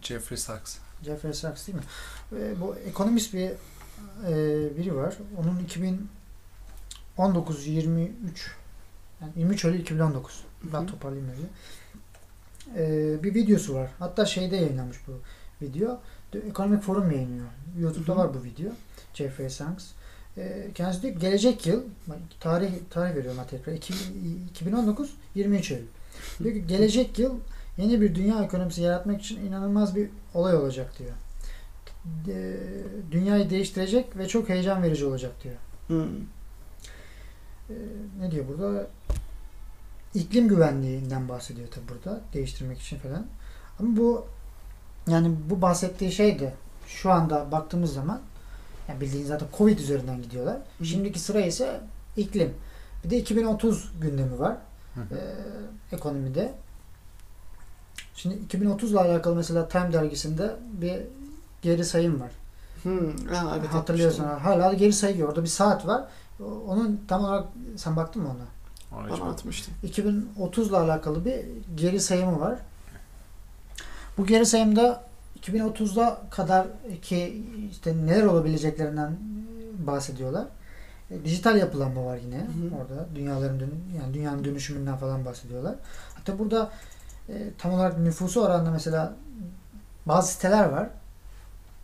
Jeffrey 0.02 0.38
Sachs. 0.38 0.76
Jeffrey 1.04 1.34
Sachs 1.34 1.66
değil 1.66 1.78
mi? 1.78 1.84
Ve 2.32 2.60
bu 2.60 2.76
ekonomist 2.76 3.34
bir 3.34 3.50
e, 4.28 4.32
biri 4.76 4.96
var. 4.96 5.16
Onun 5.38 5.58
2019 5.58 7.66
23 7.66 8.50
yani 9.20 9.32
23 9.36 9.64
Eylül 9.64 9.80
2019. 9.80 10.44
Ben 10.72 10.82
Hı. 10.82 10.86
toparlayayım 10.86 11.30
öyle. 11.30 11.42
E, 12.76 13.22
bir 13.22 13.34
videosu 13.34 13.74
var. 13.74 13.90
Hatta 13.98 14.26
şeyde 14.26 14.56
yayınlanmış 14.56 14.96
bu 15.08 15.12
video. 15.64 16.00
The 16.32 16.38
Economic 16.38 16.80
Forum 16.80 17.10
yayınlıyor. 17.10 17.46
YouTube'da 17.78 18.12
Hı 18.12 18.16
var 18.16 18.34
bu 18.34 18.44
video. 18.44 18.72
Jeffrey 19.14 19.50
Sachs. 19.50 19.84
E, 20.36 20.70
kendisi 20.74 21.02
diyor 21.02 21.14
ki, 21.14 21.20
gelecek 21.20 21.66
yıl 21.66 21.82
tarih 22.40 22.72
tarih 22.90 23.14
veriyorum 23.14 23.38
ha 23.38 23.46
tekrar. 23.46 23.72
İki- 23.72 23.94
2019 24.50 25.14
23 25.34 25.70
Eylül. 25.70 25.86
Diyor 26.42 26.54
ki 26.54 26.66
gelecek 26.66 27.18
yıl 27.18 27.34
yeni 27.78 28.00
bir 28.00 28.14
dünya 28.14 28.44
ekonomisi 28.44 28.82
yaratmak 28.82 29.20
için 29.20 29.46
inanılmaz 29.46 29.96
bir 29.96 30.08
olay 30.34 30.56
olacak 30.56 30.98
diyor. 30.98 31.10
De- 32.26 32.84
dünyayı 33.12 33.50
değiştirecek 33.50 34.16
ve 34.16 34.28
çok 34.28 34.48
heyecan 34.48 34.82
verici 34.82 35.06
olacak 35.06 35.32
diyor. 35.42 35.54
Hmm. 35.86 36.06
Ee, 37.70 37.74
ne 38.20 38.30
diyor 38.30 38.44
burada? 38.48 38.86
İklim 40.14 40.48
güvenliğinden 40.48 41.28
bahsediyor 41.28 41.68
tabi 41.68 41.84
burada. 41.88 42.20
Değiştirmek 42.34 42.80
için 42.80 42.98
falan. 42.98 43.26
Ama 43.80 43.96
bu 43.96 44.26
yani 45.08 45.36
bu 45.50 45.62
bahsettiği 45.62 46.12
şey 46.12 46.38
de 46.38 46.54
şu 46.86 47.10
anda 47.10 47.52
baktığımız 47.52 47.94
zaman 47.94 48.20
yani 48.88 49.00
bildiğiniz 49.00 49.28
zaten 49.28 49.48
Covid 49.58 49.78
üzerinden 49.78 50.22
gidiyorlar. 50.22 50.56
hı. 50.78 50.84
Şimdiki 50.84 51.18
sıra 51.18 51.40
ise 51.40 51.80
iklim. 52.16 52.54
Bir 53.04 53.10
de 53.10 53.18
2030 53.18 53.92
gündemi 54.00 54.38
var. 54.38 54.56
E, 54.96 55.96
ekonomide. 55.96 56.54
Şimdi 58.14 58.34
2030 58.34 58.90
ile 58.90 58.98
alakalı 59.00 59.36
mesela 59.36 59.68
Time 59.68 59.92
dergisinde 59.92 60.56
bir 60.72 61.02
geri 61.62 61.84
sayım 61.84 62.20
var. 62.20 62.30
Hmm. 62.82 63.26
Ha, 63.26 63.56
evet, 63.58 63.68
Hatırlıyorsan 63.68 64.26
etmiştim. 64.26 64.46
hala 64.46 64.72
geri 64.72 64.92
sayıyor. 64.92 65.28
Orada 65.28 65.42
bir 65.42 65.48
saat 65.48 65.86
var. 65.86 66.04
Onun 66.68 67.00
tam 67.08 67.24
olarak 67.24 67.44
sen 67.76 67.96
baktın 67.96 68.22
mı 68.22 68.28
ona? 68.28 68.54
Bana 69.10 69.30
atmıştım. 69.30 69.74
2030 69.82 70.68
ile 70.68 70.76
alakalı 70.76 71.24
bir 71.24 71.44
geri 71.74 72.00
sayımı 72.00 72.40
var. 72.40 72.58
Bu 74.18 74.26
geri 74.26 74.46
sayımda 74.46 75.04
2030'da 75.40 76.20
kadar 76.30 76.66
ki 77.02 77.44
işte 77.70 77.96
neler 77.96 78.26
olabileceklerinden 78.26 79.16
bahsediyorlar. 79.86 80.44
E, 81.10 81.24
Dijital 81.24 81.56
yapılanma 81.56 82.04
var 82.04 82.16
yine 82.16 82.38
Hı 82.38 82.42
hı. 82.42 82.80
orada. 82.80 83.06
Dünyaların 83.14 83.60
dön 83.60 83.70
yani 84.00 84.14
dünyanın 84.14 84.44
dönüşümünden 84.44 84.96
falan 84.96 85.24
bahsediyorlar. 85.24 85.74
Hatta 86.14 86.38
burada 86.38 86.70
e, 87.28 87.50
tam 87.58 87.72
olarak 87.72 87.98
nüfusu 87.98 88.42
oranında 88.42 88.70
mesela 88.70 89.14
bazı 90.06 90.32
siteler 90.32 90.64
var. 90.64 90.88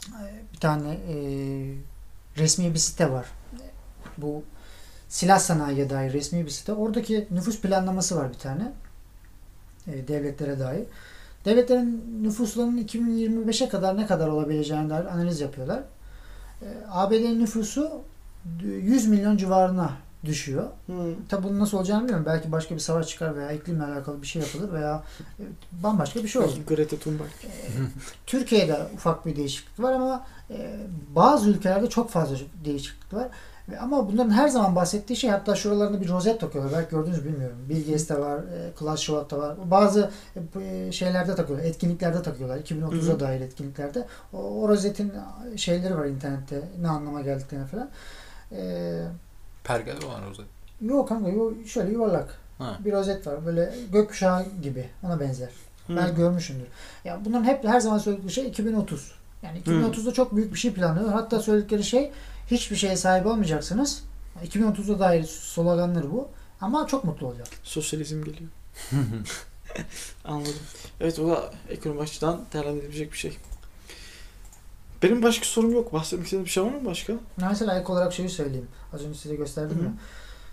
E, 0.09 0.25
bir 0.53 0.59
tane 0.59 0.93
e, 0.93 1.15
resmi 2.37 2.75
bir 2.75 2.79
site 2.79 3.11
var. 3.11 3.27
Bu 4.19 4.43
silah 5.09 5.39
sanayiye 5.39 5.91
dair 5.91 6.13
resmi 6.13 6.45
bir 6.45 6.51
site. 6.51 6.73
Oradaki 6.73 7.29
nüfus 7.31 7.61
planlaması 7.61 8.17
var 8.17 8.29
bir 8.29 8.39
tane. 8.39 8.73
E, 9.87 10.09
devletlere 10.09 10.59
dair. 10.59 10.85
Devletlerin 11.45 12.19
nüfuslarının 12.23 12.83
2025'e 12.83 13.69
kadar 13.69 13.97
ne 13.97 14.07
kadar 14.07 14.29
olabileceğine 14.29 14.91
dair 14.91 15.05
analiz 15.05 15.41
yapıyorlar. 15.41 15.83
E, 16.63 16.67
ABD'nin 16.91 17.41
nüfusu 17.41 18.03
100 18.63 19.07
milyon 19.07 19.37
civarına 19.37 19.91
düşüyor. 20.25 20.65
Hmm. 20.87 21.27
Tabi 21.29 21.43
bunun 21.43 21.61
nasıl 21.61 21.79
olacağını 21.79 22.03
bilmiyorum. 22.03 22.27
Belki 22.27 22.53
başka 22.53 22.75
bir 22.75 22.81
savaş 22.81 23.09
çıkar 23.09 23.37
veya 23.37 23.53
iklimle 23.53 23.85
alakalı 23.85 24.23
bir 24.23 24.27
şey 24.27 24.43
yapılır 24.43 24.73
veya 24.73 25.03
e, 25.41 25.43
bambaşka 25.73 26.23
bir 26.23 26.29
şey 26.29 26.43
olur. 26.43 26.57
Greta 26.67 26.97
Thunberg. 26.97 27.29
Türkiye'de 28.27 28.79
ufak 28.95 29.27
bir 29.27 29.37
değişiklik 29.37 29.81
var 29.81 29.93
ama 29.93 30.27
e, 30.51 30.77
bazı 31.15 31.51
ülkelerde 31.51 31.89
çok 31.89 32.11
fazla 32.11 32.37
değişiklik 32.65 33.15
var. 33.15 33.29
Ama 33.81 34.09
bunların 34.09 34.31
her 34.31 34.49
zaman 34.49 34.77
bahsettiği 34.77 35.17
şey 35.17 35.31
hatta 35.31 35.55
şuralarında 35.55 36.01
bir 36.01 36.09
rozet 36.09 36.41
takıyorlar. 36.41 36.73
Belki 36.79 36.91
gördünüz 36.91 37.25
bilmiyorum. 37.25 37.57
Bill 37.69 37.87
Gates'te 37.87 38.19
var, 38.19 38.39
e, 38.39 38.73
Klaus 38.79 39.01
Schwab'da 39.01 39.39
var. 39.39 39.57
Bazı 39.65 40.11
e, 40.61 40.93
şeylerde 40.93 41.35
takıyorlar, 41.35 41.67
etkinliklerde 41.67 42.23
takıyorlar. 42.23 42.59
2030'a 42.59 43.09
Hı 43.09 43.13
hı. 43.13 43.21
dair 43.21 43.41
etkinliklerde. 43.41 44.07
O, 44.33 44.39
o 44.39 44.69
rozetin 44.69 45.13
şeyleri 45.57 45.99
var 45.99 46.05
internette. 46.05 46.63
Ne 46.81 46.89
anlama 46.89 47.21
geldiklerini 47.21 47.67
falan. 47.67 47.89
E, 48.53 49.03
Pergel 49.65 50.05
olan 50.05 50.31
rozet. 50.31 50.47
yok 50.81 51.09
kanka 51.09 51.29
yok, 51.29 51.53
şöyle 51.67 51.93
yuvarlak. 51.93 52.39
Ha. 52.59 52.79
Bir 52.85 52.93
rozet 52.93 53.27
var. 53.27 53.47
Böyle 53.47 53.75
gökkuşağı 53.93 54.47
gibi. 54.63 54.89
Ona 55.03 55.21
benzer. 55.21 55.49
Hmm. 55.87 55.97
Ben 55.97 56.15
görmüşümdür. 56.15 56.67
Ya 57.05 57.21
bunların 57.25 57.45
hep 57.45 57.65
her 57.65 57.81
zaman 57.81 57.99
söyledikleri 57.99 58.33
şey 58.33 58.47
2030. 58.49 59.13
Yani 59.43 59.61
2030'da 59.61 60.13
çok 60.13 60.37
büyük 60.37 60.55
bir 60.55 60.59
şey 60.59 60.73
planlıyorlar. 60.73 61.15
Hatta 61.15 61.41
söyledikleri 61.41 61.85
şey 61.85 62.13
hiçbir 62.51 62.77
şeye 62.77 62.97
sahip 62.97 63.27
olmayacaksınız. 63.27 64.05
2030'da 64.45 64.99
dair 64.99 65.25
sloganları 65.25 66.11
bu. 66.13 66.29
Ama 66.61 66.87
çok 66.87 67.05
mutlu 67.05 67.27
olacak. 67.27 67.47
Sosyalizm 67.63 68.25
geliyor. 68.25 68.51
Anladım. 70.25 70.53
Evet 71.01 71.19
o 71.19 71.29
da 71.29 71.51
ekonomi 71.69 72.01
açıdan 72.01 72.41
değerlendirilecek 72.53 73.13
bir 73.13 73.19
şey. 73.19 73.37
Benim 75.03 75.23
başka 75.23 75.45
sorum 75.45 75.73
yok. 75.73 75.93
Bahsetmek 75.93 76.25
istediğiniz 76.27 76.47
bir 76.47 76.51
şey 76.51 76.63
var 76.65 76.71
mı 76.71 76.85
başka? 76.85 77.13
Mesela 77.49 77.79
ek 77.79 77.93
olarak 77.93 78.13
şeyi 78.13 78.29
söyleyeyim. 78.29 78.69
Az 78.95 79.05
önce 79.05 79.19
size 79.19 79.35
gösterdim 79.37 79.79
ya. 79.85 79.93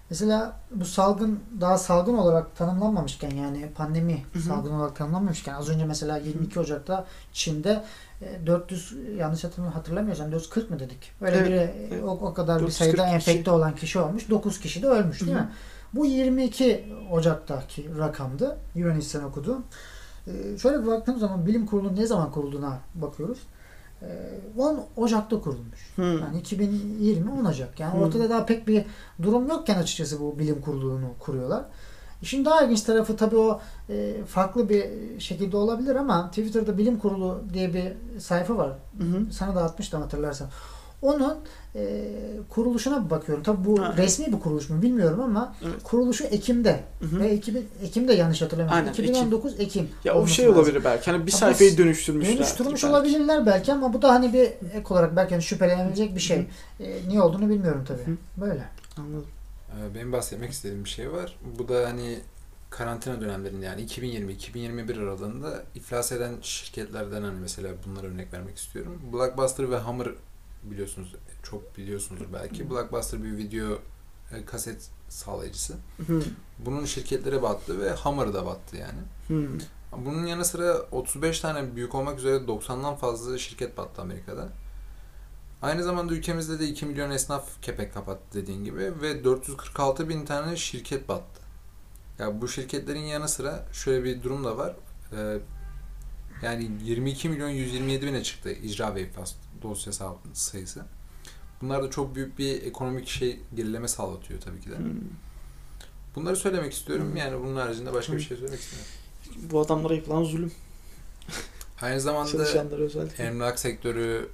Mesela 0.10 0.60
bu 0.72 0.86
salgın 0.86 1.40
daha 1.62 1.78
salgın 1.78 2.14
olarak 2.18 2.56
tanımlanmamışken 2.56 3.30
yani 3.32 3.70
pandemi 3.76 4.24
Hı 4.34 4.40
hı. 4.40 4.44
salgın 4.44 4.72
olarak 4.74 4.96
tanımlanmamışken 4.96 5.54
az 5.54 5.70
önce 5.70 5.86
mesela 5.86 6.18
22 6.18 6.60
Ocak'ta 6.60 7.06
Çin'de 7.34 7.84
e, 8.22 8.46
400 8.48 8.94
yanlış 9.18 9.44
hatırlam- 9.44 9.72
hatırlamıyorsam 9.72 10.32
440 10.32 10.70
mı 10.70 10.80
dedik? 10.80 11.12
Öyle 11.22 11.38
Evet, 11.38 11.48
bir 11.50 11.96
evet. 11.96 12.04
o, 12.04 12.08
o 12.10 12.34
kadar 12.34 12.56
bir 12.58 12.62
440 12.68 12.74
sayıda 12.78 13.04
kişi. 13.04 13.16
enfekte 13.16 13.52
olan 13.52 13.76
kişi 13.76 14.00
olmuş. 14.00 14.30
9 14.30 14.60
kişi 14.60 14.82
de 14.84 14.88
ölmüş 14.88 15.22
değil 15.22 15.32
Hı 15.34 15.40
hı. 15.40 15.44
mi? 15.44 15.50
Bu 15.94 16.06
22 16.06 16.94
Ocak'taki 17.12 17.98
rakamdı. 17.98 18.58
Eunice'den 18.76 19.24
okuduğum. 19.24 19.64
E, 20.28 20.58
şöyle 20.58 20.82
bir 20.82 20.88
baktığımız 20.88 21.22
zaman 21.22 21.46
bilim 21.46 21.66
kurulunun 21.66 21.96
ne 21.96 22.08
zaman 22.08 22.32
kurulduğuna 22.32 22.80
bakıyoruz. 22.96 23.38
E, 24.02 24.08
10 24.58 24.86
Ocak'ta 24.96 25.40
kurulmuş. 25.42 25.92
Hmm. 25.96 26.20
Yani 26.20 26.40
2020 26.40 27.32
10 27.32 27.46
Ocak. 27.46 27.80
Yani 27.80 27.94
Hmm. 27.94 28.02
ortada 28.02 28.30
daha 28.30 28.46
pek 28.46 28.68
bir 28.68 28.86
durum 29.22 29.48
yokken 29.48 29.78
açıkçası 29.78 30.20
bu 30.20 30.40
bilim 30.40 30.62
kurulunu 30.62 31.08
kuruyorlar. 31.20 31.66
İşin 32.22 32.46
daha 32.46 32.62
ilginç 32.64 32.82
tarafı 32.82 33.16
tabii 33.18 33.38
o 33.38 33.60
e, 33.90 34.24
farklı 34.28 34.70
bir 34.70 34.86
şekilde 35.20 35.58
olabilir 35.58 35.96
ama 35.96 36.30
Twitter'da 36.30 36.78
bilim 36.78 37.00
kurulu 37.00 37.44
diye 37.54 37.74
bir 37.74 37.94
sayfa 38.20 38.58
var. 38.58 38.72
Hı 38.98 39.04
hı. 39.04 39.32
Sana 39.34 39.56
da 39.56 39.64
atmıştım 39.64 40.02
hatırlarsan. 40.02 40.48
Onun 41.02 41.38
e, 41.78 42.08
kuruluşuna 42.50 43.06
bir 43.06 43.10
bakıyorum. 43.10 43.44
Tabi 43.44 43.66
bu 43.66 43.82
Ha. 43.84 43.94
resmi 43.98 44.28
bir 44.34 44.40
kuruluş 44.40 44.70
mu 44.70 44.82
bilmiyorum 44.82 45.20
ama 45.22 45.56
Evet. 45.66 45.84
kuruluşu 45.84 46.24
Ekim'de 46.24 46.80
Hı 47.00 47.06
hı. 47.06 47.20
ve 47.20 47.34
2000, 47.36 47.68
Ekim'de 47.84 48.14
yanlış 48.14 48.42
hatırlamıyorum. 48.42 48.78
Aynen, 48.78 48.92
2019 48.94 49.60
Ekim. 49.60 49.90
Ya 50.04 50.16
o 50.16 50.28
şey 50.28 50.46
lazım. 50.46 50.58
olabilir 50.60 50.84
belki. 50.84 51.12
Hani 51.12 51.28
bir 51.28 51.32
Ama 51.32 51.40
sayfayı 51.40 51.78
dönüştürmüşler. 51.78 52.36
Dönüştürmüş 52.38 52.84
belki. 52.84 52.96
olabilirler 52.96 53.46
belki 53.46 53.74
ama 53.74 53.94
bu 53.94 54.02
da 54.02 54.10
hani 54.14 54.34
bir 54.34 54.42
ek 54.74 54.86
olarak 54.90 55.16
belki 55.16 55.32
hani 55.34 55.44
şüphelenebilecek 55.44 56.16
bir 56.16 56.20
şey. 56.22 56.48
E, 56.80 57.08
niye 57.08 57.22
olduğunu 57.22 57.50
bilmiyorum 57.50 57.84
tabii. 57.88 58.02
Hı. 58.12 58.18
Böyle. 58.42 58.64
Anladım. 58.98 59.26
Ee, 59.72 59.96
Benim 59.96 60.12
bahsetmek 60.12 60.52
istediğim 60.52 60.84
bir 60.84 60.90
şey 60.90 61.12
var. 61.12 61.38
Bu 61.60 61.68
da 61.68 61.86
hani 61.90 62.20
karantina 62.70 63.22
dönemlerinde 63.22 63.66
yani 63.66 63.82
2020-2021 63.86 65.04
aralığında 65.04 65.64
iflas 65.76 66.12
eden 66.12 66.34
şirketlerden 66.42 67.22
hani 67.22 67.40
mesela 67.40 67.70
bunlara 67.86 68.08
örnek 68.08 68.34
vermek 68.34 68.58
istiyorum. 68.58 69.02
Blockbuster 69.14 69.72
ve 69.72 69.78
Hammer 69.78 70.08
biliyorsunuz 70.72 71.16
çok 71.44 71.78
biliyorsunuzdur 71.78 72.34
belki. 72.34 72.70
Blockbuster 72.70 73.24
bir 73.24 73.38
video 73.38 73.80
e, 74.32 74.46
kaset 74.46 74.90
sağlayıcısı. 75.10 75.74
Hı. 76.08 76.24
Bunun 76.60 76.86
şirketlere 76.86 77.42
battı 77.42 77.82
ve 77.82 77.90
Hammer 77.90 78.34
da 78.34 78.46
battı 78.46 78.78
yani. 78.78 79.00
Hı. 79.28 79.58
Bunun 80.06 80.26
yanı 80.26 80.46
sıra 80.46 80.82
35 80.92 81.40
tane 81.40 81.76
büyük 81.76 81.96
olmak 81.96 82.20
üzere 82.20 82.36
90'dan 82.36 82.96
fazla 82.96 83.38
şirket 83.38 83.78
battı 83.78 84.02
Amerika'da. 84.02 84.50
Aynı 85.62 85.84
zamanda 85.84 86.14
ülkemizde 86.14 86.60
de 86.60 86.68
2 86.68 86.86
milyon 86.86 87.12
esnaf 87.12 87.62
kepek 87.62 87.94
kapattı 87.94 88.24
dediğin 88.34 88.64
gibi 88.64 89.02
ve 89.02 89.24
446 89.24 90.10
bin 90.10 90.26
tane 90.26 90.56
şirket 90.56 91.10
battı. 91.10 91.42
Ya 92.20 92.42
bu 92.42 92.48
şirketlerin 92.48 93.00
yanı 93.00 93.30
sıra 93.30 93.66
şöyle 93.74 94.04
bir 94.04 94.24
durum 94.24 94.44
da 94.44 94.58
var. 94.58 94.76
Ee, 95.14 95.38
yani 96.42 96.72
22 96.84 97.30
milyon 97.30 97.50
127 97.50 98.08
bine 98.08 98.24
çıktı 98.24 98.52
icra 98.52 98.96
ve 98.96 99.02
iflas 99.02 99.36
dosya 99.62 99.94
sa- 99.94 100.16
sayısı. 100.34 100.82
Bunlar 101.62 101.84
da 101.84 101.90
çok 101.90 102.16
büyük 102.16 102.40
bir 102.40 102.62
ekonomik 102.64 103.08
şey 103.08 103.40
gerileme 103.56 103.88
sağlatıyor 103.88 104.42
tabii 104.42 104.62
ki 104.62 104.70
de. 104.72 104.76
Hı. 104.76 104.80
Bunları 106.16 106.36
söylemek 106.36 106.74
istiyorum. 106.74 107.14
Hı. 107.14 107.18
Yani 107.18 107.40
bunun 107.40 107.56
haricinde 107.56 107.94
başka 107.94 108.14
bir 108.14 108.18
Hı. 108.18 108.24
şey 108.24 108.38
söylemek 108.38 108.60
istemiyorum. 108.60 108.92
Bu 109.52 109.62
adamlara 109.62 109.94
yapılan 109.96 110.24
zulüm. 110.24 110.52
Aynı 111.82 112.02
zamanda. 112.02 112.46
Emlak 113.18 113.60
sektörü 113.60 114.30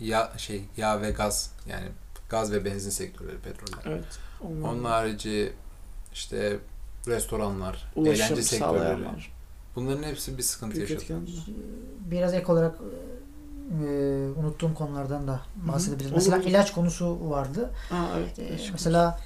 ya 0.00 0.32
şey 0.36 0.62
yağ 0.76 1.02
ve 1.02 1.10
gaz 1.10 1.52
yani 1.68 1.86
gaz 2.28 2.52
ve 2.52 2.64
benzin 2.64 2.90
sektörleri 2.90 3.38
petroller. 3.38 3.82
Evet. 3.86 4.04
Onlar, 4.40 4.68
Onun 4.68 4.84
harici 4.84 5.52
işte 6.12 6.58
restoranlar, 7.06 7.92
ulaşım 7.96 8.24
eğlence 8.26 8.42
sektörleri. 8.42 8.98
Bunların 9.76 10.02
hepsi 10.02 10.38
bir 10.38 10.42
sıkıntı 10.42 10.76
Büyük 10.76 10.90
yaşadı. 10.90 11.02
etkenler. 11.04 11.44
Biraz 12.10 12.34
ek 12.34 12.52
olarak 12.52 12.78
e, 13.70 13.86
unuttuğum 14.40 14.74
konulardan 14.74 15.28
da 15.28 15.40
bahsedebiliriz. 15.56 16.12
Olur. 16.12 16.16
Mesela 16.16 16.38
ilaç 16.38 16.72
konusu 16.72 17.30
vardı. 17.30 17.70
Aa 17.90 18.18
evet. 18.18 18.38
E, 18.38 18.70
mesela 18.72 19.18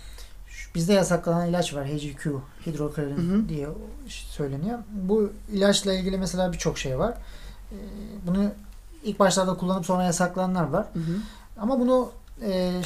bizde 0.75 0.93
yasaklanan 0.93 1.49
ilaç 1.49 1.75
var. 1.75 1.87
HGQ, 1.87 2.41
hidrokloralin 2.67 3.17
Hı 3.17 3.37
hı. 3.37 3.49
diye 3.49 3.69
söyleniyor. 4.09 4.79
Bu 4.91 5.33
ilaçla 5.53 5.93
ilgili 5.93 6.19
mesela 6.19 6.53
birçok 6.53 6.79
şey 6.79 6.99
var. 6.99 7.15
E, 7.73 7.77
bunu 8.27 8.51
ilk 9.05 9.19
başlarda 9.19 9.55
kullanıp 9.55 9.87
sonra 9.87 10.05
yasaklananlar 10.05 10.69
var. 10.69 10.87
Hı 10.93 10.99
hı. 10.99 11.17
Ama 11.61 11.81
bunu 11.81 12.11
e, 12.43 12.81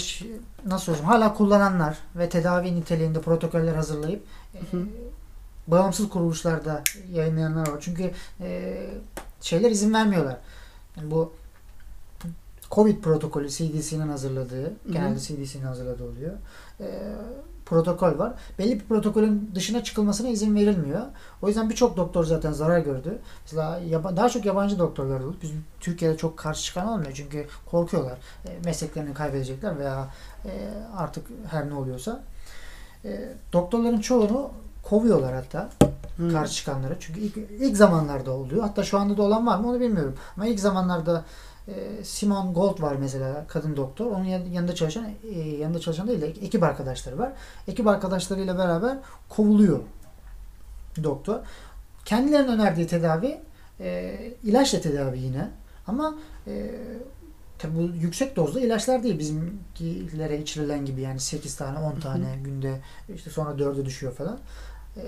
nasıl 0.67 0.85
söyleyeyim 0.85 1.09
hala 1.09 1.35
kullananlar 1.35 1.99
ve 2.17 2.29
tedavi 2.29 2.75
niteliğinde 2.75 3.21
protokoller 3.21 3.75
hazırlayıp 3.75 4.25
e, 4.55 4.59
Hı 4.59 4.77
hı. 4.77 4.87
bağımsız 5.67 6.09
kuruluşlarda 6.09 6.83
yayınlayanlar 7.13 7.69
var. 7.69 7.79
Çünkü 7.81 8.11
e, 8.41 8.77
şeyler 9.41 9.71
izin 9.71 9.95
vermiyorlar. 9.95 10.37
Yani 10.97 11.11
bu 11.11 11.33
Covid 12.73 13.03
protokolü 13.03 13.49
CDC'nin 13.49 14.09
hazırladığı, 14.09 14.73
genelde 14.91 15.21
CDC'nin 15.21 15.65
hazırladığı 15.65 16.05
oluyor. 16.05 16.33
E, 16.81 16.87
protokol 17.67 18.19
var. 18.19 18.33
Belli 18.59 18.81
bir 18.81 18.85
protokolün 18.85 19.51
dışına 19.55 19.85
çıkılmasına 19.85 20.29
izin 20.29 20.55
verilmiyor. 20.55 21.03
O 21.43 21.49
yüzden 21.49 21.71
birçok 21.71 21.97
doktor 21.97 22.25
zaten 22.25 22.53
zarar 22.53 22.79
gördü. 22.79 23.19
Mesela 23.45 23.81
yaba- 23.81 24.17
daha 24.17 24.29
çok 24.29 24.45
yabancı 24.45 24.79
doktorlar 24.79 25.21
oldu. 25.21 25.37
Bizim 25.43 25.65
Türkiye'de 25.81 26.17
çok 26.17 26.37
karşı 26.37 26.63
çıkan 26.63 26.89
olmuyor 26.89 27.13
çünkü 27.15 27.47
korkuyorlar. 27.71 28.19
E, 28.47 28.51
mesleklerini 28.65 29.15
kaybedecekler 29.15 29.79
veya 29.79 30.09
e, 30.45 30.51
artık 30.97 31.27
her 31.51 31.69
ne 31.71 31.75
oluyorsa. 31.75 32.23
E, 33.05 33.33
doktorların 33.53 34.01
çoğunu 34.01 34.51
kovuyorlar 34.83 35.35
hatta 35.35 35.71
Hı. 36.17 36.33
karşı 36.33 36.55
çıkanları. 36.55 36.97
Çünkü 37.01 37.21
ilk, 37.21 37.37
ilk 37.37 37.77
zamanlarda 37.77 38.31
oluyor. 38.31 38.63
Hatta 38.63 38.83
şu 38.83 38.99
anda 38.99 39.17
da 39.17 39.23
olan 39.23 39.47
var 39.47 39.59
mı 39.59 39.69
onu 39.69 39.81
bilmiyorum. 39.81 40.15
Ama 40.37 40.47
ilk 40.47 40.61
zamanlarda 40.61 41.25
e, 41.69 42.05
Simon 42.05 42.55
Gold 42.55 42.83
var 42.83 42.97
mesela 42.97 43.45
kadın 43.49 43.77
doktor. 43.77 44.07
Onun 44.07 44.25
yan- 44.25 44.47
yanında 44.47 44.75
çalışan 44.75 45.07
e, 45.35 45.39
yanında 45.41 45.79
çalışan 45.81 46.09
değil 46.09 46.21
de 46.21 46.27
ekip 46.27 46.63
arkadaşları 46.63 47.19
var. 47.19 47.33
Ekip 47.69 47.87
arkadaşlarıyla 47.87 48.59
beraber 48.59 48.99
kovuluyor 49.29 49.81
doktor. 51.03 51.39
Kendilerinin 52.05 52.49
önerdiği 52.53 52.87
tedavi 52.87 53.41
e, 53.81 54.17
ilaçla 54.45 54.81
tedavi 54.81 55.19
yine. 55.19 55.51
Ama 55.87 56.15
e, 56.47 56.71
tabi 57.59 57.77
bu 57.77 57.81
yüksek 57.83 58.37
dozda 58.37 58.61
ilaçlar 58.61 59.03
değil 59.03 59.19
bizimkilere 59.19 60.39
içirilen 60.39 60.85
gibi 60.85 61.01
yani 61.01 61.21
8 61.21 61.57
tane 61.57 61.79
10 61.79 62.01
tane 62.01 62.37
günde 62.45 62.81
işte 63.15 63.31
sonra 63.31 63.51
4'e 63.51 63.85
düşüyor 63.85 64.13
falan. 64.15 64.39
E, 64.97 65.03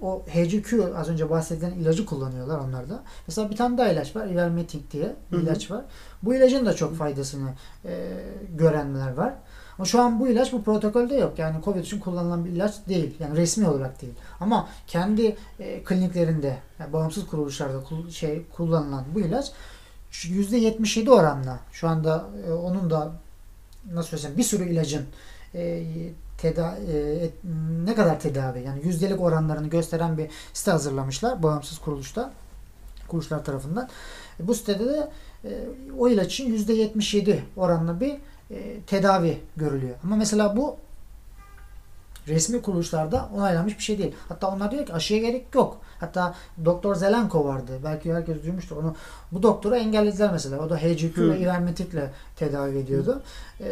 o 0.00 0.22
HCQ 0.26 0.96
az 0.96 1.08
önce 1.08 1.30
bahsedilen 1.30 1.70
ilacı 1.70 2.06
kullanıyorlar 2.06 2.58
onlar 2.58 2.90
da. 2.90 3.02
Mesela 3.26 3.50
bir 3.50 3.56
tane 3.56 3.78
daha 3.78 3.88
ilaç 3.88 4.16
var. 4.16 4.26
Ivermectin 4.26 4.86
diye 4.92 5.16
bir 5.32 5.38
ilaç 5.38 5.70
var. 5.70 5.84
Bu 6.22 6.34
ilacın 6.34 6.66
da 6.66 6.74
çok 6.74 6.96
faydasını 6.96 7.50
e, 7.84 8.08
görenler 8.56 9.12
var. 9.14 9.34
Ama 9.78 9.84
şu 9.84 10.00
an 10.00 10.20
bu 10.20 10.28
ilaç 10.28 10.52
bu 10.52 10.62
protokolde 10.62 11.14
yok. 11.14 11.38
Yani 11.38 11.64
COVID 11.64 11.84
için 11.84 12.00
kullanılan 12.00 12.44
bir 12.44 12.50
ilaç 12.50 12.74
değil. 12.88 13.14
Yani 13.20 13.36
resmi 13.36 13.68
olarak 13.68 14.02
değil. 14.02 14.14
Ama 14.40 14.68
kendi 14.86 15.36
e, 15.60 15.84
kliniklerinde, 15.84 16.58
yani 16.78 16.92
bağımsız 16.92 17.26
kuruluşlarda 17.26 17.84
kul- 17.84 18.10
şey 18.10 18.42
kullanılan 18.56 19.04
bu 19.14 19.20
ilaç 19.20 19.52
şu 20.10 20.28
%77 20.28 21.10
oranla 21.10 21.60
şu 21.72 21.88
anda 21.88 22.24
e, 22.48 22.52
onun 22.52 22.90
da 22.90 23.12
nasıl 23.92 24.08
söylesem 24.08 24.36
bir 24.36 24.42
sürü 24.42 24.68
ilacın 24.68 25.06
e, 25.54 25.84
teda 26.38 26.78
e, 26.92 27.30
ne 27.84 27.94
kadar 27.94 28.20
tedavi 28.20 28.62
yani 28.62 28.86
yüzdelik 28.86 29.20
oranlarını 29.20 29.68
gösteren 29.68 30.18
bir 30.18 30.30
site 30.52 30.70
hazırlamışlar 30.70 31.42
bağımsız 31.42 31.78
kuruluşta 31.78 32.32
kuruluşlar 33.08 33.44
tarafından. 33.44 33.88
E, 34.40 34.48
bu 34.48 34.54
sitede 34.54 34.86
de 34.86 35.10
e, 35.44 35.48
o 35.98 36.08
ilaç 36.08 36.26
için 36.32 36.58
%77 36.58 37.38
oranla 37.56 38.00
bir 38.00 38.16
e, 38.50 38.80
tedavi 38.86 39.40
görülüyor. 39.56 39.94
Ama 40.04 40.16
mesela 40.16 40.56
bu 40.56 40.76
resmi 42.28 42.62
kuruluşlarda 42.62 43.28
onaylanmış 43.34 43.78
bir 43.78 43.82
şey 43.82 43.98
değil. 43.98 44.14
Hatta 44.28 44.48
onlar 44.54 44.70
diyor 44.70 44.86
ki 44.86 44.92
aşıya 44.92 45.20
gerek 45.20 45.54
yok. 45.54 45.80
Hatta 46.00 46.34
Doktor 46.64 46.94
Zelenko 46.94 47.44
vardı. 47.44 47.72
Belki 47.84 48.14
herkes 48.14 48.42
duymuştur 48.42 48.76
onu. 48.76 48.94
Bu 49.32 49.42
doktoru 49.42 49.76
engellediler 49.76 50.32
mesela. 50.32 50.58
O 50.58 50.70
da 50.70 50.76
HCQ 50.76 51.30
ve 51.30 51.40
ivermektikle 51.40 52.10
tedavi 52.36 52.78
ediyordu. 52.78 53.22
E, 53.60 53.66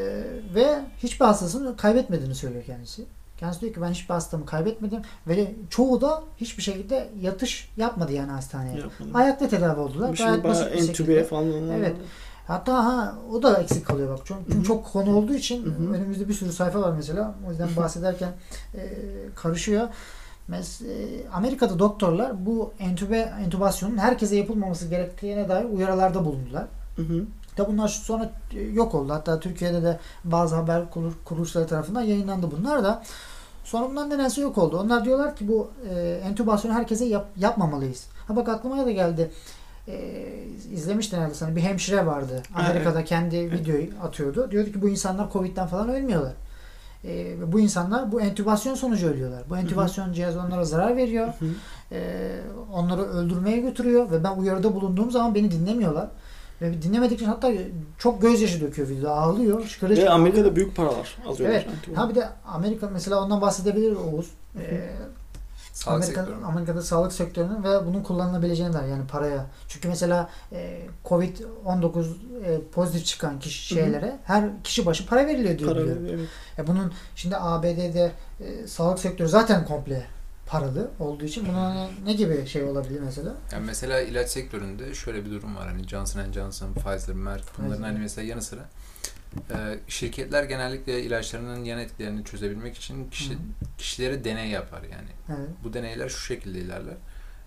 ve 0.54 0.78
hiçbir 0.98 1.24
hastasını 1.24 1.76
kaybetmediğini 1.76 2.34
söylüyor 2.34 2.64
kendisi. 2.64 3.04
Kendisi 3.38 3.60
diyor 3.60 3.74
ki 3.74 3.82
ben 3.82 3.90
hiçbir 3.90 4.14
hastamı 4.14 4.46
kaybetmedim 4.46 5.02
ve 5.28 5.54
çoğu 5.70 6.00
da 6.00 6.22
hiçbir 6.36 6.62
şekilde 6.62 7.08
yatış 7.20 7.70
yapmadı 7.76 8.12
yani 8.12 8.30
hastaneye. 8.30 8.78
Yapmadım. 8.78 9.16
Ayakta 9.16 9.48
tedavi 9.48 9.80
oldular. 9.80 10.12
Bu 10.12 10.16
şey 10.16 10.26
Gayet 10.26 10.44
basit 10.44 10.72
bir 10.72 10.86
şekilde. 10.86 11.24
falan. 11.24 11.70
Evet. 11.70 11.96
Hatta 12.46 12.84
ha 12.84 13.14
o 13.32 13.42
da 13.42 13.62
eksik 13.62 13.86
kalıyor 13.86 14.08
bak. 14.18 14.18
Çünkü, 14.24 14.40
çünkü 14.44 14.56
Hı 14.56 14.60
hı. 14.60 14.64
çok 14.64 14.92
konu 14.92 15.16
olduğu 15.16 15.34
için 15.34 15.64
Hı 15.66 15.70
hı. 15.70 15.92
önümüzde 15.94 16.28
bir 16.28 16.34
sürü 16.34 16.52
sayfa 16.52 16.82
var 16.82 16.92
mesela. 16.96 17.34
O 17.46 17.50
yüzden 17.50 17.68
bahsederken 17.76 18.32
e, 18.74 18.80
karışıyor. 19.34 19.88
Mes 20.48 20.82
e, 20.82 20.86
Amerika'da 21.32 21.78
doktorlar 21.78 22.46
bu 22.46 22.72
entübe 22.78 23.32
entübasyonun 23.44 23.98
herkese 23.98 24.36
yapılmaması 24.36 24.88
gerektiğine 24.88 25.48
dair 25.48 25.64
uyarılarda 25.64 26.24
bulundular. 26.24 26.64
Hı 26.96 27.02
hı. 27.02 27.24
Tabi 27.56 27.72
bunlar 27.72 27.88
sonra 27.88 28.30
e, 28.56 28.60
yok 28.60 28.94
oldu. 28.94 29.12
Hatta 29.12 29.40
Türkiye'de 29.40 29.82
de 29.82 29.98
bazı 30.24 30.56
haber 30.56 30.82
kurul- 30.94 31.12
kuruluşları 31.24 31.66
tarafından 31.66 32.02
yayınlandı 32.02 32.50
bunlar 32.58 32.84
da. 32.84 33.02
Sonra 33.64 33.88
bundan 33.90 34.10
nedense 34.10 34.40
yok 34.40 34.58
oldu. 34.58 34.78
Onlar 34.78 35.04
diyorlar 35.04 35.36
ki 35.36 35.48
bu 35.48 35.70
e, 35.94 36.20
entübasyonu 36.24 36.74
herkese 36.74 37.04
yap- 37.04 37.28
yapmamalıyız. 37.36 38.06
Ha 38.28 38.36
bak 38.36 38.48
aklıma 38.48 38.86
da 38.86 38.90
geldi. 38.90 39.30
E, 39.88 40.24
izlemiştin 40.72 41.16
herhalde 41.16 41.34
sana 41.34 41.56
bir 41.56 41.60
hemşire 41.60 42.06
vardı. 42.06 42.42
Amerika'da 42.54 43.04
kendi 43.04 43.52
videoyu 43.52 43.88
atıyordu. 44.02 44.50
Diyordu 44.50 44.72
ki 44.72 44.82
bu 44.82 44.88
insanlar 44.88 45.32
Covid'den 45.32 45.66
falan 45.66 45.88
ölmüyorlar. 45.88 46.32
E, 47.04 47.52
bu 47.52 47.60
insanlar 47.60 48.12
bu 48.12 48.20
entübasyon 48.20 48.74
sonucu 48.74 49.08
ölüyorlar. 49.08 49.42
Bu 49.50 49.56
entübasyon 49.56 50.12
cihazı 50.12 50.40
onlara 50.40 50.64
zarar 50.64 50.96
veriyor. 50.96 51.26
Hı 51.26 51.44
hı. 51.44 51.50
E, 51.92 52.30
onları 52.72 53.02
öldürmeye 53.02 53.56
götürüyor 53.56 54.10
ve 54.10 54.24
ben 54.24 54.36
uyarıda 54.36 54.74
bulunduğum 54.74 55.10
zaman 55.10 55.34
beni 55.34 55.50
dinlemiyorlar. 55.50 56.08
Ve 56.60 56.82
dinlemedikçe 56.82 57.26
hatta 57.26 57.52
çok 57.98 58.22
gözyaşı 58.22 58.60
döküyor 58.60 58.88
videoda. 58.88 59.10
Ağlıyor. 59.10 59.64
Şıkırış. 59.64 59.98
Ve 59.98 60.10
Amerika'da 60.10 60.56
büyük 60.56 60.76
paralar 60.76 61.16
alıyorlar. 61.26 61.66
Evet. 61.86 61.98
Ha 61.98 62.10
bir 62.10 62.14
de 62.14 62.28
Amerika 62.46 62.88
mesela 62.92 63.24
ondan 63.24 63.40
bahsedebilir 63.40 63.96
Oğuz. 63.96 64.30
Ee, 64.58 64.90
Sağlık 65.76 66.02
Amerika, 66.04 66.24
sektörü. 66.24 66.44
Amerika'da 66.44 66.82
sağlık 66.82 67.12
sektörünün 67.12 67.64
ve 67.64 67.86
bunun 67.86 68.02
kullanılabileceğini 68.02 68.72
der 68.74 68.84
yani 68.84 69.06
paraya. 69.06 69.46
Çünkü 69.68 69.88
mesela 69.88 70.30
e, 70.52 70.82
Covid-19 71.04 72.06
e, 72.44 72.60
pozitif 72.72 73.06
çıkan 73.06 73.38
kişi 73.40 73.74
Hı 73.76 73.80
hı. 73.80 73.84
şeylere 73.84 74.18
her 74.24 74.62
kişi 74.64 74.86
başı 74.86 75.06
para 75.06 75.26
veriliyor 75.26 75.58
diyor 75.58 75.70
Para, 75.72 75.82
biliyorum. 75.82 76.06
evet. 76.10 76.28
E 76.58 76.66
bunun 76.66 76.92
şimdi 77.16 77.36
ABD'de 77.36 78.12
e, 78.40 78.66
sağlık 78.66 78.98
sektörü 78.98 79.28
zaten 79.28 79.64
komple 79.64 80.06
paralı 80.46 80.90
olduğu 81.00 81.24
için 81.24 81.48
buna 81.48 81.88
ne, 82.04 82.12
gibi 82.12 82.46
şey 82.46 82.62
olabilir 82.64 83.00
mesela? 83.00 83.34
Yani 83.52 83.66
mesela 83.66 84.00
ilaç 84.00 84.28
sektöründe 84.30 84.94
şöyle 84.94 85.24
bir 85.24 85.30
durum 85.30 85.56
var. 85.56 85.68
Hani 85.68 85.88
Johnson 85.88 86.32
Johnson, 86.32 86.72
Pfizer, 86.74 87.14
Merck 87.14 87.44
bunların 87.58 87.72
Pfizer. 87.74 87.88
hani 87.88 87.98
mesela 87.98 88.26
yanı 88.28 88.42
sıra 88.42 88.60
şirketler 89.88 90.44
genellikle 90.44 91.02
ilaçlarının 91.02 91.64
yan 91.64 91.78
etkilerini 91.78 92.24
çözebilmek 92.24 92.76
için 92.76 93.10
kişi, 93.10 93.34
Hı. 93.34 93.38
kişilere 93.78 94.24
deney 94.24 94.48
yapar 94.50 94.82
yani. 94.82 95.38
Evet. 95.38 95.48
Bu 95.64 95.72
deneyler 95.72 96.08
şu 96.08 96.18
şekilde 96.20 96.58
ilerler. 96.58 96.94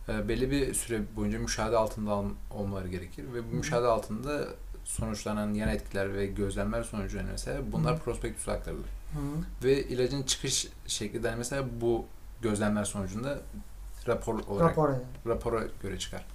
E, 0.09 0.27
belli 0.27 0.51
bir 0.51 0.73
süre 0.73 1.01
boyunca 1.15 1.39
müşahede 1.39 1.77
altında 1.77 2.11
al- 2.11 2.29
olmaları 2.51 2.87
gerekir 2.87 3.25
ve 3.33 3.51
bu 3.51 3.55
müşahede 3.55 3.87
altında 3.87 4.47
sonuçlanan 4.83 5.53
yan 5.53 5.69
etkiler 5.69 6.13
ve 6.13 6.25
gözlemler 6.25 6.83
sonucu 6.83 7.19
mesela 7.31 7.71
bunlar 7.71 7.95
Hı. 7.95 7.99
prospektüse 7.99 8.51
aktarılır. 8.51 8.85
Hı. 9.13 9.19
Ve 9.63 9.83
ilacın 9.83 10.23
çıkış 10.23 10.67
şekli 10.87 11.23
de 11.23 11.27
hani 11.29 11.37
mesela 11.37 11.65
bu 11.81 12.05
gözlemler 12.41 12.83
sonucunda 12.83 13.39
rapor 14.07 14.39
olarak 14.47 14.71
Rapor 14.71 14.89
rapora 15.27 15.63
göre 15.81 15.99
çıkar. 15.99 16.25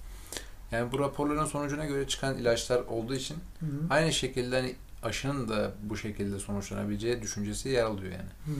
Yani 0.71 0.91
bu 0.91 0.99
raporların 0.99 1.45
sonucuna 1.45 1.85
göre 1.85 2.07
çıkan 2.07 2.37
ilaçlar 2.37 2.79
olduğu 2.79 3.15
için 3.15 3.37
Hı. 3.59 3.65
aynı 3.89 4.13
şekilde 4.13 4.55
hani 4.61 4.75
aşının 5.05 5.49
da 5.49 5.71
bu 5.83 5.97
şekilde 5.97 6.39
sonuçlanabileceği 6.39 7.21
düşüncesi 7.21 7.69
yer 7.69 7.83
alıyor 7.83 8.11
yani. 8.11 8.29
Hı. 8.45 8.51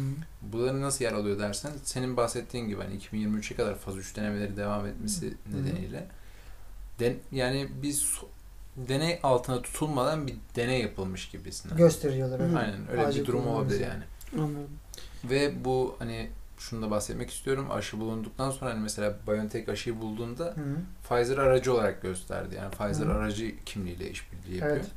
Bunların 0.41 0.81
nasıl 0.81 1.05
yer 1.05 1.13
alıyor 1.13 1.39
dersen 1.39 1.71
senin 1.83 2.17
bahsettiğin 2.17 2.67
gibi 2.67 2.81
hani 2.81 2.97
2023'e 2.97 3.55
kadar 3.55 3.75
faz 3.75 3.97
3 3.97 4.15
denemeleri 4.15 4.57
devam 4.57 4.85
etmesi 4.85 5.27
Hı. 5.27 5.57
nedeniyle 5.57 6.07
den, 6.99 7.15
yani 7.31 7.67
biz 7.81 8.21
deney 8.75 9.19
altına 9.23 9.61
tutulmadan 9.61 10.27
bir 10.27 10.35
deney 10.55 10.81
yapılmış 10.81 11.29
gibisinden. 11.29 11.77
Gösteriyorlar. 11.77 12.39
evet. 12.39 12.55
Aynen 12.55 12.91
öyle 12.91 13.05
Acil 13.05 13.21
bir 13.21 13.25
durum 13.25 13.47
olabilir 13.47 13.79
yani. 13.79 14.03
Anladım. 14.33 14.69
Ve 15.23 15.65
bu 15.65 15.95
hani 15.99 16.29
şunu 16.57 16.81
da 16.81 16.91
bahsetmek 16.91 17.29
istiyorum. 17.29 17.67
Aşı 17.71 17.99
bulunduktan 17.99 18.51
sonra 18.51 18.71
hani 18.71 18.79
mesela 18.79 19.17
BioNTech 19.27 19.69
aşıyı 19.69 20.01
bulduğunda 20.01 20.45
Hı. 20.45 20.75
Pfizer 21.09 21.37
aracı 21.37 21.73
olarak 21.73 22.01
gösterdi. 22.01 22.55
Yani 22.55 22.71
Pfizer 22.71 23.05
Hı. 23.05 23.13
aracı 23.13 23.55
kimliğiyle 23.65 24.09
işbirliği 24.11 24.57
yapıyor. 24.57 24.77
Evet. 24.77 24.91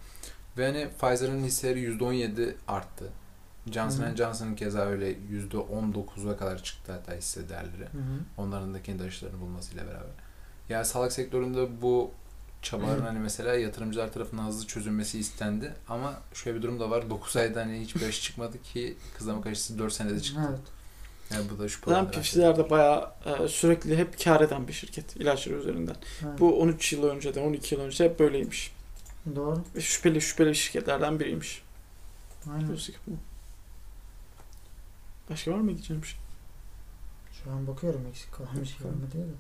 Ve 0.59 0.67
hani 0.67 0.89
Pfizer'ın 1.01 1.45
hisseleri 1.45 1.99
%17 1.99 2.55
arttı. 2.69 3.05
Johnson 3.73 4.05
Hı. 4.05 4.17
Johnson'ın 4.17 4.55
keza 4.55 4.87
öyle 4.87 5.13
%19'a 5.13 6.37
kadar 6.37 6.63
çıktı 6.63 6.93
hatta 6.93 7.15
hisse 7.15 7.49
değerleri. 7.49 7.83
Hı 7.93 7.99
hı. 7.99 8.21
Onların 8.37 8.75
da 8.75 8.83
kendi 8.83 9.03
aşılarını 9.03 9.41
bulmasıyla 9.41 9.87
beraber. 9.87 10.11
Yani 10.69 10.85
sağlık 10.85 11.13
sektöründe 11.13 11.83
bu 11.83 12.11
çabaların 12.63 13.05
hani 13.05 13.19
mesela 13.19 13.55
yatırımcılar 13.55 14.13
tarafından 14.13 14.47
hızlı 14.47 14.67
çözülmesi 14.67 15.19
istendi. 15.19 15.75
Ama 15.89 16.15
şöyle 16.35 16.57
bir 16.57 16.63
durum 16.63 16.81
da 16.81 16.91
var. 16.91 17.11
9 17.11 17.37
ayda 17.37 17.61
hani 17.61 17.81
hiçbir 17.81 18.09
aşı 18.09 18.23
çıkmadı 18.23 18.63
ki 18.63 18.97
kızamık 19.19 19.47
aşısı 19.47 19.79
4 19.79 19.93
senede 19.93 20.21
çıktı. 20.21 20.43
Evet. 20.51 20.61
Yani 21.31 21.51
bu 21.51 21.59
da 21.59 21.69
şu 21.69 21.81
Zaten 21.87 22.23
Pfizer 22.23 22.57
de 22.57 22.71
bayağı 22.71 23.11
e, 23.27 23.49
sürekli 23.49 23.97
hep 23.97 24.25
kar 24.25 24.41
eden 24.41 24.69
bir 24.69 24.73
şirket 24.73 25.17
ilaçları 25.17 25.57
üzerinden. 25.57 25.97
evet. 26.25 26.41
Bu 26.41 26.61
13 26.61 26.93
yıl 26.93 27.05
önceden, 27.05 27.43
12 27.43 27.75
yıl 27.75 27.83
önce 27.83 28.05
hep 28.05 28.19
böyleymiş. 28.19 28.73
Doğru. 29.37 29.65
Şüpheli 29.81 30.21
şüpheli 30.21 30.55
şirketlerden 30.55 31.21
biriymiş. 31.21 31.63
Aynen. 32.51 32.79
Başka 35.31 35.51
var 35.51 35.59
mı 35.59 35.69
diyeceğim 35.69 36.03
bir 36.03 36.09
şey? 36.09 36.21
Şu 37.33 37.51
an 37.51 37.67
bakıyorum 37.67 38.07
eksik 38.07 38.41
mı 38.41 39.11
diye 39.13 39.25
de. 39.25 39.33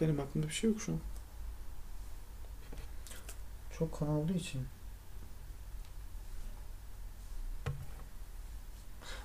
Benim 0.00 0.20
aklımda 0.20 0.48
bir 0.48 0.52
şey 0.52 0.70
yok 0.70 0.80
şu 0.80 0.92
an. 0.92 0.98
Çok 3.78 3.92
konu 3.92 4.18
olduğu 4.18 4.32
için. 4.32 4.66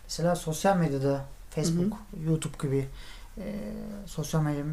Mesela 0.03 0.35
sosyal 0.35 0.77
medyada 0.77 1.25
Facebook, 1.49 1.97
YouTube 2.25 2.67
gibi 2.67 2.87
e, 3.37 3.73
sosyal 4.05 4.41
medya 4.41 4.65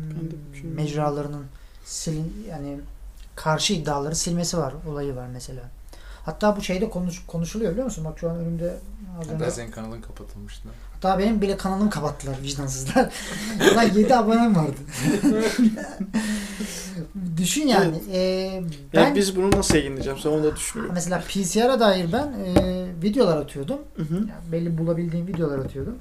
mecralarının 0.63 1.47
silin 1.85 2.47
yani 2.49 2.81
karşı 3.37 3.73
iddiaları 3.73 4.17
silmesi 4.17 4.59
var, 4.59 4.75
olayı 4.89 5.17
var 5.17 5.27
mesela. 5.33 5.63
Hatta 6.25 6.57
bu 6.57 6.63
şeyde 6.63 6.91
konuş, 6.91 7.27
konuşuluyor 7.27 7.71
biliyor 7.71 7.85
musun? 7.85 8.05
Bak 8.05 8.19
şu 8.19 8.31
an 8.31 8.37
önümde 8.37 8.77
az 9.21 9.27
önce. 9.27 9.45
Hatta 9.45 9.51
senin 9.51 9.71
kanalın 9.71 10.01
kapatılmıştı. 10.01 10.69
Hatta 10.93 11.19
benim 11.19 11.43
bile 11.43 11.57
kanalımı 11.57 11.91
kapattılar 11.91 12.35
vicdansızlar. 12.43 13.13
Ulan 13.73 13.83
7 13.83 14.15
abonem 14.15 14.57
vardı. 14.57 14.77
Düşün 17.37 17.67
yani. 17.67 17.97
e, 18.13 18.63
ben 18.95 19.03
Yani 19.03 19.17
biz 19.17 19.37
bunu 19.37 19.51
nasıl 19.51 19.75
yayınlayacağım? 19.75 20.19
Sen 20.19 20.31
onu 20.31 20.45
da 20.45 20.57
düşünüyorum. 20.57 20.95
mesela 20.95 21.21
PCR'a 21.29 21.81
dair 21.81 22.13
ben 22.13 22.33
e, 22.33 22.87
videolar 23.03 23.37
atıyordum. 23.37 23.79
Hı 23.97 24.03
hı. 24.03 24.15
Yani 24.15 24.53
belli 24.53 24.79
bulabildiğim 24.79 25.27
videolar 25.27 25.59
atıyordum. 25.59 25.99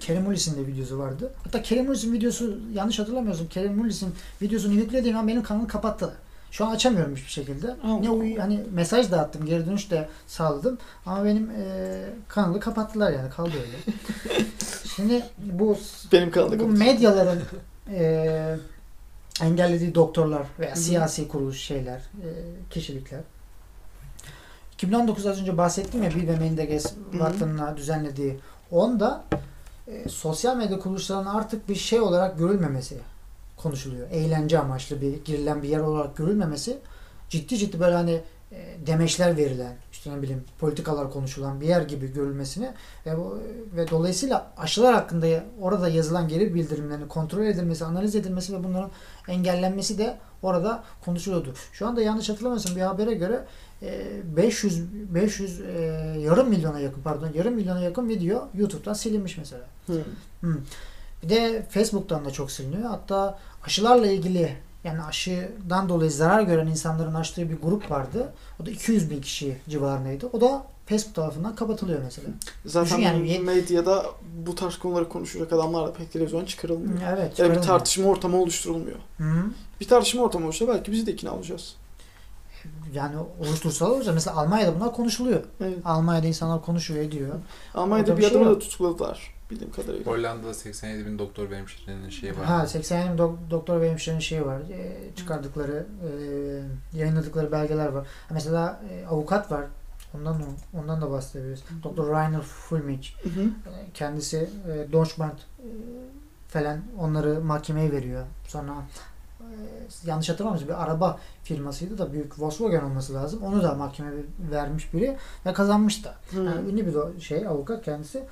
Kerem 0.00 0.22
Mullis'in 0.22 0.56
de 0.62 0.66
videosu 0.66 0.98
vardı. 0.98 1.32
Hatta 1.44 1.62
Kerem 1.62 1.86
Mullis'in 1.86 2.12
videosu 2.12 2.58
yanlış 2.74 2.98
hatırlamıyorsam 2.98 3.46
Kerem 3.46 3.76
Mullis'in 3.76 4.14
videosunu 4.42 4.72
yüklediğim 4.72 5.16
an 5.16 5.28
benim 5.28 5.42
kanalı 5.42 5.68
kapattı. 5.68 6.14
Şu 6.56 6.66
an 6.66 6.70
açamıyorum 6.70 7.16
hiçbir 7.16 7.30
şekilde. 7.30 7.76
Allah 7.84 8.00
Ne 8.00 8.10
uy- 8.10 8.36
hani 8.36 8.60
mesaj 8.72 9.10
da 9.10 9.20
attım, 9.20 9.46
geri 9.46 9.66
dönüş 9.66 9.90
de 9.90 10.08
sağladım. 10.26 10.78
Ama 11.06 11.24
benim 11.24 11.50
e, 11.50 12.04
kanalı 12.28 12.60
kapattılar 12.60 13.12
yani 13.12 13.30
kaldı 13.30 13.50
öyle. 13.50 13.96
Şimdi 14.96 15.22
bu 15.38 15.78
Benim 16.12 16.30
kanalda 16.30 16.58
bu 16.58 16.66
medyaların 16.66 17.42
e, 17.92 18.56
engellediği 19.42 19.94
doktorlar 19.94 20.42
veya 20.58 20.76
siyasi 20.76 21.28
kuruluş 21.28 21.60
şeyler, 21.60 21.98
e, 21.98 22.28
kişilikler. 22.70 23.20
2019 24.72 25.26
az 25.26 25.40
önce 25.40 25.58
bahsettim 25.58 26.02
ya 26.02 26.10
Bill 26.10 26.28
ve 26.28 26.36
Menderes. 26.36 26.94
Vakfı'nın 27.12 27.76
düzenlediği 27.76 28.38
onda 28.70 29.24
e, 29.88 30.08
sosyal 30.08 30.56
medya 30.56 30.78
kuruluşlarının 30.78 31.30
artık 31.30 31.68
bir 31.68 31.74
şey 31.74 32.00
olarak 32.00 32.38
görülmemesi 32.38 32.98
konuşuluyor. 33.66 34.10
Eğlence 34.10 34.58
amaçlı 34.58 35.00
bir 35.00 35.24
girilen 35.24 35.62
bir 35.62 35.68
yer 35.68 35.80
olarak 35.80 36.16
görülmemesi 36.16 36.78
ciddi 37.28 37.58
ciddi 37.58 37.80
böyle 37.80 37.94
hani 37.94 38.20
e, 38.52 38.86
demeçler 38.86 39.36
verilen 39.36 39.76
işte 39.92 40.16
ne 40.16 40.22
bileyim 40.22 40.44
politikalar 40.58 41.12
konuşulan 41.12 41.60
bir 41.60 41.66
yer 41.66 41.82
gibi 41.82 42.12
görülmesini 42.12 42.72
ve, 43.06 43.18
bu, 43.18 43.38
ve 43.76 43.90
dolayısıyla 43.90 44.52
aşılar 44.56 44.94
hakkında 44.94 45.44
orada 45.60 45.88
yazılan 45.88 46.28
geri 46.28 46.54
bildirimlerin 46.54 47.08
kontrol 47.08 47.44
edilmesi, 47.44 47.84
analiz 47.84 48.14
edilmesi 48.14 48.52
ve 48.52 48.64
bunların 48.64 48.90
engellenmesi 49.28 49.98
de 49.98 50.18
orada 50.42 50.84
konuşuluyordu. 51.04 51.54
Şu 51.72 51.86
anda 51.86 52.02
yanlış 52.02 52.28
hatırlamıyorsam 52.28 52.76
bir 52.76 52.80
habere 52.80 53.14
göre 53.14 53.44
e, 53.82 54.36
500 54.36 54.82
500 55.14 55.60
e, 55.60 55.64
yarım 56.20 56.48
milyona 56.48 56.80
yakın 56.80 57.02
pardon 57.02 57.30
yarım 57.34 57.54
milyona 57.54 57.80
yakın 57.80 58.08
video 58.08 58.48
YouTube'dan 58.54 58.92
silinmiş 58.92 59.38
mesela. 59.38 59.64
Hı. 59.86 60.02
Bir 61.22 61.28
de 61.28 61.66
Facebook'tan 61.70 62.24
da 62.24 62.30
çok 62.30 62.50
siliniyor. 62.50 62.90
Hatta 62.90 63.38
aşılarla 63.66 64.06
ilgili 64.06 64.56
yani 64.84 65.02
aşıdan 65.02 65.88
dolayı 65.88 66.10
zarar 66.10 66.42
gören 66.42 66.66
insanların 66.66 67.14
açtığı 67.14 67.50
bir 67.50 67.56
grup 67.60 67.90
vardı. 67.90 68.32
O 68.62 68.66
da 68.66 68.70
200 68.70 69.10
bin 69.10 69.20
kişi 69.20 69.56
civarındaydı. 69.68 70.26
O 70.32 70.40
da 70.40 70.66
Facebook 70.86 71.14
tarafından 71.14 71.54
kapatılıyor 71.54 72.02
mesela. 72.02 72.28
Zaten 72.64 72.98
Düşün 72.98 73.02
yani 73.02 73.38
medyada 73.38 74.06
bu 74.46 74.54
tarz 74.54 74.78
konuları 74.78 75.08
konuşacak 75.08 75.52
adamlar 75.52 75.86
da 75.86 75.92
pek 75.92 76.12
televizyon 76.12 76.44
çıkarılmıyor. 76.44 77.00
Evet. 77.16 77.38
Yani 77.38 77.56
bir 77.56 77.62
tartışma 77.62 78.08
ortamı 78.08 78.42
oluşturulmuyor. 78.42 78.98
Hı 79.18 79.24
hı. 79.24 79.44
Bir 79.80 79.88
tartışma 79.88 80.22
ortamı 80.22 80.44
olursa 80.44 80.68
belki 80.68 80.92
biz 80.92 81.06
de 81.06 81.12
ikna 81.12 81.34
olacağız. 81.34 81.76
Yani 82.94 83.16
oluştursalar 83.40 83.90
olacak. 83.90 84.14
Mesela 84.14 84.36
Almanya'da 84.36 84.74
bunlar 84.74 84.92
konuşuluyor. 84.92 85.40
Evet. 85.60 85.78
Almanya'da 85.84 86.26
insanlar 86.26 86.62
konuşuyor, 86.62 87.04
ediyor. 87.04 87.34
Almanya'da 87.74 88.10
Orada 88.10 88.18
bir 88.18 88.24
bir 88.24 88.30
şey 88.30 88.40
adamı 88.40 88.54
da 88.54 88.58
tutukladılar 88.58 89.35
bildiğim 89.50 89.72
kadarıyla. 89.72 90.12
Hollanda'da 90.12 90.54
87 90.54 91.06
bin 91.06 91.18
doktor 91.18 91.50
ve 91.50 91.56
hemşirenin 91.58 92.08
şeyi 92.10 92.38
var. 92.38 92.44
Ha 92.44 92.66
80 92.66 93.16
dok- 93.18 93.50
doktor 93.50 93.80
ve 93.80 93.90
hemşirenin 93.90 94.20
şeyi 94.20 94.46
var. 94.46 94.60
e, 94.60 95.14
çıkardıkları, 95.16 95.86
e, 96.94 96.98
yayınladıkları 96.98 97.52
belgeler 97.52 97.86
var. 97.86 98.04
Ha, 98.28 98.34
Mesela 98.34 98.80
e, 98.90 99.06
avukat 99.06 99.50
var. 99.52 99.64
Ondan 100.14 100.34
da- 100.40 100.78
ondan 100.80 101.00
da 101.02 101.10
bahsedebiliriz. 101.10 101.62
Doktor 101.82 102.10
Rainer 102.10 102.40
Fulmich. 102.40 103.08
Hı 103.22 103.28
hı. 103.28 103.42
E, 103.44 103.72
Kendisi 103.94 104.50
e, 104.68 104.92
Deutschbank 104.92 105.34
e, 105.58 105.68
falan 106.48 106.78
onları 106.98 107.40
mahkemeye 107.40 107.92
veriyor. 107.92 108.24
Sonra 108.48 108.72
e, 109.40 109.46
yanlış 110.04 110.28
hatırlamıyorsam 110.28 110.68
bir 110.68 110.82
araba 110.84 111.18
firmasıydı 111.44 111.98
da 111.98 112.12
büyük 112.12 112.40
Volkswagen 112.40 112.82
olması 112.82 113.14
lazım. 113.14 113.42
Onu 113.42 113.62
da 113.62 113.74
mahkemeye 113.74 114.14
vermiş 114.52 114.94
biri 114.94 115.16
ve 115.46 115.52
kazanmış 115.52 116.04
da. 116.04 116.14
Yani 116.36 116.70
ünlü 116.70 116.86
bir 116.86 116.92
do- 116.92 117.20
şey 117.20 117.46
avukat 117.46 117.84
kendisi. 117.84 118.22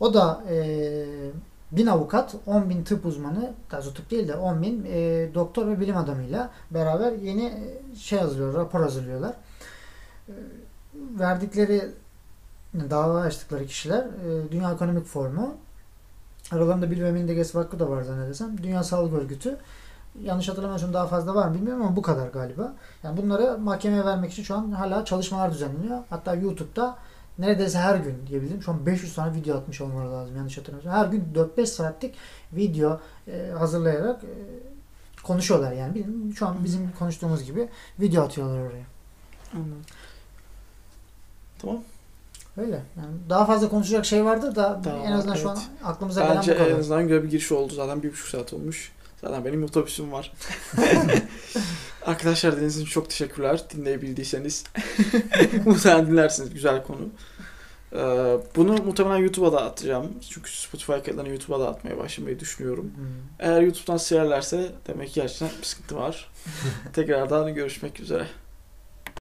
O 0.00 0.14
da 0.14 0.42
e, 0.50 1.06
bin 1.72 1.86
avukat, 1.86 2.34
10 2.46 2.70
bin 2.70 2.84
tıp 2.84 3.06
uzmanı, 3.06 3.52
doğrusu 3.72 3.94
tıp 3.94 4.10
değil 4.10 4.28
de 4.28 4.36
10 4.36 4.62
bin 4.62 4.86
e, 4.88 5.28
doktor 5.34 5.66
ve 5.66 5.80
bilim 5.80 5.96
adamıyla 5.96 6.50
beraber 6.70 7.12
yeni 7.12 7.44
e, 7.44 7.96
şey 7.96 8.18
hazırlıyor, 8.18 8.54
rapor 8.54 8.80
hazırlıyorlar. 8.80 9.34
E, 10.28 10.32
verdikleri 11.18 11.90
dava 12.90 13.20
açtıkları 13.20 13.66
kişiler 13.66 14.04
e, 14.04 14.52
Dünya 14.52 14.72
Ekonomik 14.72 15.06
Forumu 15.06 15.54
Aralarında 16.52 16.90
Bill 16.90 17.02
ve 17.02 17.12
Melinda 17.12 17.32
Gates 17.32 17.54
Vakfı 17.54 17.78
da 17.78 17.90
var 17.90 18.02
zannedersem. 18.02 18.62
Dünya 18.62 18.82
Sağlık 18.82 19.12
Örgütü. 19.12 19.56
Yanlış 20.22 20.48
hatırlamıyorsam 20.48 20.92
daha 20.92 21.06
fazla 21.06 21.34
var 21.34 21.48
mı 21.48 21.54
bilmiyorum 21.54 21.82
ama 21.82 21.96
bu 21.96 22.02
kadar 22.02 22.28
galiba. 22.28 22.72
Yani 23.02 23.22
bunları 23.22 23.58
mahkemeye 23.58 24.04
vermek 24.04 24.32
için 24.32 24.42
şu 24.42 24.54
an 24.54 24.70
hala 24.70 25.04
çalışmalar 25.04 25.52
düzenleniyor. 25.52 25.98
Hatta 26.10 26.34
YouTube'da 26.34 26.96
neredeyse 27.38 27.78
her 27.78 27.96
gün 27.96 28.26
diyebilirim. 28.26 28.62
Şu 28.62 28.72
an 28.72 28.86
500 28.86 29.14
tane 29.14 29.34
video 29.36 29.56
atmış 29.56 29.80
olmaları 29.80 30.12
lazım 30.12 30.36
yanlış 30.36 30.58
hatırlamıyorsam. 30.58 31.04
Her 31.04 31.10
gün 31.10 31.24
4-5 31.34 31.66
saatlik 31.66 32.14
video 32.52 33.00
e, 33.28 33.50
hazırlayarak 33.58 34.24
e, 34.24 34.32
konuşuyorlar 35.22 35.72
yani. 35.72 35.94
Bizim- 35.94 36.34
Şu 36.34 36.46
an 36.46 36.56
bizim 36.64 36.90
konuştuğumuz 36.98 37.44
gibi 37.44 37.68
video 38.00 38.24
atıyorlar 38.24 38.58
oraya. 38.58 38.84
Anladım. 39.54 39.82
Tamam. 41.58 41.78
Öyle. 42.56 42.82
Yani 42.96 43.12
daha 43.30 43.46
fazla 43.46 43.68
konuşacak 43.68 44.04
şey 44.06 44.24
vardı 44.24 44.56
da 44.56 44.80
Daha 44.84 44.96
en 44.96 45.12
azından 45.12 45.34
var, 45.34 45.40
şu 45.40 45.50
an 45.50 45.56
evet. 45.56 45.80
aklımıza 45.84 46.22
gelen 46.22 46.36
Bence 46.36 46.54
bu 46.54 46.58
kadar. 46.58 46.70
en 46.70 46.78
azından 46.78 47.02
güzel 47.02 47.22
bir 47.22 47.30
giriş 47.30 47.52
oldu. 47.52 47.72
Zaten 47.74 48.02
bir 48.02 48.12
buçuk 48.12 48.28
saat 48.28 48.52
olmuş. 48.52 48.92
Zaten 49.24 49.44
benim 49.44 49.64
otobüsüm 49.64 50.12
var. 50.12 50.32
Arkadaşlar 52.06 52.52
dinlediğiniz 52.52 52.76
için 52.76 52.90
çok 52.90 53.10
teşekkürler. 53.10 53.60
Dinleyebildiyseniz. 53.70 54.64
muhtemelen 55.64 56.06
dinlersiniz. 56.06 56.54
Güzel 56.54 56.82
konu. 56.82 57.08
Ee, 57.92 57.98
bunu 58.56 58.72
muhtemelen 58.72 59.16
YouTube'a 59.16 59.52
da 59.52 59.62
atacağım. 59.62 60.12
Çünkü 60.30 60.50
Spotify 60.50 60.92
kayıtlarını 60.92 61.28
YouTube'a 61.28 61.60
da 61.60 61.68
atmaya 61.68 61.98
başlamayı 61.98 62.40
düşünüyorum. 62.40 62.92
Hmm. 62.96 63.06
Eğer 63.38 63.60
YouTube'dan 63.60 63.96
silerlerse 63.96 64.72
demek 64.86 65.08
ki 65.08 65.14
gerçekten 65.14 65.50
bir 65.58 65.66
sıkıntı 65.66 65.96
var. 65.96 66.30
Tekrardan 66.92 67.54
görüşmek 67.54 68.00
üzere. 68.00 68.26